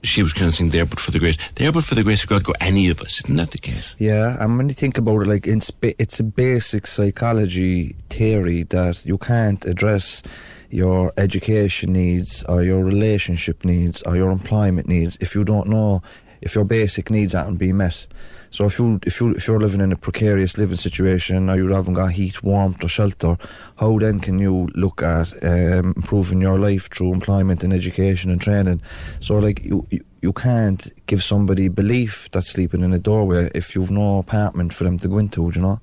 she 0.04 0.24
was 0.24 0.34
saying, 0.34 0.70
"There, 0.70 0.86
but 0.86 1.00
for 1.00 1.12
the 1.12 1.20
grace, 1.20 1.38
there, 1.56 1.72
but 1.72 1.84
for 1.84 1.96
the 1.96 2.04
grace 2.04 2.24
of 2.24 2.30
God, 2.30 2.44
go 2.44 2.54
any 2.62 2.90
of 2.90 3.02
us." 3.02 3.24
Isn't 3.24 3.36
that 3.38 3.52
the 3.52 3.58
case? 3.58 3.96
Yeah, 4.00 4.38
and 4.40 4.58
when 4.58 4.70
you 4.70 4.76
think 4.76 4.98
about 4.98 5.22
it, 5.22 5.28
like 5.28 5.48
it's 5.48 6.20
a 6.20 6.24
basic 6.24 6.88
psychology 6.88 7.96
theory 8.10 8.64
that 8.64 9.06
you 9.06 9.18
can't 9.18 9.66
address 9.66 10.22
your 10.70 11.14
education 11.18 11.94
needs 11.94 12.44
or 12.44 12.62
your 12.64 12.84
relationship 12.84 13.64
needs 13.64 14.02
or 14.04 14.16
your 14.16 14.32
employment 14.32 14.88
needs 14.88 15.18
if 15.22 15.34
you 15.34 15.44
don't 15.44 15.70
know 15.70 16.02
if 16.42 16.56
your 16.56 16.66
basic 16.66 17.10
needs 17.10 17.34
aren't 17.34 17.58
being 17.58 17.78
met. 17.78 18.06
So 18.50 18.66
if 18.66 18.80
you 18.80 19.00
if 19.06 19.20
you 19.20 19.32
if 19.32 19.48
you're 19.48 19.60
living 19.60 19.82
in 19.82 19.92
a 19.92 19.98
precarious 19.98 20.58
living 20.58 20.78
situation 20.78 21.50
or 21.50 21.58
you 21.58 21.68
haven't 21.68 21.94
got 21.94 22.12
heat, 22.12 22.44
warmth 22.44 22.84
or 22.84 22.88
shelter, 22.88 23.38
how 23.78 24.00
then 24.00 24.20
can 24.20 24.40
you 24.40 24.70
look 24.76 25.02
at 25.02 25.34
um, 25.44 25.94
improving 25.96 26.42
your 26.42 26.60
life 26.60 26.90
through 26.90 27.14
employment 27.14 27.64
and 27.64 27.74
education 27.74 28.32
and 28.32 28.42
training? 28.42 28.82
So 29.20 29.38
like 29.38 29.64
you, 29.64 29.86
you 29.90 30.02
you 30.22 30.34
can't 30.34 30.92
give 31.06 31.24
somebody 31.24 31.68
belief 31.68 32.30
that's 32.32 32.50
sleeping 32.50 32.82
in 32.82 32.94
a 32.94 33.00
doorway 33.00 33.50
if 33.54 33.76
you've 33.76 33.92
no 33.92 34.20
apartment 34.20 34.74
for 34.74 34.84
them 34.84 34.98
to 34.98 35.08
go 35.08 35.18
into, 35.20 35.52
you 35.54 35.62
know, 35.62 35.80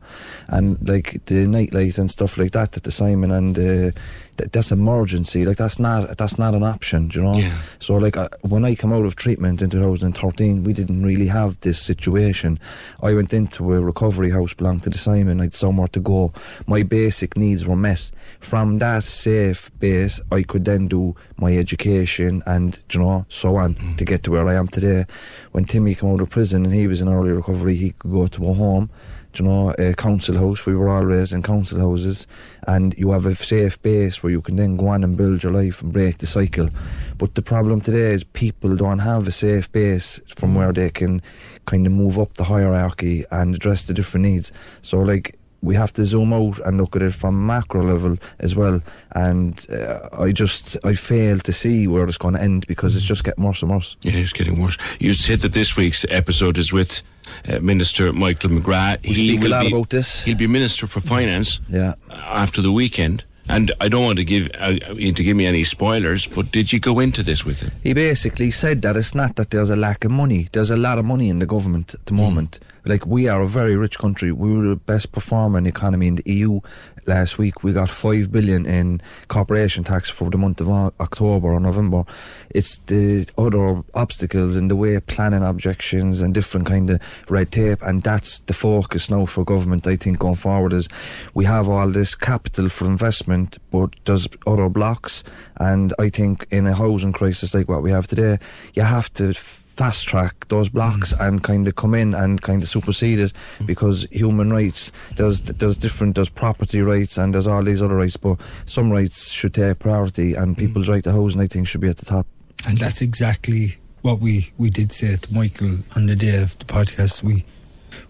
and 0.49 0.89
like 0.89 1.25
the 1.27 1.47
nightlight 1.47 1.99
and 1.99 2.11
stuff 2.11 2.37
like 2.37 2.53
that 2.53 2.73
that 2.73 2.83
the 2.83 2.91
Simon 2.91 3.31
and 3.31 3.57
uh, 3.57 3.91
th- 4.37 4.51
that's 4.51 4.73
emergency. 4.73 5.45
Like 5.45 5.57
that's 5.57 5.79
not 5.79 6.17
that's 6.19 6.39
not 6.39 6.55
an 6.55 6.63
option, 6.63 7.11
you 7.15 7.23
know. 7.23 7.35
Yeah. 7.35 7.57
So 7.79 7.95
like 7.95 8.17
when 8.43 8.65
I 8.65 8.75
come 8.75 8.93
out 8.93 9.05
of 9.05 9.17
treatment 9.17 9.63
in 9.63 9.71
2013, 9.71 10.65
we 10.65 10.73
didn't 10.73 11.05
really 11.05 11.29
have 11.29 11.61
this 11.61 11.81
situation. 11.81 12.59
I 13.03 13.15
went 13.15 13.33
into 13.33 13.73
a 13.75 13.81
recovery 13.81 14.31
house 14.31 14.53
belonged 14.53 14.83
to 14.85 14.91
the 14.91 14.99
Simon. 14.99 15.41
I'd 15.41 15.55
somewhere 15.55 15.89
to 15.89 16.01
go. 16.01 16.33
My 16.67 16.83
basic 16.83 17.37
needs 17.37 17.65
were 17.65 17.77
met. 17.77 18.11
From 18.41 18.79
that 18.79 19.05
safe 19.05 19.71
base, 19.79 20.21
I 20.31 20.43
could 20.43 20.65
then 20.65 20.89
do 20.89 21.15
my 21.37 21.57
education 21.57 22.43
and 22.47 22.79
you 22.91 23.01
know 23.01 23.27
so 23.29 23.57
on 23.57 23.75
to 23.97 24.05
get 24.05 24.23
to 24.25 24.31
where 24.31 24.47
I 24.49 24.55
am 24.55 24.69
today. 24.69 25.07
When 25.53 25.65
Timmy 25.65 25.95
came 25.95 26.11
out 26.11 26.21
of 26.21 26.31
prison 26.31 26.65
and 26.65 26.75
he 26.75 26.87
was 26.87 27.01
in 27.01 27.09
early 27.09 27.33
recovery, 27.33 27.77
he 27.77 27.91
could 27.93 28.11
go 28.11 28.27
to 28.27 28.49
a 28.49 28.53
home. 28.53 28.91
You 29.37 29.45
know, 29.45 29.75
a 29.81 29.95
council 29.95 30.37
house. 30.37 30.65
We 30.65 30.77
were 30.77 30.89
all 30.89 31.05
raised 31.05 31.33
in 31.33 31.43
council 31.43 31.81
houses, 31.81 32.29
and 32.69 32.95
you 32.97 33.11
have 33.11 33.27
a 33.27 33.35
safe 33.35 33.83
base 33.83 34.23
where 34.23 34.31
you 34.31 34.41
can 34.41 34.55
then 34.55 34.77
go 34.77 34.87
on 34.87 35.03
and 35.03 35.17
build 35.17 35.43
your 35.43 35.53
life 35.53 35.83
and 35.83 35.93
break 35.93 36.19
the 36.19 36.27
cycle. 36.27 36.71
But 37.19 37.35
the 37.35 37.43
problem 37.43 37.81
today 37.81 38.13
is 38.13 38.23
people 38.23 38.77
don't 38.77 39.01
have 39.01 39.27
a 39.27 39.33
safe 39.33 39.73
base 39.73 40.21
from 40.29 40.55
where 40.55 40.73
they 40.73 40.89
can 40.89 41.21
kind 41.67 41.85
of 41.85 41.93
move 41.93 42.17
up 42.17 42.35
the 42.35 42.45
hierarchy 42.45 43.25
and 43.33 43.57
address 43.57 43.87
the 43.87 43.93
different 43.93 44.27
needs. 44.27 44.53
So, 44.83 45.01
like, 45.01 45.37
we 45.65 45.75
have 45.75 45.93
to 45.95 46.05
zoom 46.05 46.33
out 46.33 46.59
and 46.65 46.77
look 46.79 46.95
at 46.97 47.03
it 47.03 47.15
from 47.15 47.47
macro 47.47 47.83
level 47.83 48.17
as 48.39 48.55
well. 48.55 48.81
And 49.13 49.65
uh, 49.71 50.09
I 50.13 50.33
just 50.33 50.77
I 50.85 50.95
fail 50.95 51.39
to 51.39 51.53
see 51.53 51.87
where 51.89 52.05
it's 52.09 52.19
going 52.19 52.35
to 52.35 52.43
end 52.43 52.67
because 52.67 52.95
it's 52.97 53.05
just 53.05 53.25
getting 53.25 53.45
worse 53.45 53.63
and 53.63 53.71
worse. 53.71 53.97
Yeah, 54.03 54.13
It 54.13 54.19
is 54.19 54.33
getting 54.33 54.61
worse. 54.61 54.77
You 55.01 55.15
said 55.15 55.41
that 55.41 55.53
this 55.53 55.77
week's 55.77 56.05
episode 56.11 56.59
is 56.59 56.73
with 56.73 57.03
uh, 57.49 57.59
Minister 57.61 58.13
Michael 58.13 58.51
McGrath. 58.51 59.03
We 59.09 59.15
speak 59.15 59.45
a 59.45 59.49
lot 59.49 59.63
be- 59.63 59.73
about 59.73 59.89
this. 59.91 60.23
He'll 60.25 60.37
be 60.37 60.47
Minister 60.47 60.87
for 60.87 61.01
Finance 61.01 61.61
Yeah. 61.69 61.95
after 62.11 62.61
the 62.63 62.73
weekend. 62.73 63.25
And 63.49 63.73
I 63.81 63.89
don't 63.89 64.05
want 64.05 64.19
to 64.19 64.25
give 64.25 64.51
uh, 64.59 64.79
to 64.79 65.13
give 65.13 65.37
me 65.37 65.47
any 65.47 65.65
spoilers, 65.65 66.27
but 66.27 66.51
did 66.51 66.73
you 66.73 66.81
go 66.81 66.99
into 66.99 67.23
this 67.23 67.45
with 67.45 67.61
him? 67.61 67.73
He 67.83 67.93
basically 67.93 68.51
said 68.51 68.83
that 68.83 68.97
it's 68.97 69.15
not 69.15 69.37
that 69.37 69.51
there's 69.51 69.71
a 69.71 69.77
lack 69.77 70.05
of 70.05 70.11
money. 70.11 70.49
There's 70.53 70.71
a 70.71 70.77
lot 70.77 70.99
of 70.99 71.05
money 71.05 71.29
in 71.29 71.41
the 71.41 71.47
government 71.47 71.95
at 71.95 72.07
the 72.07 72.15
moment. 72.15 72.59
Like 72.87 73.07
we 73.07 73.29
are 73.29 73.43
a 73.43 73.49
very 73.49 73.77
rich 73.77 73.99
country. 73.99 74.33
We 74.33 74.55
were 74.55 74.69
the 74.69 74.77
best 74.77 75.13
performing 75.13 75.67
economy 75.67 76.07
in 76.07 76.17
the 76.17 76.23
EU 76.27 76.61
last 77.07 77.39
week. 77.39 77.63
We 77.63 77.73
got 77.73 77.89
five 77.89 78.31
billion 78.33 78.67
in 78.67 79.01
corporation 79.29 79.85
tax 79.85 80.09
for 80.09 80.31
the 80.31 80.39
month 80.39 80.61
of 80.61 80.69
October 80.69 81.53
or 81.53 81.61
November. 81.61 82.05
It's 82.51 82.79
the 82.79 83.27
other 83.39 83.83
obstacles 83.95 84.57
in 84.57 84.69
the 84.69 84.77
way 84.77 84.99
planning 85.01 85.43
objections 85.43 86.21
and 86.21 86.35
different 86.35 86.67
kind 86.67 86.91
of 86.91 87.31
red 87.31 87.53
tape, 87.53 87.83
and 87.83 88.03
that's 88.03 88.41
the 88.41 88.53
focus 88.53 89.11
now 89.11 89.27
for 89.27 89.45
government. 89.45 89.87
I 89.87 89.97
think 89.97 90.19
going 90.19 90.35
forward 90.35 90.73
is 90.73 90.89
we 91.35 91.45
have 91.45 91.69
all 91.69 91.89
this 91.89 92.15
capital 92.15 92.69
for 92.69 92.87
investment, 92.87 93.59
but 93.71 93.95
there's 94.05 94.29
other 94.47 94.69
blocks, 94.69 95.25
and 95.59 95.93
I 95.99 96.11
think 96.11 96.47
in 96.51 96.67
a 96.67 96.75
housing 96.75 97.13
crisis 97.13 97.55
like 97.55 97.69
what 97.69 97.83
we 97.83 97.91
have 97.91 98.07
today, 98.07 98.39
you 98.75 98.83
have 98.83 99.13
to 99.15 99.35
fast 99.77 100.07
track 100.07 100.47
those 100.49 100.69
blocks 100.69 101.13
mm. 101.13 101.27
and 101.27 101.43
kind 101.43 101.67
of 101.67 101.75
come 101.75 101.95
in 101.95 102.15
and 102.15 102.43
kind 102.43 102.63
of 102.63 102.69
supersede 102.69 103.19
it 103.19 103.33
mm. 103.59 103.67
because 103.67 104.07
human 104.11 104.51
rights 104.51 104.93
there's 105.17 105.43
there's 105.43 105.77
different 105.77 106.15
there's 106.15 106.29
property 106.29 106.81
rights 106.81 107.19
and 107.19 107.35
there's 107.35 107.47
all 107.47 107.63
these 107.63 107.83
other 107.83 107.97
rights 107.97 108.17
but 108.17 108.39
some 108.67 108.91
rights 108.91 109.31
should 109.31 109.55
take 109.55 109.79
priority 109.79 110.35
and 110.35 110.57
mm. 110.57 110.59
people's 110.59 110.89
right 110.89 111.05
to 111.05 111.13
housing 111.13 111.41
I 111.41 111.47
think 111.47 111.69
should 111.69 111.81
be 111.81 111.89
at 111.89 111.97
the 111.97 112.07
top. 112.07 112.27
And 112.67 112.79
that's 112.79 113.03
exactly 113.03 113.77
what 114.03 114.21
we, 114.21 114.53
we 114.59 114.71
did 114.71 114.93
say 114.93 115.17
to 115.17 115.35
Michael 115.35 115.79
on 115.97 116.07
the 116.07 116.17
day 116.17 116.43
of 116.43 116.59
the 116.59 116.65
podcast. 116.65 117.23
We 117.23 117.45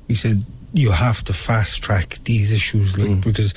we 0.08 0.14
said 0.14 0.44
you 0.72 0.90
have 0.90 1.22
to 1.24 1.32
fast 1.32 1.82
track 1.82 2.18
these 2.24 2.52
issues, 2.52 2.98
like 2.98 3.20
because 3.20 3.54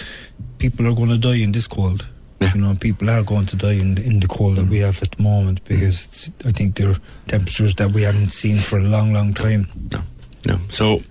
people 0.60 0.88
are 0.88 0.96
going 0.96 1.10
to 1.10 1.18
die 1.18 1.38
in 1.38 1.52
this 1.52 1.68
cold. 1.68 2.08
You 2.40 2.62
know, 2.62 2.76
people 2.76 3.10
are 3.10 3.24
going 3.24 3.48
to 3.48 3.56
die 3.56 3.74
in 3.74 3.96
the, 3.96 4.04
in 4.04 4.20
the 4.20 4.28
cold 4.28 4.58
that 4.58 4.68
we 4.68 4.78
have 4.80 5.02
at 5.02 5.12
the 5.12 5.24
moment 5.24 5.64
because 5.66 6.06
it's, 6.06 6.32
I 6.46 6.52
think 6.52 6.76
they're 6.76 6.96
temperatures 7.28 7.74
that 7.76 7.92
we 7.92 8.04
haven't 8.04 8.30
seen 8.30 8.58
for 8.58 8.78
a 8.78 8.84
long, 8.84 9.12
long 9.14 9.34
time. 9.34 9.68
No. 9.92 10.02
No. 10.46 10.60
So 10.70 11.02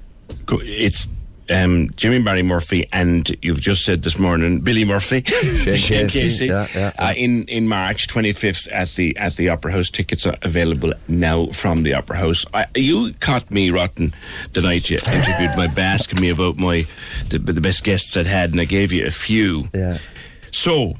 it's 0.49 1.09
um, 1.51 1.91
Jimmy 1.97 2.21
Barry 2.23 2.43
Murphy 2.43 2.89
and 2.93 3.29
you've 3.43 3.61
just 3.61 3.85
said 3.85 4.03
this 4.03 4.19
morning 4.19 4.61
Billy 4.61 4.85
Murphy, 4.85 5.23
Shane 5.77 6.09
Casey, 6.09 6.47
yeah, 6.47 6.67
yeah, 6.75 6.93
Uh, 6.99 7.13
in 7.17 7.45
in 7.45 7.69
March 7.69 8.07
25th 8.09 8.69
at 8.73 8.91
the 8.91 9.17
at 9.17 9.37
the 9.37 9.49
Opera 9.49 9.73
House. 9.73 9.91
Tickets 9.91 10.27
are 10.27 10.37
available 10.43 10.93
now 11.09 11.47
from 11.49 11.83
the 11.83 11.95
Opera 11.95 12.19
House. 12.19 12.45
I, 12.55 12.67
you 12.77 13.13
caught 13.21 13.51
me 13.51 13.71
rotten 13.71 14.15
the 14.53 14.63
night 14.63 14.91
you 14.91 14.97
interviewed 14.99 15.57
my 15.57 15.67
by 15.69 15.83
asking 15.83 16.21
me 16.21 16.31
about 16.31 16.57
my 16.57 16.87
the, 17.29 17.39
the 17.39 17.61
best 17.61 17.83
guests 17.85 18.17
I'd 18.17 18.27
had, 18.27 18.51
and 18.53 18.61
I 18.61 18.65
gave 18.65 18.93
you 18.93 19.07
a 19.07 19.11
few. 19.13 19.69
Yeah. 19.75 19.99
So, 20.53 20.95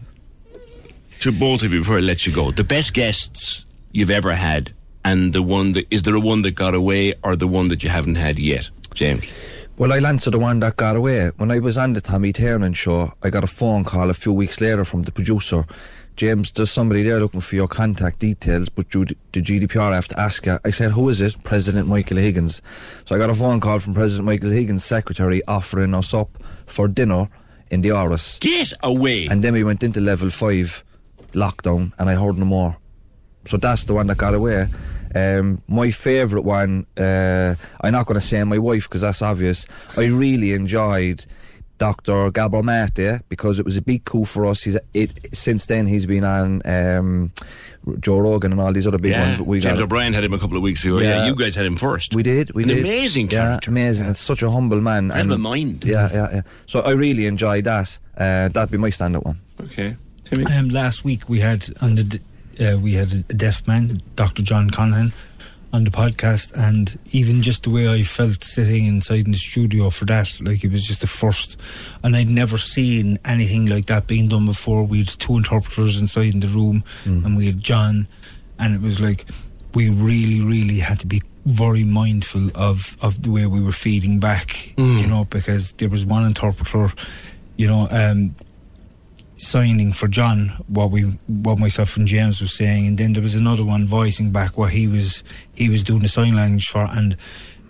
to 1.27 1.33
both 1.33 1.65
of 1.65 1.73
you 1.73 1.81
before 1.81 1.97
I 1.97 2.01
let 2.01 2.25
you 2.25 2.33
go, 2.33 2.53
the 2.53 2.63
best 2.63 2.95
guests 2.95 3.67
you've 3.91 4.13
ever 4.13 4.33
had, 4.33 4.73
and 5.05 5.33
the 5.33 5.43
one 5.43 5.73
that 5.73 5.85
is 5.91 6.05
there 6.05 6.15
a 6.15 6.21
one 6.21 6.43
that 6.43 6.53
got 6.53 6.73
away, 6.73 7.15
or 7.25 7.35
the 7.35 7.49
one 7.49 7.67
that 7.67 7.83
you 7.83 7.89
haven't 7.89 8.15
had 8.15 8.39
yet, 8.39 8.71
James? 8.95 9.33
Well, 9.77 9.93
I'll 9.93 10.07
answer 10.07 10.31
the 10.31 10.39
one 10.39 10.61
that 10.61 10.77
got 10.77 10.95
away. 10.95 11.33
When 11.37 11.51
I 11.51 11.59
was 11.59 11.77
on 11.77 11.95
the 11.95 12.01
Tommy 12.01 12.33
Tiernan 12.33 12.75
show, 12.75 13.13
I 13.25 13.31
got 13.31 13.43
a 13.43 13.49
phone 13.49 13.83
call 13.83 14.09
a 14.09 14.15
few 14.15 14.33
weeks 14.33 14.61
later 14.61 14.85
from 14.85 15.03
the 15.03 15.11
producer. 15.11 15.67
James, 16.15 16.53
there's 16.53 16.71
somebody 16.71 17.03
there 17.03 17.19
looking 17.19 17.41
for 17.41 17.57
your 17.57 17.67
contact 17.67 18.21
details, 18.21 18.69
but 18.69 18.95
you, 18.95 19.05
the 19.33 19.43
GDPR 19.43 19.91
I 19.91 19.97
have 19.97 20.07
to 20.09 20.21
ask 20.21 20.47
you. 20.47 20.61
I 20.65 20.71
said, 20.71 20.93
who 20.93 21.09
is 21.09 21.21
it? 21.21 21.43
President 21.43 21.89
Michael 21.89 22.19
Higgins. 22.19 22.63
So 23.05 23.17
I 23.17 23.19
got 23.19 23.31
a 23.31 23.35
phone 23.35 23.59
call 23.59 23.81
from 23.81 23.95
President 23.95 24.27
Michael 24.27 24.51
Higgins' 24.51 24.85
secretary 24.85 25.43
offering 25.49 25.93
us 25.93 26.15
up 26.15 26.41
for 26.67 26.87
dinner 26.87 27.29
in 27.69 27.81
the 27.81 27.89
Áras. 27.89 28.39
Get 28.39 28.73
away! 28.85 29.27
And 29.27 29.43
then 29.43 29.55
we 29.55 29.65
went 29.65 29.83
into 29.83 30.01
level 30.01 30.31
five 30.31 30.85
lockdown, 31.37 31.93
and 31.99 32.09
I 32.09 32.15
heard 32.15 32.37
no 32.39 32.45
more. 32.47 32.77
So 33.45 33.57
that's 33.59 33.85
the 33.85 33.95
one 33.95 34.09
that 34.09 34.19
got 34.19 34.35
away. 34.35 34.67
Um, 35.15 35.63
my 35.69 35.91
favourite 35.93 36.45
one, 36.45 36.87
uh, 36.99 37.55
I'm 37.81 37.93
not 37.93 38.07
going 38.07 38.19
to 38.21 38.27
say 38.27 38.43
my 38.45 38.59
wife 38.59 38.89
because 38.89 39.03
that's 39.03 39.23
obvious. 39.23 39.67
I 39.97 40.07
really 40.07 40.53
enjoyed 40.53 41.25
Dr. 41.79 42.31
Gabor 42.31 42.63
Mate 42.63 43.21
because 43.29 43.59
it 43.59 43.65
was 43.65 43.77
a 43.77 43.83
big 43.83 44.05
coup 44.05 44.25
for 44.25 44.47
us. 44.47 44.63
He's 44.65 44.77
it, 44.95 45.35
since 45.35 45.67
then 45.67 45.87
he's 45.87 46.07
been 46.07 46.25
on 46.25 46.61
um, 46.65 47.33
Joe 48.01 48.19
Rogan 48.19 48.53
and 48.53 48.61
all 48.61 48.73
these 48.73 48.87
other 48.87 48.99
big 48.99 49.13
yeah. 49.13 49.27
ones. 49.27 49.39
But 49.39 49.47
we 49.47 49.61
James 49.61 49.81
O'Brien 49.81 50.13
had 50.13 50.25
him 50.25 50.33
a 50.33 50.39
couple 50.39 50.57
of 50.57 50.63
weeks 50.63 50.85
ago. 50.85 50.99
Yeah, 50.99 51.09
Yeah. 51.19 51.27
you 51.27 51.35
guys 51.37 51.55
had 51.55 51.67
him 51.67 51.77
first. 51.77 52.15
we 52.15 52.23
did. 52.23 52.53
We 52.55 52.65
An 52.65 52.69
did. 52.71 52.79
amazing 52.81 53.31
yeah, 53.31 53.43
character. 53.47 53.71
amazing. 53.71 54.09
It's 54.09 54.19
such 54.19 54.43
a 54.43 54.51
humble 54.51 54.81
man. 54.81 55.11
Of 55.13 55.31
a 55.31 55.39
mind. 55.39 55.85
Yeah, 55.85 56.09
yeah, 56.13 56.29
yeah. 56.33 56.41
So 56.67 56.81
I 56.81 56.91
really 56.91 57.27
enjoyed 57.27 57.65
that. 57.65 57.99
Uh, 58.17 58.49
that'd 58.49 58.71
be 58.71 58.79
my 58.79 58.91
stand-up 58.91 59.25
one. 59.25 59.41
Okay. 59.61 59.97
Um, 60.33 60.71
last 60.71 61.05
week 61.05 61.29
we 61.29 61.41
had 61.41 61.67
on 61.81 61.95
the 61.95 62.21
uh, 62.59 62.79
we 62.79 62.95
had 62.95 63.13
a 63.13 63.35
deaf 63.35 63.67
man, 63.69 64.01
Dr. 64.17 64.43
John 64.43 64.71
Conama, 64.71 65.13
on 65.73 65.85
the 65.85 65.91
podcast, 65.91 66.53
and 66.57 66.99
even 67.13 67.43
just 67.43 67.65
the 67.65 67.71
way 67.71 67.89
I 67.89 68.03
felt 68.03 68.43
sitting 68.43 68.87
inside 68.87 69.27
in 69.27 69.33
the 69.33 69.39
studio 69.39 69.91
for 69.91 70.05
that, 70.07 70.41
like 70.41 70.65
it 70.65 70.73
was 70.73 70.85
just 70.87 71.03
the 71.03 71.07
first, 71.07 71.61
and 72.03 72.17
I'd 72.17 72.29
never 72.29 72.57
seen 72.57 73.19
anything 73.25 73.67
like 73.67 73.87
that 73.87 74.07
being 74.07 74.27
done 74.29 74.47
before. 74.47 74.83
We 74.85 74.99
had 74.99 75.09
two 75.09 75.37
interpreters 75.37 76.01
inside 76.01 76.35
in 76.35 76.41
the 76.41 76.49
room, 76.49 76.83
and 77.05 77.37
we 77.37 77.47
had 77.47 77.61
John, 77.61 78.09
and 78.59 78.75
it 78.75 78.81
was 78.81 78.99
like 79.01 79.27
we 79.75 79.91
really, 79.91 80.41
really 80.41 80.79
had 80.81 80.99
to 81.01 81.07
be 81.07 81.21
very 81.45 81.85
mindful 81.85 82.51
of 82.57 82.97
of 83.01 83.23
the 83.23 83.31
way 83.31 83.47
we 83.47 83.61
were 83.61 83.71
feeding 83.73 84.19
back, 84.19 84.77
you 84.77 85.07
know, 85.07 85.25
because 85.27 85.73
there 85.73 85.89
was 85.91 86.05
one 86.05 86.25
interpreter, 86.25 86.93
you 87.57 87.69
know, 87.69 87.87
um, 87.91 88.35
signing 89.37 89.93
for 89.93 90.09
John 90.09 90.49
what 90.67 90.91
we 90.91 91.03
what 91.27 91.59
myself 91.59 91.97
and 91.97 92.07
James 92.07 92.41
was 92.41 92.57
saying, 92.57 92.87
and 92.87 92.99
then 92.99 93.13
there 93.13 93.23
was 93.23 93.35
another 93.35 93.65
one 93.65 93.87
voicing 93.87 94.31
back 94.31 94.57
what 94.57 94.73
he 94.73 94.89
was 94.89 95.23
he 95.55 95.69
was 95.69 95.85
doing 95.85 96.01
the 96.01 96.09
sign 96.09 96.35
language 96.35 96.67
for, 96.69 96.87
and 96.91 97.17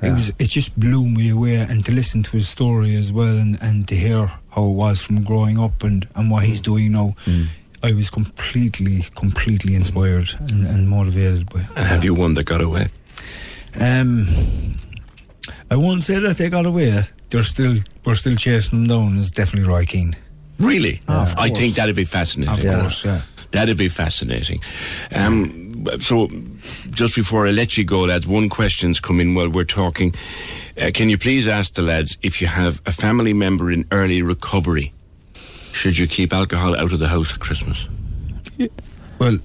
it 0.03 0.13
was 0.13 0.29
it 0.39 0.49
just 0.49 0.79
blew 0.79 1.09
me 1.09 1.31
away. 1.31 1.57
And 1.57 1.85
to 1.85 1.93
listen 1.93 2.23
to 2.23 2.31
his 2.33 2.49
story 2.49 2.95
as 2.97 3.13
well, 3.13 3.37
and, 3.37 3.59
and 3.61 3.87
to 3.89 3.97
hear 3.97 4.27
how 4.51 4.65
it 4.65 4.73
was 4.73 5.05
from 5.05 5.23
growing 5.25 5.59
up 5.59 5.83
and 5.83 6.07
and 6.15 6.31
what 6.31 6.45
he's 6.45 6.61
doing 6.61 6.93
now. 6.93 7.15
I 7.83 7.93
was 7.93 8.11
completely, 8.11 9.05
completely 9.15 9.75
inspired 9.77 10.31
and, 10.51 10.67
and 10.67 10.89
motivated 10.89 11.49
by. 11.51 11.69
And 11.77 11.87
have 11.87 12.03
you 12.05 12.15
one 12.15 12.35
that 12.35 12.45
got 12.45 12.61
away? 12.61 12.89
Um, 13.79 14.27
I 15.71 15.77
won't 15.77 16.03
say 16.03 16.19
that 16.19 16.37
they 16.39 16.49
got 16.49 16.67
away. 16.67 17.03
They're 17.31 17.43
still, 17.43 17.77
we're 18.05 18.15
still 18.15 18.35
chasing 18.35 18.85
them 18.85 18.89
down. 18.89 19.19
It's 19.19 19.31
definitely 19.31 19.71
Roy 19.71 19.85
Keane. 19.85 20.17
Really? 20.59 21.01
Oh, 21.09 21.35
I 21.37 21.51
think 21.51 21.75
that'd 21.75 21.97
be 21.97 22.05
fascinating. 22.05 22.71
Of 22.71 22.81
course, 22.81 23.05
yeah. 23.05 23.23
That'd 23.51 23.77
be 23.77 23.89
fascinating. 23.89 24.61
Um, 25.15 25.87
so, 26.01 26.29
just 26.91 27.15
before 27.15 27.47
I 27.47 27.51
let 27.53 27.79
you 27.79 27.85
go, 27.85 28.03
lads, 28.03 28.27
one 28.27 28.49
question's 28.49 29.01
come 29.01 29.21
in 29.21 29.35
while 29.35 29.49
we're 29.49 29.65
talking. 29.65 30.15
Uh, 30.81 30.91
can 30.93 31.09
you 31.09 31.17
please 31.17 31.47
ask 31.47 31.75
the 31.75 31.83
lads 31.83 32.19
if 32.23 32.41
you 32.41 32.49
have 32.49 32.83
a 32.87 32.93
family 32.93 33.33
member 33.33 33.71
in 33.71 33.87
early 33.91 34.21
recovery? 34.23 34.93
Should 35.73 35.99
you 35.99 36.07
keep 36.07 36.33
alcohol 36.33 36.75
out 36.75 36.93
of 36.93 36.99
the 36.99 37.09
house 37.09 37.35
at 37.35 37.41
Christmas? 37.41 37.89
Well, 39.19 39.39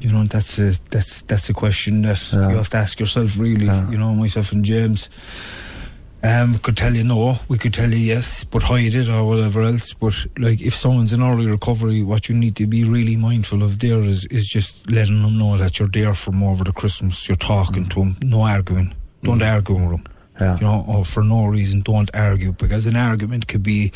you 0.00 0.10
know 0.12 0.24
that's 0.24 0.58
a 0.58 0.72
that's 0.90 1.22
that's 1.22 1.50
a 1.50 1.52
question 1.52 2.02
that 2.02 2.32
you 2.32 2.38
have 2.38 2.68
to 2.70 2.76
ask 2.76 3.00
yourself. 3.00 3.38
Really, 3.38 3.66
you 3.66 3.98
know, 3.98 4.14
myself 4.14 4.52
and 4.52 4.64
James. 4.64 5.08
Um, 6.22 6.54
we 6.54 6.58
could 6.58 6.76
tell 6.76 6.94
you 6.94 7.04
no, 7.04 7.36
we 7.48 7.58
could 7.58 7.74
tell 7.74 7.90
you 7.90 7.98
yes, 7.98 8.42
but 8.42 8.62
hide 8.62 8.94
it 8.94 9.08
or 9.08 9.24
whatever 9.24 9.62
else. 9.62 9.92
But 9.92 10.26
like, 10.38 10.60
if 10.60 10.74
someone's 10.74 11.12
in 11.12 11.22
early 11.22 11.46
recovery, 11.46 12.02
what 12.02 12.28
you 12.28 12.34
need 12.34 12.56
to 12.56 12.66
be 12.66 12.84
really 12.84 13.16
mindful 13.16 13.62
of 13.62 13.78
there 13.78 14.00
is 14.00 14.24
is 14.26 14.48
just 14.48 14.90
letting 14.90 15.22
them 15.22 15.38
know 15.38 15.56
that 15.56 15.78
you're 15.78 15.88
there 15.88 16.14
for 16.14 16.30
them 16.30 16.42
over 16.42 16.64
the 16.64 16.72
Christmas. 16.72 17.28
You're 17.28 17.36
talking 17.36 17.88
to 17.90 18.00
them, 18.00 18.16
no 18.22 18.42
arguing. 18.42 18.94
Don't 19.22 19.42
argue 19.42 19.74
with 19.74 19.90
them. 19.90 20.04
Yeah. 20.40 20.56
You 20.56 20.62
know, 20.62 20.84
or 20.88 21.04
for 21.04 21.22
no 21.22 21.46
reason, 21.46 21.80
don't 21.80 22.10
argue 22.14 22.52
because 22.52 22.86
an 22.86 22.96
argument 22.96 23.48
could 23.48 23.62
be 23.62 23.92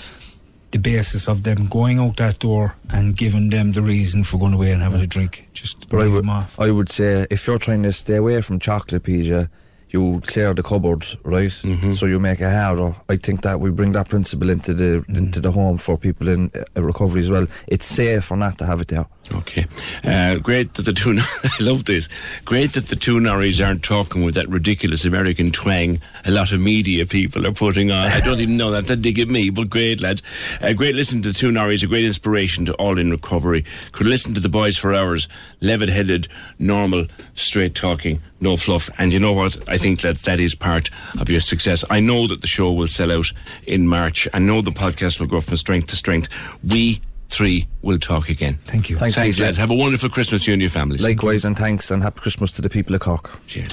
the 0.71 0.79
basis 0.79 1.29
of 1.29 1.43
them 1.43 1.67
going 1.67 1.99
out 1.99 2.17
that 2.17 2.39
door 2.39 2.77
and 2.91 3.17
giving 3.17 3.51
them 3.51 3.73
the 3.73 3.83
reason 3.83 4.25
for 4.25 4.39
going 4.39 4.55
away 4.55 4.71
and 4.71 4.83
having 4.83 5.01
a 5.01 5.07
drink. 5.07 5.49
Just 5.53 5.89
But 5.89 6.03
I 6.03 6.09
would, 6.09 6.23
them 6.23 6.31
off. 6.31 6.59
I 6.59 6.71
would 6.71 6.89
say 6.89 7.27
if 7.31 7.47
you're 7.47 7.59
trying 7.59 7.83
to 7.83 7.93
stay 7.93 8.17
away 8.17 8.41
from 8.41 8.59
chocolate, 8.59 9.03
PJ, 9.03 9.49
you 9.93 10.21
clear 10.27 10.55
the 10.55 10.63
cupboard, 10.63 11.05
right? 11.25 11.51
Mm-hmm. 11.51 11.91
So 11.93 12.07
you 12.07 12.21
make 12.21 12.41
it 12.41 12.53
harder. 12.53 12.95
I 13.09 13.17
think 13.17 13.43
that 13.43 13.61
we 13.61 13.71
bring 13.71 13.93
that 13.93 14.09
principle 14.09 14.51
into 14.51 14.75
the 14.75 14.91
Mm-hmm. 15.01 15.17
into 15.17 15.41
the 15.41 15.51
home 15.51 15.79
for 15.79 15.97
people 15.99 16.29
in 16.29 16.51
uh, 16.77 16.83
recovery 16.83 17.21
as 17.21 17.31
well. 17.31 17.47
It's 17.67 17.87
safe 17.87 18.31
or 18.31 18.37
not 18.37 18.59
to 18.59 18.67
have 18.67 18.81
it 18.81 18.89
there. 18.89 19.07
Okay. 19.33 19.67
Uh, 20.05 20.37
great 20.37 20.75
that 20.75 20.85
the 20.85 20.93
two, 20.93 21.17
I 21.45 21.63
love 21.63 21.85
this. 21.85 22.09
Great 22.45 22.73
that 22.73 22.85
the 22.85 22.97
two 22.97 23.19
Norries 23.19 23.65
aren't 23.65 23.83
talking 23.83 24.25
with 24.25 24.35
that 24.35 24.49
ridiculous 24.49 25.05
American 25.05 25.53
twang 25.53 26.01
a 26.25 26.31
lot 26.31 26.53
of 26.53 26.61
media 26.61 27.07
people 27.07 27.47
are 27.47 27.53
putting 27.53 27.91
on. 27.91 28.09
I 28.09 28.21
don't 28.21 28.41
even 28.41 28.57
know 28.57 28.71
that. 28.73 28.87
That 28.87 29.03
dig 29.03 29.19
at 29.19 29.29
me, 29.29 29.51
but 29.51 29.71
great, 29.71 30.01
lads. 30.01 30.23
Uh, 30.61 30.73
great 30.73 30.95
listening 30.95 31.23
to 31.23 31.29
the 31.29 31.35
two 31.35 31.51
Norries, 31.51 31.83
a 31.83 31.87
great 31.87 32.05
inspiration 32.05 32.67
to 32.67 32.75
all 32.75 32.99
in 32.99 33.11
recovery. 33.11 33.65
Could 33.93 34.07
listen 34.07 34.35
to 34.35 34.41
the 34.41 34.49
boys 34.49 34.77
for 34.77 34.95
hours. 34.95 35.29
Level 35.61 35.89
headed, 35.89 36.29
normal, 36.59 37.07
straight 37.35 37.75
talking, 37.75 38.21
no 38.41 38.57
fluff. 38.57 38.91
And 38.99 39.13
you 39.13 39.21
know 39.21 39.33
what? 39.33 39.69
I 39.69 39.77
think 39.77 40.01
that 40.01 40.19
that 40.19 40.41
is 40.41 40.55
part 40.55 40.91
of 41.21 41.31
your 41.31 41.41
success. 41.41 41.85
I 41.91 42.01
know 42.01 42.27
that 42.27 42.41
the 42.41 42.47
show 42.47 42.73
will 42.73 42.89
sell 42.89 43.13
out 43.13 43.33
in 43.67 43.87
March. 43.87 44.29
I 44.35 44.39
know 44.39 44.61
the 44.61 44.71
podcast 44.71 45.21
will 45.21 45.27
go 45.27 45.41
from 45.41 45.57
strength 45.57 45.89
to 45.89 45.97
strength. 45.97 46.29
We 46.65 47.01
three 47.31 47.67
we'll 47.83 47.99
talk 47.99 48.29
again. 48.29 48.59
Thank 48.67 48.91
you. 48.91 48.97
Thanks, 48.97 49.15
Thanks, 49.15 49.39
PJ. 49.39 49.41
lads. 49.43 49.57
Have 49.57 49.71
a 49.71 49.75
wonderful 49.75 50.11
Christmas, 50.11 50.47
you 50.47 50.53
and 50.53 50.61
your 50.61 50.71
families. 50.71 51.03
Likewise, 51.03 51.45
and 51.45 51.57
thanks, 51.57 51.91
and 51.91 52.03
happy 52.03 52.21
Christmas 52.21 52.53
to 52.53 52.63
the 52.63 52.69
people 52.71 52.95
of 52.95 53.01
Cork. 53.01 53.31
Cheers. 53.47 53.69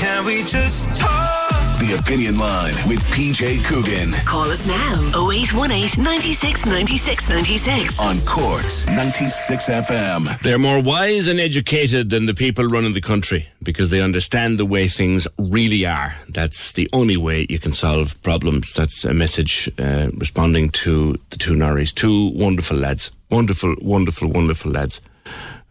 Can 0.00 0.24
we 0.26 0.42
just 0.42 0.94
talk? 1.00 1.39
The 1.80 1.96
Opinion 1.98 2.38
Line 2.38 2.74
with 2.86 3.02
PJ 3.04 3.64
Coogan 3.64 4.12
Call 4.26 4.50
us 4.50 4.66
now 4.66 5.00
0818 5.30 6.04
96 6.04 6.66
96 6.66 7.28
96. 7.30 7.98
on 7.98 8.18
Cork's 8.26 8.86
96 8.86 9.68
FM. 9.70 10.42
They're 10.42 10.58
more 10.58 10.80
wise 10.82 11.26
and 11.26 11.40
educated 11.40 12.10
than 12.10 12.26
the 12.26 12.34
people 12.34 12.64
running 12.66 12.92
the 12.92 13.00
country 13.00 13.48
because 13.62 13.88
they 13.88 14.02
understand 14.02 14.58
the 14.58 14.66
way 14.66 14.88
things 14.88 15.26
really 15.38 15.86
are. 15.86 16.14
That's 16.28 16.72
the 16.72 16.86
only 16.92 17.16
way 17.16 17.46
you 17.48 17.58
can 17.58 17.72
solve 17.72 18.20
problems. 18.22 18.74
That's 18.74 19.06
a 19.06 19.14
message 19.14 19.70
uh, 19.78 20.10
responding 20.18 20.68
to 20.84 21.18
the 21.30 21.38
two 21.38 21.54
Norries. 21.54 21.94
Two 21.94 22.30
wonderful 22.34 22.76
lads. 22.76 23.10
Wonderful, 23.30 23.74
wonderful, 23.80 24.28
wonderful 24.28 24.70
lads. 24.70 25.00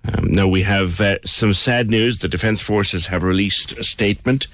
Um, 0.05 0.31
now 0.31 0.47
we 0.47 0.63
have 0.63 1.01
uh, 1.01 1.17
some 1.23 1.53
sad 1.53 1.89
news. 1.91 2.19
The 2.19 2.29
Defence 2.29 2.61
Forces 2.61 3.07
have 3.07 3.21
released 3.21 3.77
a 3.77 3.83
statement 3.83 4.47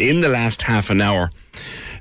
in 0.00 0.20
the 0.20 0.28
last 0.28 0.62
half 0.62 0.90
an 0.90 1.00
hour. 1.00 1.30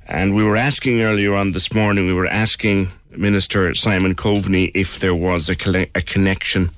And 0.08 0.34
we 0.34 0.44
were 0.44 0.58
asking 0.58 1.02
earlier 1.02 1.36
on 1.36 1.52
this 1.52 1.74
morning, 1.74 2.08
we 2.08 2.14
were 2.14 2.28
asking 2.28 2.90
Minister 3.12 3.76
Simon 3.76 4.16
Coveney 4.16 4.72
if 4.74 5.00
there 5.00 5.14
was 5.14 5.50
a, 5.50 5.88
a 5.96 6.02
connection 6.02 6.72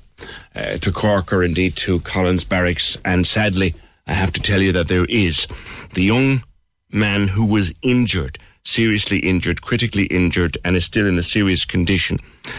uh, 0.54 0.72
to 0.78 0.92
Cork 0.92 1.32
or 1.32 1.42
indeed 1.42 1.76
to 1.76 2.00
Collins 2.00 2.44
Barracks. 2.44 2.98
And 3.04 3.26
sadly, 3.26 3.74
I 4.06 4.12
have 4.12 4.32
to 4.32 4.40
tell 4.40 4.60
you 4.60 4.72
that 4.72 4.88
there 4.88 5.06
is. 5.06 5.46
The 5.94 6.02
young 6.02 6.42
man 6.90 7.28
who 7.28 7.46
was 7.46 7.72
injured 7.82 8.38
seriously 8.64 9.18
injured, 9.18 9.62
critically 9.62 10.04
injured, 10.04 10.56
and 10.64 10.76
is 10.76 10.84
still 10.84 11.06
in 11.06 11.18
a 11.18 11.22
serious 11.22 11.64
condition, 11.64 12.18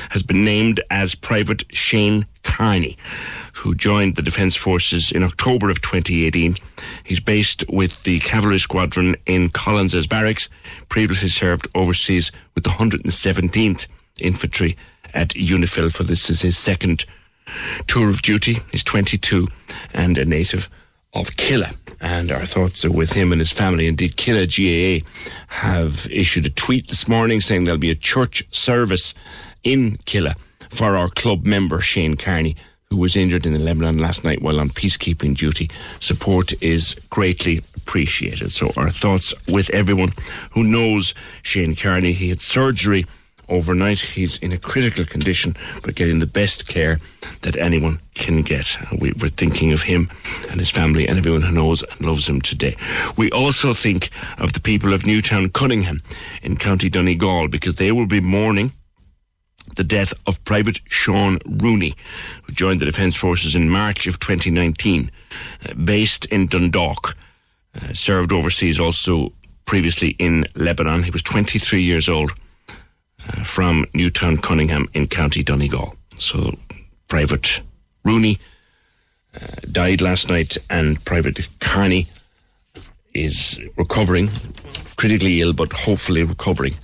has 0.09 0.23
been 0.23 0.43
named 0.43 0.81
as 0.89 1.15
Private 1.15 1.63
Shane 1.71 2.25
Kearney, 2.43 2.97
who 3.63 3.73
joined 3.73 4.17
the 4.17 4.21
Defence 4.21 4.57
Forces 4.57 5.09
in 5.09 5.23
October 5.23 5.69
of 5.69 5.79
2018. 5.79 6.57
He's 7.05 7.21
based 7.21 7.63
with 7.69 8.03
the 8.03 8.19
Cavalry 8.19 8.59
Squadron 8.59 9.15
in 9.25 9.47
Collins's 9.47 10.05
Barracks, 10.05 10.49
previously 10.89 11.29
served 11.29 11.69
overseas 11.73 12.29
with 12.55 12.65
the 12.65 12.71
117th 12.71 13.87
Infantry 14.19 14.75
at 15.13 15.29
UNIFIL 15.29 15.93
for 15.93 16.03
this 16.03 16.29
is 16.29 16.41
his 16.41 16.57
second 16.57 17.05
tour 17.87 18.09
of 18.09 18.21
duty. 18.21 18.59
He's 18.69 18.83
22 18.83 19.47
and 19.93 20.17
a 20.17 20.25
native 20.25 20.69
of 21.13 21.31
Killeagh. 21.37 21.77
And 22.01 22.33
our 22.33 22.45
thoughts 22.45 22.83
are 22.83 22.91
with 22.91 23.13
him 23.13 23.31
and 23.31 23.39
his 23.39 23.53
family. 23.53 23.87
Indeed, 23.87 24.17
Killeagh 24.17 25.01
GAA 25.01 25.07
have 25.47 26.05
issued 26.11 26.45
a 26.45 26.49
tweet 26.49 26.89
this 26.89 27.07
morning 27.07 27.39
saying 27.39 27.63
there'll 27.63 27.79
be 27.79 27.91
a 27.91 27.95
church 27.95 28.43
service 28.51 29.13
in 29.63 29.99
Killeagh 29.99 30.35
for 30.69 30.97
our 30.97 31.07
club 31.07 31.45
member, 31.45 31.79
Shane 31.79 32.17
Kearney, 32.17 32.57
who 32.93 32.97
was 32.97 33.15
injured 33.15 33.43
in 33.47 33.53
the 33.53 33.59
Lebanon 33.59 33.97
last 33.97 34.23
night 34.23 34.43
while 34.43 34.59
on 34.59 34.69
peacekeeping 34.69 35.35
duty. 35.35 35.67
Support 35.99 36.53
is 36.61 36.95
greatly 37.09 37.63
appreciated. 37.75 38.51
So 38.51 38.71
our 38.77 38.91
thoughts 38.91 39.33
with 39.47 39.71
everyone 39.71 40.13
who 40.51 40.63
knows 40.63 41.15
Shane 41.41 41.75
Kearney. 41.75 42.13
He 42.13 42.29
had 42.29 42.39
surgery 42.39 43.07
overnight. 43.49 43.99
He's 43.99 44.37
in 44.37 44.51
a 44.51 44.59
critical 44.59 45.05
condition, 45.05 45.55
but 45.81 45.95
getting 45.95 46.19
the 46.19 46.27
best 46.27 46.67
care 46.67 46.99
that 47.41 47.57
anyone 47.57 47.99
can 48.13 48.43
get. 48.43 48.77
Uh, 48.79 48.97
we, 48.99 49.09
are 49.09 49.29
thinking 49.29 49.71
of 49.71 49.81
him 49.81 50.07
and 50.51 50.59
his 50.59 50.69
family 50.69 51.07
and 51.07 51.17
everyone 51.17 51.41
who 51.41 51.51
knows 51.51 51.81
and 51.81 52.05
loves 52.05 52.29
him 52.29 52.41
today. 52.41 52.75
We 53.17 53.31
also 53.31 53.73
think 53.73 54.11
of 54.37 54.53
the 54.53 54.61
people 54.61 54.93
of 54.93 55.03
Newtown 55.03 55.49
Cunningham 55.49 56.03
in 56.43 56.57
County 56.57 56.89
Donegal 56.89 57.47
because 57.47 57.77
they 57.77 57.91
will 57.91 58.05
be 58.05 58.21
mourning 58.21 58.71
the 59.75 59.83
death 59.83 60.13
of 60.27 60.43
Private 60.45 60.79
Sean 60.87 61.39
Rooney, 61.45 61.93
who 62.43 62.53
joined 62.53 62.79
the 62.79 62.85
Defence 62.85 63.15
Forces 63.15 63.55
in 63.55 63.69
March 63.69 64.07
of 64.07 64.19
2019, 64.19 65.11
uh, 65.69 65.73
based 65.73 66.25
in 66.25 66.47
Dundalk. 66.47 67.15
Uh, 67.75 67.91
served 67.93 68.31
overseas 68.31 68.79
also 68.79 69.33
previously 69.65 70.09
in 70.19 70.45
Lebanon. 70.55 71.03
He 71.03 71.11
was 71.11 71.23
23 71.23 71.81
years 71.81 72.07
old 72.07 72.33
uh, 72.69 73.43
from 73.43 73.85
Newtown 73.93 74.37
Cunningham 74.37 74.87
in 74.93 75.07
County 75.07 75.43
Donegal. 75.43 75.95
So, 76.17 76.55
Private 77.07 77.61
Rooney 78.05 78.37
uh, 79.35 79.47
died 79.71 80.01
last 80.01 80.29
night, 80.29 80.57
and 80.69 81.03
Private 81.05 81.47
Kearney 81.59 82.07
is 83.13 83.59
recovering, 83.77 84.29
critically 84.95 85.41
ill, 85.41 85.53
but 85.53 85.71
hopefully 85.73 86.23
recovering 86.23 86.75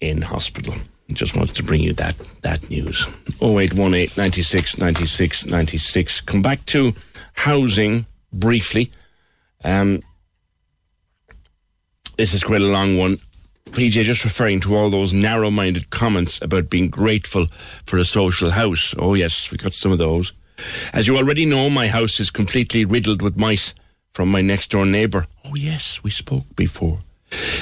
in 0.00 0.22
hospital. 0.22 0.74
Just 1.12 1.36
wanted 1.36 1.54
to 1.56 1.62
bring 1.62 1.80
you 1.80 1.92
that 1.94 2.16
that 2.42 2.68
news. 2.68 3.06
0818 3.40 4.10
96 4.16 4.78
96 4.78 5.46
96. 5.46 6.20
Come 6.22 6.42
back 6.42 6.64
to 6.66 6.94
housing 7.34 8.06
briefly. 8.32 8.90
Um, 9.64 10.02
this 12.16 12.34
is 12.34 12.42
quite 12.42 12.60
a 12.60 12.66
long 12.66 12.96
one. 12.96 13.18
PJ, 13.70 14.04
just 14.04 14.24
referring 14.24 14.60
to 14.60 14.74
all 14.74 14.90
those 14.90 15.12
narrow 15.12 15.50
minded 15.50 15.90
comments 15.90 16.40
about 16.40 16.70
being 16.70 16.88
grateful 16.88 17.46
for 17.84 17.98
a 17.98 18.04
social 18.04 18.50
house. 18.50 18.94
Oh, 18.98 19.14
yes, 19.14 19.50
we 19.50 19.58
got 19.58 19.72
some 19.72 19.92
of 19.92 19.98
those. 19.98 20.32
As 20.92 21.06
you 21.06 21.16
already 21.16 21.44
know, 21.44 21.68
my 21.68 21.88
house 21.88 22.18
is 22.20 22.30
completely 22.30 22.84
riddled 22.84 23.20
with 23.22 23.36
mice 23.36 23.74
from 24.14 24.30
my 24.30 24.40
next 24.40 24.70
door 24.70 24.86
neighbour. 24.86 25.26
Oh, 25.44 25.54
yes, 25.54 26.02
we 26.02 26.10
spoke 26.10 26.44
before. 26.56 27.00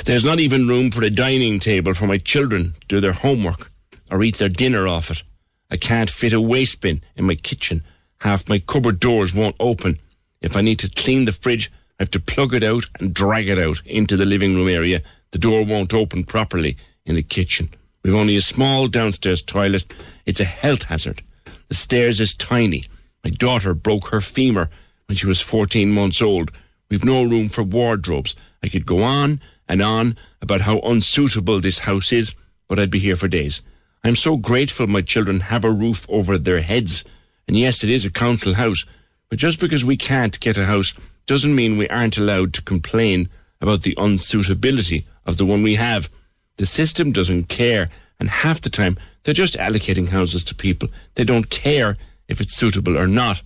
There's 0.05 0.25
not 0.25 0.41
even 0.41 0.69
room 0.69 0.91
for 0.91 1.05
a 1.05 1.11
dining 1.11 1.59
table 1.59 1.95
for 1.95 2.07
my 2.07 2.19
children 2.19 2.75
to 2.81 2.87
do 2.87 3.01
their 3.01 3.13
homework 3.13 3.71
or 4.11 4.23
eat 4.23 4.39
their 4.39 4.49
dinner 4.49 4.87
off 4.87 5.11
it. 5.11 5.23
I 5.71 5.77
can't 5.77 6.11
fit 6.11 6.33
a 6.33 6.41
waste 6.41 6.81
bin 6.81 7.03
in 7.17 7.25
my 7.25 7.35
kitchen. 7.35 7.83
Half 8.21 8.49
my 8.49 8.59
cupboard 8.59 9.01
doors 9.01 9.35
won't 9.35 9.57
open. 9.59 9.99
If 10.41 10.57
I 10.57 10.61
need 10.61 10.79
to 10.81 10.91
clean 10.91 11.25
the 11.25 11.33
fridge, 11.33 11.73
I 11.99 12.03
have 12.03 12.11
to 12.13 12.21
plug 12.21 12.55
it 12.55 12.63
out 12.63 12.85
and 12.99 13.15
drag 13.15 13.49
it 13.49 13.59
out 13.59 13.81
into 13.87 14.17
the 14.17 14.25
living 14.25 14.55
room 14.55 14.69
area 14.69 15.03
the 15.35 15.39
door 15.39 15.65
won't 15.65 15.93
open 15.93 16.23
properly 16.23 16.77
in 17.05 17.17
the 17.17 17.23
kitchen. 17.23 17.69
We've 18.05 18.15
only 18.15 18.37
a 18.37 18.41
small 18.41 18.87
downstairs 18.87 19.43
toilet. 19.43 19.85
It's 20.27 20.39
a 20.39 20.45
health 20.45 20.85
hazard. 20.85 21.23
The 21.67 21.75
stairs 21.75 22.21
is 22.21 22.35
tiny. 22.35 22.85
My 23.25 23.31
daughter 23.31 23.75
broke 23.75 24.11
her 24.11 24.21
femur 24.21 24.71
when 25.07 25.17
she 25.17 25.27
was 25.27 25.41
14 25.41 25.91
months 25.91 26.23
old. 26.23 26.53
We've 26.89 27.05
no 27.05 27.25
room 27.25 27.49
for 27.49 27.65
wardrobes. 27.65 28.37
I 28.63 28.69
could 28.69 28.87
go 28.87 29.03
on 29.03 29.41
and 29.69 29.83
on 29.83 30.17
about 30.41 30.63
how 30.63 30.79
unsuitable 30.81 31.61
this 31.61 31.81
house 31.81 32.13
is, 32.13 32.35
but 32.69 32.79
I'd 32.79 32.91
be 32.91 32.99
here 32.99 33.17
for 33.17 33.29
days. 33.29 33.63
I'm 34.03 34.17
so 34.17 34.37
grateful 34.37 34.87
my 34.87 35.01
children 35.01 35.41
have 35.41 35.65
a 35.65 35.71
roof 35.71 36.07
over 36.09 36.37
their 36.37 36.61
heads. 36.61 37.05
And 37.49 37.57
yes, 37.57 37.83
it 37.83 37.91
is 37.91 38.05
a 38.05 38.11
council 38.11 38.55
house, 38.55 38.85
but 39.29 39.39
just 39.39 39.61
because 39.61 39.85
we 39.85 39.97
can't 39.97 40.39
get 40.41 40.59
a 40.59 40.67
house 40.67 40.95
doesn't 41.27 41.55
mean 41.55 41.79
we 41.79 41.89
aren't 41.89 42.19
allowed 42.19 42.53
to 42.55 42.63
complain 42.63 43.29
about 43.61 43.83
the 43.83 43.95
unsuitability 43.97 45.05
of 45.25 45.39
the 45.39 45.47
one 45.47 45.63
we 45.63 45.77
have. 45.77 46.11
The 46.57 46.67
system 46.67 47.13
doesn't 47.13 47.45
care, 47.45 47.89
and 48.21 48.29
half 48.29 48.61
the 48.61 48.71
time 48.71 48.99
they're 49.23 49.35
just 49.35 49.55
allocating 49.55 50.09
houses 50.09 50.45
to 50.45 50.55
people. 50.55 50.89
They 51.15 51.25
don't 51.25 51.49
care 51.49 51.97
if 52.29 52.41
it's 52.41 52.55
suitable 52.55 52.99
or 52.99 53.07
not. 53.07 53.43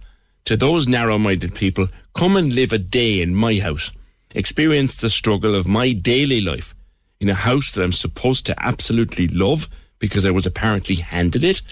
To 0.47 0.57
those 0.57 0.89
narrow 0.89 1.19
minded 1.19 1.55
people, 1.55 1.89
come 2.15 2.37
and 2.37 2.53
live 2.53 2.73
a 2.73 2.79
day 2.79 3.21
in 3.21 3.35
my 3.35 3.59
house. 3.59 3.93
Experience 4.35 4.97
the 4.97 5.09
struggle 5.09 5.55
of 5.55 5.67
my 5.67 5.93
daily 5.93 6.41
life 6.41 6.75
in 7.21 7.29
a 7.29 7.35
house 7.35 7.73
that 7.73 7.83
I'm 7.83 7.93
supposed 7.93 8.45
to 8.47 8.55
absolutely 8.63 9.27
love 9.29 9.69
because 9.99 10.27
I 10.27 10.31
was 10.31 10.47
apparently 10.47 10.97
handed 10.97 11.43
it. 11.43 11.63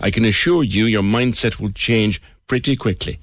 I 0.00 0.10
can 0.10 0.24
assure 0.24 0.62
you 0.62 0.84
your 0.84 1.02
mindset 1.02 1.58
will 1.58 1.70
change 1.70 2.20
pretty 2.46 2.76
quickly. 2.76 3.18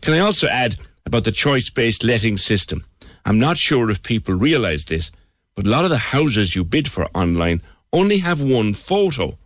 Can 0.00 0.14
I 0.14 0.18
also 0.18 0.48
add 0.48 0.76
about 1.06 1.24
the 1.24 1.32
choice 1.32 1.70
based 1.70 2.04
letting 2.04 2.36
system? 2.36 2.84
I'm 3.24 3.38
not 3.38 3.58
sure 3.58 3.90
if 3.90 4.02
people 4.02 4.34
realize 4.34 4.86
this, 4.86 5.12
but 5.54 5.66
a 5.66 5.70
lot 5.70 5.84
of 5.84 5.90
the 5.90 5.98
houses 5.98 6.56
you 6.56 6.64
bid 6.64 6.90
for 6.90 7.06
online 7.14 7.62
only 7.92 8.18
have 8.18 8.42
one 8.42 8.74
photo. 8.74 9.38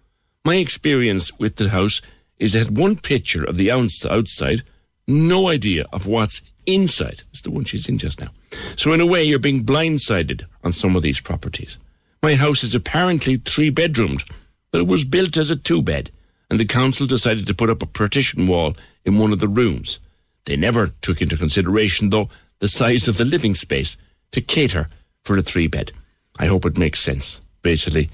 My 0.45 0.57
experience 0.57 1.39
with 1.39 1.57
the 1.57 1.69
house 1.69 2.01
is 2.39 2.55
it 2.55 2.67
had 2.67 2.79
one 2.79 2.97
picture 2.97 3.45
of 3.45 3.57
the 3.57 3.71
outside, 3.71 4.63
no 5.07 5.49
idea 5.49 5.85
of 5.93 6.07
what's 6.07 6.41
inside. 6.67 7.23
It's 7.31 7.43
the 7.43 7.51
one 7.51 7.65
she's 7.65 7.89
in 7.89 7.99
just 7.99 8.21
now. 8.21 8.29
So, 8.77 8.93
in 8.93 9.01
a 9.01 9.07
way, 9.07 9.25
you're 9.25 9.39
being 9.39 9.65
blindsided 9.65 10.45
on 10.65 10.73
some 10.73 10.97
of 10.97 11.03
these 11.03 11.21
properties. 11.21 11.79
My 12.23 12.35
house 12.35 12.65
is 12.65 12.75
apparently 12.75 13.37
three 13.37 13.71
bedroomed, 13.71 14.25
but 14.73 14.81
it 14.81 14.87
was 14.87 15.05
built 15.05 15.37
as 15.37 15.51
a 15.51 15.57
two 15.57 15.83
bed, 15.83 16.11
and 16.51 16.59
the 16.59 16.65
council 16.65 17.07
decided 17.07 17.47
to 17.47 17.55
put 17.55 17.71
up 17.71 17.83
a 17.83 17.87
partition 17.87 18.47
wall 18.47 18.77
in 19.05 19.19
one 19.19 19.33
of 19.33 19.39
the 19.39 19.49
rooms. 19.49 19.99
They 20.45 20.57
never 20.57 20.89
took 21.03 21.21
into 21.21 21.37
consideration, 21.37 22.11
though, 22.11 22.29
the 22.59 22.69
size 22.69 23.09
of 23.09 23.17
the 23.17 23.25
living 23.25 23.55
space 23.55 23.97
to 24.33 24.41
cater 24.41 24.89
for 25.25 25.37
a 25.37 25.43
three 25.43 25.67
bed. 25.67 25.93
I 26.39 26.47
hope 26.47 26.65
it 26.65 26.79
makes 26.79 27.01
sense. 27.01 27.41
Basically, 27.63 28.11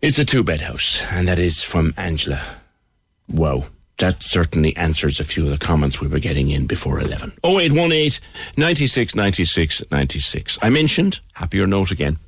it's 0.00 0.18
a 0.18 0.24
two 0.24 0.44
bed 0.44 0.60
house, 0.60 1.02
and 1.10 1.26
that 1.28 1.38
is 1.38 1.62
from 1.62 1.94
Angela. 1.96 2.42
Wow. 3.28 3.66
That 3.98 4.22
certainly 4.22 4.76
answers 4.76 5.18
a 5.18 5.24
few 5.24 5.44
of 5.44 5.50
the 5.50 5.64
comments 5.64 6.00
we 6.00 6.06
were 6.06 6.20
getting 6.20 6.50
in 6.50 6.66
before 6.66 7.00
11. 7.00 7.32
0818 7.44 8.22
96 8.56 9.14
96 9.14 9.82
96. 9.90 10.58
I 10.62 10.70
mentioned, 10.70 11.20
happier 11.32 11.66
note 11.66 11.90
again, 11.90 12.18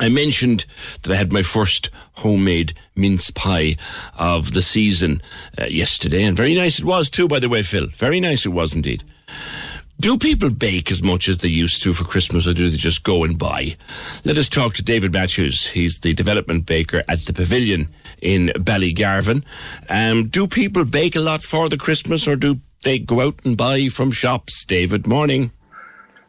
I 0.00 0.08
mentioned 0.08 0.64
that 1.02 1.12
I 1.12 1.16
had 1.16 1.32
my 1.32 1.42
first 1.42 1.90
homemade 2.14 2.74
mince 2.94 3.30
pie 3.30 3.76
of 4.18 4.52
the 4.52 4.62
season 4.62 5.22
uh, 5.58 5.64
yesterday, 5.64 6.24
and 6.24 6.36
very 6.36 6.54
nice 6.54 6.78
it 6.78 6.84
was 6.84 7.08
too, 7.08 7.26
by 7.28 7.38
the 7.38 7.48
way, 7.48 7.62
Phil. 7.62 7.86
Very 7.94 8.20
nice 8.20 8.44
it 8.44 8.50
was 8.50 8.74
indeed. 8.74 9.02
Do 10.00 10.16
people 10.16 10.50
bake 10.50 10.92
as 10.92 11.02
much 11.02 11.28
as 11.28 11.38
they 11.38 11.48
used 11.48 11.82
to 11.82 11.92
for 11.92 12.04
Christmas, 12.04 12.46
or 12.46 12.54
do 12.54 12.68
they 12.70 12.76
just 12.76 13.02
go 13.02 13.24
and 13.24 13.36
buy? 13.36 13.76
Let 14.24 14.38
us 14.38 14.48
talk 14.48 14.74
to 14.74 14.82
David 14.82 15.12
Matthews. 15.12 15.66
He's 15.66 15.98
the 15.98 16.14
development 16.14 16.66
baker 16.66 17.02
at 17.08 17.20
the 17.20 17.32
Pavilion 17.32 17.88
in 18.22 18.48
Ballygarvan. 18.56 19.44
Um, 19.88 20.28
do 20.28 20.46
people 20.46 20.84
bake 20.84 21.16
a 21.16 21.20
lot 21.20 21.42
for 21.42 21.68
the 21.68 21.76
Christmas, 21.76 22.26
or 22.26 22.36
do 22.36 22.60
they 22.82 22.98
go 22.98 23.20
out 23.20 23.40
and 23.44 23.56
buy 23.56 23.88
from 23.88 24.10
shops? 24.10 24.64
David, 24.64 25.06
morning. 25.06 25.52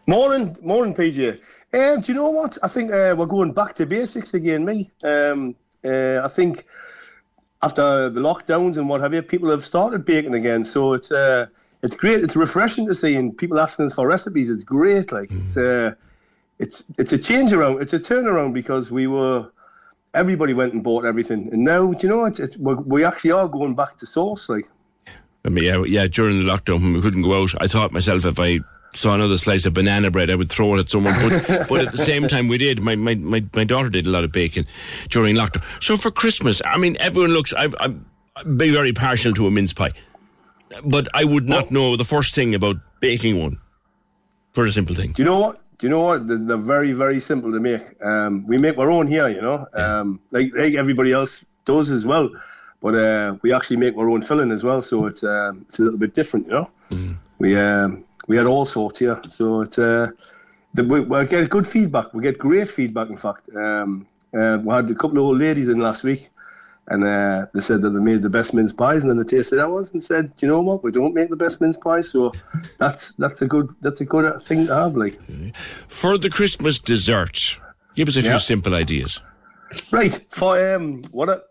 Morning, 0.08 0.58
morning, 0.62 0.96
PJ. 0.96 1.40
And 1.72 2.04
do 2.04 2.12
you 2.12 2.18
know 2.18 2.30
what? 2.30 2.58
I 2.64 2.68
think 2.68 2.92
uh, 2.92 3.14
we're 3.18 3.28
going 3.28 3.54
back 3.54 3.76
to 3.76 3.86
basics 3.86 4.34
again, 4.34 4.66
me. 4.66 4.90
Um, 5.04 5.56
uh, 5.86 6.22
I 6.24 6.28
think 6.28 6.66
after 7.62 8.10
the 8.10 8.22
lockdowns 8.22 8.78
and 8.78 8.90
what 8.90 9.02
have 9.02 9.14
you, 9.14 9.22
people 9.22 9.50
have 9.50 9.64
started 9.64 10.06
baking 10.06 10.34
again. 10.34 10.66
So 10.66 10.94
it's 10.94 11.12
uh, 11.12 11.48
it's 11.84 11.96
great. 11.96 12.24
It's 12.24 12.36
refreshing 12.36 12.88
to 12.88 12.96
see, 12.96 13.16
and 13.16 13.38
people 13.38 13.60
asking 13.60 13.86
us 13.86 13.94
for 13.94 14.08
recipes. 14.08 14.50
It's 14.50 14.64
great. 14.64 15.12
Like 15.12 15.30
mm. 15.30 15.42
it's 15.42 15.58
uh, 15.58 15.94
it's 16.58 16.84
it's 16.98 17.14
a 17.14 17.18
change 17.18 17.54
around. 17.54 17.82
It's 17.82 17.94
a 17.94 18.00
turnaround 18.00 18.54
because 18.54 18.92
we 18.92 19.08
were 19.08 19.50
everybody 20.14 20.54
went 20.54 20.74
and 20.74 20.84
bought 20.84 21.06
everything, 21.06 21.50
and 21.52 21.64
now 21.64 21.94
do 21.94 22.08
you 22.08 22.10
know 22.10 22.26
it's, 22.26 22.40
it's 22.40 22.58
we 22.58 23.04
actually 23.04 23.32
are 23.32 23.48
going 23.48 23.76
back 23.76 23.98
to 23.98 24.06
source. 24.06 24.50
Like, 24.50 24.66
I 25.46 25.50
mean, 25.50 25.64
yeah, 25.64 25.84
yeah. 25.86 26.08
During 26.08 26.46
the 26.46 26.52
lockdown 26.52 26.82
when 26.82 26.94
we 26.94 27.02
couldn't 27.02 27.22
go 27.22 27.42
out, 27.42 27.54
I 27.62 27.68
thought 27.68 27.92
myself 27.92 28.26
if 28.26 28.40
I 28.40 28.60
saw 28.94 29.14
another 29.14 29.38
slice 29.38 29.66
of 29.66 29.74
banana 29.74 30.12
bread, 30.12 30.30
I 30.30 30.36
would 30.36 30.50
throw 30.50 30.76
it 30.76 30.80
at 30.80 30.90
someone. 30.90 31.14
But, 31.14 31.68
but 31.70 31.82
at 31.82 31.92
the 31.92 31.98
same 31.98 32.28
time, 32.28 32.48
we 32.48 32.58
did. 32.58 32.82
My, 32.82 32.96
my, 32.96 33.16
my, 33.16 33.44
my 33.54 33.64
daughter 33.64 33.90
did 33.90 34.08
a 34.08 34.10
lot 34.10 34.24
of 34.24 34.32
baking 34.32 34.66
during 35.10 35.36
lockdown. 35.36 35.64
So 35.84 35.98
for 35.98 36.12
Christmas, 36.12 36.62
I 36.66 36.78
mean, 36.78 36.98
everyone 37.00 37.32
looks. 37.32 37.54
I, 37.54 37.70
I'm, 37.80 38.06
I'd 38.36 38.58
be 38.58 38.72
very 38.72 38.94
partial 38.94 39.34
to 39.34 39.48
a 39.48 39.52
mince 39.52 39.74
pie, 39.74 39.92
but 40.84 41.08
I 41.14 41.24
would 41.24 41.48
not 41.48 41.72
know 41.72 41.96
the 41.96 42.06
first 42.06 42.34
thing 42.34 42.56
about 42.56 42.78
baking 43.00 43.40
one. 43.40 43.58
For 44.54 44.66
a 44.66 44.72
simple 44.72 44.96
thing. 44.96 45.12
Do 45.12 45.22
you 45.22 45.30
know 45.30 45.40
what? 45.40 45.62
Do 45.80 45.88
you 45.88 45.92
know 45.92 46.02
what? 46.02 46.28
They're, 46.28 46.38
they're 46.38 46.58
very, 46.58 46.92
very 46.92 47.20
simple 47.22 47.52
to 47.54 47.60
make. 47.60 47.82
Um, 48.04 48.46
we 48.46 48.58
make 48.58 48.78
our 48.78 48.92
own 48.92 49.08
here, 49.08 49.30
you 49.30 49.42
know, 49.42 49.66
um, 49.74 50.20
like, 50.30 50.52
like 50.54 50.76
everybody 50.76 51.14
else 51.14 51.44
does 51.66 51.90
as 51.90 52.06
well. 52.06 52.30
But 52.82 52.96
uh, 52.96 53.36
we 53.42 53.54
actually 53.54 53.78
make 53.78 53.98
our 53.98 54.10
own 54.10 54.22
filling 54.22 54.52
as 54.52 54.64
well, 54.64 54.82
so 54.82 55.06
it's 55.06 55.24
um, 55.24 55.66
it's 55.68 55.80
a 55.80 55.84
little 55.84 56.00
bit 56.00 56.14
different, 56.14 56.48
you 56.48 56.54
know. 56.54 56.72
We 57.40 57.58
um, 57.58 58.06
we 58.28 58.38
had 58.38 58.46
all 58.46 58.66
sorts 58.66 59.00
here, 59.00 59.20
so 59.30 59.62
it's 59.62 59.80
uh, 59.80 60.12
the, 60.74 60.84
we, 60.84 61.02
we 61.02 61.26
get 61.28 61.50
good 61.50 61.68
feedback. 61.68 62.14
We 62.14 62.24
get 62.24 62.38
great 62.38 62.70
feedback, 62.70 63.10
in 63.10 63.18
fact. 63.18 63.50
Um, 63.56 64.08
uh, 64.34 64.60
we 64.64 64.74
had 64.74 64.90
a 64.92 64.96
couple 64.96 65.18
of 65.18 65.24
old 65.24 65.40
ladies 65.40 65.68
in 65.68 65.80
last 65.80 66.04
week, 66.04 66.30
and 66.90 67.04
uh, 67.04 67.46
they 67.54 67.62
said 67.62 67.82
that 67.84 67.92
they 67.92 68.00
made 68.00 68.22
the 68.22 68.30
best 68.30 68.54
mince 68.54 68.74
pies, 68.74 69.04
and 69.04 69.10
then 69.10 69.18
they 69.18 69.24
tasted 69.38 69.60
ours 69.60 69.92
and 69.92 70.02
said, 70.02 70.36
"Do 70.36 70.46
you 70.46 70.52
know 70.52 70.62
what? 70.62 70.84
We 70.84 70.92
don't 70.92 71.14
make 71.14 71.30
the 71.30 71.36
best 71.36 71.62
mince 71.62 71.78
pies, 71.78 72.10
so 72.10 72.32
that's 72.78 73.14
that's 73.14 73.42
a 73.42 73.48
good 73.48 73.68
that's 73.82 74.02
a 74.02 74.06
good 74.06 74.42
thing 74.42 74.68
to 74.68 74.76
have." 74.76 74.96
Like 74.96 75.20
For 75.88 76.18
the 76.18 76.30
Christmas 76.30 76.80
dessert, 76.80 77.60
give 77.96 78.08
us 78.08 78.16
a 78.18 78.22
few 78.22 78.32
Yeah. 78.32 78.38
simple 78.38 78.74
ideas. 78.76 79.22
Right 79.92 80.20
for 80.30 80.76
um, 80.76 81.04
what 81.12 81.30
a 81.30 81.44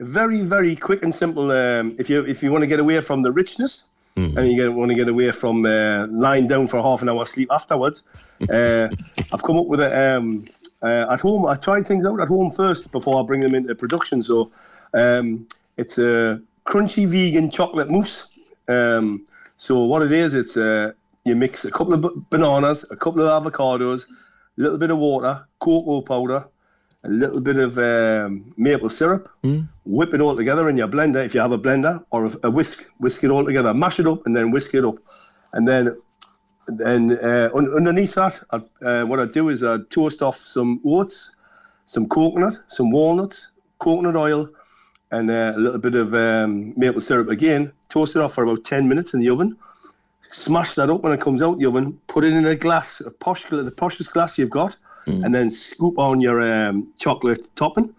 very 0.00 0.40
very 0.40 0.76
quick 0.76 1.02
and 1.02 1.14
simple. 1.14 1.50
Um, 1.50 1.94
if 1.98 2.08
you 2.10 2.24
if 2.24 2.42
you 2.42 2.52
want 2.52 2.62
to 2.62 2.68
get 2.68 2.78
away 2.80 3.00
from 3.00 3.22
the 3.22 3.32
richness 3.32 3.90
and 4.16 4.48
you 4.48 4.56
get, 4.56 4.72
want 4.72 4.90
to 4.90 4.94
get 4.94 5.08
away 5.08 5.32
from 5.32 5.64
uh, 5.64 6.06
lying 6.08 6.46
down 6.46 6.66
for 6.68 6.82
half 6.82 7.02
an 7.02 7.08
hour 7.08 7.24
sleep 7.24 7.48
afterwards, 7.50 8.02
uh, 8.50 8.88
I've 9.32 9.42
come 9.42 9.56
up 9.56 9.66
with 9.66 9.80
it 9.80 9.92
um, 9.92 10.44
uh, 10.82 11.06
at 11.10 11.20
home. 11.20 11.46
I 11.46 11.56
tried 11.56 11.86
things 11.86 12.04
out 12.04 12.20
at 12.20 12.28
home 12.28 12.50
first 12.50 12.90
before 12.92 13.22
I 13.22 13.26
bring 13.26 13.40
them 13.40 13.54
into 13.54 13.74
production. 13.74 14.22
So 14.22 14.50
um, 14.94 15.46
it's 15.76 15.98
a 15.98 16.42
crunchy 16.66 17.06
vegan 17.06 17.50
chocolate 17.50 17.90
mousse. 17.90 18.28
Um, 18.68 19.24
so 19.56 19.80
what 19.84 20.02
it 20.02 20.12
is, 20.12 20.34
it's 20.34 20.56
uh, 20.56 20.92
you 21.24 21.36
mix 21.36 21.64
a 21.64 21.70
couple 21.70 21.94
of 21.94 22.02
b- 22.02 22.22
bananas, 22.30 22.84
a 22.90 22.96
couple 22.96 23.26
of 23.26 23.42
avocados, 23.42 24.06
a 24.58 24.60
little 24.60 24.78
bit 24.78 24.90
of 24.90 24.98
water, 24.98 25.46
cocoa 25.58 26.02
powder, 26.02 26.46
a 27.04 27.08
little 27.08 27.40
bit 27.40 27.56
of 27.56 27.78
um, 27.78 28.48
maple 28.56 28.88
syrup. 28.88 29.28
Whip 29.84 30.14
it 30.14 30.20
all 30.20 30.36
together 30.36 30.68
in 30.68 30.76
your 30.76 30.88
blender 30.88 31.24
if 31.24 31.34
you 31.34 31.40
have 31.40 31.52
a 31.52 31.58
blender 31.58 32.04
or 32.10 32.26
a, 32.26 32.32
a 32.44 32.50
whisk. 32.50 32.86
Whisk 32.98 33.24
it 33.24 33.30
all 33.30 33.44
together, 33.44 33.74
mash 33.74 33.98
it 33.98 34.06
up, 34.06 34.24
and 34.26 34.36
then 34.36 34.50
whisk 34.50 34.74
it 34.74 34.84
up. 34.84 34.96
And 35.52 35.66
then, 35.66 35.96
then 36.68 37.18
uh, 37.18 37.50
un- 37.54 37.74
underneath 37.74 38.14
that, 38.14 38.40
I, 38.50 38.56
uh, 38.84 39.04
what 39.06 39.18
I 39.18 39.26
do 39.26 39.48
is 39.48 39.64
I 39.64 39.78
toast 39.90 40.22
off 40.22 40.38
some 40.38 40.80
oats, 40.84 41.32
some 41.86 42.08
coconut, 42.08 42.60
some 42.68 42.90
walnuts, 42.90 43.48
coconut 43.78 44.16
oil, 44.16 44.48
and 45.10 45.30
uh, 45.30 45.52
a 45.56 45.58
little 45.58 45.80
bit 45.80 45.94
of 45.94 46.14
um, 46.14 46.72
maple 46.76 47.00
syrup 47.00 47.28
again. 47.28 47.72
Toast 47.88 48.16
it 48.16 48.22
off 48.22 48.34
for 48.34 48.44
about 48.44 48.64
10 48.64 48.88
minutes 48.88 49.12
in 49.12 49.20
the 49.20 49.28
oven. 49.28 49.56
Smash 50.30 50.76
that 50.76 50.88
up 50.88 51.02
when 51.02 51.12
it 51.12 51.20
comes 51.20 51.42
out 51.42 51.58
the 51.58 51.66
oven. 51.66 52.00
Put 52.06 52.24
it 52.24 52.32
in 52.32 52.46
a 52.46 52.54
glass, 52.54 53.00
a 53.00 53.10
posh, 53.10 53.44
the 53.44 53.70
poshest 53.70 54.12
glass 54.12 54.38
you've 54.38 54.48
got, 54.48 54.76
and 55.06 55.34
then 55.34 55.50
scoop 55.50 55.98
on 55.98 56.20
your 56.20 56.40
um, 56.40 56.88
chocolate 56.98 57.54
topping. 57.56 57.94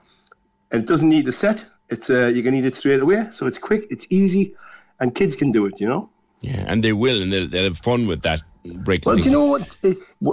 And 0.71 0.81
it 0.81 0.87
doesn't 0.87 1.09
need 1.09 1.25
to 1.25 1.31
set. 1.31 1.65
It's 1.89 2.09
uh, 2.09 2.27
you 2.27 2.41
can 2.43 2.53
eat 2.55 2.65
it 2.65 2.75
straight 2.75 3.01
away. 3.01 3.27
So 3.31 3.45
it's 3.45 3.57
quick, 3.59 3.87
it's 3.89 4.07
easy, 4.09 4.55
and 4.99 5.13
kids 5.13 5.35
can 5.35 5.51
do 5.51 5.65
it. 5.65 5.79
You 5.79 5.87
know. 5.89 6.09
Yeah, 6.41 6.65
and 6.67 6.83
they 6.83 6.91
will, 6.93 7.21
and 7.21 7.31
they'll, 7.31 7.47
they'll 7.47 7.63
have 7.65 7.77
fun 7.77 8.07
with 8.07 8.21
that. 8.23 8.41
Breaking 8.65 9.09
Well, 9.09 9.17
do 9.17 9.23
you 9.23 9.31
know 9.31 9.45
what? 9.47 9.77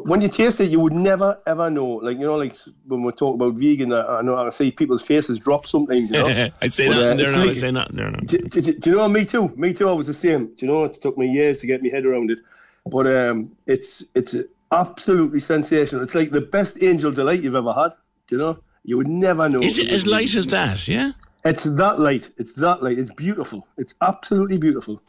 When 0.06 0.20
you 0.20 0.28
taste 0.28 0.60
it, 0.60 0.70
you 0.70 0.78
would 0.78 0.92
never 0.92 1.36
ever 1.46 1.68
know. 1.68 1.86
Like 2.00 2.16
you 2.18 2.26
know, 2.26 2.36
like 2.36 2.54
when 2.86 3.02
we 3.02 3.10
talk 3.12 3.34
about 3.34 3.54
vegan, 3.54 3.92
I, 3.92 4.18
I 4.18 4.22
know 4.22 4.36
I 4.36 4.48
see 4.50 4.70
people's 4.70 5.02
faces 5.02 5.38
drop 5.40 5.66
sometimes. 5.66 6.10
You 6.12 6.16
know, 6.22 6.48
I'd 6.62 6.72
say 6.72 6.86
But, 6.86 6.94
nothing 6.94 7.10
uh, 7.10 7.14
there 7.16 7.26
it's 7.26 7.32
now. 7.32 7.40
like- 7.40 7.50
I'd 7.50 7.54
say 7.56 7.96
there 7.96 8.10
now. 8.12 8.18
do, 8.24 8.38
do- 8.38 8.72
do 8.78 8.90
you 8.90 8.96
know 8.96 9.08
me 9.08 9.24
too? 9.24 9.48
Me 9.56 9.72
too. 9.72 9.88
I 9.88 9.92
was 9.92 10.06
the 10.06 10.14
same. 10.14 10.46
Do 10.54 10.64
you 10.66 10.72
know 10.72 10.84
it's 10.84 10.98
took 10.98 11.18
me 11.18 11.26
years 11.28 11.58
to 11.58 11.66
get 11.66 11.82
my 11.82 11.88
head 11.88 12.06
around 12.06 12.30
it, 12.30 12.38
but 12.86 13.06
um, 13.08 13.50
it's 13.66 14.04
it's 14.14 14.36
absolutely 14.72 15.40
sensational. 15.40 16.02
It's 16.02 16.14
like 16.14 16.30
the 16.30 16.40
best 16.40 16.82
angel 16.82 17.10
delight 17.12 17.42
you've 17.42 17.54
ever 17.54 17.72
had. 17.72 17.90
Do 18.28 18.36
you 18.36 18.38
know? 18.38 18.58
You 18.84 18.96
would 18.96 19.08
never 19.08 19.48
know. 19.48 19.60
Is 19.60 19.78
it 19.78 19.88
as 19.90 20.06
light 20.06 20.34
as 20.34 20.46
that? 20.48 20.88
Yeah. 20.88 21.12
It's 21.44 21.64
that 21.64 21.98
light. 21.98 22.30
It's 22.36 22.52
that 22.54 22.82
light. 22.82 22.98
It's 22.98 23.12
beautiful. 23.14 23.66
It's 23.76 23.94
absolutely 24.00 24.58
beautiful. 24.58 25.02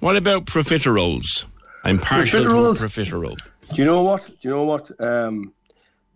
What 0.00 0.16
about 0.16 0.46
profiteroles? 0.46 1.46
I'm 1.84 1.98
partial 1.98 2.42
to 2.42 2.48
Profiteroles? 2.48 2.78
profiterole. 2.82 3.38
Do 3.74 3.82
you 3.82 3.84
know 3.84 4.02
what? 4.02 4.26
Do 4.26 4.48
you 4.48 4.50
know 4.50 4.64
what? 4.64 4.90
Um, 5.00 5.52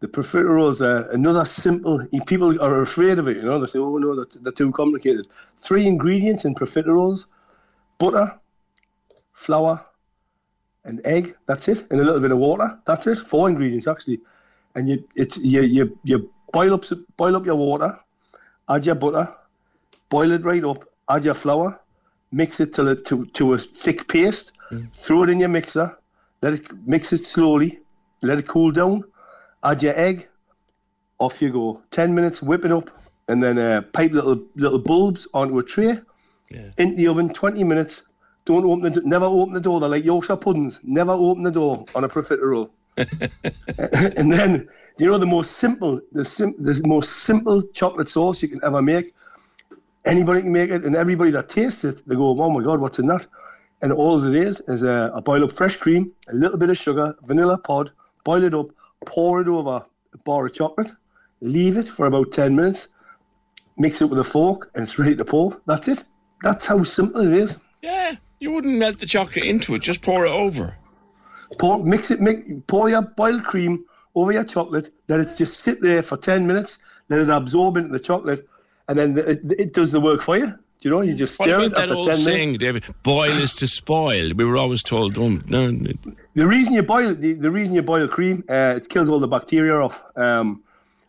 the 0.01 0.09
profiteroles 0.09 0.81
are 0.81 1.11
another 1.11 1.45
simple. 1.45 2.07
People 2.27 2.61
are 2.61 2.83
afraid 2.83 3.19
of 3.19 3.29
it. 3.29 3.37
You 3.39 3.45
know, 3.45 3.59
they 3.59 3.67
say, 3.67 3.79
"Oh 3.79 3.97
no, 3.97 4.15
they're, 4.15 4.43
they're 4.43 4.53
too 4.53 4.71
complicated." 4.73 5.27
Three 5.59 5.87
ingredients 5.87 6.45
in 6.45 6.55
profiteroles: 6.55 7.27
butter, 7.99 8.39
flour, 9.33 9.85
and 10.87 11.01
egg. 11.05 11.35
That's 11.47 11.69
it, 11.69 11.85
and 11.91 12.01
a 12.01 12.05
little 12.05 12.21
bit 12.21 12.33
of 12.33 12.39
water. 12.39 12.79
That's 12.87 13.07
it. 13.07 13.19
Four 13.19 13.49
ingredients 13.49 13.87
actually, 13.87 14.21
and 14.75 14.89
you 14.89 15.05
it's 15.15 15.37
you 15.37 15.63
you 15.63 15.99
you 16.05 16.31
boil 16.53 16.73
up 16.75 16.85
boil 17.17 17.37
up 17.37 17.45
your 17.45 17.57
water, 17.57 17.99
add 18.69 18.87
your 18.87 18.95
butter, 18.95 19.35
boil 20.09 20.31
it 20.33 20.43
right 20.45 20.65
up, 20.65 20.85
add 21.11 21.25
your 21.25 21.35
flour, 21.35 21.81
mix 22.33 22.61
it 22.61 22.73
till 22.73 22.89
it 22.89 23.05
to 23.07 23.27
to 23.27 23.53
a 23.55 23.59
thick 23.59 24.09
paste. 24.09 24.53
Throw 24.95 25.23
it 25.23 25.31
in 25.31 25.39
your 25.39 25.49
mixer. 25.49 25.97
Let 26.43 26.55
it 26.55 26.87
mix 26.87 27.13
it 27.13 27.25
slowly. 27.25 27.79
Let 28.23 28.39
it 28.39 28.49
cool 28.49 28.73
down. 28.73 29.05
Add 29.63 29.83
your 29.83 29.97
egg. 29.97 30.27
Off 31.19 31.41
you 31.41 31.51
go. 31.53 31.83
Ten 31.93 32.15
minutes. 32.15 32.43
Whip 32.43 32.65
it 32.65 32.73
up, 32.73 32.91
and 33.29 33.43
then 33.43 33.59
uh, 33.59 33.83
pipe 33.93 34.11
little 34.13 34.43
little 34.57 34.81
bulbs 34.81 35.29
onto 35.33 35.59
a 35.59 35.63
tray. 35.63 35.99
yeah. 36.51 36.71
Into 36.79 36.97
the 36.97 37.07
oven. 37.09 37.29
Twenty 37.33 37.63
minutes. 37.63 38.03
Don't 38.47 38.65
open 38.65 38.81
the. 38.81 38.91
do- 38.91 39.03
Never 39.07 39.27
open 39.27 39.53
the 39.53 39.61
door. 39.61 39.81
They're 39.81 39.89
like 39.89 40.05
Yorkshire 40.05 40.37
puddings. 40.37 40.81
Never 40.83 41.13
open 41.13 41.43
the 41.43 41.51
door 41.51 41.85
on 41.95 42.05
a 42.05 42.09
profiterole. 42.09 42.71
and 44.17 44.33
then, 44.33 44.69
do 44.97 45.05
you 45.05 45.11
know 45.11 45.19
the 45.19 45.27
most 45.27 45.59
simple, 45.59 46.01
the 46.13 46.25
sim, 46.25 46.55
the 46.59 46.81
most 46.87 47.25
simple 47.25 47.63
chocolate 47.75 48.09
sauce 48.09 48.41
you 48.43 48.49
can 48.49 48.61
ever 48.65 48.81
make? 48.81 49.15
Anybody 50.07 50.41
can 50.43 50.53
make 50.53 50.71
it, 50.71 50.85
and 50.85 50.97
everybody 50.97 51.31
that 51.33 51.49
tastes 51.51 51.85
it, 51.85 52.03
they 52.07 52.15
go, 52.15 52.41
"Oh 52.41 52.51
my 52.51 52.63
god, 52.63 52.81
what's 52.81 52.99
in 52.99 53.07
that?" 53.07 53.27
And 53.83 53.93
all 53.93 54.25
it 54.25 54.35
is 54.35 54.61
is 54.69 54.83
a, 54.83 55.11
a 55.15 55.21
boil 55.21 55.45
up 55.45 55.53
fresh 55.53 55.77
cream, 55.77 56.13
a 56.29 56.35
little 56.35 56.57
bit 56.57 56.71
of 56.71 56.79
sugar, 56.79 57.15
vanilla 57.25 57.59
pod, 57.59 57.91
boil 58.25 58.43
it 58.45 58.55
up, 58.55 58.69
pour 59.05 59.43
it 59.43 59.49
over 59.49 59.85
a 60.15 60.19
bar 60.25 60.47
of 60.47 60.55
chocolate, 60.55 60.91
leave 61.41 61.77
it 61.77 61.89
for 61.89 62.07
about 62.07 62.33
ten 62.33 62.55
minutes, 62.57 62.89
mix 63.77 64.01
it 64.01 64.07
with 64.07 64.21
a 64.21 64.25
fork, 64.25 64.71
and 64.75 64.85
it's 64.85 64.99
ready 64.99 65.17
to 65.17 65.25
pour. 65.25 65.61
That's 65.67 65.89
it. 65.89 66.05
That's 66.43 66.65
how 66.67 66.83
simple 66.85 67.21
it 67.23 67.33
is. 67.35 67.59
Yeah, 67.83 68.15
you 68.39 68.53
wouldn't 68.53 68.79
melt 68.79 68.99
the 68.99 69.07
chocolate 69.07 69.45
into 69.45 69.75
it, 69.75 69.83
just 69.83 70.03
pour 70.03 70.27
it 70.27 70.31
over. 70.31 70.77
Pour, 71.59 71.85
mix 71.85 72.11
it, 72.11 72.21
mix, 72.21 72.43
pour 72.67 72.89
your 72.89 73.03
boiled 73.03 73.45
cream 73.45 73.85
over 74.15 74.33
your 74.33 74.45
chocolate. 74.45 74.93
Let 75.09 75.21
it 75.21 75.37
just 75.37 75.61
sit 75.61 75.81
there 75.81 76.03
for 76.03 76.17
ten 76.17 76.47
minutes. 76.47 76.79
Let 77.09 77.21
it 77.21 77.31
absorb 77.31 77.77
into 77.77 77.91
the 77.91 78.01
chocolate, 78.01 78.49
and 78.89 78.99
then 78.99 79.17
it, 79.17 79.41
it 79.59 79.73
does 79.73 79.93
the 79.93 80.01
work 80.01 80.23
for 80.23 80.37
you. 80.37 80.47
Do 80.47 80.89
you 80.89 80.91
know? 80.91 81.01
You 81.01 81.15
just 81.15 81.35
stir 81.35 81.63
it 81.63 81.75
that 81.75 81.85
after 81.85 81.95
old 81.95 82.09
ten 82.09 82.17
saying, 82.17 82.53
minutes. 82.53 82.61
David? 82.61 82.85
Boil 83.03 83.31
is 83.31 83.55
to 83.57 83.67
spoil. 83.67 84.33
We 84.35 84.45
were 84.45 84.57
always 84.57 84.83
told, 84.83 85.15
don't. 85.15 85.49
No, 85.49 85.71
no. 85.71 85.93
The 86.35 86.47
reason 86.47 86.75
you 86.75 86.83
boil 86.83 87.15
the, 87.15 87.35
the 87.35 87.51
reason 87.51 87.75
you 87.75 87.83
boil 87.83 88.09
cream, 88.09 88.45
uh, 88.51 88.75
it 88.77 88.89
kills 88.89 89.09
all 89.09 89.21
the 89.21 89.29
bacteria 89.29 89.79
off. 89.79 90.03
Um, 90.17 90.63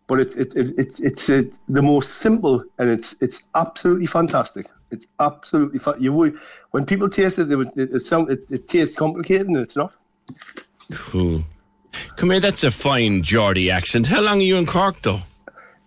but 0.05 0.19
it's 0.19 0.35
it, 0.35 0.55
it, 0.55 0.69
it, 0.77 0.99
it's 0.99 1.29
uh, 1.29 1.41
the 1.67 1.81
most 1.81 2.19
simple, 2.19 2.63
and 2.77 2.89
it's 2.89 3.15
it's 3.21 3.41
absolutely 3.55 4.05
fantastic. 4.05 4.67
It's 4.91 5.07
absolutely 5.19 5.79
you 5.99 6.13
would 6.13 6.37
when 6.71 6.85
people 6.85 7.09
taste 7.09 7.39
it, 7.39 7.45
they 7.45 7.55
would, 7.55 7.75
it, 7.77 7.91
it 7.91 7.99
sound 8.01 8.29
it, 8.29 8.49
it 8.49 8.67
tastes 8.67 8.95
complicated, 8.95 9.47
and 9.47 9.57
it's 9.57 9.75
not. 9.75 9.93
Cool. 10.93 11.43
Come 12.15 12.31
here, 12.31 12.39
that's 12.39 12.63
a 12.63 12.71
fine 12.71 13.23
Geordie 13.23 13.71
accent. 13.71 14.07
How 14.07 14.21
long 14.21 14.39
are 14.39 14.43
you 14.43 14.57
in 14.57 14.65
Cork, 14.65 15.01
though? 15.01 15.21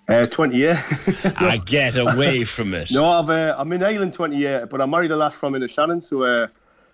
Uh, 0.08 0.26
Twenty 0.26 0.56
years. 0.56 0.78
I 1.36 1.58
get 1.64 1.96
away 1.96 2.44
from 2.44 2.74
it. 2.74 2.90
No, 2.90 3.08
I've 3.08 3.30
uh, 3.30 3.54
I'm 3.56 3.72
in 3.72 3.82
Ireland 3.82 4.14
twenty 4.14 4.38
years, 4.38 4.66
but 4.68 4.80
I 4.80 4.86
married 4.86 5.12
a 5.12 5.16
lass 5.16 5.34
from 5.34 5.54
in 5.54 5.66
Shannon, 5.68 6.00
so 6.00 6.24
uh, 6.24 6.48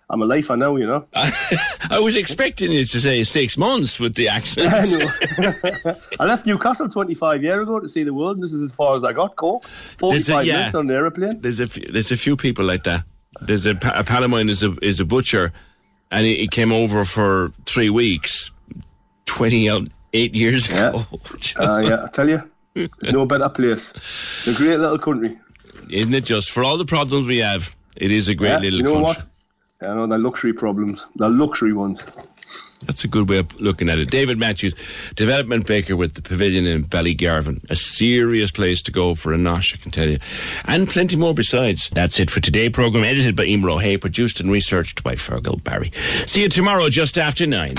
I'm 0.09 0.23
a 0.23 0.25
lifer 0.25 0.57
now. 0.57 0.77
You 0.77 0.87
know. 0.87 1.07
I 1.15 1.99
was 2.01 2.17
expecting 2.17 2.71
you 2.71 2.85
to 2.85 3.01
say 3.01 3.25
six 3.25 3.59
months 3.59 3.99
with 3.99 4.15
the 4.15 4.29
accent. 4.29 4.73
I 6.21 6.25
left 6.25 6.47
Newcastle 6.47 6.89
25 6.89 7.43
years 7.43 7.63
ago 7.63 7.81
to 7.81 7.89
see 7.89 8.03
the 8.05 8.15
world, 8.15 8.37
and 8.37 8.45
this 8.45 8.53
is 8.53 8.63
as 8.63 8.75
far 8.75 8.95
as 8.97 9.05
I 9.05 9.13
got. 9.13 9.37
Cork, 9.37 9.65
There's 9.99 10.29
a- 10.29 10.45
yeah. 10.45 10.57
minutes 10.59 10.75
on 10.75 10.89
an 10.91 10.97
aeroplane. 10.97 11.41
There's 11.41 11.61
a 11.61 11.67
few, 11.67 11.87
there's 11.87 12.13
a 12.13 12.17
few 12.17 12.37
people 12.37 12.65
like 12.65 12.85
that. 12.85 13.05
There's 13.41 13.67
a, 13.67 13.73
a 13.73 14.05
pal 14.05 14.25
of 14.25 14.31
mine 14.31 14.49
is 14.49 14.63
a 14.63 14.75
is 14.81 15.01
a 15.01 15.05
butcher, 15.05 15.53
and 16.11 16.25
he, 16.27 16.37
he 16.37 16.47
came 16.49 16.73
over 16.73 17.05
for 17.05 17.51
three 17.67 17.91
weeks, 17.91 18.51
twenty 19.27 19.69
out 19.69 19.89
eight 20.13 20.35
years 20.35 20.69
ago. 20.69 21.05
Uh, 21.59 21.79
yeah, 21.87 22.05
I 22.05 22.09
tell 22.09 22.29
you, 22.29 22.41
no 23.03 23.27
better 23.27 23.49
place. 23.49 23.91
It's 23.95 24.49
a 24.49 24.55
great 24.55 24.79
little 24.79 24.99
country. 24.99 25.39
Isn't 25.91 26.15
it 26.15 26.25
just 26.25 26.51
for 26.51 26.65
all 26.65 26.77
the 26.79 26.85
problems 26.85 27.27
we 27.27 27.39
have? 27.39 27.75
It 27.97 28.11
is 28.13 28.29
a 28.29 28.35
great 28.35 28.51
Yeah, 28.51 28.59
little 28.59 28.79
you 28.79 28.85
know 28.85 28.93
country. 29.05 29.23
what? 29.23 29.25
I 29.83 29.87
know 29.95 30.07
they're 30.07 30.19
luxury 30.19 30.53
problems. 30.53 31.09
They're 31.17 31.29
luxury 31.29 31.73
ones. 31.73 32.33
That's 32.87 33.05
a 33.05 33.09
good 33.09 33.29
way 33.29 33.39
of 33.39 33.61
looking 33.61 33.89
at 33.89 33.99
it. 33.99 34.11
David 34.11 34.39
Matthews, 34.39 34.75
development 35.15 35.67
baker 35.67 35.97
with 35.97 36.15
the 36.15 36.23
pavilion 36.23 36.67
in 36.67 36.85
Ballygarvan. 36.85 37.69
A 37.71 37.77
serious 37.77 38.51
place 38.51 38.83
to 38.83 38.93
go 38.93 39.15
for 39.15 39.33
a 39.33 39.37
nosh, 39.37 39.75
I 39.75 39.79
can 39.79 39.91
tell 39.91 40.09
you. 40.09 40.19
And 40.65 40.89
plenty 40.89 41.17
more 41.17 41.35
besides. 41.35 41.91
That's 41.91 42.21
it 42.21 42.31
for 42.31 42.41
today. 42.41 42.71
Programme 42.71 43.05
edited 43.05 43.37
by 43.37 43.47
Imro 43.47 43.81
Hay, 43.81 43.97
produced 43.97 44.41
and 44.41 44.51
researched 44.51 45.03
by 45.03 45.15
Fergal 45.15 45.63
Barry. 45.63 45.93
See 46.27 46.43
you 46.43 46.49
tomorrow 46.49 46.89
just 46.89 47.19
after 47.19 47.47
nine. 47.47 47.75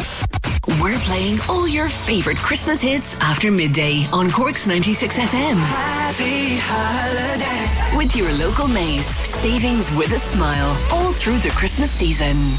We're 0.82 1.00
playing 1.00 1.40
all 1.48 1.68
your 1.68 1.88
favourite 1.88 2.38
Christmas 2.38 2.82
hits 2.82 3.18
after 3.22 3.50
midday 3.50 4.06
on 4.12 4.30
Cork's 4.30 4.68
96 4.68 5.16
FM. 5.16 5.56
Happy 5.56 6.58
holidays. 6.60 7.98
With 7.98 8.16
your 8.16 8.32
local 8.34 8.68
Mace. 8.68 9.08
Savings 9.08 9.90
with 9.96 10.12
a 10.12 10.20
smile 10.20 10.78
all 10.92 11.14
through 11.14 11.38
the 11.38 11.50
Christmas 11.52 11.90
season. 11.90 12.56